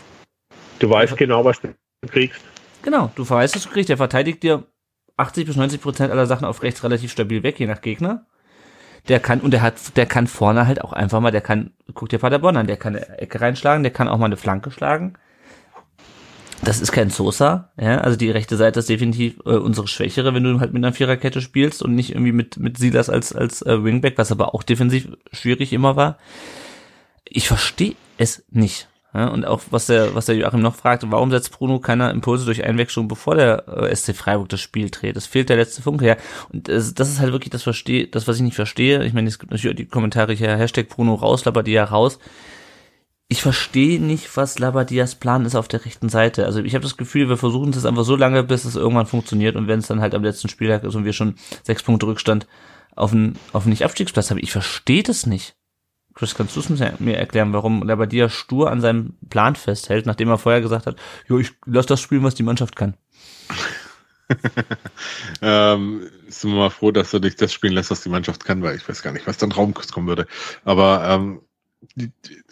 Du 0.79 0.91
weißt 0.91 1.17
genau, 1.17 1.45
was 1.45 1.61
du 1.61 1.75
kriegst. 2.07 2.41
Genau, 2.83 3.11
du 3.15 3.29
weißt, 3.29 3.55
was 3.55 3.63
du 3.63 3.71
kriegst. 3.71 3.89
Der 3.89 3.97
verteidigt 3.97 4.43
dir 4.43 4.67
80 5.17 5.47
bis 5.47 5.57
90 5.57 5.81
Prozent 5.81 6.11
aller 6.11 6.27
Sachen 6.27 6.45
auf 6.45 6.63
rechts 6.63 6.83
relativ 6.83 7.13
stabil 7.13 7.43
weg, 7.43 7.61
je 7.61 7.67
nach 7.67 7.81
Gegner. 7.81 8.27
Der 9.09 9.21
kann, 9.21 9.41
und 9.41 9.51
der 9.51 9.61
hat, 9.61 9.97
der 9.97 10.07
kann 10.07 10.27
vorne 10.27 10.67
halt 10.67 10.83
auch 10.83 10.93
einfach 10.93 11.21
mal, 11.21 11.31
der 11.31 11.43
kann, 11.43 11.73
guck 11.93 12.09
dir 12.09 12.19
Paderborn 12.19 12.57
an, 12.57 12.67
der 12.67 12.79
kann 12.79 12.97
eine 12.97 13.19
Ecke 13.19 13.41
reinschlagen, 13.41 13.83
der 13.83 13.93
kann 13.93 14.09
auch 14.09 14.17
mal 14.17 14.27
eine 14.27 14.39
Flanke 14.39 14.71
schlagen. 14.71 15.15
Das 16.63 16.81
ist 16.81 16.93
kein 16.93 17.11
Sosa, 17.11 17.71
ja, 17.79 17.99
also 17.99 18.17
die 18.17 18.31
rechte 18.31 18.57
Seite 18.57 18.81
ist 18.81 18.89
definitiv 18.89 19.39
äh, 19.45 19.51
unsere 19.51 19.87
schwächere, 19.87 20.33
wenn 20.33 20.45
du 20.45 20.61
halt 20.61 20.73
mit 20.73 20.83
einer 20.83 20.95
Viererkette 20.95 21.43
spielst 21.43 21.83
und 21.83 21.95
nicht 21.95 22.11
irgendwie 22.13 22.33
mit, 22.33 22.59
mit 22.59 22.79
Silas 22.79 23.11
als, 23.11 23.35
als 23.35 23.61
äh, 23.61 23.85
Wingback, 23.85 24.17
was 24.17 24.33
aber 24.33 24.55
auch 24.55 24.63
defensiv 24.63 25.09
schwierig 25.33 25.75
immer 25.75 25.97
war. 25.97 26.17
Ich 27.25 27.49
verstehe 27.49 27.97
es 28.17 28.45
nicht. 28.51 28.89
Ja, 29.15 29.29
und 29.29 29.47
auch 29.47 29.63
was 29.71 29.87
der, 29.87 30.17
was 30.17 30.27
der 30.27 30.35
Joachim 30.35 30.61
noch 30.61 30.75
fragt, 30.75 31.05
warum 31.09 31.31
setzt 31.31 31.53
Bruno 31.53 31.79
keiner 31.79 32.11
Impulse 32.11 32.45
durch 32.45 32.65
Einwechslung, 32.65 33.07
bevor 33.07 33.37
der 33.37 33.69
äh, 33.69 33.95
SC 33.95 34.13
Freiburg 34.15 34.49
das 34.49 34.61
Spiel 34.61 34.91
dreht? 34.91 35.15
Das 35.15 35.27
fehlt 35.27 35.49
der 35.49 35.57
letzte 35.57 35.83
Funke, 35.83 36.05
ja. 36.05 36.17
Und 36.53 36.69
das, 36.69 36.95
das 36.95 37.11
ist 37.11 37.21
halt 37.21 37.31
wirklich 37.31 37.51
das 37.51 37.63
verstehe, 37.63 38.09
das, 38.09 38.27
was 38.27 38.37
ich 38.37 38.43
nicht 38.43 38.57
verstehe. 38.57 39.05
Ich 39.05 39.13
meine, 39.13 39.29
es 39.29 39.39
gibt 39.39 39.53
natürlich 39.53 39.77
die 39.77 39.87
Kommentare 39.87 40.33
hier, 40.33 40.57
Hashtag 40.57 40.89
Bruno 40.89 41.15
raus, 41.15 41.45
Labadia 41.45 41.85
raus. 41.85 42.19
Ich 43.29 43.41
verstehe 43.41 44.01
nicht, 44.01 44.37
was 44.37 44.59
Labadias 44.59 45.15
Plan 45.15 45.47
ist 45.47 45.55
auf 45.55 45.69
der 45.69 45.85
rechten 45.85 46.09
Seite. 46.09 46.45
Also 46.45 46.61
ich 46.61 46.75
habe 46.75 46.83
das 46.83 46.97
Gefühl, 46.97 47.29
wir 47.29 47.37
versuchen 47.37 47.71
es 47.71 47.87
einfach 47.87 48.05
so 48.05 48.17
lange, 48.17 48.43
bis 48.43 48.65
es 48.65 48.75
irgendwann 48.75 49.07
funktioniert 49.07 49.55
und 49.55 49.69
wenn 49.69 49.79
es 49.79 49.87
dann 49.87 50.01
halt 50.01 50.15
am 50.15 50.25
letzten 50.25 50.49
Spieltag 50.49 50.83
ist 50.83 50.95
und 50.97 51.05
wir 51.05 51.13
schon 51.13 51.37
sechs 51.63 51.85
Punkte 51.85 52.07
Rückstand 52.07 52.49
auf 52.97 53.13
einen, 53.13 53.39
auf 53.53 53.63
einen 53.63 53.71
Nicht-Abstiegsplatz 53.71 54.31
haben. 54.31 54.39
Ich 54.43 54.53
verstehe 54.53 55.05
das 55.05 55.27
nicht. 55.27 55.57
Chris, 56.15 56.35
kannst 56.35 56.57
du 56.57 56.61
es 56.61 56.69
mir 57.01 57.17
erklären, 57.17 57.53
warum 57.53 57.89
er 57.89 57.97
bei 57.97 58.07
dir 58.07 58.29
stur 58.29 58.71
an 58.71 58.81
seinem 58.81 59.15
Plan 59.31 59.57
festhält, 59.57 60.07
nachdem 60.07 60.29
er 60.29 60.39
vorher 60.39 60.61
gesagt 60.61 60.87
hat, 60.87 60.97
jo, 61.29 61.39
ich 61.39 61.53
lass 61.67 61.87
das 61.87 62.01
spielen, 62.01 62.23
was 62.23 62.37
die 62.37 62.45
Mannschaft 62.45 62.77
kann? 62.77 62.95
ähm, 65.43 66.09
sind 66.29 66.51
wir 66.51 66.59
mal 66.59 66.71
froh, 66.71 66.93
dass 66.93 67.13
er 67.13 67.21
nicht 67.21 67.43
das 67.43 67.53
spielen 67.53 67.75
lässt, 67.75 67.91
was 67.91 68.03
die 68.03 68.09
Mannschaft 68.09 68.45
kann, 68.45 68.63
weil 68.63 68.77
ich 68.77 68.89
weiß 68.89 69.03
gar 69.03 69.13
nicht, 69.13 69.27
was 69.27 69.39
dann 69.39 69.53
Raumkuss 69.53 69.93
kommen 69.93 70.09
würde. 70.09 70.27
Aber 70.65 71.05
ähm, 71.09 71.43
die, 71.95 72.11
die, 72.27 72.43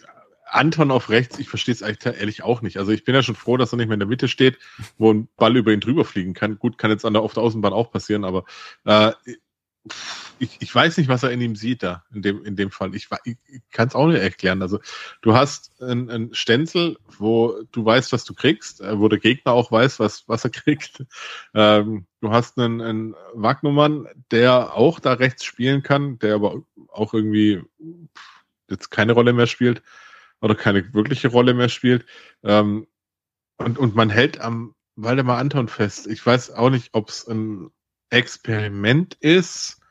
Anton 0.52 0.90
auf 0.90 1.08
rechts, 1.08 1.38
ich 1.38 1.48
verstehe 1.48 1.74
es 1.74 1.80
ehrlich 1.80 2.42
auch 2.42 2.60
nicht. 2.60 2.76
Also 2.76 2.92
ich 2.92 3.04
bin 3.04 3.14
ja 3.14 3.22
schon 3.22 3.36
froh, 3.36 3.56
dass 3.56 3.72
er 3.72 3.78
nicht 3.78 3.86
mehr 3.86 3.94
in 3.94 4.00
der 4.00 4.08
Mitte 4.08 4.28
steht, 4.28 4.58
wo 4.98 5.12
ein 5.12 5.28
Ball 5.36 5.56
über 5.56 5.72
ihn 5.72 5.80
drüber 5.80 6.04
fliegen 6.04 6.34
kann. 6.34 6.58
Gut, 6.58 6.76
kann 6.76 6.90
jetzt 6.90 7.06
an 7.06 7.14
der, 7.14 7.22
auf 7.22 7.32
der 7.32 7.42
Außenbahn 7.42 7.72
auch 7.72 7.90
passieren, 7.90 8.24
aber 8.24 8.44
äh, 8.84 9.12
ich, 10.42 10.56
ich 10.58 10.74
weiß 10.74 10.96
nicht, 10.96 11.06
was 11.06 11.22
er 11.22 11.30
in 11.30 11.40
ihm 11.40 11.54
sieht 11.54 11.84
da, 11.84 12.04
in 12.12 12.20
dem, 12.20 12.44
in 12.44 12.56
dem 12.56 12.72
Fall. 12.72 12.96
Ich, 12.96 13.08
ich, 13.24 13.36
kann 13.70 13.86
es 13.86 13.94
auch 13.94 14.08
nicht 14.08 14.20
erklären. 14.20 14.60
Also 14.60 14.80
du 15.20 15.34
hast 15.34 15.80
einen 15.80 16.34
Stenzel, 16.34 16.98
wo 17.16 17.62
du 17.70 17.84
weißt, 17.84 18.12
was 18.12 18.24
du 18.24 18.34
kriegst, 18.34 18.80
äh, 18.80 18.98
wo 18.98 19.06
der 19.06 19.20
Gegner 19.20 19.52
auch 19.52 19.70
weiß, 19.70 20.00
was, 20.00 20.24
was 20.26 20.42
er 20.42 20.50
kriegt. 20.50 21.04
Ähm, 21.54 22.06
du 22.20 22.30
hast 22.30 22.58
einen, 22.58 22.80
einen 22.80 23.14
Wagnumann, 23.34 24.08
der 24.32 24.74
auch 24.74 24.98
da 24.98 25.12
rechts 25.12 25.44
spielen 25.44 25.84
kann, 25.84 26.18
der 26.18 26.34
aber 26.34 26.62
auch 26.88 27.14
irgendwie 27.14 27.62
jetzt 28.68 28.90
keine 28.90 29.12
Rolle 29.12 29.32
mehr 29.32 29.46
spielt 29.46 29.80
oder 30.40 30.56
keine 30.56 30.92
wirkliche 30.92 31.28
Rolle 31.28 31.54
mehr 31.54 31.68
spielt. 31.68 32.04
Ähm, 32.42 32.88
und, 33.58 33.78
und 33.78 33.94
man 33.94 34.10
hält 34.10 34.40
am 34.40 34.74
Waldemar 34.96 35.38
Anton 35.38 35.68
fest. 35.68 36.08
Ich 36.08 36.26
weiß 36.26 36.50
auch 36.50 36.70
nicht, 36.70 36.88
ob 36.94 37.10
es 37.10 37.28
ein 37.28 37.70
Experiment 38.10 39.14
ist, 39.20 39.81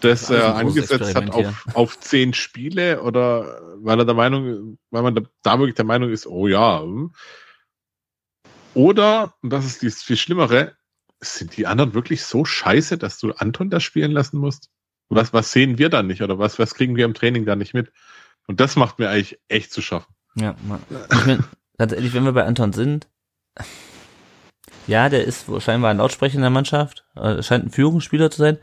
das, 0.00 0.26
das 0.26 0.30
er 0.30 0.54
angesetzt 0.56 1.14
hat 1.14 1.30
auf, 1.30 1.64
auf 1.74 2.00
zehn 2.00 2.34
Spiele 2.34 3.02
oder 3.02 3.60
weil 3.76 3.98
er 3.98 4.04
der 4.04 4.14
Meinung, 4.14 4.78
weil 4.90 5.02
man 5.02 5.28
da 5.42 5.58
wirklich 5.58 5.74
der 5.74 5.84
Meinung 5.84 6.10
ist, 6.10 6.26
oh 6.26 6.48
ja. 6.48 6.82
Hm. 6.82 7.12
Oder, 8.74 9.34
und 9.42 9.50
das 9.50 9.64
ist 9.64 9.82
das 9.82 10.02
viel 10.02 10.16
Schlimmere, 10.16 10.76
sind 11.20 11.56
die 11.56 11.66
anderen 11.66 11.94
wirklich 11.94 12.24
so 12.24 12.44
scheiße, 12.44 12.98
dass 12.98 13.18
du 13.18 13.32
Anton 13.32 13.70
da 13.70 13.80
spielen 13.80 14.12
lassen 14.12 14.38
musst? 14.38 14.70
Was, 15.08 15.32
was 15.32 15.52
sehen 15.52 15.76
wir 15.78 15.88
da 15.88 16.02
nicht 16.02 16.22
oder 16.22 16.38
was, 16.38 16.58
was 16.58 16.74
kriegen 16.74 16.96
wir 16.96 17.04
im 17.04 17.14
Training 17.14 17.44
da 17.44 17.56
nicht 17.56 17.74
mit? 17.74 17.92
Und 18.46 18.60
das 18.60 18.76
macht 18.76 18.98
mir 18.98 19.10
eigentlich 19.10 19.38
echt 19.48 19.72
zu 19.72 19.82
schaffen. 19.82 20.14
Ja, 20.36 20.54
ich 21.12 21.26
mein, 21.26 21.44
ganz 21.78 21.92
ehrlich, 21.92 22.14
wenn 22.14 22.24
wir 22.24 22.32
bei 22.32 22.44
Anton 22.44 22.72
sind, 22.72 23.08
ja, 24.86 25.08
der 25.08 25.24
ist 25.24 25.46
scheinbar 25.62 25.90
ein 25.90 25.98
Lautsprecher 25.98 26.36
in 26.36 26.40
der 26.42 26.50
Mannschaft, 26.50 27.04
äh, 27.16 27.42
scheint 27.42 27.66
ein 27.66 27.70
Führungsspieler 27.70 28.30
zu 28.30 28.38
sein. 28.38 28.58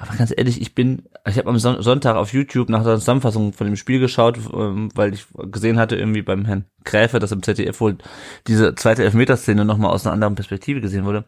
Aber 0.00 0.16
ganz 0.16 0.32
ehrlich, 0.34 0.62
ich 0.62 0.74
bin, 0.74 1.02
ich 1.28 1.36
habe 1.36 1.50
am 1.50 1.58
Sonntag 1.58 2.16
auf 2.16 2.32
YouTube 2.32 2.70
nach 2.70 2.84
der 2.84 2.96
Zusammenfassung 2.96 3.52
von 3.52 3.66
dem 3.66 3.76
Spiel 3.76 4.00
geschaut, 4.00 4.38
ähm, 4.50 4.88
weil 4.94 5.12
ich 5.12 5.26
gesehen 5.52 5.78
hatte 5.78 5.94
irgendwie 5.94 6.22
beim 6.22 6.46
Herrn 6.46 6.64
Gräfe, 6.84 7.18
dass 7.18 7.32
im 7.32 7.42
ZDF 7.42 7.78
wohl 7.82 7.98
diese 8.46 8.74
zweite 8.76 9.04
Elfmeterszene 9.04 9.66
nochmal 9.66 9.90
aus 9.90 10.06
einer 10.06 10.14
anderen 10.14 10.36
Perspektive 10.36 10.80
gesehen 10.80 11.04
wurde. 11.04 11.26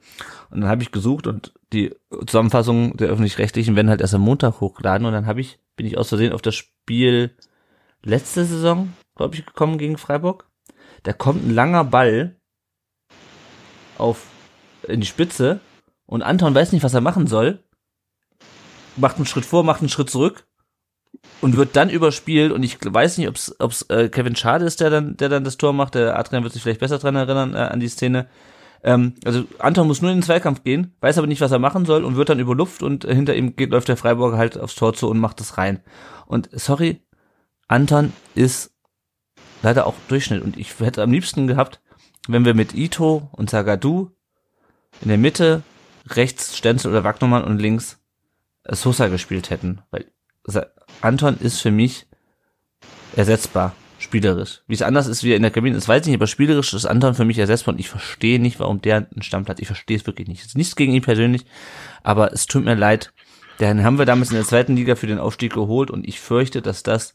Und 0.48 0.62
dann 0.62 0.70
habe 0.70 0.82
ich 0.82 0.90
gesucht 0.90 1.26
und 1.26 1.52
die 1.74 1.94
Zusammenfassung 2.26 2.96
der 2.96 3.08
öffentlich-rechtlichen 3.08 3.76
werden 3.76 3.90
halt 3.90 4.00
erst 4.00 4.14
am 4.14 4.22
Montag 4.22 4.62
hochgeladen 4.62 5.06
und 5.06 5.12
dann 5.12 5.26
habe 5.26 5.42
ich, 5.42 5.58
bin 5.76 5.84
ich 5.84 5.98
aus 5.98 6.08
Versehen 6.08 6.32
auf 6.32 6.40
das 6.40 6.54
Spiel 6.54 7.36
letzte 8.02 8.46
Saison, 8.46 8.94
glaube 9.16 9.34
ich, 9.34 9.44
gekommen 9.44 9.76
gegen 9.76 9.98
Freiburg. 9.98 10.48
Da 11.02 11.12
kommt 11.12 11.46
ein 11.46 11.54
langer 11.54 11.84
Ball 11.84 12.36
auf 13.98 14.24
in 14.88 15.02
die 15.02 15.06
Spitze 15.06 15.60
und 16.06 16.22
Anton 16.22 16.54
weiß 16.54 16.72
nicht, 16.72 16.82
was 16.82 16.94
er 16.94 17.02
machen 17.02 17.26
soll, 17.26 17.62
macht 18.96 19.16
einen 19.16 19.26
Schritt 19.26 19.44
vor, 19.44 19.64
macht 19.64 19.80
einen 19.80 19.88
Schritt 19.88 20.10
zurück 20.10 20.46
und 21.40 21.56
wird 21.56 21.76
dann 21.76 21.90
überspielt 21.90 22.52
und 22.52 22.62
ich 22.62 22.78
weiß 22.82 23.18
nicht, 23.18 23.28
ob 23.28 23.36
es 23.70 23.82
äh, 23.88 24.08
Kevin 24.08 24.36
Schade 24.36 24.64
ist, 24.64 24.80
der 24.80 24.90
dann 24.90 25.16
der 25.16 25.28
dann 25.28 25.44
das 25.44 25.56
Tor 25.56 25.72
macht. 25.72 25.94
Der 25.94 26.18
Adrian 26.18 26.42
wird 26.42 26.52
sich 26.52 26.62
vielleicht 26.62 26.80
besser 26.80 26.98
dran 26.98 27.16
erinnern 27.16 27.54
äh, 27.54 27.58
an 27.58 27.80
die 27.80 27.88
Szene. 27.88 28.28
Ähm, 28.82 29.14
also 29.24 29.44
Anton 29.58 29.86
muss 29.86 30.02
nur 30.02 30.10
in 30.10 30.18
den 30.18 30.22
Zweikampf 30.22 30.64
gehen, 30.64 30.94
weiß 31.00 31.18
aber 31.18 31.26
nicht, 31.26 31.40
was 31.40 31.52
er 31.52 31.58
machen 31.58 31.84
soll 31.84 32.04
und 32.04 32.16
wird 32.16 32.28
dann 32.28 32.40
über 32.40 32.54
Luft 32.54 32.82
und 32.82 33.04
hinter 33.04 33.34
ihm 33.34 33.54
geht 33.56 33.70
läuft 33.70 33.88
der 33.88 33.96
Freiburger 33.96 34.38
halt 34.38 34.58
aufs 34.58 34.74
Tor 34.74 34.94
zu 34.94 35.08
und 35.08 35.18
macht 35.18 35.40
das 35.40 35.58
rein. 35.58 35.80
Und 36.26 36.48
sorry, 36.52 37.00
Anton 37.68 38.12
ist 38.34 38.72
leider 39.62 39.86
auch 39.86 39.94
Durchschnitt 40.08 40.42
und 40.42 40.56
ich 40.56 40.80
hätte 40.80 41.02
am 41.02 41.12
liebsten 41.12 41.46
gehabt, 41.46 41.80
wenn 42.28 42.44
wir 42.44 42.54
mit 42.54 42.74
Ito 42.74 43.28
und 43.32 43.50
Sagadu 43.50 44.10
in 45.00 45.08
der 45.08 45.18
Mitte 45.18 45.62
rechts 46.08 46.56
Stenzel 46.56 46.90
oder 46.90 47.04
Wagnumann 47.04 47.44
und 47.44 47.58
links 47.58 48.01
Sosa 48.68 49.08
gespielt 49.08 49.50
hätten. 49.50 49.82
Weil 49.90 50.06
Anton 51.00 51.38
ist 51.38 51.60
für 51.60 51.70
mich 51.70 52.06
ersetzbar, 53.16 53.74
spielerisch. 53.98 54.62
Wie 54.66 54.74
es 54.74 54.82
anders 54.82 55.06
ist, 55.06 55.22
wie 55.22 55.30
er 55.30 55.36
in 55.36 55.42
der 55.42 55.50
Kabine 55.50 55.76
ist, 55.76 55.88
weiß 55.88 56.02
ich 56.02 56.08
nicht, 56.08 56.16
aber 56.16 56.26
spielerisch 56.26 56.74
ist 56.74 56.86
Anton 56.86 57.14
für 57.14 57.24
mich 57.24 57.38
ersetzbar 57.38 57.74
und 57.74 57.80
ich 57.80 57.88
verstehe 57.88 58.40
nicht, 58.40 58.58
warum 58.60 58.82
der 58.82 59.08
einen 59.10 59.22
Stammplatz, 59.22 59.60
ich 59.60 59.66
verstehe 59.66 59.96
es 59.96 60.06
wirklich 60.06 60.28
nicht. 60.28 60.40
Es 60.40 60.48
ist 60.48 60.56
nichts 60.56 60.76
gegen 60.76 60.92
ihn 60.92 61.02
persönlich, 61.02 61.44
aber 62.02 62.32
es 62.32 62.46
tut 62.46 62.64
mir 62.64 62.74
leid. 62.74 63.12
Den 63.60 63.84
haben 63.84 63.98
wir 63.98 64.06
damals 64.06 64.30
in 64.30 64.36
der 64.36 64.46
zweiten 64.46 64.76
Liga 64.76 64.96
für 64.96 65.06
den 65.06 65.18
Aufstieg 65.18 65.52
geholt 65.52 65.90
und 65.90 66.06
ich 66.06 66.20
fürchte, 66.20 66.62
dass 66.62 66.82
das 66.82 67.14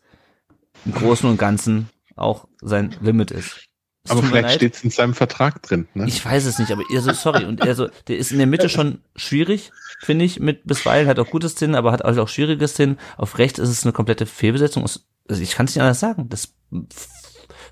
im 0.85 0.93
Großen 0.93 1.29
und 1.29 1.37
Ganzen 1.37 1.89
auch 2.15 2.47
sein 2.61 2.95
Limit 3.01 3.31
ist. 3.31 3.67
Aber 4.09 4.23
vielleicht 4.23 4.55
steht 4.55 4.75
es 4.75 4.83
in 4.83 4.89
seinem 4.89 5.13
Vertrag 5.13 5.61
drin. 5.63 5.87
Ne? 5.93 6.07
Ich 6.07 6.23
weiß 6.23 6.45
es 6.45 6.59
nicht, 6.59 6.71
aber 6.71 6.83
er 6.93 7.01
so, 7.01 7.11
sorry. 7.11 7.43
Und 7.43 7.61
er 7.61 7.75
so, 7.75 7.89
der 8.07 8.17
ist 8.17 8.31
in 8.31 8.37
der 8.37 8.47
Mitte 8.47 8.69
schon 8.69 9.01
schwierig, 9.15 9.71
finde 9.99 10.25
ich, 10.25 10.39
mit 10.39 10.65
bisweilen 10.65 11.07
hat 11.07 11.19
auch 11.19 11.29
gute 11.29 11.49
Szenen, 11.49 11.75
aber 11.75 11.91
hat 11.91 12.03
auch 12.03 12.27
schwierige 12.27 12.67
Szenen. 12.67 12.97
Auf 13.17 13.37
rechts 13.37 13.59
ist 13.59 13.69
es 13.69 13.83
eine 13.83 13.93
komplette 13.93 14.25
Fehlbesetzung. 14.25 14.83
Also 14.83 15.41
ich 15.41 15.51
kann 15.55 15.65
es 15.65 15.75
nicht 15.75 15.81
anders 15.81 15.99
sagen. 15.99 16.29
Das, 16.29 16.53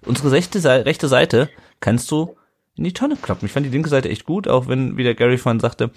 unsere 0.06 0.32
rechte, 0.32 0.64
rechte 0.86 1.08
Seite 1.08 1.50
kannst 1.80 2.10
du 2.12 2.36
in 2.76 2.84
die 2.84 2.94
Tonne 2.94 3.16
kloppen. 3.16 3.46
Ich 3.46 3.52
fand 3.52 3.66
die 3.66 3.72
linke 3.72 3.90
Seite 3.90 4.10
echt 4.10 4.26
gut, 4.26 4.48
auch 4.48 4.68
wenn, 4.68 4.98
wie 4.98 5.04
der 5.04 5.16
Gary 5.16 5.38
vorhin 5.38 5.60
sagte, 5.60 5.92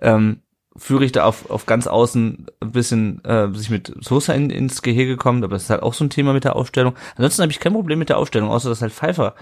ähm, 0.00 0.42
führe 0.76 1.04
ich 1.04 1.12
da 1.12 1.24
auf, 1.24 1.50
auf 1.50 1.66
ganz 1.66 1.86
außen 1.86 2.46
ein 2.60 2.72
bisschen 2.72 3.24
äh, 3.24 3.48
sich 3.54 3.70
mit 3.70 3.92
Sosa 4.00 4.32
in, 4.32 4.50
ins 4.50 4.82
Gehege 4.82 5.16
kommt, 5.16 5.44
aber 5.44 5.54
das 5.54 5.64
ist 5.64 5.70
halt 5.70 5.82
auch 5.82 5.94
so 5.94 6.04
ein 6.04 6.10
Thema 6.10 6.32
mit 6.32 6.44
der 6.44 6.56
Aufstellung. 6.56 6.94
Ansonsten 7.16 7.42
habe 7.42 7.52
ich 7.52 7.60
kein 7.60 7.74
Problem 7.74 7.98
mit 7.98 8.08
der 8.08 8.18
Aufstellung, 8.18 8.50
außer 8.50 8.68
dass 8.68 8.82
halt 8.82 8.92
Pfeiffer 8.92 9.34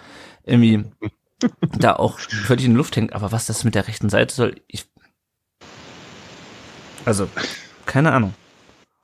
irgendwie 0.45 0.85
da 1.79 1.95
auch 1.97 2.19
völlig 2.19 2.65
in 2.65 2.73
die 2.73 2.77
Luft 2.77 2.97
hängt. 2.97 3.13
Aber 3.13 3.33
was 3.33 3.47
das 3.47 3.65
mit 3.65 3.75
der 3.75 3.89
rechten 3.89 4.11
Seite 4.11 4.35
soll, 4.35 4.57
ich. 4.67 4.90
Also, 7.05 7.29
keine 7.87 8.13
Ahnung. 8.13 8.35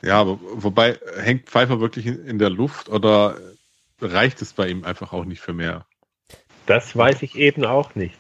Ja, 0.02 0.20
aber 0.20 0.38
wobei, 0.54 0.98
hängt 1.18 1.48
Pfeiffer 1.48 1.80
wirklich 1.80 2.06
in, 2.06 2.38
der 2.38 2.50
Luft 2.50 2.88
oder 2.88 3.36
reicht 4.00 4.42
es 4.42 4.52
bei 4.52 4.68
ihm 4.68 4.84
einfach 4.84 5.12
auch 5.12 5.24
nicht 5.24 5.40
für 5.40 5.52
mehr? 5.52 5.86
Das 6.66 6.96
weiß 6.96 7.22
ich 7.22 7.36
eben 7.36 7.64
auch 7.64 7.94
nicht. 7.94 8.16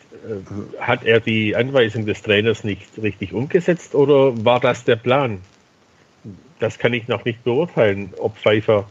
Hat 0.80 1.04
er 1.04 1.20
die 1.20 1.54
Anweisung 1.54 2.06
des 2.06 2.22
Trainers 2.22 2.64
nicht 2.64 2.86
richtig 3.02 3.32
umgesetzt 3.32 3.94
oder 3.94 4.44
war 4.44 4.60
das 4.60 4.84
der 4.84 4.96
Plan? 4.96 5.40
Das 6.58 6.78
kann 6.78 6.94
ich 6.94 7.06
noch 7.08 7.24
nicht 7.24 7.44
beurteilen, 7.44 8.14
ob 8.18 8.38
Pfeiffer 8.38 8.88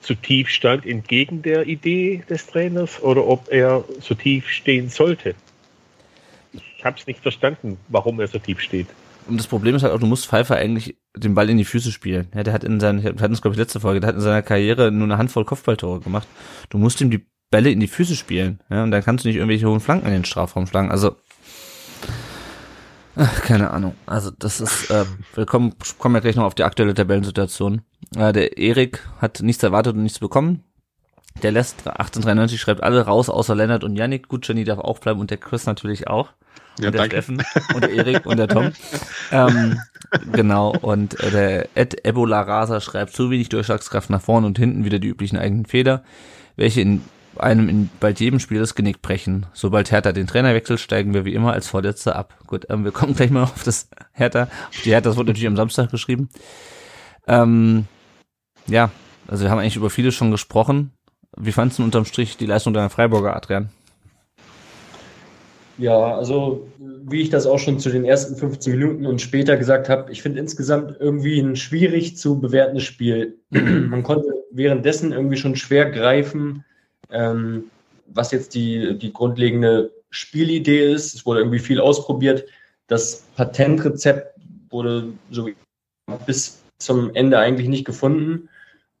zu 0.00 0.14
tief 0.14 0.48
stand 0.48 0.84
entgegen 0.86 1.42
der 1.42 1.66
Idee 1.66 2.22
des 2.28 2.46
Trainers 2.46 3.02
oder 3.02 3.26
ob 3.26 3.50
er 3.50 3.84
so 4.00 4.14
tief 4.14 4.48
stehen 4.48 4.88
sollte. 4.88 5.34
Ich 6.52 6.84
habe 6.84 6.98
es 6.98 7.06
nicht 7.06 7.20
verstanden, 7.20 7.78
warum 7.88 8.20
er 8.20 8.28
so 8.28 8.38
tief 8.38 8.60
steht. 8.60 8.88
Und 9.28 9.38
das 9.38 9.46
Problem 9.46 9.74
ist 9.74 9.82
halt 9.82 9.92
auch, 9.92 10.00
du 10.00 10.06
musst 10.06 10.26
Pfeiffer 10.26 10.56
eigentlich 10.56 10.96
den 11.16 11.34
Ball 11.34 11.48
in 11.48 11.58
die 11.58 11.64
Füße 11.64 11.92
spielen. 11.92 12.28
Ja, 12.34 12.42
der 12.42 12.52
hat 12.52 12.64
in 12.64 12.80
seinen, 12.80 13.02
wir 13.02 13.10
hatten 13.10 13.32
es 13.32 13.42
glaube 13.42 13.54
ich 13.54 13.58
letzte 13.58 13.80
Folge, 13.80 14.00
der 14.00 14.08
hat 14.08 14.16
in 14.16 14.20
seiner 14.20 14.42
Karriere 14.42 14.90
nur 14.90 15.04
eine 15.04 15.18
Handvoll 15.18 15.44
Kopfballtore 15.44 16.00
gemacht. 16.00 16.26
Du 16.70 16.78
musst 16.78 17.00
ihm 17.00 17.10
die 17.10 17.26
Bälle 17.50 17.70
in 17.70 17.80
die 17.80 17.86
Füße 17.86 18.16
spielen. 18.16 18.60
Ja, 18.70 18.82
und 18.82 18.90
dann 18.90 19.04
kannst 19.04 19.24
du 19.24 19.28
nicht 19.28 19.36
irgendwelche 19.36 19.68
hohen 19.68 19.80
Flanken 19.80 20.06
in 20.06 20.12
den 20.12 20.24
Strafraum 20.24 20.66
schlagen. 20.66 20.90
Also, 20.90 21.16
ach, 23.14 23.42
keine 23.42 23.70
Ahnung. 23.70 23.94
Also, 24.06 24.30
das 24.36 24.60
ist, 24.60 24.90
äh, 24.90 25.04
wir 25.34 25.46
kommen, 25.46 25.74
kommen 25.98 26.16
ja 26.16 26.20
gleich 26.20 26.36
noch 26.36 26.44
auf 26.44 26.54
die 26.54 26.64
aktuelle 26.64 26.94
Tabellensituation. 26.94 27.82
Äh, 28.16 28.32
der 28.32 28.58
Erik 28.58 29.06
hat 29.20 29.40
nichts 29.42 29.62
erwartet 29.62 29.94
und 29.94 30.02
nichts 30.02 30.18
bekommen. 30.18 30.64
Der 31.42 31.52
lässt 31.52 31.86
1893 31.86 32.60
schreibt 32.60 32.82
alle 32.82 33.02
raus, 33.02 33.28
außer 33.28 33.54
Lennart 33.54 33.84
und 33.84 33.96
Yannick. 33.96 34.28
Gut, 34.28 34.46
Jenny 34.48 34.64
darf 34.64 34.78
auch 34.78 34.98
bleiben 34.98 35.20
und 35.20 35.30
der 35.30 35.38
Chris 35.38 35.66
natürlich 35.66 36.08
auch. 36.08 36.30
Ja, 36.78 36.86
und 36.86 36.92
der 36.94 37.02
danke. 37.02 37.16
Steffen 37.16 37.42
und 37.74 37.84
der 37.84 37.92
Erik 37.92 38.26
und 38.26 38.36
der 38.38 38.48
Tom. 38.48 38.72
ähm, 39.30 39.80
genau, 40.32 40.70
und 40.70 41.18
äh, 41.20 41.30
der 41.30 41.68
Ed 41.76 42.04
Ebola 42.04 42.40
Raser 42.40 42.80
schreibt 42.80 43.12
zu 43.12 43.30
wenig 43.30 43.48
Durchschlagskraft 43.48 44.10
nach 44.10 44.22
vorne 44.22 44.46
und 44.46 44.58
hinten 44.58 44.84
wieder 44.84 44.98
die 44.98 45.08
üblichen 45.08 45.38
eigenen 45.38 45.66
Fehler, 45.66 46.02
welche 46.56 46.80
in 46.80 47.02
einem 47.36 47.68
in 47.68 47.90
bald 48.00 48.20
jedem 48.20 48.40
Spiel 48.40 48.58
das 48.60 48.74
Genick 48.74 49.02
brechen. 49.02 49.46
Sobald 49.52 49.90
Hertha 49.90 50.12
den 50.12 50.26
Trainer 50.26 50.54
wechselt, 50.54 50.80
steigen 50.80 51.14
wir 51.14 51.24
wie 51.24 51.34
immer 51.34 51.52
als 51.52 51.66
Vorletzter 51.66 52.16
ab. 52.16 52.34
Gut, 52.46 52.66
ähm, 52.68 52.84
wir 52.84 52.92
kommen 52.92 53.14
gleich 53.16 53.30
mal 53.30 53.44
auf 53.44 53.64
das 53.64 53.88
Hertha. 54.12 54.48
Auf 54.68 54.82
die 54.84 54.90
Hertha, 54.90 55.10
das 55.10 55.16
wurde 55.16 55.30
natürlich 55.30 55.48
am 55.48 55.56
Samstag 55.56 55.90
geschrieben. 55.90 56.28
Ähm, 57.26 57.86
ja, 58.66 58.90
also 59.28 59.44
wir 59.44 59.50
haben 59.50 59.58
eigentlich 59.58 59.76
über 59.76 59.90
vieles 59.90 60.14
schon 60.14 60.30
gesprochen. 60.30 60.92
Wie 61.36 61.52
fandst 61.52 61.78
du 61.78 61.84
unterm 61.84 62.04
Strich 62.04 62.36
die 62.36 62.46
Leistung 62.46 62.74
deiner 62.74 62.90
Freiburger, 62.90 63.34
Adrian? 63.34 63.70
Ja, 65.78 66.16
also 66.16 66.68
wie 66.78 67.22
ich 67.22 67.30
das 67.30 67.46
auch 67.46 67.58
schon 67.58 67.78
zu 67.78 67.90
den 67.90 68.04
ersten 68.04 68.36
15 68.36 68.78
Minuten 68.78 69.06
und 69.06 69.20
später 69.20 69.56
gesagt 69.56 69.88
habe, 69.88 70.12
ich 70.12 70.22
finde 70.22 70.40
insgesamt 70.40 70.96
irgendwie 71.00 71.40
ein 71.40 71.56
schwierig 71.56 72.16
zu 72.16 72.40
bewertendes 72.40 72.84
Spiel. 72.84 73.38
Man 73.50 74.02
konnte 74.02 74.32
währenddessen 74.50 75.12
irgendwie 75.12 75.36
schon 75.36 75.56
schwer 75.56 75.90
greifen, 75.90 76.64
ähm, 77.10 77.64
was 78.06 78.32
jetzt 78.32 78.54
die, 78.54 78.98
die 78.98 79.12
grundlegende 79.12 79.92
Spielidee 80.10 80.92
ist. 80.92 81.14
Es 81.14 81.26
wurde 81.26 81.40
irgendwie 81.40 81.58
viel 81.58 81.80
ausprobiert. 81.80 82.44
Das 82.86 83.24
Patentrezept 83.36 84.38
wurde 84.68 85.12
so 85.30 85.48
bis 86.26 86.62
zum 86.78 87.14
Ende 87.14 87.38
eigentlich 87.38 87.68
nicht 87.68 87.84
gefunden. 87.84 88.48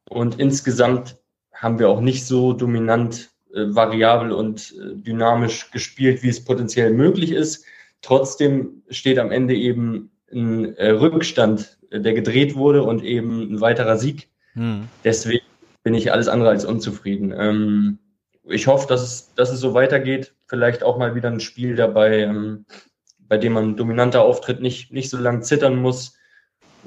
Und 0.08 0.40
insgesamt 0.40 1.16
haben 1.52 1.78
wir 1.78 1.88
auch 1.90 2.00
nicht 2.00 2.26
so 2.26 2.52
dominant 2.52 3.31
variabel 3.54 4.32
und 4.32 4.74
äh, 4.78 4.94
dynamisch 4.94 5.70
gespielt, 5.70 6.22
wie 6.22 6.28
es 6.28 6.44
potenziell 6.44 6.92
möglich 6.92 7.32
ist. 7.32 7.64
Trotzdem 8.00 8.82
steht 8.88 9.18
am 9.18 9.30
Ende 9.30 9.54
eben 9.54 10.10
ein 10.32 10.76
äh, 10.76 10.90
Rückstand, 10.90 11.78
äh, 11.90 12.00
der 12.00 12.14
gedreht 12.14 12.54
wurde 12.54 12.82
und 12.82 13.04
eben 13.04 13.52
ein 13.52 13.60
weiterer 13.60 13.96
Sieg. 13.96 14.28
Hm. 14.54 14.88
Deswegen 15.04 15.44
bin 15.82 15.94
ich 15.94 16.12
alles 16.12 16.28
andere 16.28 16.50
als 16.50 16.64
unzufrieden. 16.64 17.32
Ähm, 17.36 17.98
ich 18.44 18.66
hoffe, 18.66 18.88
dass 18.88 19.02
es, 19.02 19.34
dass 19.34 19.50
es 19.50 19.60
so 19.60 19.74
weitergeht. 19.74 20.34
Vielleicht 20.46 20.82
auch 20.82 20.98
mal 20.98 21.14
wieder 21.14 21.30
ein 21.30 21.40
Spiel 21.40 21.76
dabei, 21.76 22.20
ähm, 22.20 22.66
bei 23.20 23.38
dem 23.38 23.52
man 23.52 23.76
dominanter 23.76 24.22
auftritt, 24.22 24.60
nicht, 24.60 24.92
nicht 24.92 25.10
so 25.10 25.16
lang 25.16 25.42
zittern 25.42 25.76
muss. 25.76 26.16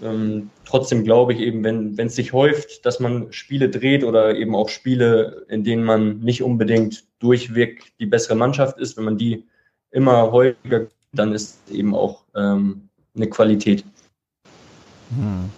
Ähm, 0.01 0.49
trotzdem 0.65 1.03
glaube 1.03 1.33
ich 1.33 1.39
eben, 1.39 1.63
wenn 1.63 1.97
es 1.97 2.15
sich 2.15 2.33
häuft, 2.33 2.85
dass 2.85 2.99
man 2.99 3.31
Spiele 3.31 3.69
dreht 3.69 4.03
oder 4.03 4.35
eben 4.35 4.55
auch 4.55 4.69
Spiele, 4.69 5.45
in 5.49 5.63
denen 5.63 5.83
man 5.83 6.19
nicht 6.19 6.43
unbedingt 6.43 7.05
durchweg 7.19 7.93
die 7.99 8.05
bessere 8.05 8.35
Mannschaft 8.35 8.77
ist, 8.77 8.97
wenn 8.97 9.05
man 9.05 9.17
die 9.17 9.45
immer 9.91 10.31
häufiger, 10.31 10.87
dann 11.13 11.31
ist 11.31 11.59
eben 11.71 11.95
auch 11.95 12.23
ähm, 12.35 12.89
eine 13.15 13.29
Qualität. 13.29 13.85
Hm. 15.09 15.49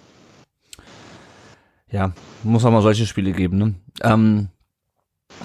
Ja, 1.90 2.12
muss 2.44 2.64
auch 2.64 2.70
mal 2.70 2.82
solche 2.82 3.06
Spiele 3.06 3.32
geben, 3.32 3.58
ne? 3.58 3.74
Ähm, 4.02 4.48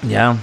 ja, 0.08 0.38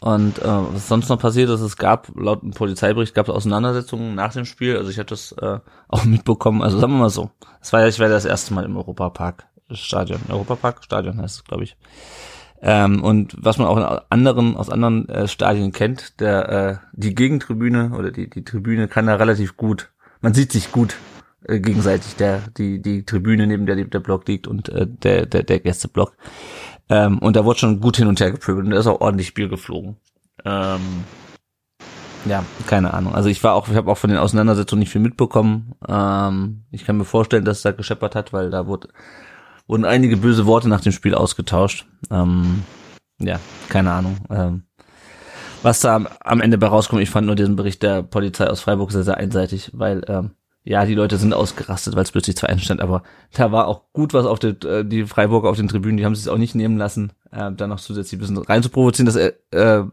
und 0.00 0.38
äh, 0.38 0.44
was 0.44 0.88
sonst 0.88 1.08
noch 1.08 1.18
passiert 1.18 1.50
ist, 1.50 1.60
es 1.60 1.76
gab, 1.76 2.08
laut 2.14 2.42
dem 2.42 2.52
Polizeibericht 2.52 3.14
gab 3.14 3.28
es 3.28 3.34
Auseinandersetzungen 3.34 4.14
nach 4.14 4.32
dem 4.32 4.44
Spiel. 4.44 4.76
Also 4.76 4.90
ich 4.90 4.98
hatte 4.98 5.10
das 5.10 5.32
äh, 5.32 5.58
auch 5.88 6.04
mitbekommen. 6.04 6.62
Also 6.62 6.78
sagen 6.78 6.92
wir 6.92 7.00
mal 7.00 7.10
so, 7.10 7.30
es 7.60 7.72
war, 7.72 7.86
ich 7.86 7.98
war 7.98 8.08
das 8.08 8.24
erste 8.24 8.54
Mal 8.54 8.64
im 8.64 8.76
Europapark 8.76 9.46
Stadion. 9.72 10.20
Europapark 10.28 10.84
Stadion 10.84 11.20
heißt 11.20 11.36
es, 11.36 11.44
glaube 11.44 11.64
ich. 11.64 11.76
Ähm, 12.60 13.02
und 13.02 13.36
was 13.38 13.58
man 13.58 13.68
auch 13.68 13.76
in 13.76 13.84
anderen, 14.08 14.56
aus 14.56 14.70
anderen 14.70 15.08
äh, 15.08 15.28
Stadien 15.28 15.72
kennt, 15.72 16.20
der 16.20 16.48
äh, 16.48 16.76
die 16.92 17.14
Gegentribüne 17.14 17.92
oder 17.96 18.10
die, 18.10 18.28
die 18.28 18.44
Tribüne 18.44 18.88
kann 18.88 19.06
da 19.06 19.14
relativ 19.16 19.56
gut, 19.56 19.90
man 20.20 20.34
sieht 20.34 20.52
sich 20.52 20.72
gut 20.72 20.96
äh, 21.44 21.60
gegenseitig, 21.60 22.16
der, 22.16 22.42
die, 22.56 22.82
die 22.82 23.04
Tribüne, 23.04 23.46
neben 23.46 23.66
der 23.66 23.76
der 23.76 24.00
Block 24.00 24.26
liegt 24.26 24.48
und 24.48 24.68
äh, 24.70 24.86
der, 24.88 25.26
der, 25.26 25.44
der 25.44 25.60
Gästeblock. 25.60 26.14
Ähm, 26.90 27.18
und 27.18 27.36
da 27.36 27.44
wurde 27.44 27.58
schon 27.58 27.80
gut 27.80 27.96
hin 27.96 28.08
und 28.08 28.20
her 28.20 28.32
gepöbelt 28.32 28.66
und 28.66 28.72
da 28.72 28.78
ist 28.78 28.86
auch 28.86 29.00
ordentlich 29.00 29.28
Spiel 29.28 29.48
geflogen. 29.48 29.96
Ähm, 30.44 31.04
ja, 32.24 32.44
keine 32.66 32.94
Ahnung. 32.94 33.14
Also 33.14 33.28
ich 33.28 33.42
war 33.44 33.54
auch, 33.54 33.68
ich 33.68 33.76
habe 33.76 33.90
auch 33.90 33.98
von 33.98 34.10
den 34.10 34.18
Auseinandersetzungen 34.18 34.80
nicht 34.80 34.90
viel 34.90 35.00
mitbekommen. 35.00 35.74
Ähm, 35.86 36.64
ich 36.70 36.84
kann 36.84 36.96
mir 36.96 37.04
vorstellen, 37.04 37.44
dass 37.44 37.58
es 37.58 37.62
da 37.62 37.72
gescheppert 37.72 38.14
hat, 38.14 38.32
weil 38.32 38.50
da 38.50 38.66
wurde, 38.66 38.88
wurden 39.66 39.84
einige 39.84 40.16
böse 40.16 40.46
Worte 40.46 40.68
nach 40.68 40.80
dem 40.80 40.92
Spiel 40.92 41.14
ausgetauscht. 41.14 41.86
Ähm, 42.10 42.62
ja, 43.18 43.38
keine 43.68 43.92
Ahnung. 43.92 44.16
Ähm, 44.30 44.62
was 45.62 45.80
da 45.80 45.96
am, 45.96 46.08
am 46.20 46.40
Ende 46.40 46.58
bei 46.58 46.68
rauskommt, 46.68 47.02
ich 47.02 47.10
fand 47.10 47.26
nur 47.26 47.36
diesen 47.36 47.56
Bericht 47.56 47.82
der 47.82 48.02
Polizei 48.02 48.48
aus 48.48 48.60
Freiburg 48.60 48.92
sehr, 48.92 49.02
sehr 49.04 49.16
einseitig, 49.16 49.70
weil 49.74 50.02
ähm, 50.08 50.30
ja, 50.68 50.84
die 50.84 50.94
Leute 50.94 51.16
sind 51.16 51.32
ausgerastet, 51.32 51.96
weil 51.96 52.02
es 52.02 52.12
plötzlich 52.12 52.36
2-1 52.36 52.58
stand, 52.58 52.82
aber 52.82 53.02
da 53.32 53.50
war 53.52 53.68
auch 53.68 53.90
gut 53.94 54.12
was 54.12 54.26
auf 54.26 54.38
der, 54.38 54.62
äh, 54.64 54.84
die 54.84 55.06
Freiburger 55.06 55.48
auf 55.48 55.56
den 55.56 55.66
Tribünen, 55.66 55.96
die 55.96 56.04
haben 56.04 56.12
es 56.12 56.28
auch 56.28 56.36
nicht 56.36 56.54
nehmen 56.54 56.76
lassen, 56.76 57.14
äh, 57.32 57.50
da 57.52 57.66
noch 57.66 57.80
zusätzlich 57.80 58.18
ein 58.18 58.20
bisschen 58.20 58.36
rein 58.36 58.62
zu 58.62 58.68
provozieren, 58.68 59.06
das, 59.06 59.16
äh, 59.16 59.32
äh, 59.50 59.84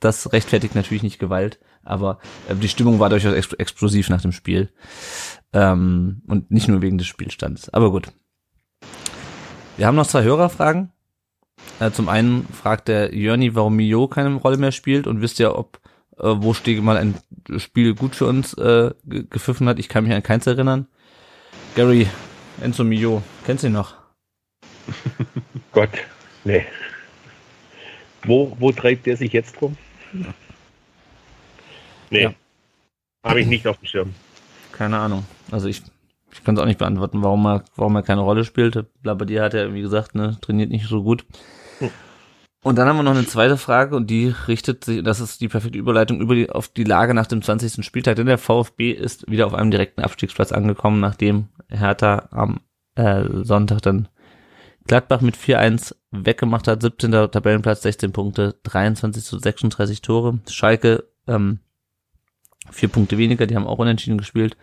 das 0.00 0.32
rechtfertigt 0.32 0.74
natürlich 0.74 1.02
nicht 1.02 1.18
Gewalt, 1.18 1.60
aber 1.84 2.18
äh, 2.48 2.54
die 2.54 2.68
Stimmung 2.68 2.98
war 2.98 3.10
durchaus 3.10 3.34
ex 3.34 3.52
explosiv 3.52 4.08
nach 4.08 4.22
dem 4.22 4.32
Spiel. 4.32 4.70
Ähm, 5.52 6.22
und 6.26 6.50
nicht 6.50 6.66
nur 6.66 6.80
wegen 6.80 6.96
des 6.96 7.08
Spielstands. 7.08 7.68
Aber 7.68 7.90
gut. 7.90 8.08
Wir 9.76 9.86
haben 9.86 9.96
noch 9.96 10.06
zwei 10.06 10.22
Hörerfragen. 10.22 10.92
Äh, 11.78 11.90
zum 11.90 12.08
einen 12.08 12.46
fragt 12.46 12.88
der 12.88 13.14
Jörni, 13.14 13.54
warum 13.54 13.76
Mio 13.76 14.08
keine 14.08 14.34
Rolle 14.36 14.56
mehr 14.56 14.72
spielt 14.72 15.06
und 15.06 15.20
wisst 15.20 15.38
ihr, 15.40 15.58
ob 15.58 15.81
äh, 16.18 16.34
wo 16.36 16.54
Stege 16.54 16.82
mal 16.82 16.96
ein 16.96 17.14
Spiel 17.58 17.94
gut 17.94 18.14
für 18.14 18.26
uns 18.26 18.54
äh, 18.54 18.90
ge- 19.04 19.26
gepfiffen 19.28 19.68
hat. 19.68 19.78
Ich 19.78 19.88
kann 19.88 20.04
mich 20.04 20.12
an 20.12 20.22
keins 20.22 20.46
erinnern. 20.46 20.86
Gary, 21.74 22.08
Enzo 22.60 22.84
Mio, 22.84 23.22
kennst 23.46 23.62
du 23.64 23.68
ihn 23.68 23.72
noch? 23.74 23.94
Gott, 25.72 25.90
nee. 26.44 26.64
Wo, 28.24 28.56
wo 28.58 28.72
treibt 28.72 29.06
der 29.06 29.16
sich 29.16 29.32
jetzt 29.32 29.60
rum? 29.60 29.76
Nee. 32.10 32.22
Ja. 32.22 32.34
Habe 33.24 33.40
ich 33.40 33.46
nicht 33.46 33.66
auf 33.66 33.78
dem 33.78 33.86
Schirm. 33.86 34.14
Keine 34.72 34.98
Ahnung. 34.98 35.24
Also 35.50 35.68
ich, 35.68 35.82
ich 36.32 36.44
kann 36.44 36.56
es 36.56 36.60
auch 36.62 36.66
nicht 36.66 36.78
beantworten, 36.78 37.22
warum 37.22 37.46
er, 37.46 37.64
warum 37.76 37.96
er 37.96 38.02
keine 38.02 38.20
Rolle 38.20 38.44
spielt. 38.44 38.86
Blabadier 39.02 39.42
hat 39.42 39.54
ja, 39.54 39.72
wie 39.72 39.80
gesagt, 39.82 40.14
ne, 40.14 40.36
trainiert 40.40 40.70
nicht 40.70 40.86
so 40.86 41.02
gut. 41.02 41.24
Hm. 41.78 41.90
Und 42.64 42.78
dann 42.78 42.86
haben 42.86 42.96
wir 42.96 43.02
noch 43.02 43.16
eine 43.16 43.26
zweite 43.26 43.56
Frage 43.56 43.96
und 43.96 44.08
die 44.08 44.32
richtet 44.46 44.84
sich, 44.84 45.02
das 45.02 45.18
ist 45.18 45.40
die 45.40 45.48
perfekte 45.48 45.78
Überleitung 45.78 46.20
über 46.20 46.36
die, 46.36 46.48
auf 46.48 46.68
die 46.68 46.84
Lage 46.84 47.12
nach 47.12 47.26
dem 47.26 47.42
20. 47.42 47.84
Spieltag, 47.84 48.14
denn 48.14 48.26
der 48.26 48.38
VfB 48.38 48.92
ist 48.92 49.28
wieder 49.28 49.46
auf 49.46 49.54
einem 49.54 49.72
direkten 49.72 50.00
Abstiegsplatz 50.00 50.52
angekommen, 50.52 51.00
nachdem 51.00 51.48
Hertha 51.68 52.28
am 52.30 52.60
äh, 52.94 53.24
Sonntag 53.42 53.82
dann 53.82 54.08
Gladbach 54.86 55.22
mit 55.22 55.36
4-1 55.36 55.96
weggemacht 56.12 56.68
hat, 56.68 56.82
17. 56.82 57.10
Tabellenplatz, 57.10 57.82
16 57.82 58.12
Punkte, 58.12 58.54
23 58.62 59.24
zu 59.24 59.38
36 59.38 60.00
Tore. 60.00 60.38
Schalke 60.48 61.04
ähm, 61.26 61.58
vier 62.70 62.88
Punkte 62.88 63.18
weniger, 63.18 63.48
die 63.48 63.56
haben 63.56 63.66
auch 63.66 63.78
unentschieden 63.78 64.18
gespielt. 64.18 64.56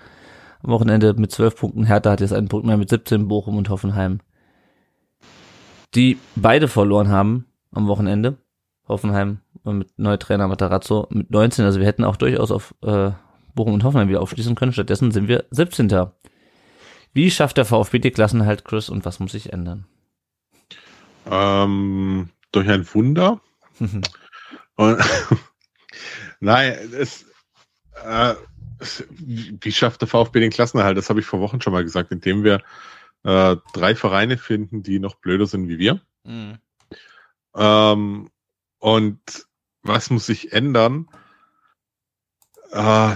Am 0.63 0.71
Wochenende 0.71 1.13
mit 1.15 1.31
12 1.31 1.55
Punkten, 1.55 1.83
Hertha 1.85 2.11
hat 2.11 2.21
jetzt 2.21 2.33
einen 2.33 2.47
Punkt 2.47 2.65
mehr 2.65 2.77
mit 2.77 2.89
17, 2.89 3.27
Bochum 3.27 3.57
und 3.57 3.69
Hoffenheim. 3.69 4.19
Die 5.95 6.17
beide 6.35 6.69
verloren 6.69 7.09
haben 7.09 7.45
am 7.71 7.87
Wochenende. 7.87 8.37
Hoffenheim 8.87 9.41
mit 9.63 9.97
Neutrainer 9.97 10.47
Matarazzo 10.47 11.07
mit 11.11 11.29
19, 11.29 11.63
also 11.63 11.79
wir 11.79 11.85
hätten 11.85 12.03
auch 12.03 12.15
durchaus 12.15 12.49
auf 12.49 12.73
äh, 12.81 13.11
Bochum 13.53 13.73
und 13.73 13.83
Hoffenheim 13.83 14.09
wieder 14.09 14.21
aufschließen 14.21 14.55
können, 14.55 14.73
stattdessen 14.73 15.11
sind 15.11 15.27
wir 15.27 15.45
17. 15.51 16.07
Wie 17.13 17.31
schafft 17.31 17.57
der 17.57 17.65
VfB 17.65 17.99
die 17.99 18.11
Klassenhalt, 18.11 18.65
Chris, 18.65 18.89
und 18.89 19.05
was 19.05 19.19
muss 19.19 19.31
sich 19.31 19.53
ändern? 19.53 19.85
Ähm, 21.29 22.29
durch 22.51 22.67
ein 22.69 22.87
Wunder. 22.93 23.41
Und, 24.75 24.97
Nein, 26.39 26.73
es, 26.93 27.25
äh, 28.05 28.33
es, 28.79 29.05
wie 29.09 29.71
schafft 29.71 30.01
der 30.01 30.07
VfB 30.07 30.39
den 30.39 30.51
Klassenerhalt? 30.51 30.97
Das 30.97 31.09
habe 31.09 31.19
ich 31.19 31.25
vor 31.25 31.41
Wochen 31.41 31.59
schon 31.59 31.73
mal 31.73 31.83
gesagt, 31.83 32.11
indem 32.11 32.43
wir 32.45 32.61
äh, 33.23 33.57
drei 33.73 33.95
Vereine 33.95 34.37
finden, 34.37 34.81
die 34.81 34.99
noch 34.99 35.15
blöder 35.15 35.47
sind 35.47 35.67
wie 35.67 35.79
wir. 35.79 36.01
Mhm. 36.23 36.59
Ähm, 37.55 38.29
und 38.79 39.47
was 39.81 40.09
muss 40.09 40.25
sich 40.25 40.51
ändern? 40.53 41.09
Äh, 42.71 43.15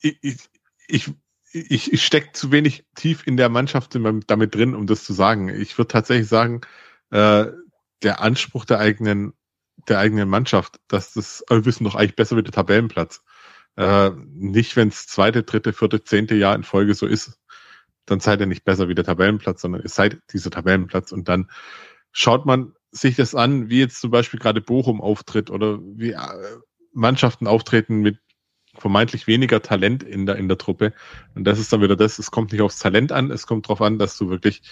ich, 0.00 0.48
ich, 0.86 1.10
ich, 1.52 1.92
ich 1.92 2.04
stecke 2.04 2.32
zu 2.32 2.52
wenig 2.52 2.84
tief 2.94 3.26
in 3.26 3.36
der 3.36 3.48
Mannschaft 3.48 3.94
damit 3.94 4.54
drin, 4.54 4.74
um 4.74 4.86
das 4.86 5.04
zu 5.04 5.12
sagen. 5.12 5.48
Ich 5.48 5.76
würde 5.78 5.88
tatsächlich 5.88 6.28
sagen, 6.28 6.60
äh, 7.10 7.46
der 8.02 8.20
Anspruch 8.20 8.64
der 8.64 8.78
eigenen, 8.78 9.32
der 9.88 9.98
eigenen 9.98 10.28
Mannschaft, 10.28 10.80
dass 10.88 11.14
das, 11.14 11.44
wir 11.48 11.64
wissen 11.64 11.84
doch 11.84 11.94
eigentlich 11.94 12.16
besser 12.16 12.36
wie 12.36 12.42
der 12.42 12.52
Tabellenplatz. 12.52 13.22
Äh, 13.76 14.10
nicht, 14.26 14.76
wenn 14.76 14.88
es 14.88 15.06
zweite, 15.06 15.42
dritte, 15.42 15.72
vierte, 15.72 16.02
zehnte 16.04 16.34
Jahr 16.34 16.54
in 16.54 16.64
Folge 16.64 16.94
so 16.94 17.06
ist, 17.06 17.38
dann 18.06 18.20
seid 18.20 18.40
ihr 18.40 18.46
nicht 18.46 18.64
besser 18.64 18.88
wie 18.88 18.94
der 18.94 19.04
Tabellenplatz, 19.04 19.60
sondern 19.60 19.82
ihr 19.82 19.88
seid 19.88 20.18
dieser 20.32 20.50
Tabellenplatz 20.50 21.12
und 21.12 21.28
dann 21.28 21.50
schaut 22.12 22.46
man 22.46 22.74
sich 22.90 23.16
das 23.16 23.34
an, 23.34 23.68
wie 23.70 23.80
jetzt 23.80 24.00
zum 24.00 24.10
Beispiel 24.10 24.40
gerade 24.40 24.60
Bochum 24.60 25.00
auftritt 25.00 25.50
oder 25.50 25.78
wie 25.80 26.12
äh, 26.12 26.56
Mannschaften 26.92 27.46
auftreten 27.46 27.98
mit 28.00 28.18
vermeintlich 28.74 29.26
weniger 29.26 29.60
Talent 29.62 30.02
in 30.02 30.26
der, 30.26 30.36
in 30.36 30.48
der 30.48 30.58
Truppe. 30.58 30.92
Und 31.34 31.44
das 31.44 31.58
ist 31.58 31.72
dann 31.72 31.82
wieder 31.82 31.96
das, 31.96 32.18
es 32.18 32.30
kommt 32.30 32.52
nicht 32.52 32.62
aufs 32.62 32.78
Talent 32.78 33.12
an, 33.12 33.30
es 33.30 33.46
kommt 33.46 33.66
darauf 33.66 33.82
an, 33.82 33.98
dass 33.98 34.16
du 34.16 34.30
wirklich 34.30 34.62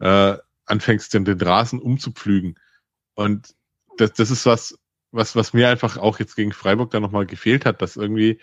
äh, 0.00 0.36
anfängst, 0.66 1.12
den, 1.14 1.24
den 1.24 1.40
Rasen 1.40 1.80
umzupflügen. 1.80 2.58
Und 3.14 3.54
das, 3.96 4.12
das 4.12 4.30
ist 4.30 4.46
was, 4.46 4.78
was, 5.10 5.34
was 5.34 5.52
mir 5.52 5.68
einfach 5.68 5.96
auch 5.96 6.18
jetzt 6.18 6.36
gegen 6.36 6.52
Freiburg 6.52 6.90
da 6.90 7.00
nochmal 7.00 7.26
gefehlt 7.26 7.64
hat, 7.64 7.82
dass 7.82 7.96
irgendwie 7.96 8.40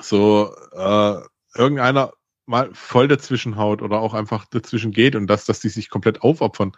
so 0.00 0.54
äh, 0.72 1.20
irgendeiner 1.54 2.12
mal 2.46 2.70
voll 2.74 3.08
dazwischen 3.08 3.56
haut 3.56 3.80
oder 3.80 4.00
auch 4.00 4.12
einfach 4.12 4.44
dazwischen 4.46 4.92
geht 4.92 5.14
und 5.14 5.28
dass, 5.28 5.44
dass 5.44 5.60
die 5.60 5.68
sich 5.68 5.88
komplett 5.88 6.22
aufopfern 6.22 6.72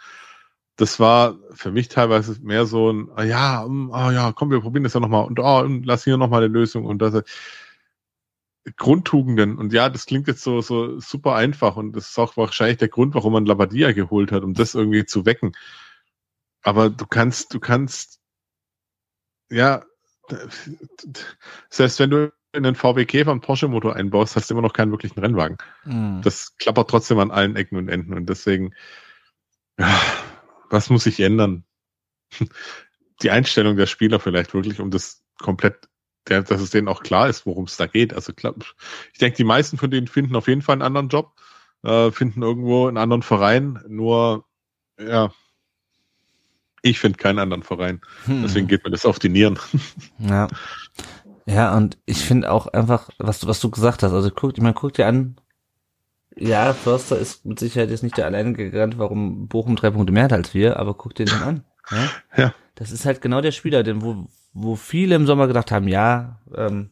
das 0.77 1.01
war 1.01 1.39
für 1.53 1.73
mich 1.73 1.89
teilweise 1.89 2.39
mehr 2.43 2.66
so 2.66 2.93
ein, 2.93 3.09
ah 3.15 3.24
ja, 3.24 3.62
um, 3.62 3.93
ah 3.93 4.12
ja, 4.12 4.32
komm, 4.32 4.51
wir 4.51 4.61
probieren 4.61 4.85
das 4.85 4.94
ja 4.94 5.01
nochmal 5.01 5.24
und 5.24 5.40
oh, 5.40 5.62
lass 5.85 6.05
hier 6.05 6.19
nochmal 6.19 6.44
eine 6.44 6.53
Lösung 6.53 6.85
und 6.85 6.98
das 7.01 7.23
Grundtugenden 8.77 9.59
und 9.59 9.73
ja, 9.73 9.89
das 9.89 10.07
klingt 10.07 10.27
jetzt 10.27 10.43
so, 10.43 10.61
so 10.61 10.98
super 11.01 11.35
einfach 11.36 11.77
und 11.77 11.93
das 11.94 12.11
ist 12.11 12.19
auch 12.19 12.36
wahrscheinlich 12.36 12.78
der 12.78 12.89
Grund, 12.89 13.15
warum 13.15 13.32
man 13.32 13.47
Labadia 13.47 13.93
geholt 13.93 14.32
hat, 14.32 14.43
um 14.43 14.55
das 14.55 14.74
irgendwie 14.74 15.07
zu 15.07 15.24
wecken. 15.24 15.53
Aber 16.62 16.90
du 16.90 17.07
kannst, 17.07 17.55
du 17.55 17.61
kannst, 17.61 18.20
ja, 19.51 19.85
selbst 21.70 22.01
wenn 22.01 22.11
du 22.11 22.32
in 22.53 22.65
den 22.65 22.74
VW 22.74 23.05
Käfer 23.05 23.31
einen 23.31 23.40
Porsche-Motor 23.40 23.94
einbaust, 23.94 24.35
hast 24.35 24.51
du 24.51 24.55
immer 24.55 24.62
noch 24.62 24.73
keinen 24.73 24.90
wirklichen 24.90 25.20
Rennwagen. 25.20 25.59
Mhm. 25.85 26.23
Das 26.23 26.57
klappert 26.57 26.90
trotzdem 26.90 27.20
an 27.20 27.31
allen 27.31 27.55
Ecken 27.55 27.77
und 27.77 27.89
Enden 27.89 28.15
und 28.15 28.28
deswegen, 28.28 28.74
ja, 29.78 30.01
was 30.70 30.90
muss 30.90 31.05
sich 31.05 31.20
ändern? 31.20 31.64
Die 33.22 33.30
Einstellung 33.30 33.76
der 33.76 33.86
Spieler 33.86 34.20
vielleicht 34.20 34.52
wirklich, 34.52 34.78
um 34.80 34.90
das 34.90 35.24
komplett, 35.38 35.88
dass 36.24 36.51
es 36.51 36.70
denen 36.70 36.88
auch 36.88 37.02
klar 37.02 37.28
ist, 37.28 37.47
worum 37.47 37.64
es 37.64 37.78
da 37.78 37.86
geht. 37.86 38.12
Also 38.12 38.32
ich 38.36 39.18
denke, 39.18 39.36
die 39.38 39.44
meisten 39.44 39.78
von 39.78 39.90
denen 39.90 40.06
finden 40.06 40.36
auf 40.36 40.48
jeden 40.48 40.60
Fall 40.60 40.74
einen 40.74 40.82
anderen 40.82 41.09
Job, 41.09 41.32
äh, 41.82 42.10
finden 42.10 42.43
irgendwo 42.43 42.88
einen 42.88 42.98
anderen 42.98 43.22
Verein, 43.22 43.82
nur 43.88 44.44
ja, 44.98 45.32
ich 46.82 46.98
finde 46.98 47.18
keinen 47.18 47.38
anderen 47.38 47.62
Verein. 47.62 48.01
Hm. 48.24 48.43
Deswegen 48.43 48.68
geht 48.68 48.84
mir 48.84 48.90
das 48.90 49.06
auf 49.06 49.18
die 49.18 49.28
Nieren. 49.28 49.59
Ja. 50.18 50.48
Ja, 51.48 51.76
und 51.76 51.97
ich 52.06 52.24
finde 52.24 52.51
auch 52.51 52.66
einfach, 52.66 53.09
was 53.18 53.38
du, 53.38 53.47
was 53.47 53.60
du 53.60 53.70
gesagt 53.70 54.02
hast, 54.02 54.12
also 54.12 54.30
guck, 54.30 54.59
man 54.59 54.74
guckt 54.74 54.98
dir 54.98 55.06
an, 55.06 55.36
ja, 56.39 56.73
Förster 56.75 57.19
ist 57.19 57.45
mit 57.47 57.59
Sicherheit 57.59 57.91
jetzt 57.91 58.03
nicht 58.03 58.17
der 58.17 58.27
alleinige 58.27 58.71
Garant, 58.71 58.99
warum 58.99 59.49
Bochum 59.49 59.77
drei 59.77 59.91
Punkte 59.91 60.13
mehr 60.13 60.25
hat 60.25 60.33
als 60.33 60.55
wir, 60.55 60.79
aber 60.79 60.95
guck 60.95 61.15
dir 61.15 61.25
den 61.25 61.43
an. 61.43 61.65
Ja? 61.91 62.09
ja. 62.37 62.55
Das 62.75 62.91
ist 62.91 63.07
halt 63.07 63.23
genau 63.23 63.41
der 63.41 63.53
Spieler, 63.53 63.83
den, 63.83 64.03
wo, 64.03 64.27
wo 64.53 64.77
viele 64.77 65.15
im 65.15 65.27
Sommer 65.27 65.47
gedacht 65.47 65.73
haben, 65.73 65.89
ja, 65.89 66.41
ähm, 66.55 66.91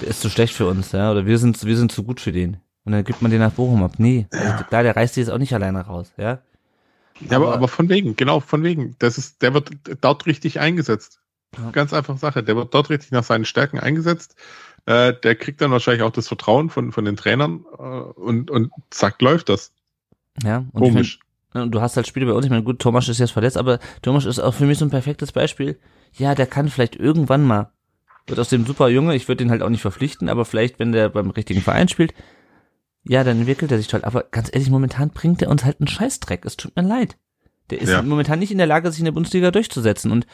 der 0.00 0.08
ist 0.08 0.20
zu 0.20 0.28
schlecht 0.28 0.54
für 0.54 0.66
uns, 0.66 0.92
ja, 0.92 1.10
oder 1.10 1.24
wir 1.24 1.38
sind, 1.38 1.64
wir 1.64 1.76
sind 1.76 1.92
zu 1.92 2.04
gut 2.04 2.20
für 2.20 2.32
den. 2.32 2.58
Und 2.84 2.92
dann 2.92 3.04
gibt 3.04 3.22
man 3.22 3.30
den 3.30 3.40
nach 3.40 3.52
Bochum 3.52 3.82
ab. 3.82 3.94
Nee, 3.96 4.26
ja. 4.32 4.40
also, 4.40 4.64
klar, 4.64 4.82
der 4.82 4.94
reißt 4.94 5.16
die 5.16 5.20
jetzt 5.20 5.30
auch 5.30 5.38
nicht 5.38 5.54
alleine 5.54 5.80
raus, 5.80 6.12
ja. 6.18 6.40
Ja, 7.20 7.36
aber, 7.36 7.54
aber 7.54 7.68
von 7.68 7.88
wegen, 7.88 8.16
genau, 8.16 8.40
von 8.40 8.62
wegen. 8.62 8.96
Das 8.98 9.18
ist, 9.18 9.40
der 9.40 9.54
wird 9.54 9.70
dort 10.00 10.26
richtig 10.26 10.60
eingesetzt. 10.60 11.20
Ja. 11.56 11.70
Ganz 11.70 11.92
einfach 11.92 12.18
Sache. 12.18 12.42
Der 12.42 12.56
wird 12.56 12.74
dort 12.74 12.90
richtig 12.90 13.12
nach 13.12 13.24
seinen 13.24 13.44
Stärken 13.44 13.78
eingesetzt. 13.78 14.34
Äh, 14.86 15.14
der 15.22 15.34
kriegt 15.34 15.60
dann 15.60 15.70
wahrscheinlich 15.70 16.02
auch 16.02 16.10
das 16.10 16.28
Vertrauen 16.28 16.68
von, 16.68 16.92
von 16.92 17.04
den 17.04 17.16
Trainern 17.16 17.64
äh, 17.78 17.82
und, 17.82 18.50
und 18.50 18.70
zack, 18.90 19.20
läuft 19.22 19.48
das. 19.48 19.72
Ja, 20.42 20.64
und 20.72 20.82
Komisch. 20.82 21.20
Mein, 21.52 21.70
du 21.70 21.80
hast 21.80 21.96
halt 21.96 22.06
Spiele 22.06 22.26
bei 22.26 22.32
uns, 22.32 22.44
ich 22.44 22.50
meine, 22.50 22.64
gut, 22.64 22.80
Thomas 22.80 23.08
ist 23.08 23.18
jetzt 23.18 23.30
verletzt, 23.30 23.56
aber 23.56 23.78
Thomas 24.02 24.24
ist 24.24 24.40
auch 24.40 24.54
für 24.54 24.66
mich 24.66 24.78
so 24.78 24.84
ein 24.84 24.90
perfektes 24.90 25.32
Beispiel. 25.32 25.78
Ja, 26.12 26.34
der 26.34 26.46
kann 26.46 26.68
vielleicht 26.68 26.96
irgendwann 26.96 27.44
mal, 27.44 27.70
wird 28.26 28.38
aus 28.38 28.48
dem 28.48 28.66
super 28.66 28.88
Junge, 28.88 29.14
ich 29.14 29.28
würde 29.28 29.44
den 29.44 29.50
halt 29.50 29.62
auch 29.62 29.68
nicht 29.68 29.82
verpflichten, 29.82 30.28
aber 30.28 30.44
vielleicht, 30.44 30.78
wenn 30.78 30.92
der 30.92 31.08
beim 31.08 31.30
richtigen 31.30 31.60
Verein 31.60 31.88
spielt, 31.88 32.12
ja, 33.04 33.22
dann 33.22 33.38
entwickelt 33.38 33.70
er 33.70 33.78
sich 33.78 33.88
toll. 33.88 34.02
Aber 34.02 34.24
ganz 34.30 34.50
ehrlich, 34.52 34.70
momentan 34.70 35.10
bringt 35.10 35.42
er 35.42 35.50
uns 35.50 35.64
halt 35.64 35.80
einen 35.80 35.88
Scheißdreck. 35.88 36.44
Es 36.44 36.56
tut 36.56 36.74
mir 36.74 36.82
leid. 36.82 37.16
Der 37.70 37.80
ist 37.80 37.90
ja. 37.90 38.02
momentan 38.02 38.38
nicht 38.38 38.50
in 38.50 38.58
der 38.58 38.66
Lage, 38.66 38.90
sich 38.90 39.00
in 39.00 39.04
der 39.04 39.12
Bundesliga 39.12 39.50
durchzusetzen. 39.50 40.10
Und 40.10 40.26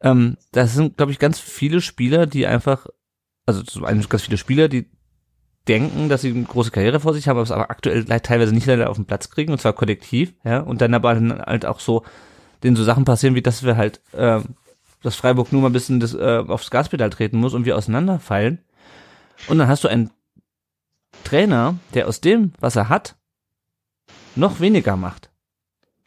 ähm, 0.00 0.36
das 0.52 0.74
sind, 0.74 0.96
glaube 0.96 1.12
ich, 1.12 1.18
ganz 1.18 1.40
viele 1.40 1.80
Spieler, 1.80 2.26
die 2.26 2.46
einfach 2.46 2.86
also 3.46 3.62
zum 3.62 3.84
einen 3.84 4.06
ganz 4.08 4.22
viele 4.22 4.36
Spieler, 4.36 4.68
die 4.68 4.88
denken, 5.68 6.08
dass 6.08 6.22
sie 6.22 6.30
eine 6.30 6.42
große 6.42 6.70
Karriere 6.70 7.00
vor 7.00 7.14
sich 7.14 7.28
haben, 7.28 7.36
aber 7.36 7.44
es 7.44 7.50
aber 7.50 7.70
aktuell 7.70 8.04
teilweise 8.04 8.52
nicht 8.52 8.66
leider 8.66 8.90
auf 8.90 8.96
den 8.96 9.06
Platz 9.06 9.30
kriegen, 9.30 9.52
und 9.52 9.60
zwar 9.60 9.72
kollektiv, 9.72 10.34
ja, 10.44 10.60
und 10.60 10.80
dann 10.80 10.94
aber 10.94 11.14
halt 11.14 11.66
auch 11.66 11.80
so, 11.80 12.04
denen 12.62 12.76
so 12.76 12.84
Sachen 12.84 13.04
passieren, 13.04 13.34
wie 13.34 13.42
dass 13.42 13.62
wir 13.62 13.76
halt, 13.76 14.00
äh, 14.12 14.40
dass 15.02 15.16
Freiburg 15.16 15.52
nur 15.52 15.62
mal 15.62 15.70
ein 15.70 15.72
bisschen 15.72 16.00
das, 16.00 16.14
äh, 16.14 16.44
aufs 16.46 16.70
Gaspedal 16.70 17.10
treten 17.10 17.38
muss 17.38 17.54
und 17.54 17.64
wir 17.64 17.76
auseinanderfallen. 17.76 18.58
Und 19.48 19.58
dann 19.58 19.68
hast 19.68 19.84
du 19.84 19.88
einen 19.88 20.10
Trainer, 21.24 21.76
der 21.94 22.08
aus 22.08 22.20
dem, 22.20 22.52
was 22.60 22.76
er 22.76 22.88
hat, 22.88 23.16
noch 24.34 24.60
weniger 24.60 24.96
macht. 24.96 25.30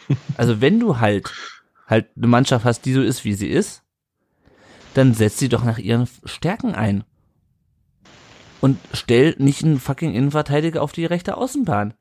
Also 0.37 0.61
wenn 0.61 0.79
du 0.79 0.99
halt 0.99 1.31
halt 1.87 2.07
eine 2.15 2.27
Mannschaft 2.27 2.65
hast, 2.65 2.85
die 2.85 2.93
so 2.93 3.01
ist, 3.01 3.23
wie 3.25 3.33
sie 3.33 3.49
ist, 3.49 3.83
dann 4.93 5.13
setzt 5.13 5.39
sie 5.39 5.49
doch 5.49 5.63
nach 5.63 5.77
ihren 5.77 6.07
Stärken 6.25 6.73
ein 6.73 7.03
und 8.61 8.77
stell 8.93 9.35
nicht 9.37 9.63
einen 9.63 9.79
fucking 9.79 10.13
Innenverteidiger 10.13 10.81
auf 10.81 10.91
die 10.91 11.05
rechte 11.05 11.37
Außenbahn. 11.37 11.93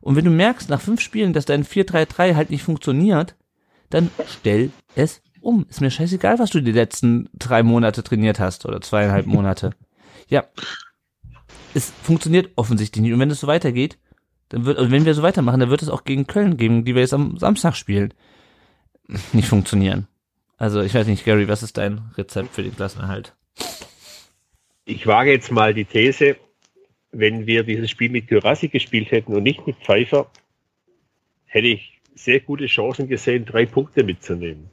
Und 0.00 0.16
wenn 0.16 0.24
du 0.24 0.30
merkst 0.30 0.68
nach 0.68 0.80
fünf 0.80 1.00
Spielen, 1.00 1.32
dass 1.32 1.44
dein 1.44 1.64
4-3-3 1.64 2.34
halt 2.34 2.50
nicht 2.50 2.62
funktioniert, 2.62 3.36
dann 3.90 4.10
stell 4.26 4.70
es 4.94 5.22
um. 5.40 5.66
Ist 5.68 5.80
mir 5.80 5.90
scheißegal, 5.90 6.38
was 6.38 6.50
du 6.50 6.60
die 6.60 6.72
letzten 6.72 7.28
drei 7.34 7.62
Monate 7.62 8.02
trainiert 8.02 8.40
hast 8.40 8.66
oder 8.66 8.80
zweieinhalb 8.80 9.26
Monate. 9.26 9.70
Ja. 10.28 10.44
Es 11.74 11.92
funktioniert 12.02 12.50
offensichtlich 12.56 13.02
nicht. 13.02 13.12
Und 13.12 13.20
wenn 13.20 13.30
es 13.30 13.40
so 13.40 13.46
weitergeht, 13.46 13.98
dann 14.48 14.64
wird, 14.64 14.78
also 14.78 14.90
wenn 14.90 15.04
wir 15.04 15.14
so 15.14 15.22
weitermachen, 15.22 15.60
dann 15.60 15.70
wird 15.70 15.82
es 15.82 15.88
auch 15.88 16.04
gegen 16.04 16.26
Köln 16.26 16.56
gegen 16.56 16.84
die 16.84 16.94
wir 16.94 17.02
jetzt 17.02 17.14
am 17.14 17.38
Samstag 17.38 17.74
spielen, 17.74 18.12
nicht 19.32 19.48
funktionieren. 19.48 20.08
Also 20.58 20.82
ich 20.82 20.94
weiß 20.94 21.06
nicht, 21.06 21.24
Gary, 21.24 21.48
was 21.48 21.62
ist 21.62 21.78
dein 21.78 22.12
Rezept 22.16 22.54
für 22.54 22.62
den 22.62 22.76
Klassenerhalt? 22.76 23.34
Ich 24.84 25.06
wage 25.06 25.30
jetzt 25.30 25.50
mal 25.50 25.74
die 25.74 25.84
These, 25.84 26.36
wenn 27.12 27.46
wir 27.46 27.62
dieses 27.62 27.90
Spiel 27.90 28.10
mit 28.10 28.28
Gyrassi 28.28 28.68
gespielt 28.68 29.10
hätten 29.10 29.34
und 29.34 29.42
nicht 29.42 29.66
mit 29.66 29.76
Pfeiffer, 29.76 30.30
hätte 31.44 31.68
ich 31.68 32.00
sehr 32.14 32.40
gute 32.40 32.66
Chancen 32.66 33.08
gesehen, 33.08 33.44
drei 33.44 33.66
Punkte 33.66 34.02
mitzunehmen. 34.02 34.70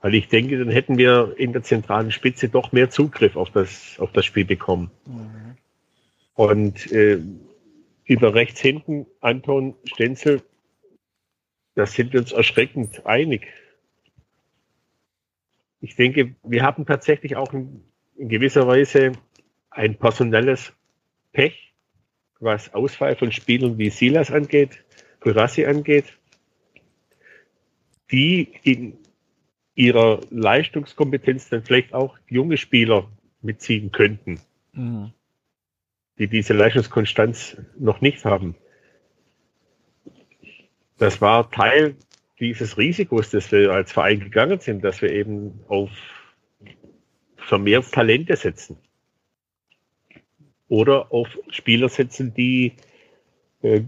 Weil 0.00 0.14
ich 0.14 0.28
denke, 0.28 0.58
dann 0.58 0.70
hätten 0.70 0.98
wir 0.98 1.34
in 1.38 1.52
der 1.52 1.62
zentralen 1.62 2.10
Spitze 2.10 2.48
doch 2.48 2.72
mehr 2.72 2.90
Zugriff 2.90 3.36
auf 3.36 3.50
das, 3.50 3.98
auf 3.98 4.12
das 4.12 4.26
Spiel 4.26 4.44
bekommen. 4.44 4.90
Mhm. 5.06 5.56
Und 6.34 6.92
äh, 6.92 7.20
über 8.04 8.34
rechts 8.34 8.60
hinten 8.60 9.06
Anton 9.20 9.74
Stenzel, 9.84 10.42
da 11.74 11.86
sind 11.86 12.12
wir 12.12 12.20
uns 12.20 12.32
erschreckend 12.32 13.06
einig. 13.06 13.46
Ich 15.80 15.96
denke, 15.96 16.34
wir 16.42 16.62
haben 16.62 16.86
tatsächlich 16.86 17.36
auch 17.36 17.52
ein 17.52 17.82
in 18.16 18.28
gewisser 18.28 18.66
Weise 18.66 19.12
ein 19.70 19.96
personelles 19.98 20.72
Pech, 21.32 21.72
was 22.40 22.72
Ausfall 22.74 23.16
von 23.16 23.32
Spielern 23.32 23.78
wie 23.78 23.90
Silas 23.90 24.30
angeht, 24.30 24.84
Kurassi 25.20 25.64
angeht, 25.64 26.16
die 28.10 28.52
in 28.62 28.98
ihrer 29.74 30.20
Leistungskompetenz 30.30 31.48
dann 31.48 31.64
vielleicht 31.64 31.94
auch 31.94 32.16
junge 32.28 32.56
Spieler 32.56 33.10
mitziehen 33.42 33.90
könnten, 33.90 34.40
mhm. 34.72 35.12
die 36.18 36.28
diese 36.28 36.52
Leistungskonstanz 36.52 37.56
noch 37.78 38.00
nicht 38.00 38.24
haben. 38.24 38.54
Das 40.98 41.20
war 41.20 41.50
Teil 41.50 41.96
dieses 42.38 42.78
Risikos, 42.78 43.30
das 43.30 43.50
wir 43.50 43.72
als 43.72 43.92
Verein 43.92 44.20
gegangen 44.20 44.60
sind, 44.60 44.84
dass 44.84 45.02
wir 45.02 45.10
eben 45.10 45.60
auf 45.68 45.90
vermehrt 47.46 47.92
Talente 47.92 48.36
setzen. 48.36 48.76
Oder 50.68 51.12
auf 51.12 51.28
Spieler 51.50 51.88
setzen, 51.88 52.34
die 52.34 52.72
äh, 53.62 53.82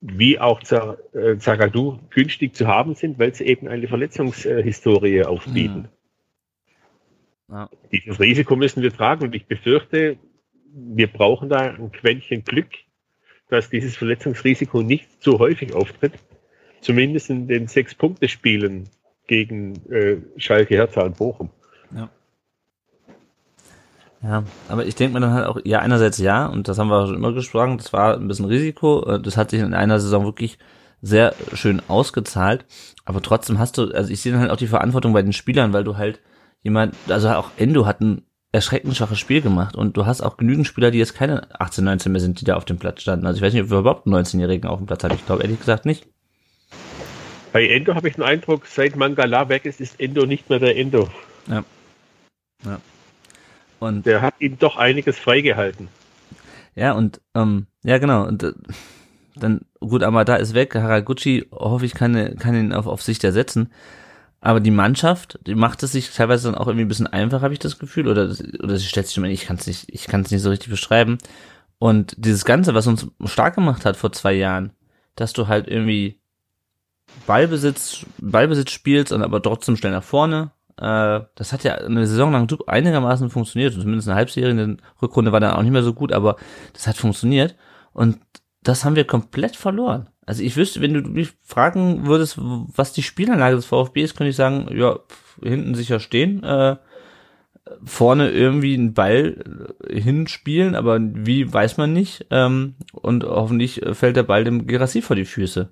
wie 0.00 0.38
auch 0.38 0.60
äh, 0.70 1.38
Zagadou 1.38 1.98
günstig 2.10 2.54
zu 2.54 2.66
haben 2.66 2.94
sind, 2.94 3.18
weil 3.18 3.34
sie 3.34 3.46
eben 3.46 3.68
eine 3.68 3.88
Verletzungshistorie 3.88 5.24
aufbieten. 5.24 5.88
Mhm. 7.48 7.54
Ja. 7.54 7.70
Dieses 7.90 8.20
Risiko 8.20 8.56
müssen 8.56 8.82
wir 8.82 8.92
tragen 8.92 9.24
und 9.24 9.34
ich 9.34 9.46
befürchte, 9.46 10.18
wir 10.74 11.06
brauchen 11.06 11.48
da 11.48 11.58
ein 11.58 11.90
Quäntchen 11.92 12.44
Glück, 12.44 12.70
dass 13.48 13.70
dieses 13.70 13.96
Verletzungsrisiko 13.96 14.82
nicht 14.82 15.22
so 15.22 15.38
häufig 15.38 15.74
auftritt. 15.74 16.12
Zumindest 16.80 17.30
in 17.30 17.48
den 17.48 17.66
Sechs-Punkte-Spielen 17.66 18.90
gegen 19.26 19.74
äh, 19.90 20.18
Schalke, 20.36 20.74
Hertha 20.74 21.02
und 21.02 21.16
Bochum. 21.16 21.50
Ja. 24.24 24.44
Aber 24.68 24.86
ich 24.86 24.94
denke 24.94 25.14
mir 25.14 25.20
dann 25.20 25.34
halt 25.34 25.46
auch, 25.46 25.58
ja, 25.64 25.80
einerseits 25.80 26.18
ja, 26.18 26.46
und 26.46 26.66
das 26.66 26.78
haben 26.78 26.88
wir 26.88 27.06
schon 27.06 27.16
immer 27.16 27.32
gesprochen, 27.32 27.76
das 27.76 27.92
war 27.92 28.14
ein 28.14 28.26
bisschen 28.26 28.46
Risiko, 28.46 29.18
das 29.18 29.36
hat 29.36 29.50
sich 29.50 29.60
in 29.60 29.74
einer 29.74 30.00
Saison 30.00 30.24
wirklich 30.24 30.58
sehr 31.02 31.34
schön 31.52 31.82
ausgezahlt, 31.88 32.64
aber 33.04 33.20
trotzdem 33.20 33.58
hast 33.58 33.76
du, 33.76 33.92
also 33.92 34.10
ich 34.10 34.22
sehe 34.22 34.32
dann 34.32 34.40
halt 34.40 34.50
auch 34.50 34.56
die 34.56 34.66
Verantwortung 34.66 35.12
bei 35.12 35.20
den 35.20 35.34
Spielern, 35.34 35.74
weil 35.74 35.84
du 35.84 35.98
halt 35.98 36.20
jemand, 36.62 36.94
also 37.08 37.28
auch 37.30 37.50
Endo 37.58 37.84
hat 37.84 38.00
ein 38.00 38.22
erschreckend 38.50 38.96
schwaches 38.96 39.18
Spiel 39.18 39.42
gemacht 39.42 39.76
und 39.76 39.96
du 39.96 40.06
hast 40.06 40.22
auch 40.22 40.38
genügend 40.38 40.66
Spieler, 40.66 40.90
die 40.90 40.98
jetzt 40.98 41.14
keine 41.14 41.60
18, 41.60 41.84
19 41.84 42.12
mehr 42.12 42.20
sind, 42.20 42.40
die 42.40 42.46
da 42.46 42.54
auf 42.54 42.64
dem 42.64 42.78
Platz 42.78 43.02
standen. 43.02 43.26
Also 43.26 43.36
ich 43.36 43.42
weiß 43.42 43.52
nicht, 43.52 43.64
ob 43.64 43.70
wir 43.70 43.80
überhaupt 43.80 44.06
einen 44.06 44.14
19-Jährigen 44.14 44.70
auf 44.70 44.78
dem 44.78 44.86
Platz 44.86 45.04
haben. 45.04 45.14
Ich 45.14 45.26
glaube 45.26 45.42
ehrlich 45.42 45.58
gesagt 45.58 45.84
nicht. 45.84 46.06
Bei 47.52 47.66
Endo 47.66 47.94
habe 47.94 48.08
ich 48.08 48.14
den 48.14 48.24
Eindruck, 48.24 48.66
seit 48.66 48.96
Mangala 48.96 49.48
weg 49.48 49.66
ist, 49.66 49.80
ist 49.80 50.00
Endo 50.00 50.24
nicht 50.24 50.48
mehr 50.48 50.60
der 50.60 50.76
Endo. 50.76 51.08
Ja. 51.48 51.64
Ja. 52.64 52.78
Und 53.84 54.06
der 54.06 54.22
hat 54.22 54.34
ihm 54.38 54.58
doch 54.58 54.76
einiges 54.76 55.18
freigehalten. 55.18 55.88
Ja, 56.74 56.92
und 56.92 57.20
ähm, 57.34 57.66
ja, 57.84 57.98
genau. 57.98 58.26
Und 58.26 58.42
äh, 58.42 58.52
dann, 59.36 59.62
gut, 59.80 60.02
Amada 60.02 60.36
ist 60.36 60.54
weg, 60.54 60.74
Haraguchi 60.74 61.46
hoffe 61.50 61.86
ich 61.86 61.94
kann, 61.94 62.36
kann 62.38 62.54
ihn 62.54 62.72
auf, 62.72 62.86
auf 62.86 63.02
Sicht 63.02 63.24
ersetzen. 63.24 63.70
Aber 64.40 64.60
die 64.60 64.70
Mannschaft, 64.70 65.38
die 65.46 65.54
macht 65.54 65.82
es 65.82 65.92
sich 65.92 66.10
teilweise 66.10 66.50
dann 66.50 66.58
auch 66.60 66.66
irgendwie 66.66 66.84
ein 66.84 66.88
bisschen 66.88 67.06
einfach, 67.06 67.42
habe 67.42 67.54
ich 67.54 67.60
das 67.60 67.78
Gefühl. 67.78 68.08
Oder, 68.08 68.34
oder 68.62 68.76
sie 68.76 68.86
stellt 68.86 69.06
sich 69.06 69.16
immer, 69.16 69.28
ich 69.28 69.46
kann 69.46 69.56
es 69.56 69.66
nicht, 69.66 69.86
ich 69.88 70.06
kann 70.06 70.20
es 70.20 70.30
nicht 70.30 70.42
so 70.42 70.50
richtig 70.50 70.70
beschreiben. 70.70 71.18
Und 71.78 72.14
dieses 72.18 72.44
Ganze, 72.44 72.74
was 72.74 72.86
uns 72.86 73.06
stark 73.24 73.54
gemacht 73.54 73.84
hat 73.84 73.96
vor 73.96 74.12
zwei 74.12 74.34
Jahren, 74.34 74.72
dass 75.16 75.32
du 75.32 75.48
halt 75.48 75.68
irgendwie 75.68 76.20
Ballbesitz, 77.26 78.04
Ballbesitz 78.18 78.70
spielst 78.70 79.12
und 79.12 79.22
aber 79.22 79.40
trotzdem 79.42 79.76
schnell 79.76 79.92
nach 79.92 80.02
vorne, 80.04 80.50
äh, 80.76 81.20
das 81.34 81.52
hat 81.52 81.64
ja 81.64 81.74
eine 81.74 82.06
Saison 82.06 82.32
lang 82.32 82.48
einigermaßen 82.66 83.30
funktioniert. 83.30 83.74
Zumindest 83.74 84.08
eine 84.08 84.16
Halbserie 84.16 84.50
in 84.50 84.56
der 84.56 84.76
Rückrunde 85.00 85.32
war 85.32 85.40
dann 85.40 85.54
auch 85.54 85.62
nicht 85.62 85.72
mehr 85.72 85.82
so 85.82 85.94
gut, 85.94 86.12
aber 86.12 86.36
das 86.72 86.86
hat 86.86 86.96
funktioniert. 86.96 87.56
Und 87.92 88.18
das 88.62 88.84
haben 88.84 88.96
wir 88.96 89.04
komplett 89.04 89.56
verloren. 89.56 90.08
Also 90.26 90.42
ich 90.42 90.56
wüsste, 90.56 90.80
wenn 90.80 90.94
du 90.94 91.02
mich 91.02 91.32
fragen 91.42 92.06
würdest, 92.06 92.38
was 92.38 92.92
die 92.92 93.02
Spielanlage 93.02 93.56
des 93.56 93.66
VfB 93.66 94.02
ist, 94.02 94.16
könnte 94.16 94.30
ich 94.30 94.36
sagen, 94.36 94.68
ja, 94.74 94.98
hinten 95.42 95.74
sicher 95.74 96.00
stehen, 96.00 96.42
äh, 96.42 96.76
vorne 97.84 98.30
irgendwie 98.30 98.74
einen 98.74 98.94
Ball 98.94 99.76
äh, 99.86 100.00
hinspielen, 100.00 100.74
aber 100.74 100.98
wie 101.00 101.52
weiß 101.52 101.76
man 101.76 101.92
nicht. 101.92 102.26
Ähm, 102.30 102.74
und 102.92 103.24
hoffentlich 103.24 103.82
fällt 103.92 104.16
der 104.16 104.22
Ball 104.22 104.44
dem 104.44 104.66
Gerassi 104.66 105.02
vor 105.02 105.16
die 105.16 105.24
Füße. 105.24 105.70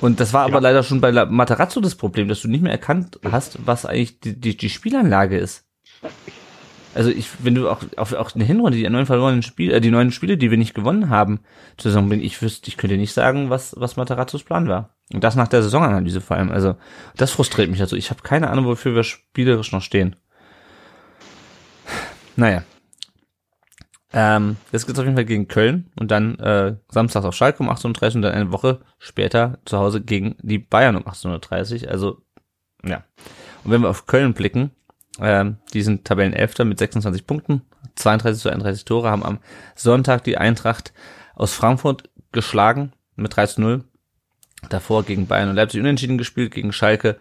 Und 0.00 0.20
das 0.20 0.32
war 0.32 0.44
aber 0.44 0.54
ja. 0.54 0.60
leider 0.60 0.82
schon 0.82 1.00
bei 1.00 1.12
Matarazzo 1.12 1.80
das 1.80 1.94
Problem, 1.94 2.28
dass 2.28 2.42
du 2.42 2.48
nicht 2.48 2.62
mehr 2.62 2.72
erkannt 2.72 3.18
hast, 3.30 3.58
was 3.66 3.84
eigentlich 3.84 4.20
die, 4.20 4.38
die, 4.38 4.56
die 4.56 4.70
Spielanlage 4.70 5.38
ist. 5.38 5.64
Also 6.94 7.10
ich, 7.10 7.28
wenn 7.44 7.54
du 7.54 7.68
auch 7.68 7.82
auf 7.96 8.12
auch 8.14 8.34
eine 8.34 8.44
Hinrunde, 8.44 8.78
die 8.78 8.88
neun 8.88 9.06
verlorenen 9.06 9.42
Spiele, 9.42 9.74
äh, 9.74 9.80
die 9.80 9.90
neuen 9.90 10.10
Spiele, 10.10 10.36
die 10.36 10.50
wir 10.50 10.58
nicht 10.58 10.74
gewonnen 10.74 11.10
haben, 11.10 11.40
zur 11.76 11.90
Saison 11.90 12.08
bin, 12.08 12.20
ich 12.20 12.40
wüsste, 12.40 12.68
ich 12.68 12.76
könnte 12.76 12.96
nicht 12.96 13.12
sagen, 13.12 13.50
was 13.50 13.74
was 13.78 13.96
Matarazzos 13.96 14.42
Plan 14.42 14.68
war. 14.68 14.96
Und 15.12 15.22
das 15.22 15.36
nach 15.36 15.48
der 15.48 15.62
Saisonanalyse 15.62 16.20
vor 16.20 16.36
allem. 16.36 16.50
Also 16.50 16.76
das 17.16 17.30
frustriert 17.30 17.70
mich. 17.70 17.80
Also 17.80 17.96
ich 17.96 18.10
habe 18.10 18.22
keine 18.22 18.50
Ahnung, 18.50 18.66
wofür 18.66 18.94
wir 18.94 19.04
spielerisch 19.04 19.72
noch 19.72 19.82
stehen. 19.82 20.16
Naja, 22.36 22.62
ähm, 24.12 24.56
jetzt 24.72 24.86
geht's 24.86 24.98
auf 24.98 25.04
jeden 25.04 25.16
Fall 25.16 25.24
gegen 25.24 25.48
Köln 25.48 25.90
und 25.98 26.10
dann 26.10 26.38
äh, 26.38 26.76
samstags 26.88 27.26
auf 27.26 27.34
Schalke 27.34 27.62
um 27.62 27.68
18.30 27.68 27.84
Uhr 27.84 28.14
und 28.16 28.22
dann 28.22 28.34
eine 28.34 28.52
Woche 28.52 28.80
später 28.98 29.58
zu 29.64 29.78
Hause 29.78 30.00
gegen 30.00 30.36
die 30.40 30.58
Bayern 30.58 30.96
um 30.96 31.04
18.30 31.04 31.84
Uhr. 31.84 31.90
Also, 31.90 32.22
ja. 32.84 33.04
Und 33.64 33.70
wenn 33.70 33.82
wir 33.82 33.90
auf 33.90 34.06
Köln 34.06 34.32
blicken, 34.32 34.70
ähm, 35.20 35.58
die 35.74 35.82
sind 35.82 36.04
Tabellenelfter 36.04 36.64
mit 36.64 36.78
26 36.78 37.26
Punkten, 37.26 37.62
32 37.96 38.42
zu 38.42 38.48
31 38.50 38.84
Tore, 38.84 39.10
haben 39.10 39.24
am 39.24 39.40
Sonntag 39.74 40.24
die 40.24 40.38
Eintracht 40.38 40.92
aus 41.34 41.52
Frankfurt 41.52 42.08
geschlagen 42.32 42.92
mit 43.16 43.36
3 43.36 43.46
zu 43.46 43.60
0. 43.60 43.84
Davor 44.70 45.04
gegen 45.04 45.26
Bayern 45.26 45.50
und 45.50 45.56
Leipzig 45.56 45.80
unentschieden 45.80 46.18
gespielt, 46.18 46.52
gegen 46.52 46.72
Schalke 46.72 47.18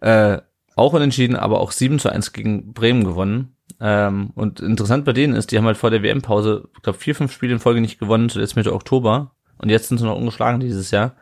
äh, 0.00 0.38
auch 0.76 0.92
unentschieden, 0.92 1.36
aber 1.36 1.60
auch 1.60 1.72
7 1.72 1.98
zu 1.98 2.10
1 2.10 2.32
gegen 2.32 2.72
Bremen 2.72 3.04
gewonnen. 3.04 3.56
Ähm, 3.80 4.30
und 4.34 4.60
interessant 4.60 5.04
bei 5.04 5.12
denen 5.12 5.34
ist, 5.34 5.50
die 5.50 5.58
haben 5.58 5.64
halt 5.64 5.78
vor 5.78 5.90
der 5.90 6.02
WM-Pause, 6.02 6.68
ich 6.76 6.82
glaube, 6.82 6.98
vier, 6.98 7.14
fünf 7.14 7.32
Spiele 7.32 7.54
in 7.54 7.58
Folge 7.60 7.80
nicht 7.80 7.98
gewonnen, 7.98 8.28
zuletzt 8.28 8.56
Mitte 8.56 8.74
Oktober. 8.74 9.32
Und 9.58 9.70
jetzt 9.70 9.88
sind 9.88 9.98
sie 9.98 10.04
noch 10.04 10.16
ungeschlagen 10.16 10.60
dieses 10.60 10.90
Jahr. 10.90 11.14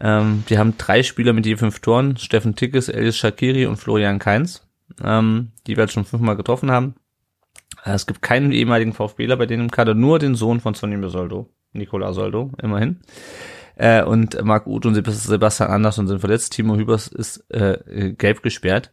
Ähm, 0.00 0.44
die 0.48 0.58
haben 0.58 0.76
drei 0.78 1.02
Spieler 1.02 1.32
mit 1.32 1.46
je 1.46 1.56
fünf 1.56 1.80
Toren, 1.80 2.16
Steffen 2.16 2.56
Tickes, 2.56 2.88
Elias 2.88 3.16
Shakiri 3.16 3.66
und 3.66 3.76
Florian 3.76 4.18
Kainz, 4.18 4.66
ähm, 5.02 5.52
die 5.66 5.76
wir 5.76 5.84
jetzt 5.84 5.92
schon 5.92 6.04
fünfmal 6.04 6.36
getroffen 6.36 6.70
haben. 6.70 6.94
Äh, 7.84 7.92
es 7.92 8.06
gibt 8.06 8.22
keinen 8.22 8.52
ehemaligen 8.52 8.92
VfBler 8.92 9.36
bei 9.36 9.46
denen 9.46 9.64
im 9.64 9.70
Kader, 9.70 9.94
nur 9.94 10.18
den 10.18 10.34
Sohn 10.34 10.60
von 10.60 10.74
Sonny 10.74 11.08
Soldo, 11.08 11.50
Nicola 11.72 12.12
Soldo, 12.12 12.52
immerhin. 12.62 13.00
Äh, 13.76 14.02
und 14.02 14.42
Marc 14.44 14.66
Uth 14.66 14.86
und 14.86 14.94
Sebastian 14.94 15.70
Andersson 15.70 16.06
sind 16.06 16.20
verletzt. 16.20 16.52
Timo 16.52 16.76
Hübers 16.76 17.08
ist 17.08 17.50
äh, 17.50 18.12
gelb 18.12 18.42
gesperrt. 18.42 18.92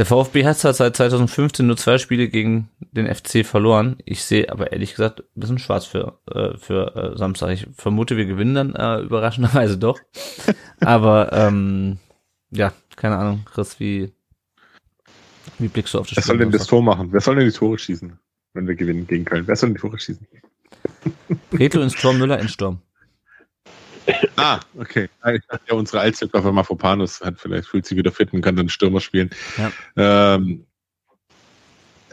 Der 0.00 0.06
VfB 0.06 0.46
hat 0.46 0.56
zwar 0.56 0.72
seit 0.72 0.96
2015 0.96 1.66
nur 1.66 1.76
zwei 1.76 1.98
Spiele 1.98 2.30
gegen 2.30 2.70
den 2.90 3.14
FC 3.14 3.44
verloren. 3.44 3.98
Ich 4.06 4.24
sehe 4.24 4.50
aber 4.50 4.72
ehrlich 4.72 4.92
gesagt 4.92 5.20
ein 5.20 5.40
bisschen 5.40 5.58
schwarz 5.58 5.84
für, 5.84 6.18
äh, 6.32 6.56
für 6.56 6.96
äh, 6.96 7.18
Samstag. 7.18 7.50
Ich 7.50 7.66
vermute, 7.74 8.16
wir 8.16 8.24
gewinnen 8.24 8.54
dann 8.54 8.74
äh, 8.74 9.02
überraschenderweise 9.02 9.76
doch. 9.76 10.00
aber 10.80 11.34
ähm, 11.34 11.98
ja, 12.50 12.72
keine 12.96 13.18
Ahnung, 13.18 13.42
Chris, 13.44 13.78
wie, 13.78 14.10
wie 15.58 15.68
blickst 15.68 15.92
du 15.92 15.98
auf 15.98 16.06
das 16.06 16.16
Wer 16.16 16.22
Spiel? 16.22 16.32
Wer 16.32 16.38
soll 16.38 16.50
denn 16.50 16.58
das 16.58 16.66
Tor 16.66 16.82
machen? 16.82 17.12
Wer 17.12 17.20
soll 17.20 17.36
denn 17.36 17.44
die 17.44 17.52
Tore 17.52 17.76
schießen, 17.76 18.18
wenn 18.54 18.66
wir 18.66 18.76
gewinnen 18.76 19.06
gegen 19.06 19.26
Köln? 19.26 19.46
Wer 19.46 19.56
soll 19.56 19.68
denn 19.68 19.74
die 19.74 19.80
Tore 19.82 20.00
schießen? 20.00 20.26
Reto 21.52 21.78
ins 21.82 21.94
Tor, 21.94 22.14
Müller 22.14 22.38
ins 22.38 22.52
Sturm. 22.52 22.80
Ah, 24.40 24.60
okay. 24.78 25.08
Ich 25.34 25.46
dachte 25.46 25.64
ja, 25.68 25.74
unsere 25.74 26.00
Allzweckwaffe 26.00 26.52
Mafopanus 26.52 27.20
hat 27.20 27.38
vielleicht 27.38 27.68
fühlt 27.68 27.86
sich 27.86 27.96
wieder 27.96 28.12
fit 28.12 28.32
und 28.32 28.42
kann 28.42 28.56
dann 28.56 28.68
Stürmer 28.68 29.00
spielen. 29.00 29.30
Ja. 29.56 29.72
Ähm, 30.34 30.66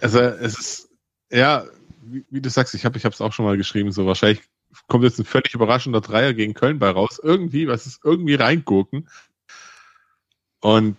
also 0.02 0.20
es 0.20 0.60
ist, 0.60 0.90
ja, 1.32 1.66
wie, 2.02 2.26
wie 2.30 2.42
du 2.42 2.50
sagst, 2.50 2.74
ich 2.76 2.86
habe 2.86 2.98
ich 2.98 3.06
es 3.06 3.22
auch 3.22 3.34
schon 3.34 3.46
mal 3.46 3.58
geschrieben, 3.58 3.92
so 3.92 4.06
wahrscheinlich 4.06 4.42
kommt 4.88 5.04
jetzt 5.04 5.20
ein 5.20 5.26
völlig 5.26 5.54
überraschender 5.54 6.02
Dreier 6.02 6.34
gegen 6.34 6.54
Köln 6.54 6.80
bei 6.80 6.90
raus. 6.90 7.20
Irgendwie, 7.22 7.68
was 7.68 7.88
ist 7.88 8.02
irgendwie 8.04 8.36
reingurken. 8.36 9.10
Und 10.60 10.98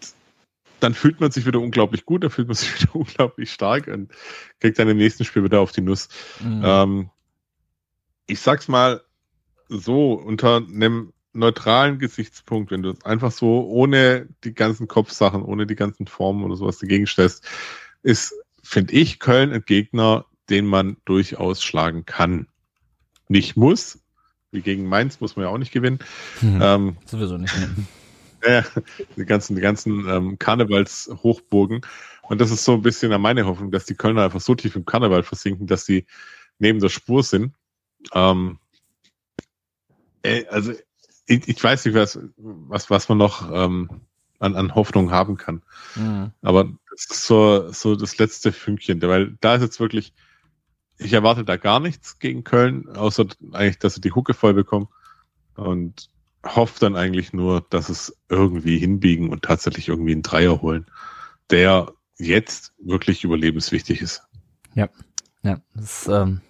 dann 0.81 0.95
fühlt 0.95 1.21
man 1.21 1.31
sich 1.31 1.47
wieder 1.47 1.61
unglaublich 1.61 2.05
gut, 2.05 2.23
dann 2.23 2.31
fühlt 2.31 2.49
man 2.49 2.57
sich 2.57 2.75
wieder 2.81 2.95
unglaublich 2.95 3.53
stark 3.53 3.87
und 3.89 4.13
kriegt 4.61 4.79
dann 4.79 4.89
im 4.89 4.97
nächsten 4.97 5.25
Spiel 5.25 5.45
wieder 5.45 5.61
auf 5.61 5.73
die 5.73 5.81
Nuss. 5.81 6.09
Mhm. 6.41 6.63
Ähm, 6.65 7.11
ich 8.27 8.41
sag's 8.41 8.69
mal, 8.69 9.03
so 9.69 10.15
unter 10.15 10.57
einem 10.57 11.13
neutralen 11.33 11.99
Gesichtspunkt, 11.99 12.71
wenn 12.71 12.83
du 12.83 12.91
es 12.91 13.05
einfach 13.05 13.33
so 13.33 13.67
ohne 13.67 14.29
die 14.45 14.55
ganzen 14.55 14.89
Kopfsachen, 14.89 15.43
ohne 15.43 15.67
die 15.67 15.77
ganzen 15.77 16.07
Formen 16.07 16.45
oder 16.45 16.57
sowas 16.57 16.79
dagegen 16.79 17.07
stellst, 17.07 17.45
ist, 18.03 18.35
finde 18.63 18.95
ich, 18.95 19.19
Köln 19.19 19.53
ein 19.53 19.65
Gegner, 19.65 20.27
den 20.51 20.67
man 20.67 20.97
durchaus 21.05 21.63
schlagen 21.63 22.05
kann. 22.05 22.49
Nicht 23.29 23.57
muss, 23.57 23.99
wie 24.51 24.63
gegen 24.63 24.87
Mainz 24.87 25.21
muss 25.21 25.37
man 25.37 25.45
ja 25.45 25.51
auch 25.51 25.59
nicht 25.59 25.73
gewinnen. 25.73 25.99
Mhm, 26.41 26.61
ähm, 26.63 26.97
sowieso 27.07 27.39
nicht. 27.39 27.55
Ja, 28.47 28.65
die 29.17 29.25
ganzen, 29.25 29.57
die 29.57 29.61
ganzen 29.61 30.09
ähm, 30.09 30.39
Karnevalshochburgen. 30.39 31.81
Und 32.23 32.41
das 32.41 32.53
ist 32.53 32.65
so 32.65 32.75
ein 32.75 32.83
bisschen 32.83 33.21
meine 33.21 33.47
Hoffnung, 33.47 33.73
dass 33.73 33.85
die 33.85 33.97
Kölner 33.97 34.23
einfach 34.23 34.41
so 34.41 34.55
tief 34.55 34.77
im 34.77 34.85
Karneval 34.85 35.25
versinken, 35.25 35.67
dass 35.67 35.85
sie 35.85 36.07
neben 36.61 36.79
der 36.79 36.89
Spur 36.89 37.25
sind. 37.25 37.53
Ähm, 38.13 38.61
also 40.51 40.73
ich, 41.29 41.47
ich 41.47 41.63
weiß 41.63 41.85
nicht, 41.85 41.95
was, 41.95 42.19
was, 42.37 42.91
was 42.91 43.09
man 43.09 43.19
noch 43.19 43.51
ähm, 43.53 43.89
an, 44.39 44.57
an 44.57 44.75
Hoffnung 44.75 45.11
haben 45.11 45.37
kann. 45.37 45.63
Mhm. 45.95 46.33
Aber 46.43 46.65
das 46.91 47.05
ist 47.05 47.27
so, 47.27 47.71
so 47.71 47.95
das 47.95 48.19
letzte 48.19 48.51
Fünkchen, 48.51 49.01
weil 49.03 49.37
da 49.41 49.55
ist 49.55 49.63
jetzt 49.63 49.81
wirklich, 49.81 50.13
ich 50.97 51.13
erwarte 51.13 51.45
da 51.45 51.57
gar 51.57 51.81
nichts 51.81 52.19
gegen 52.19 52.45
Köln, 52.45 52.89
außer 52.89 53.27
eigentlich, 53.53 53.79
dass 53.79 53.95
sie 53.95 54.01
die 54.01 54.13
Hucke 54.13 54.35
voll 54.35 54.55
bekommen. 54.55 54.89
Und 55.55 56.09
hoffe 56.45 56.79
dann 56.81 56.97
eigentlich 56.97 57.33
nur, 57.33 57.67
dass 57.69 57.89
es 57.89 58.17
irgendwie 58.29 58.79
hinbiegen 58.79 59.31
und 59.31 59.43
tatsächlich 59.43 59.89
irgendwie 59.89 60.13
einen 60.13 60.23
Dreier 60.23 60.63
holen, 60.63 60.87
der 61.51 61.93
jetzt 62.17 62.73
wirklich 62.79 63.25
überlebenswichtig 63.25 64.01
ist. 64.01 64.23
Ja, 64.75 64.89
ja, 65.43 65.61
das 65.75 66.07
ähm, 66.07 66.41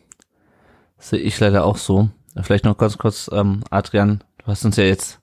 sehe 0.99 1.21
ich 1.21 1.41
leider 1.41 1.65
auch 1.65 1.79
so. 1.79 2.11
Vielleicht 2.43 2.65
noch 2.65 2.77
ganz 2.77 2.99
kurz, 2.99 3.31
ähm, 3.33 3.65
Adrian, 3.71 4.23
du 4.49 4.53
hast 4.53 4.65
uns 4.65 4.77
ja 4.79 4.85
jetzt 4.85 5.21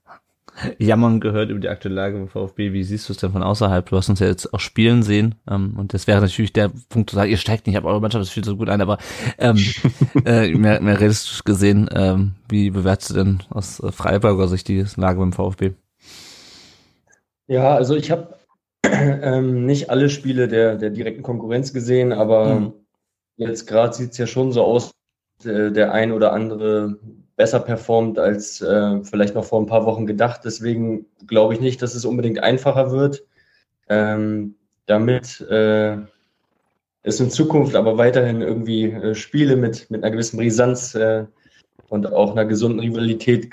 jammern 0.77 1.19
gehört 1.19 1.49
über 1.49 1.59
die 1.59 1.67
aktuelle 1.67 1.95
Lage 1.95 2.15
beim 2.15 2.27
VfB. 2.27 2.73
Wie 2.73 2.83
siehst 2.83 3.09
du 3.09 3.13
es 3.13 3.17
denn 3.17 3.31
von 3.31 3.41
außerhalb? 3.41 3.83
Du 3.89 3.97
hast 3.97 4.07
uns 4.07 4.19
ja 4.19 4.27
jetzt 4.27 4.53
auch 4.53 4.59
spielen 4.59 5.01
sehen. 5.01 5.33
Ähm, 5.49 5.73
und 5.79 5.95
das 5.95 6.05
wäre 6.05 6.21
natürlich 6.21 6.53
der 6.53 6.69
Punkt 6.89 7.09
zu 7.09 7.15
sagen, 7.15 7.31
ihr 7.31 7.37
steigt 7.37 7.65
nicht 7.65 7.75
ab, 7.75 7.85
eure 7.85 7.99
Mannschaft 7.99 8.21
ist 8.21 8.29
viel 8.29 8.43
zu 8.43 8.55
gut 8.55 8.69
ein, 8.69 8.81
aber 8.81 8.99
ähm, 9.39 9.57
äh, 10.25 10.53
mehr, 10.53 10.79
mehr 10.79 10.99
realistisch 10.99 11.43
gesehen, 11.43 11.89
ähm, 11.91 12.35
wie 12.47 12.69
bewertest 12.69 13.09
du 13.09 13.13
denn 13.15 13.39
aus 13.49 13.79
äh, 13.79 13.91
Freiburger 13.91 14.47
Sicht 14.47 14.67
die 14.67 14.85
Lage 14.95 15.17
beim 15.17 15.33
VfB? 15.33 15.71
Ja, 17.47 17.73
also 17.73 17.95
ich 17.95 18.11
habe 18.11 18.35
ähm, 18.83 19.65
nicht 19.65 19.89
alle 19.89 20.09
Spiele 20.11 20.47
der, 20.47 20.75
der 20.75 20.91
direkten 20.91 21.23
Konkurrenz 21.23 21.73
gesehen, 21.73 22.13
aber 22.13 22.59
mhm. 22.59 22.73
jetzt 23.37 23.65
gerade 23.65 23.95
sieht 23.95 24.11
es 24.11 24.19
ja 24.19 24.27
schon 24.27 24.51
so 24.51 24.63
aus, 24.63 24.91
der, 25.43 25.71
der 25.71 25.93
ein 25.93 26.11
oder 26.11 26.31
andere 26.31 26.99
besser 27.35 27.59
performt 27.59 28.17
als 28.17 28.61
äh, 28.61 29.03
vielleicht 29.03 29.35
noch 29.35 29.45
vor 29.45 29.61
ein 29.61 29.67
paar 29.67 29.85
Wochen 29.85 30.05
gedacht. 30.05 30.41
Deswegen 30.45 31.05
glaube 31.27 31.53
ich 31.53 31.59
nicht, 31.59 31.81
dass 31.81 31.95
es 31.95 32.05
unbedingt 32.05 32.41
einfacher 32.41 32.91
wird. 32.91 33.23
Ähm, 33.89 34.55
damit 34.85 35.41
äh, 35.41 35.97
es 37.03 37.19
in 37.19 37.29
Zukunft 37.29 37.75
aber 37.75 37.97
weiterhin 37.97 38.41
irgendwie 38.41 38.85
äh, 38.85 39.15
Spiele 39.15 39.55
mit, 39.55 39.89
mit 39.91 40.03
einer 40.03 40.11
gewissen 40.11 40.37
Brisanz 40.37 40.95
äh, 40.95 41.25
und 41.89 42.11
auch 42.11 42.31
einer 42.31 42.45
gesunden 42.45 42.79
Rivalität 42.79 43.51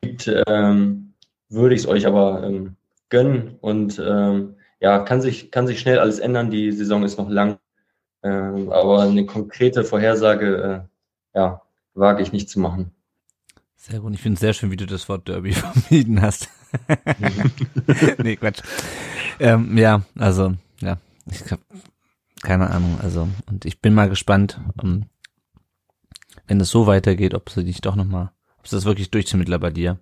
gibt, 0.00 0.30
ähm, 0.46 1.12
würde 1.48 1.74
ich 1.74 1.82
es 1.82 1.88
euch 1.88 2.06
aber 2.06 2.42
ähm, 2.44 2.76
gönnen. 3.10 3.56
Und 3.60 4.02
ähm, 4.04 4.56
ja, 4.80 5.00
kann 5.00 5.20
sich, 5.20 5.50
kann 5.50 5.66
sich 5.66 5.80
schnell 5.80 5.98
alles 5.98 6.18
ändern. 6.18 6.50
Die 6.50 6.72
Saison 6.72 7.04
ist 7.04 7.18
noch 7.18 7.28
lang. 7.28 7.58
Ähm, 8.22 8.70
aber 8.70 9.02
eine 9.02 9.26
konkrete 9.26 9.84
Vorhersage, 9.84 10.86
äh, 11.34 11.38
ja, 11.38 11.62
wage 11.94 12.22
ich 12.22 12.32
nicht 12.32 12.48
zu 12.48 12.60
machen. 12.60 12.95
Sehr 13.88 14.00
gut. 14.00 14.14
Ich 14.14 14.20
finde 14.20 14.34
es 14.34 14.40
sehr 14.40 14.52
schön, 14.52 14.72
wie 14.72 14.76
du 14.76 14.86
das 14.86 15.08
Wort 15.08 15.28
Derby 15.28 15.52
vermieden 15.52 16.20
hast. 16.20 16.48
nee, 18.18 18.34
Quatsch. 18.34 18.60
Ähm, 19.38 19.78
ja, 19.78 20.02
also, 20.18 20.54
ja, 20.80 20.98
ich 21.30 21.52
habe 21.52 21.62
keine 22.42 22.68
Ahnung. 22.70 22.98
Also, 23.00 23.28
und 23.46 23.64
ich 23.64 23.80
bin 23.80 23.94
mal 23.94 24.08
gespannt, 24.08 24.60
um, 24.82 24.90
ähm, 24.90 25.04
wenn 26.48 26.60
es 26.60 26.70
so 26.70 26.86
weitergeht, 26.86 27.34
ob 27.34 27.48
sie 27.48 27.64
dich 27.64 27.80
doch 27.80 27.94
nochmal, 27.94 28.30
ob 28.58 28.66
sie 28.66 28.74
das 28.74 28.84
wirklich 28.86 29.10
durchziehen 29.10 29.38
mittler 29.38 29.60
bei 29.60 29.70
dir. 29.70 30.00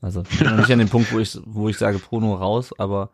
Also, 0.00 0.22
ich 0.30 0.38
bin 0.38 0.48
noch 0.48 0.56
nicht 0.56 0.70
an 0.70 0.78
dem 0.78 0.88
Punkt, 0.88 1.12
wo 1.12 1.18
ich, 1.18 1.36
wo 1.44 1.68
ich 1.68 1.78
sage, 1.78 1.98
Bruno 1.98 2.34
raus, 2.34 2.72
aber. 2.78 3.10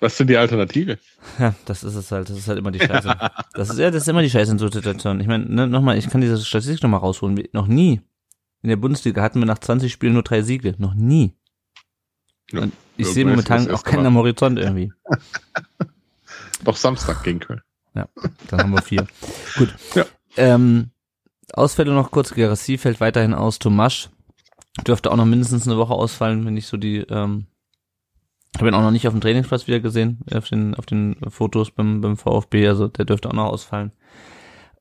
Was 0.00 0.16
sind 0.16 0.28
die 0.28 0.36
Alternative? 0.38 0.98
Ja, 1.38 1.54
das 1.66 1.84
ist 1.84 1.94
es 1.94 2.10
halt. 2.10 2.30
Das 2.30 2.36
ist 2.36 2.48
halt 2.48 2.58
immer 2.58 2.72
die 2.72 2.80
Scheiße. 2.80 3.14
Das 3.52 3.70
ist 3.70 3.78
ja, 3.78 3.90
das 3.90 4.02
ist 4.02 4.08
immer 4.08 4.22
die 4.22 4.30
Scheiße 4.30 4.52
in 4.52 4.58
so 4.58 4.68
Situationen. 4.68 5.20
Ich 5.20 5.28
meine, 5.28 5.44
ne, 5.44 5.66
nochmal, 5.66 5.98
ich 5.98 6.08
kann 6.08 6.22
diese 6.22 6.42
Statistik 6.42 6.82
nochmal 6.82 7.00
rausholen. 7.00 7.40
Noch 7.52 7.68
nie 7.68 8.00
in 8.62 8.68
der 8.68 8.76
Bundesliga 8.76 9.22
hatten 9.22 9.40
wir 9.40 9.46
nach 9.46 9.58
20 9.58 9.92
Spielen 9.92 10.14
nur 10.14 10.22
drei 10.22 10.42
Siege. 10.42 10.74
Noch 10.78 10.94
nie. 10.94 11.34
Ja, 12.50 12.62
Und 12.62 12.72
ich 12.96 13.08
sehe 13.08 13.24
momentan 13.24 13.70
auch 13.70 13.82
keinen 13.82 14.06
am 14.06 14.16
Horizont 14.16 14.58
irgendwie. 14.58 14.92
Doch 16.64 16.76
Samstag 16.76 17.22
gegen 17.24 17.40
Köln. 17.40 17.62
Ja, 17.94 18.08
dann 18.48 18.60
haben 18.60 18.70
wir 18.70 18.82
vier. 18.82 19.06
Gut. 19.56 19.74
Ja. 19.94 20.06
Ähm, 20.36 20.90
Ausfälle 21.52 21.92
noch 21.92 22.10
kurz. 22.10 22.32
Gerassi 22.32 22.78
fällt 22.78 23.00
weiterhin 23.00 23.34
aus. 23.34 23.58
Tomasch 23.58 24.10
dürfte 24.86 25.10
auch 25.10 25.16
noch 25.16 25.26
mindestens 25.26 25.66
eine 25.66 25.76
Woche 25.76 25.92
ausfallen, 25.92 26.46
wenn 26.46 26.56
ich 26.56 26.66
so 26.66 26.76
die, 26.76 26.98
ähm, 26.98 27.46
habe 28.56 28.68
ihn 28.68 28.74
auch 28.74 28.82
noch 28.82 28.90
nicht 28.90 29.06
auf 29.06 29.14
dem 29.14 29.20
Trainingsplatz 29.20 29.66
wieder 29.66 29.80
gesehen, 29.80 30.20
auf 30.32 30.48
den, 30.48 30.74
auf 30.74 30.86
den 30.86 31.16
Fotos 31.28 31.70
beim, 31.70 32.00
beim 32.00 32.16
VfB, 32.16 32.68
also 32.68 32.88
der 32.88 33.04
dürfte 33.04 33.28
auch 33.28 33.34
noch 33.34 33.46
ausfallen. 33.46 33.92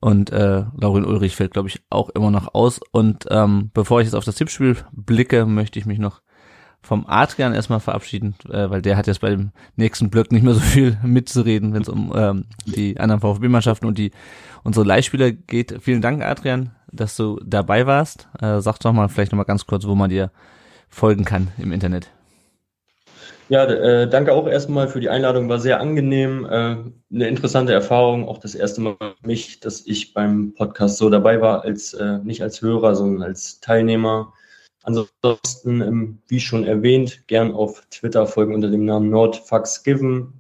Und 0.02 0.32
äh, 0.32 0.64
Laurin 0.76 1.06
Ulrich 1.06 1.36
fällt, 1.36 1.54
glaube 1.54 1.70
ich, 1.70 1.82
auch 1.92 2.10
immer 2.10 2.32
noch 2.32 2.54
aus. 2.56 2.80
Und 2.92 3.28
ähm, 3.30 3.70
bevor 3.74 4.02
ich 4.02 4.06
jetzt 4.06 4.16
auf 4.16 4.26
das 4.26 4.36
Tippspiel 4.36 4.78
blicke, 4.92 5.46
möchte 5.46 5.78
ich 5.78 5.86
mich 5.86 6.00
noch 6.00 6.22
vom 6.82 7.06
Adrian 7.08 7.54
erstmal 7.54 7.80
verabschieden, 7.80 8.36
äh, 8.50 8.70
weil 8.72 8.82
der 8.82 8.98
hat 8.98 9.06
jetzt 9.06 9.22
bei 9.22 9.30
dem 9.30 9.52
nächsten 9.76 10.10
Blöck 10.10 10.32
nicht 10.32 10.44
mehr 10.44 10.56
so 10.56 10.60
viel 10.60 10.98
mitzureden, 11.04 11.74
wenn 11.74 11.84
es 11.84 11.90
um 11.90 12.12
ähm, 12.16 12.46
die 12.66 13.00
anderen 13.00 13.22
VfB-Mannschaften 13.22 13.86
und 13.86 14.00
die 14.00 14.12
unsere 14.64 14.86
Leihspieler 14.86 15.32
geht. 15.32 15.78
Vielen 15.82 16.02
Dank, 16.02 16.24
Adrian, 16.24 16.72
dass 16.92 17.16
du 17.16 17.40
dabei 17.46 17.86
warst. 17.86 18.28
Äh, 18.42 18.60
sag 18.62 18.80
doch 18.80 18.94
mal 18.94 19.08
vielleicht 19.08 19.32
nochmal 19.32 19.46
ganz 19.46 19.68
kurz, 19.68 19.86
wo 19.86 19.94
man 19.94 20.10
dir 20.10 20.32
folgen 20.90 21.26
kann 21.26 21.50
im 21.60 21.72
Internet. 21.72 22.12
Ja, 23.52 23.66
äh, 23.66 24.08
danke 24.08 24.32
auch 24.32 24.48
erstmal 24.48 24.88
für 24.88 25.02
die 25.02 25.10
Einladung, 25.10 25.50
war 25.50 25.60
sehr 25.60 25.82
angenehm, 25.82 26.46
äh, 26.46 26.78
eine 27.14 27.28
interessante 27.28 27.74
Erfahrung, 27.74 28.26
auch 28.26 28.38
das 28.38 28.56
erste 28.56 28.80
Mal 28.80 28.96
für 28.98 29.28
mich, 29.28 29.60
dass 29.60 29.86
ich 29.86 30.14
beim 30.14 30.54
Podcast 30.54 30.98
so 30.98 31.10
dabei 31.10 31.42
war, 31.42 31.62
als 31.66 31.94
äh, 31.94 32.20
nicht 32.20 32.42
als 32.42 32.62
Hörer, 32.62 32.96
sondern 32.96 33.24
als 33.24 33.60
Teilnehmer. 33.60 34.32
Ansonsten, 34.84 35.82
ähm, 35.82 36.22
wie 36.30 36.40
schon 36.40 36.64
erwähnt, 36.64 37.28
gern 37.28 37.52
auf 37.52 37.86
Twitter 37.90 38.26
folgen 38.26 38.56
unter 38.56 38.70
dem 38.70 38.86
Namen 38.86 39.10
NordFaxGiven. 39.10 40.32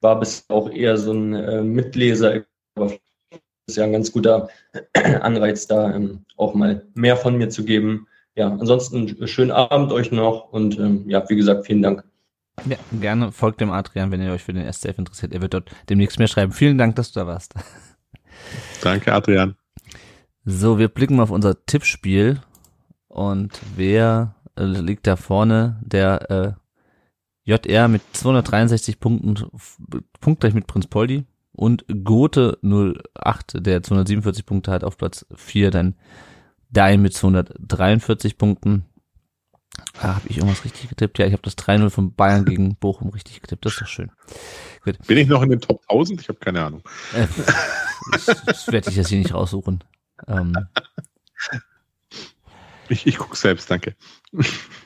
War 0.00 0.18
bis 0.18 0.46
auch 0.48 0.70
eher 0.70 0.96
so 0.96 1.12
ein 1.12 1.34
äh, 1.34 1.62
Mitleser, 1.62 2.44
aber 2.76 2.86
das 2.86 3.40
ist 3.68 3.76
ja 3.76 3.84
ein 3.84 3.92
ganz 3.92 4.10
guter 4.10 4.48
Anreiz, 5.20 5.66
da 5.66 5.94
ähm, 5.94 6.24
auch 6.38 6.54
mal 6.54 6.86
mehr 6.94 7.18
von 7.18 7.36
mir 7.36 7.50
zu 7.50 7.62
geben. 7.62 8.08
Ja, 8.36 8.48
ansonsten 8.48 9.26
schönen 9.28 9.50
Abend 9.50 9.92
euch 9.92 10.10
noch 10.12 10.50
und 10.50 10.78
ähm, 10.78 11.04
ja, 11.10 11.28
wie 11.28 11.36
gesagt, 11.36 11.66
vielen 11.66 11.82
Dank. 11.82 12.04
Ja, 12.66 12.76
gerne 12.92 13.32
folgt 13.32 13.60
dem 13.60 13.70
Adrian, 13.70 14.10
wenn 14.10 14.22
ihr 14.22 14.32
euch 14.32 14.42
für 14.42 14.52
den 14.52 14.70
SCF 14.72 14.98
interessiert. 14.98 15.32
Er 15.32 15.42
wird 15.42 15.54
dort 15.54 15.70
demnächst 15.88 16.18
mehr 16.18 16.28
schreiben. 16.28 16.52
Vielen 16.52 16.78
Dank, 16.78 16.96
dass 16.96 17.12
du 17.12 17.20
da 17.20 17.26
warst. 17.26 17.54
Danke, 18.82 19.12
Adrian. 19.12 19.56
So, 20.44 20.78
wir 20.78 20.88
blicken 20.88 21.16
mal 21.16 21.24
auf 21.24 21.30
unser 21.30 21.64
Tippspiel. 21.66 22.40
Und 23.08 23.60
wer 23.76 24.34
äh, 24.56 24.64
liegt 24.64 25.06
da 25.06 25.16
vorne? 25.16 25.80
Der 25.82 26.30
äh, 26.30 26.52
JR 27.44 27.88
mit 27.88 28.02
263 28.12 29.00
Punkten, 29.00 29.50
punktgleich 30.20 30.54
mit 30.54 30.66
Prinz 30.66 30.86
Poldi. 30.86 31.24
Und 31.52 31.84
Gote 32.02 32.58
08, 32.62 33.64
der 33.66 33.82
247 33.82 34.46
Punkte 34.46 34.72
hat, 34.72 34.84
auf 34.84 34.96
Platz 34.96 35.26
4. 35.34 35.70
Dann 35.70 35.94
Dein 36.74 37.02
mit 37.02 37.14
243 37.14 38.36
Punkten. 38.36 38.84
Ah, 39.98 40.16
habe 40.16 40.28
ich 40.28 40.38
irgendwas 40.38 40.64
richtig 40.64 40.88
getippt? 40.88 41.18
Ja, 41.18 41.26
ich 41.26 41.32
habe 41.32 41.42
das 41.42 41.56
3-0 41.56 41.90
von 41.90 42.14
Bayern 42.14 42.44
gegen 42.44 42.76
Bochum 42.76 43.10
richtig 43.10 43.40
getippt. 43.40 43.64
Das 43.64 43.74
ist 43.74 43.80
doch 43.80 43.86
schön. 43.86 44.10
Gut. 44.84 44.98
Bin 45.06 45.18
ich 45.18 45.28
noch 45.28 45.42
in 45.42 45.50
den 45.50 45.60
Top 45.60 45.82
1000? 45.88 46.20
Ich 46.20 46.28
habe 46.28 46.38
keine 46.38 46.64
Ahnung. 46.64 46.82
Äh, 47.14 47.26
das, 48.12 48.26
das 48.44 48.72
werde 48.72 48.90
ich 48.90 48.96
jetzt 48.96 49.08
hier 49.08 49.18
nicht 49.18 49.34
raussuchen. 49.34 49.84
Ähm, 50.26 50.54
ich, 52.88 53.06
ich 53.06 53.18
gucke 53.18 53.36
selbst, 53.36 53.70
danke. 53.70 53.94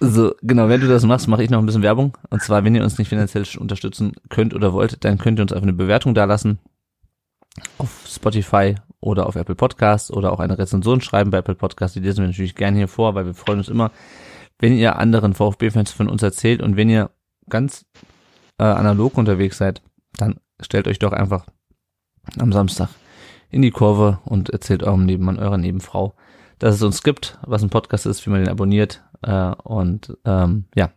So, 0.01 0.35
genau, 0.43 0.69
wenn 0.69 0.81
du 0.81 0.89
das 0.89 1.05
machst, 1.05 1.27
mache 1.27 1.43
ich 1.43 1.51
noch 1.51 1.59
ein 1.59 1.67
bisschen 1.67 1.83
Werbung. 1.83 2.17
Und 2.31 2.43
zwar, 2.43 2.65
wenn 2.65 2.75
ihr 2.75 2.85
uns 2.85 2.99
nicht 2.99 3.09
finanziell 3.09 3.45
unterstützen 3.59 4.13
könnt 4.29 4.55
oder 4.55 4.73
wollt, 4.73 5.05
dann 5.05 5.19
könnt 5.19 5.39
ihr 5.39 5.43
uns 5.43 5.53
einfach 5.53 5.65
eine 5.65 5.73
Bewertung 5.73 6.15
dalassen. 6.15 6.59
Auf 7.79 8.05
Spotify 8.07 8.77
oder 9.01 9.27
auf 9.27 9.37
Apple 9.37 9.55
Podcasts 9.55 10.13
oder 10.13 10.33
auch 10.33 10.41
eine 10.41 10.59
Rezension 10.59 11.01
schreiben 11.01 11.31
bei 11.31 11.39
Apple 11.39 11.55
Podcasts. 11.55 11.95
Die 11.95 12.01
lesen 12.01 12.19
wir 12.19 12.29
natürlich 12.29 12.55
gerne 12.55 12.77
hier 12.77 12.89
vor, 12.89 13.15
weil 13.15 13.27
wir 13.27 13.35
freuen 13.35 13.59
uns 13.59 13.69
immer, 13.69 13.91
wenn 14.59 14.77
ihr 14.77 14.99
anderen 14.99 15.35
VfB-Fans 15.35 15.93
von 15.93 16.09
uns 16.09 16.23
erzählt 16.23 16.63
und 16.63 16.77
wenn 16.77 16.91
ihr 16.91 17.11
ganz 17.49 17.87
äh, 18.59 18.65
analog 18.65 19.17
unterwegs 19.17 19.59
seid, 19.59 19.83
dann 20.17 20.41
stellt 20.61 20.89
euch 20.89 20.99
doch 20.99 21.13
einfach 21.13 21.47
am 22.39 22.53
Samstag 22.53 22.91
in 23.51 23.63
die 23.63 23.71
Kurve 23.71 24.19
und 24.25 24.51
erzählt 24.51 24.83
eurem 24.83 25.07
Nebenmann, 25.07 25.39
eurer 25.39 25.59
Nebenfrau, 25.59 26.15
dass 26.59 26.75
es 26.75 26.83
uns 26.83 27.03
gibt, 27.03 27.39
was 27.47 27.63
ein 27.63 27.71
Podcast 27.71 28.07
ist, 28.07 28.25
wie 28.27 28.31
man 28.31 28.41
den 28.41 28.51
abonniert 28.51 29.03
äh, 29.23 29.53
und 29.63 30.17
ähm, 30.25 30.67
ja, 30.75 30.91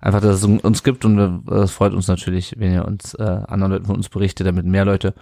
einfach, 0.00 0.20
dass 0.20 0.36
es 0.36 0.44
uns 0.44 0.82
gibt 0.82 1.04
und 1.04 1.48
es 1.48 1.70
freut 1.70 1.94
uns 1.94 2.08
natürlich, 2.08 2.56
wenn 2.58 2.72
ihr 2.72 2.84
uns 2.84 3.14
äh, 3.14 3.22
anderen 3.22 3.72
Leuten 3.72 3.86
von 3.86 3.96
uns 3.96 4.08
berichtet, 4.08 4.46
damit 4.46 4.66
mehr 4.66 4.84
Leute 4.84 5.14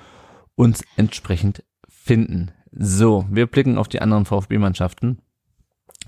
uns 0.56 0.82
entsprechend 0.96 1.64
finden. 1.88 2.50
So, 2.72 3.26
wir 3.30 3.46
blicken 3.46 3.78
auf 3.78 3.88
die 3.88 4.00
anderen 4.00 4.24
VfB-Mannschaften. 4.24 5.18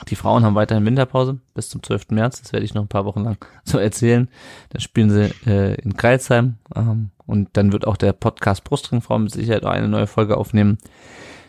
Die 0.09 0.17
Frauen 0.17 0.45
haben 0.45 0.55
weiterhin 0.55 0.85
Winterpause 0.85 1.39
bis 1.55 1.69
zum 1.69 1.83
12. 1.83 2.11
März. 2.11 2.43
Das 2.43 2.53
werde 2.53 2.65
ich 2.65 2.75
noch 2.75 2.83
ein 2.83 2.89
paar 2.89 3.05
Wochen 3.05 3.23
lang 3.23 3.45
so 3.65 3.79
erzählen. 3.79 4.29
Dann 4.71 4.81
spielen 4.81 5.11
sie 5.11 5.31
äh, 5.47 5.75
in 5.81 5.97
Kreilsheim. 5.97 6.57
Ähm, 6.75 7.11
und 7.27 7.51
dann 7.57 7.73
wird 7.73 7.87
auch 7.87 7.97
der 7.97 8.13
Podcast 8.13 8.65
Brustringfrau 8.65 9.19
mit 9.19 9.33
Sicherheit 9.33 9.65
auch 9.65 9.71
eine 9.71 9.89
neue 9.89 10.07
Folge 10.07 10.37
aufnehmen. 10.37 10.79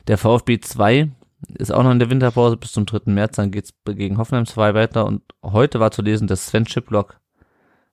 Der 0.08 0.18
VfB 0.18 0.60
2 0.60 1.10
ist 1.58 1.72
auch 1.72 1.84
noch 1.84 1.92
in 1.92 2.00
der 2.00 2.10
Winterpause 2.10 2.58
bis 2.58 2.72
zum 2.72 2.86
3. 2.86 3.12
März. 3.12 3.36
Dann 3.36 3.52
geht's 3.52 3.74
gegen 3.86 4.18
Hoffenheim 4.18 4.46
2 4.46 4.74
weiter. 4.74 5.06
Und 5.06 5.24
heute 5.44 5.80
war 5.80 5.92
zu 5.92 6.02
lesen, 6.02 6.28
dass 6.28 6.48
Sven 6.48 6.68
Schiplock 6.68 7.20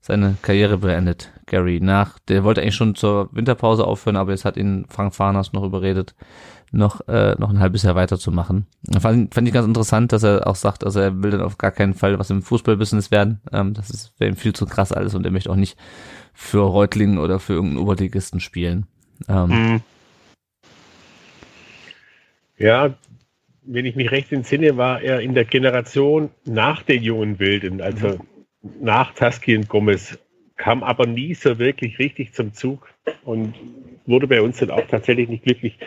seine 0.02 0.36
Karriere 0.42 0.78
beendet, 0.78 1.32
Gary. 1.46 1.78
Nach, 1.80 2.18
der 2.18 2.42
wollte 2.42 2.60
eigentlich 2.60 2.74
schon 2.74 2.96
zur 2.96 3.28
Winterpause 3.32 3.86
aufhören, 3.86 4.16
aber 4.16 4.32
jetzt 4.32 4.44
hat 4.44 4.56
ihn 4.56 4.84
Frank 4.88 5.14
Farnas 5.14 5.52
noch 5.52 5.62
überredet, 5.62 6.16
noch, 6.72 7.06
äh, 7.06 7.36
noch 7.38 7.50
ein 7.50 7.60
halbes 7.60 7.84
Jahr 7.84 7.94
weiterzumachen. 7.94 8.66
Fand, 8.98 9.32
fand 9.32 9.46
ich 9.46 9.54
ganz 9.54 9.66
interessant, 9.66 10.12
dass 10.12 10.24
er 10.24 10.46
auch 10.48 10.56
sagt, 10.56 10.84
also 10.84 10.98
er 10.98 11.22
will 11.22 11.30
dann 11.30 11.40
auf 11.40 11.56
gar 11.56 11.70
keinen 11.70 11.94
Fall 11.94 12.18
was 12.18 12.30
im 12.30 12.42
Fußballbusiness 12.42 13.12
werden. 13.12 13.40
Ähm, 13.52 13.74
das 13.74 13.90
ist 13.90 14.12
wäre 14.18 14.30
ihm 14.30 14.36
viel 14.36 14.52
zu 14.54 14.66
krass 14.66 14.92
alles 14.92 15.14
und 15.14 15.24
er 15.24 15.30
möchte 15.30 15.50
auch 15.50 15.56
nicht 15.56 15.78
für 16.34 16.62
Reutlingen 16.62 17.18
oder 17.18 17.38
für 17.38 17.52
irgendeinen 17.52 17.84
Oberligisten 17.84 18.40
spielen. 18.40 18.86
Ähm, 19.28 19.48
Mhm. 19.48 19.80
Ja, 22.58 22.94
wenn 23.64 23.86
ich 23.86 23.96
mich 23.96 24.10
recht 24.10 24.32
entsinne, 24.32 24.76
war 24.76 25.00
er 25.00 25.20
in 25.20 25.34
der 25.34 25.44
Generation 25.44 26.30
nach 26.44 26.82
den 26.82 27.02
jungen 27.02 27.38
Wilden, 27.38 27.80
also 27.80 28.18
nach 28.80 29.14
Tusky 29.14 29.56
und 29.56 29.68
Gomez, 29.68 30.18
kam 30.56 30.82
aber 30.82 31.06
nie 31.06 31.34
so 31.34 31.58
wirklich 31.58 31.98
richtig 31.98 32.34
zum 32.34 32.52
Zug 32.54 32.88
und 33.24 33.54
wurde 34.06 34.26
bei 34.26 34.40
uns 34.42 34.58
dann 34.58 34.70
auch 34.70 34.86
tatsächlich 34.86 35.28
nicht 35.28 35.44
glücklich. 35.44 35.78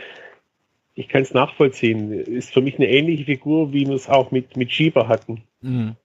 Ich 0.93 1.09
kann 1.09 1.21
es 1.21 1.33
nachvollziehen. 1.33 2.11
Ist 2.11 2.53
für 2.53 2.61
mich 2.61 2.75
eine 2.75 2.89
ähnliche 2.89 3.25
Figur, 3.25 3.73
wie 3.73 3.85
wir 3.85 3.95
es 3.95 4.09
auch 4.09 4.31
mit, 4.31 4.55
mit 4.57 4.71
Schieber 4.71 5.07
hatten. 5.07 5.43
mh, 5.61 5.95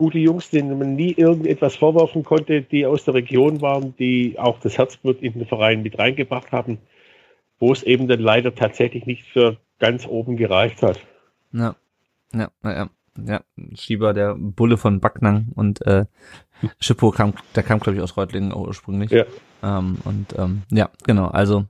Gute 0.00 0.18
Jungs, 0.18 0.50
denen 0.50 0.78
man 0.78 0.94
nie 0.94 1.12
irgendetwas 1.12 1.74
vorwerfen 1.74 2.22
konnte, 2.22 2.62
die 2.62 2.86
aus 2.86 3.04
der 3.04 3.14
Region 3.14 3.60
waren, 3.60 3.96
die 3.96 4.38
auch 4.38 4.60
das 4.60 4.78
Herzblut 4.78 5.20
in 5.22 5.32
den 5.32 5.46
Verein 5.46 5.82
mit 5.82 5.98
reingebracht 5.98 6.52
haben, 6.52 6.78
wo 7.58 7.72
es 7.72 7.82
eben 7.82 8.06
dann 8.06 8.20
leider 8.20 8.54
tatsächlich 8.54 9.06
nicht 9.06 9.26
für 9.26 9.56
ganz 9.80 10.06
oben 10.06 10.36
gereicht 10.36 10.82
hat. 10.82 11.00
ja, 11.52 11.74
ja, 12.32 12.48
ja, 12.62 12.90
ja. 13.16 13.40
Schieber, 13.74 14.14
der 14.14 14.34
Bulle 14.34 14.76
von 14.76 15.00
Backnang 15.00 15.48
und 15.54 15.84
äh, 15.86 16.06
Schippo 16.80 17.10
kam, 17.10 17.34
der 17.54 17.62
kam, 17.62 17.80
glaube 17.80 17.96
ich, 17.96 18.02
aus 18.02 18.16
Reutlingen 18.16 18.52
auch 18.52 18.66
ursprünglich. 18.66 19.10
Ja. 19.10 19.24
Ähm, 19.62 19.98
und 20.04 20.38
ähm, 20.38 20.62
ja, 20.70 20.90
genau, 21.04 21.26
also 21.26 21.66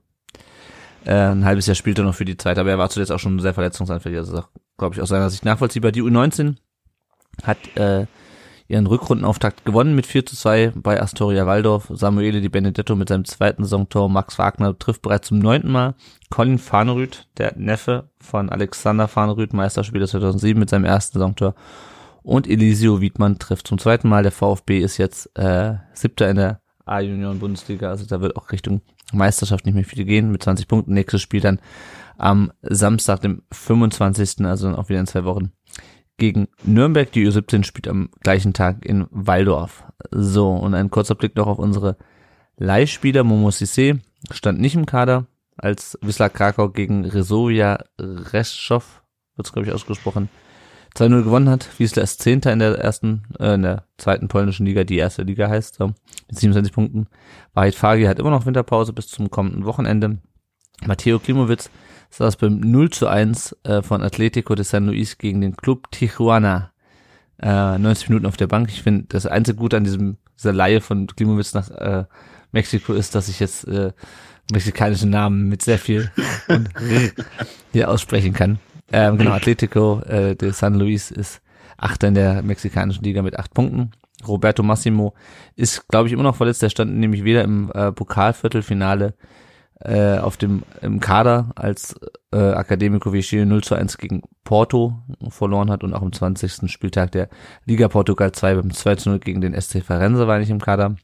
äh, 1.04 1.12
ein 1.12 1.44
halbes 1.44 1.66
Jahr 1.66 1.74
spielte 1.74 2.02
er 2.02 2.06
noch 2.06 2.14
für 2.14 2.24
die 2.24 2.36
Zeit, 2.36 2.58
aber 2.58 2.70
er 2.70 2.78
war 2.78 2.90
zuletzt 2.90 3.12
auch 3.12 3.18
schon 3.18 3.38
sehr 3.38 3.54
verletzungsanfällig, 3.54 4.18
also 4.18 4.44
glaube 4.76 4.94
ich 4.94 5.00
aus 5.00 5.08
seiner 5.08 5.30
Sicht 5.30 5.44
nachvollziehbar. 5.44 5.92
Die 5.92 6.02
U19 6.02 6.56
hat 7.42 7.58
äh, 7.76 8.06
ihren 8.68 8.86
Rückrundenauftakt 8.86 9.64
gewonnen 9.64 9.94
mit 9.94 10.06
4 10.06 10.26
zu 10.26 10.36
2 10.36 10.72
bei 10.76 11.00
Astoria 11.00 11.46
Waldorf. 11.46 11.90
Samuele 11.90 12.42
Di 12.42 12.50
Benedetto 12.50 12.94
mit 12.94 13.08
seinem 13.08 13.24
zweiten 13.24 13.64
Saisontor. 13.64 14.10
Max 14.10 14.38
Wagner 14.38 14.78
trifft 14.78 15.02
bereits 15.02 15.28
zum 15.28 15.38
neunten 15.38 15.72
Mal. 15.72 15.94
Colin 16.28 16.58
Fahnerüth, 16.58 17.26
der 17.38 17.56
Neffe 17.56 18.10
von 18.20 18.50
Alexander 18.50 19.08
Fahnerüth, 19.08 19.54
Meisterspieler 19.54 20.06
2007 20.06 20.60
mit 20.60 20.68
seinem 20.68 20.84
ersten 20.84 21.18
Saisontor. 21.18 21.54
Und 22.22 22.46
Elisio 22.46 23.00
Wiedmann 23.00 23.38
trifft 23.38 23.66
zum 23.66 23.78
zweiten 23.78 24.08
Mal. 24.08 24.22
Der 24.22 24.32
VfB 24.32 24.80
ist 24.80 24.98
jetzt 24.98 25.34
äh, 25.38 25.76
siebter 25.94 26.28
in 26.28 26.36
der 26.36 26.60
A-Junioren-Bundesliga. 26.84 27.88
Also 27.88 28.04
da 28.04 28.20
wird 28.20 28.36
auch 28.36 28.52
Richtung 28.52 28.82
Meisterschaft 29.14 29.64
nicht 29.64 29.74
mehr 29.74 29.84
viel 29.84 30.04
gehen 30.04 30.30
mit 30.30 30.42
20 30.42 30.68
Punkten. 30.68 30.92
Nächstes 30.92 31.22
Spiel 31.22 31.40
dann 31.40 31.58
am 32.18 32.52
Samstag, 32.60 33.22
dem 33.22 33.44
25. 33.50 34.44
Also 34.44 34.68
auch 34.76 34.90
wieder 34.90 35.00
in 35.00 35.06
zwei 35.06 35.24
Wochen 35.24 35.52
gegen 36.18 36.48
Nürnberg. 36.64 37.10
Die 37.12 37.26
U17 37.26 37.64
spielt 37.64 37.88
am 37.88 38.10
gleichen 38.20 38.52
Tag 38.52 38.84
in 38.84 39.06
Waldorf. 39.10 39.84
So, 40.10 40.50
und 40.50 40.74
ein 40.74 40.90
kurzer 40.90 41.14
Blick 41.14 41.36
noch 41.36 41.46
auf 41.46 41.58
unsere 41.58 41.96
Leihspieler. 42.58 43.24
Momo 43.24 43.48
Sissé 43.48 44.00
stand 44.30 44.60
nicht 44.60 44.74
im 44.74 44.86
Kader, 44.86 45.26
als 45.56 45.98
Wisla 46.02 46.28
Krakau 46.28 46.68
gegen 46.68 47.04
Resovia 47.04 47.84
Reschow, 47.98 49.02
wird's 49.36 49.52
glaube 49.52 49.68
ich 49.68 49.74
ausgesprochen, 49.74 50.28
2-0 50.96 51.22
gewonnen 51.22 51.48
hat. 51.48 51.68
Wiesla 51.78 52.02
ist 52.02 52.22
Zehnter 52.22 52.52
in 52.52 52.58
der 52.58 52.78
ersten, 52.78 53.24
äh, 53.38 53.54
in 53.54 53.62
der 53.62 53.84
zweiten 53.98 54.28
polnischen 54.28 54.66
Liga, 54.66 54.84
die 54.84 54.98
erste 54.98 55.22
Liga 55.22 55.48
heißt, 55.48 55.76
so, 55.76 55.88
mit 56.28 56.38
27 56.38 56.72
Punkten. 56.72 57.06
Wahid 57.54 57.74
Fagi 57.74 58.04
hat 58.04 58.18
immer 58.18 58.30
noch 58.30 58.46
Winterpause 58.46 58.92
bis 58.92 59.08
zum 59.08 59.30
kommenden 59.30 59.64
Wochenende. 59.64 60.18
Matteo 60.86 61.18
Klimowitz 61.18 61.70
saß 62.10 62.36
beim 62.36 62.60
0 62.60 62.90
zu 62.90 63.06
1 63.06 63.56
äh, 63.64 63.82
von 63.82 64.02
Atletico 64.02 64.54
de 64.54 64.64
San 64.64 64.86
Luis 64.86 65.18
gegen 65.18 65.40
den 65.40 65.56
Club 65.56 65.90
Tijuana. 65.90 66.72
Äh, 67.40 67.78
90 67.78 68.08
Minuten 68.08 68.26
auf 68.26 68.36
der 68.36 68.46
Bank. 68.48 68.68
Ich 68.70 68.82
finde, 68.82 69.06
das 69.08 69.26
einzige 69.26 69.58
Gute 69.58 69.76
an 69.76 69.84
diesem, 69.84 70.16
dieser 70.36 70.52
Laie 70.52 70.80
von 70.80 71.06
Klimowitz 71.06 71.54
nach 71.54 71.70
äh, 71.70 72.04
Mexiko 72.52 72.94
ist, 72.94 73.14
dass 73.14 73.28
ich 73.28 73.40
jetzt 73.40 73.68
äh, 73.68 73.92
mexikanische 74.50 75.08
Namen 75.08 75.48
mit 75.48 75.62
sehr 75.62 75.78
viel 75.78 76.10
und 76.48 76.68
hier 77.72 77.90
aussprechen 77.90 78.32
kann. 78.32 78.58
Ähm, 78.90 79.18
genau, 79.18 79.32
Atletico 79.32 80.00
äh, 80.00 80.34
de 80.34 80.50
San 80.52 80.74
Luis 80.74 81.10
ist 81.10 81.42
Achter 81.76 82.08
in 82.08 82.14
der 82.14 82.42
mexikanischen 82.42 83.04
Liga 83.04 83.22
mit 83.22 83.38
acht 83.38 83.54
Punkten. 83.54 83.92
Roberto 84.26 84.64
Massimo 84.64 85.14
ist, 85.54 85.86
glaube 85.86 86.08
ich, 86.08 86.12
immer 86.12 86.24
noch 86.24 86.34
verletzt. 86.34 86.60
Der 86.60 86.70
stand 86.70 86.96
nämlich 86.96 87.22
weder 87.22 87.44
im 87.44 87.70
äh, 87.72 87.92
Pokalviertelfinale 87.92 89.14
äh, 89.80 90.18
auf 90.18 90.36
dem 90.36 90.62
im 90.82 91.00
Kader, 91.00 91.50
als 91.54 91.94
äh, 92.32 92.52
Academico 92.52 93.12
Vichy 93.12 93.44
0 93.44 93.62
zu 93.62 93.74
1 93.74 93.98
gegen 93.98 94.22
Porto 94.44 94.98
verloren 95.28 95.70
hat 95.70 95.84
und 95.84 95.94
auch 95.94 96.02
am 96.02 96.12
20. 96.12 96.70
Spieltag 96.70 97.12
der 97.12 97.28
Liga 97.64 97.88
Portugal 97.88 98.32
2 98.32 98.56
beim 98.56 98.72
2 98.72 98.94
zu 98.96 99.10
0 99.10 99.18
gegen 99.20 99.40
den 99.40 99.58
SC 99.58 99.82
Farense 99.84 100.26
war 100.26 100.38
nicht 100.38 100.50
im 100.50 100.60
Kader. 100.60 100.96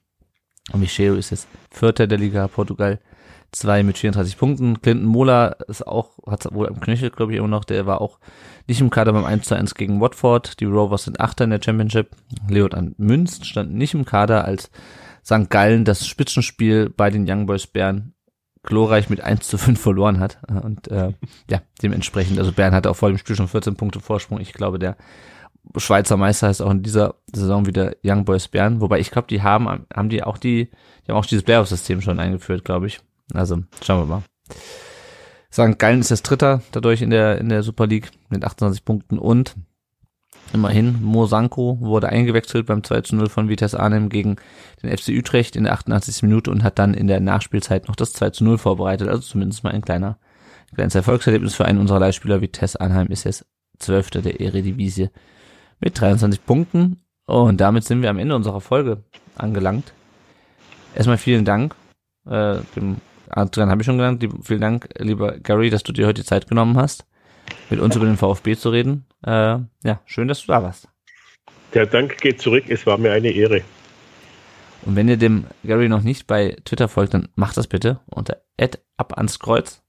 Und 0.72 0.80
Micheo 0.80 1.14
ist 1.14 1.30
jetzt 1.30 1.46
Vierter 1.70 2.06
der 2.06 2.18
Liga 2.18 2.48
Portugal 2.48 2.98
2 3.52 3.82
mit 3.84 3.98
34 3.98 4.36
Punkten. 4.36 4.80
Clinton 4.80 5.06
Mola 5.06 5.48
ist 5.68 5.86
auch, 5.86 6.18
hat 6.26 6.52
wohl 6.52 6.68
am 6.68 6.80
Knöchel, 6.80 7.10
glaube 7.10 7.32
ich, 7.32 7.38
immer 7.38 7.48
noch, 7.48 7.64
der 7.64 7.86
war 7.86 8.00
auch 8.00 8.18
nicht 8.66 8.80
im 8.80 8.90
Kader 8.90 9.12
beim 9.12 9.24
1 9.24 9.46
zu 9.46 9.54
1 9.54 9.74
gegen 9.74 10.00
Watford. 10.00 10.58
Die 10.60 10.64
Rovers 10.64 11.04
sind 11.04 11.20
Achter 11.20 11.44
in 11.44 11.50
der 11.50 11.60
Championship. 11.62 12.10
Leotan 12.48 12.94
Münz 12.98 13.44
stand 13.46 13.72
nicht 13.72 13.94
im 13.94 14.04
Kader, 14.04 14.44
als 14.44 14.70
St. 15.24 15.48
Gallen 15.48 15.84
das 15.84 16.06
Spitzenspiel 16.06 16.90
bei 16.90 17.10
den 17.10 17.30
Young 17.30 17.46
Boys 17.46 17.66
Bern 17.66 18.14
glorreich 18.64 19.08
mit 19.10 19.20
1 19.20 19.46
zu 19.46 19.58
5 19.58 19.80
verloren 19.80 20.20
hat. 20.20 20.38
Und 20.48 20.88
äh, 20.88 21.12
ja, 21.50 21.62
dementsprechend, 21.82 22.38
also 22.38 22.52
Bern 22.52 22.74
hatte 22.74 22.90
auch 22.90 22.96
vor 22.96 23.08
dem 23.08 23.18
Spiel 23.18 23.36
schon 23.36 23.48
14 23.48 23.76
Punkte 23.76 24.00
Vorsprung. 24.00 24.40
Ich 24.40 24.52
glaube, 24.52 24.78
der 24.78 24.96
Schweizer 25.76 26.16
Meister 26.16 26.48
heißt 26.48 26.62
auch 26.62 26.70
in 26.70 26.82
dieser 26.82 27.14
Saison 27.32 27.66
wieder 27.66 27.94
Young 28.04 28.24
Boys 28.24 28.48
Bern. 28.48 28.80
Wobei 28.80 28.98
ich 28.98 29.10
glaube, 29.10 29.28
die 29.28 29.42
haben, 29.42 29.86
haben 29.94 30.08
die 30.08 30.22
auch 30.22 30.38
die, 30.38 30.70
die 31.06 31.10
haben 31.10 31.18
auch 31.18 31.26
dieses 31.26 31.44
Playoff-System 31.44 32.00
schon 32.00 32.20
eingeführt, 32.20 32.64
glaube 32.64 32.86
ich. 32.86 33.00
Also, 33.32 33.62
schauen 33.82 34.02
wir 34.02 34.06
mal. 34.06 34.22
St. 35.52 35.78
Gallen 35.78 36.00
ist 36.00 36.10
jetzt 36.10 36.24
Dritter 36.24 36.62
dadurch 36.72 37.00
in 37.00 37.10
der, 37.10 37.38
in 37.38 37.48
der 37.48 37.62
Super 37.62 37.86
League 37.86 38.10
mit 38.28 38.44
28 38.44 38.84
Punkten 38.84 39.18
und 39.18 39.54
immerhin 40.52 41.02
Mo 41.02 41.26
Sanko 41.26 41.78
wurde 41.80 42.08
eingewechselt 42.08 42.66
beim 42.66 42.84
2 42.84 43.00
zu 43.02 43.16
0 43.16 43.28
von 43.28 43.48
Vitesse 43.48 43.80
Arnhem 43.80 44.08
gegen 44.08 44.36
den 44.82 44.96
FC 44.96 45.10
Utrecht 45.10 45.56
in 45.56 45.64
der 45.64 45.72
88. 45.72 46.22
Minute 46.22 46.50
und 46.50 46.62
hat 46.62 46.78
dann 46.78 46.94
in 46.94 47.06
der 47.06 47.20
Nachspielzeit 47.20 47.88
noch 47.88 47.96
das 47.96 48.12
2 48.12 48.30
zu 48.30 48.44
0 48.44 48.58
vorbereitet. 48.58 49.08
Also 49.08 49.22
zumindest 49.22 49.64
mal 49.64 49.72
ein 49.72 49.82
kleiner, 49.82 50.18
kleines 50.74 50.94
Erfolgserlebnis 50.94 51.54
für 51.54 51.64
einen 51.64 51.78
unserer 51.78 52.00
Leihspieler. 52.00 52.40
Vitesse 52.40 52.80
Arnhem 52.80 53.08
ist 53.08 53.24
jetzt 53.24 53.46
Zwölfter 53.78 54.22
der 54.22 54.40
Eredivisie 54.40 55.10
mit 55.80 56.00
23 56.00 56.44
Punkten. 56.44 57.00
Und 57.26 57.60
damit 57.60 57.84
sind 57.84 58.02
wir 58.02 58.10
am 58.10 58.18
Ende 58.18 58.36
unserer 58.36 58.60
Folge 58.60 59.02
angelangt. 59.36 59.92
Erstmal 60.94 61.18
vielen 61.18 61.44
Dank, 61.44 61.74
äh, 62.26 62.58
dem 62.76 62.96
Adrian 63.28 63.70
habe 63.70 63.82
ich 63.82 63.86
schon 63.86 63.98
genannt. 63.98 64.24
Vielen 64.42 64.60
Dank, 64.60 64.88
lieber 64.98 65.38
Gary, 65.38 65.70
dass 65.70 65.82
du 65.82 65.92
dir 65.92 66.06
heute 66.06 66.22
die 66.22 66.26
Zeit 66.26 66.48
genommen 66.48 66.76
hast, 66.76 67.04
mit 67.70 67.80
uns 67.80 67.96
über 67.96 68.06
den 68.06 68.16
VfB 68.16 68.56
zu 68.56 68.70
reden. 68.70 69.06
Äh, 69.26 69.58
ja, 69.84 70.00
schön, 70.06 70.28
dass 70.28 70.44
du 70.44 70.52
da 70.52 70.62
warst. 70.62 70.88
Der 71.72 71.86
Dank 71.86 72.18
geht 72.18 72.40
zurück. 72.40 72.64
Es 72.68 72.86
war 72.86 72.98
mir 72.98 73.12
eine 73.12 73.30
Ehre. 73.30 73.62
Und 74.82 74.96
wenn 74.96 75.08
ihr 75.08 75.16
dem 75.16 75.46
Gary 75.64 75.88
noch 75.88 76.02
nicht 76.02 76.26
bei 76.26 76.56
Twitter 76.64 76.88
folgt, 76.88 77.14
dann 77.14 77.28
macht 77.34 77.56
das 77.56 77.66
bitte 77.66 78.00
unter 78.06 78.42
ab 78.96 79.16
ans 79.16 79.38
Kreuz. 79.38 79.82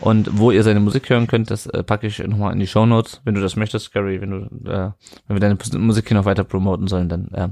Und 0.00 0.38
wo 0.38 0.50
ihr 0.50 0.62
seine 0.62 0.80
Musik 0.80 1.08
hören 1.08 1.26
könnt, 1.26 1.50
das 1.50 1.66
äh, 1.66 1.82
packe 1.82 2.06
ich 2.06 2.18
nochmal 2.18 2.52
in 2.52 2.60
die 2.60 2.66
Show 2.66 2.84
Notes, 2.84 3.22
wenn 3.24 3.34
du 3.34 3.40
das 3.40 3.56
möchtest, 3.56 3.92
Gary, 3.92 4.20
wenn 4.20 4.30
du, 4.30 4.70
äh, 4.70 4.90
wenn 5.26 5.36
wir 5.36 5.40
deine 5.40 5.56
Musik 5.78 6.08
hier 6.08 6.16
noch 6.18 6.26
weiter 6.26 6.44
promoten 6.44 6.86
sollen, 6.86 7.08
dann 7.08 7.28
äh, 7.32 7.48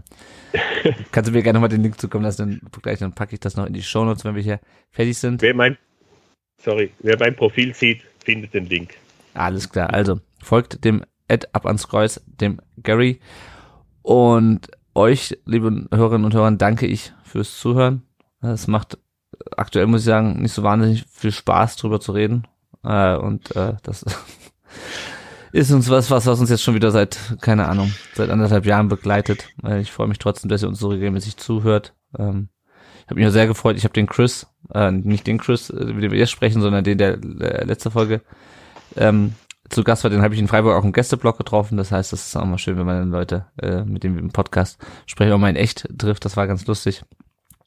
kannst 1.12 1.30
du 1.30 1.32
mir 1.32 1.42
gerne 1.42 1.56
nochmal 1.56 1.70
den 1.70 1.82
Link 1.82 1.98
zukommen 1.98 2.24
lassen, 2.24 2.60
dann 2.60 2.82
gleich, 2.82 2.98
dann 2.98 3.14
packe 3.14 3.32
ich 3.32 3.40
das 3.40 3.56
noch 3.56 3.64
in 3.64 3.72
die 3.72 3.82
Show 3.82 4.04
Notes, 4.04 4.26
wenn 4.26 4.34
wir 4.34 4.42
hier 4.42 4.60
fertig 4.90 5.16
sind. 5.16 5.40
Wer 5.40 5.54
mein, 5.54 5.78
sorry, 6.62 6.92
wer 6.98 7.18
mein 7.18 7.34
Profil 7.34 7.74
sieht, 7.74 8.02
findet 8.22 8.52
den 8.52 8.68
Link. 8.68 8.94
Alles 9.32 9.70
klar, 9.70 9.92
also 9.92 10.20
folgt 10.44 10.84
dem 10.84 11.04
Ad 11.28 11.48
ab 11.52 11.66
ans 11.66 11.88
Kreuz, 11.88 12.20
dem 12.26 12.60
Gary 12.82 13.20
und 14.02 14.68
euch, 14.94 15.38
liebe 15.46 15.86
Hörerinnen 15.90 16.24
und 16.24 16.34
Hörer, 16.34 16.50
danke 16.52 16.86
ich 16.86 17.12
fürs 17.24 17.58
Zuhören. 17.58 18.02
Es 18.42 18.66
macht 18.66 18.98
aktuell 19.56 19.86
muss 19.86 20.02
ich 20.02 20.06
sagen, 20.06 20.40
nicht 20.40 20.52
so 20.52 20.62
wahnsinnig 20.62 21.04
viel 21.10 21.32
Spaß 21.32 21.76
drüber 21.76 22.00
zu 22.00 22.12
reden. 22.12 22.46
Äh, 22.82 23.16
und 23.16 23.54
äh, 23.56 23.74
das 23.82 24.04
ist 25.52 25.72
uns 25.72 25.88
was, 25.90 26.10
was, 26.10 26.26
was 26.26 26.40
uns 26.40 26.50
jetzt 26.50 26.62
schon 26.62 26.74
wieder 26.74 26.90
seit, 26.90 27.18
keine 27.40 27.68
Ahnung, 27.68 27.92
seit 28.14 28.30
anderthalb 28.30 28.66
Jahren 28.66 28.88
begleitet. 28.88 29.48
Äh, 29.64 29.80
ich 29.80 29.92
freue 29.92 30.08
mich 30.08 30.18
trotzdem, 30.18 30.48
dass 30.48 30.62
ihr 30.62 30.68
uns 30.68 30.78
so 30.78 30.88
regelmäßig 30.88 31.36
zuhört. 31.36 31.94
Ähm, 32.18 32.48
ich 33.04 33.10
habe 33.10 33.20
mich 33.20 33.28
auch 33.28 33.32
sehr 33.32 33.46
gefreut. 33.46 33.76
Ich 33.76 33.84
habe 33.84 33.94
den 33.94 34.06
Chris, 34.06 34.46
äh, 34.72 34.90
nicht 34.90 35.26
den 35.26 35.38
Chris, 35.38 35.70
äh, 35.70 35.84
mit 35.84 36.02
dem 36.02 36.12
wir 36.12 36.18
jetzt 36.18 36.30
sprechen, 36.30 36.62
sondern 36.62 36.84
den 36.84 36.98
der 36.98 37.14
äh, 37.14 37.64
letzte 37.64 37.90
Folge 37.90 38.22
ähm, 38.96 39.34
zu 39.70 39.84
Gast 39.84 40.04
war, 40.04 40.10
den 40.10 40.22
habe 40.22 40.34
ich 40.34 40.40
in 40.40 40.48
Freiburg 40.48 40.76
auch 40.76 40.84
im 40.84 40.92
Gästeblock 40.92 41.38
getroffen. 41.38 41.76
Das 41.76 41.90
heißt, 41.90 42.12
das 42.12 42.26
ist 42.26 42.36
auch 42.36 42.44
mal 42.44 42.58
schön, 42.58 42.76
wenn 42.76 42.86
man 42.86 42.98
dann 42.98 43.10
Leute, 43.10 43.46
äh, 43.60 43.84
mit 43.84 44.04
denen 44.04 44.16
wir 44.16 44.22
im 44.22 44.30
Podcast 44.30 44.78
sprechen, 45.06 45.32
auch 45.32 45.38
mal 45.38 45.50
in 45.50 45.56
echt 45.56 45.88
trifft. 45.98 46.24
Das 46.24 46.36
war 46.36 46.46
ganz 46.46 46.66
lustig. 46.66 47.02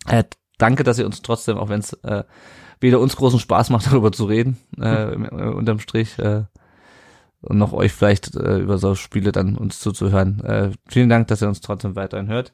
Äh, 0.08 0.24
danke, 0.58 0.84
dass 0.84 1.00
ihr 1.00 1.06
uns 1.06 1.22
trotzdem, 1.22 1.58
auch 1.58 1.70
wenn 1.70 1.80
es 1.80 1.94
äh, 2.04 2.24
weder 2.80 3.00
uns 3.00 3.16
großen 3.16 3.40
Spaß 3.40 3.70
macht, 3.72 3.88
darüber 3.92 4.12
zu 4.12 4.26
reden, 4.26 4.58
äh, 4.80 5.14
äh, 5.14 5.54
unterm 5.54 5.80
Strich, 5.80 6.18
äh, 6.20 6.44
und 7.42 7.58
noch 7.58 7.74
euch 7.74 7.94
vielleicht 7.94 8.36
äh, 8.36 8.58
über 8.58 8.78
so 8.78 8.96
Spiele 8.96 9.32
dann 9.32 9.58
uns 9.58 9.80
zuzuhören. 9.80 10.44
Äh, 10.44 10.72
vielen 10.88 11.10
Dank, 11.10 11.28
dass 11.28 11.42
ihr 11.42 11.48
uns 11.48 11.62
trotzdem 11.62 11.96
weiterhin 11.96 12.28
hört. 12.28 12.54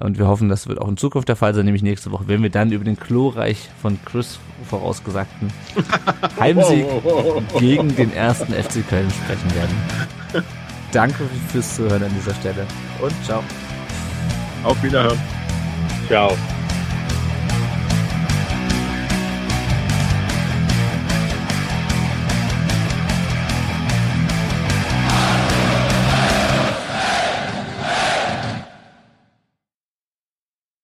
Und 0.00 0.18
wir 0.18 0.26
hoffen, 0.26 0.48
das 0.48 0.66
wird 0.66 0.80
auch 0.80 0.88
in 0.88 0.96
Zukunft 0.96 1.28
der 1.28 1.36
Fall 1.36 1.54
sein, 1.54 1.66
nämlich 1.66 1.82
nächste 1.82 2.10
Woche, 2.10 2.24
wenn 2.26 2.42
wir 2.42 2.48
dann 2.48 2.72
über 2.72 2.84
den 2.84 2.98
Chlorreich 2.98 3.68
von 3.82 3.98
Chris 4.06 4.40
vorausgesagten 4.68 5.52
Heimsieg 6.40 6.86
gegen 7.58 7.94
den 7.94 8.12
ersten 8.12 8.52
FC 8.52 8.86
Köln 8.88 9.10
sprechen 9.10 9.54
werden. 9.54 10.44
Danke 10.92 11.24
fürs 11.52 11.76
Zuhören 11.76 12.02
an 12.02 12.12
dieser 12.16 12.34
Stelle 12.34 12.66
und 13.00 13.12
ciao. 13.24 13.42
Auf 14.64 14.82
Wiederhören. 14.82 15.18
Ciao. 16.08 16.36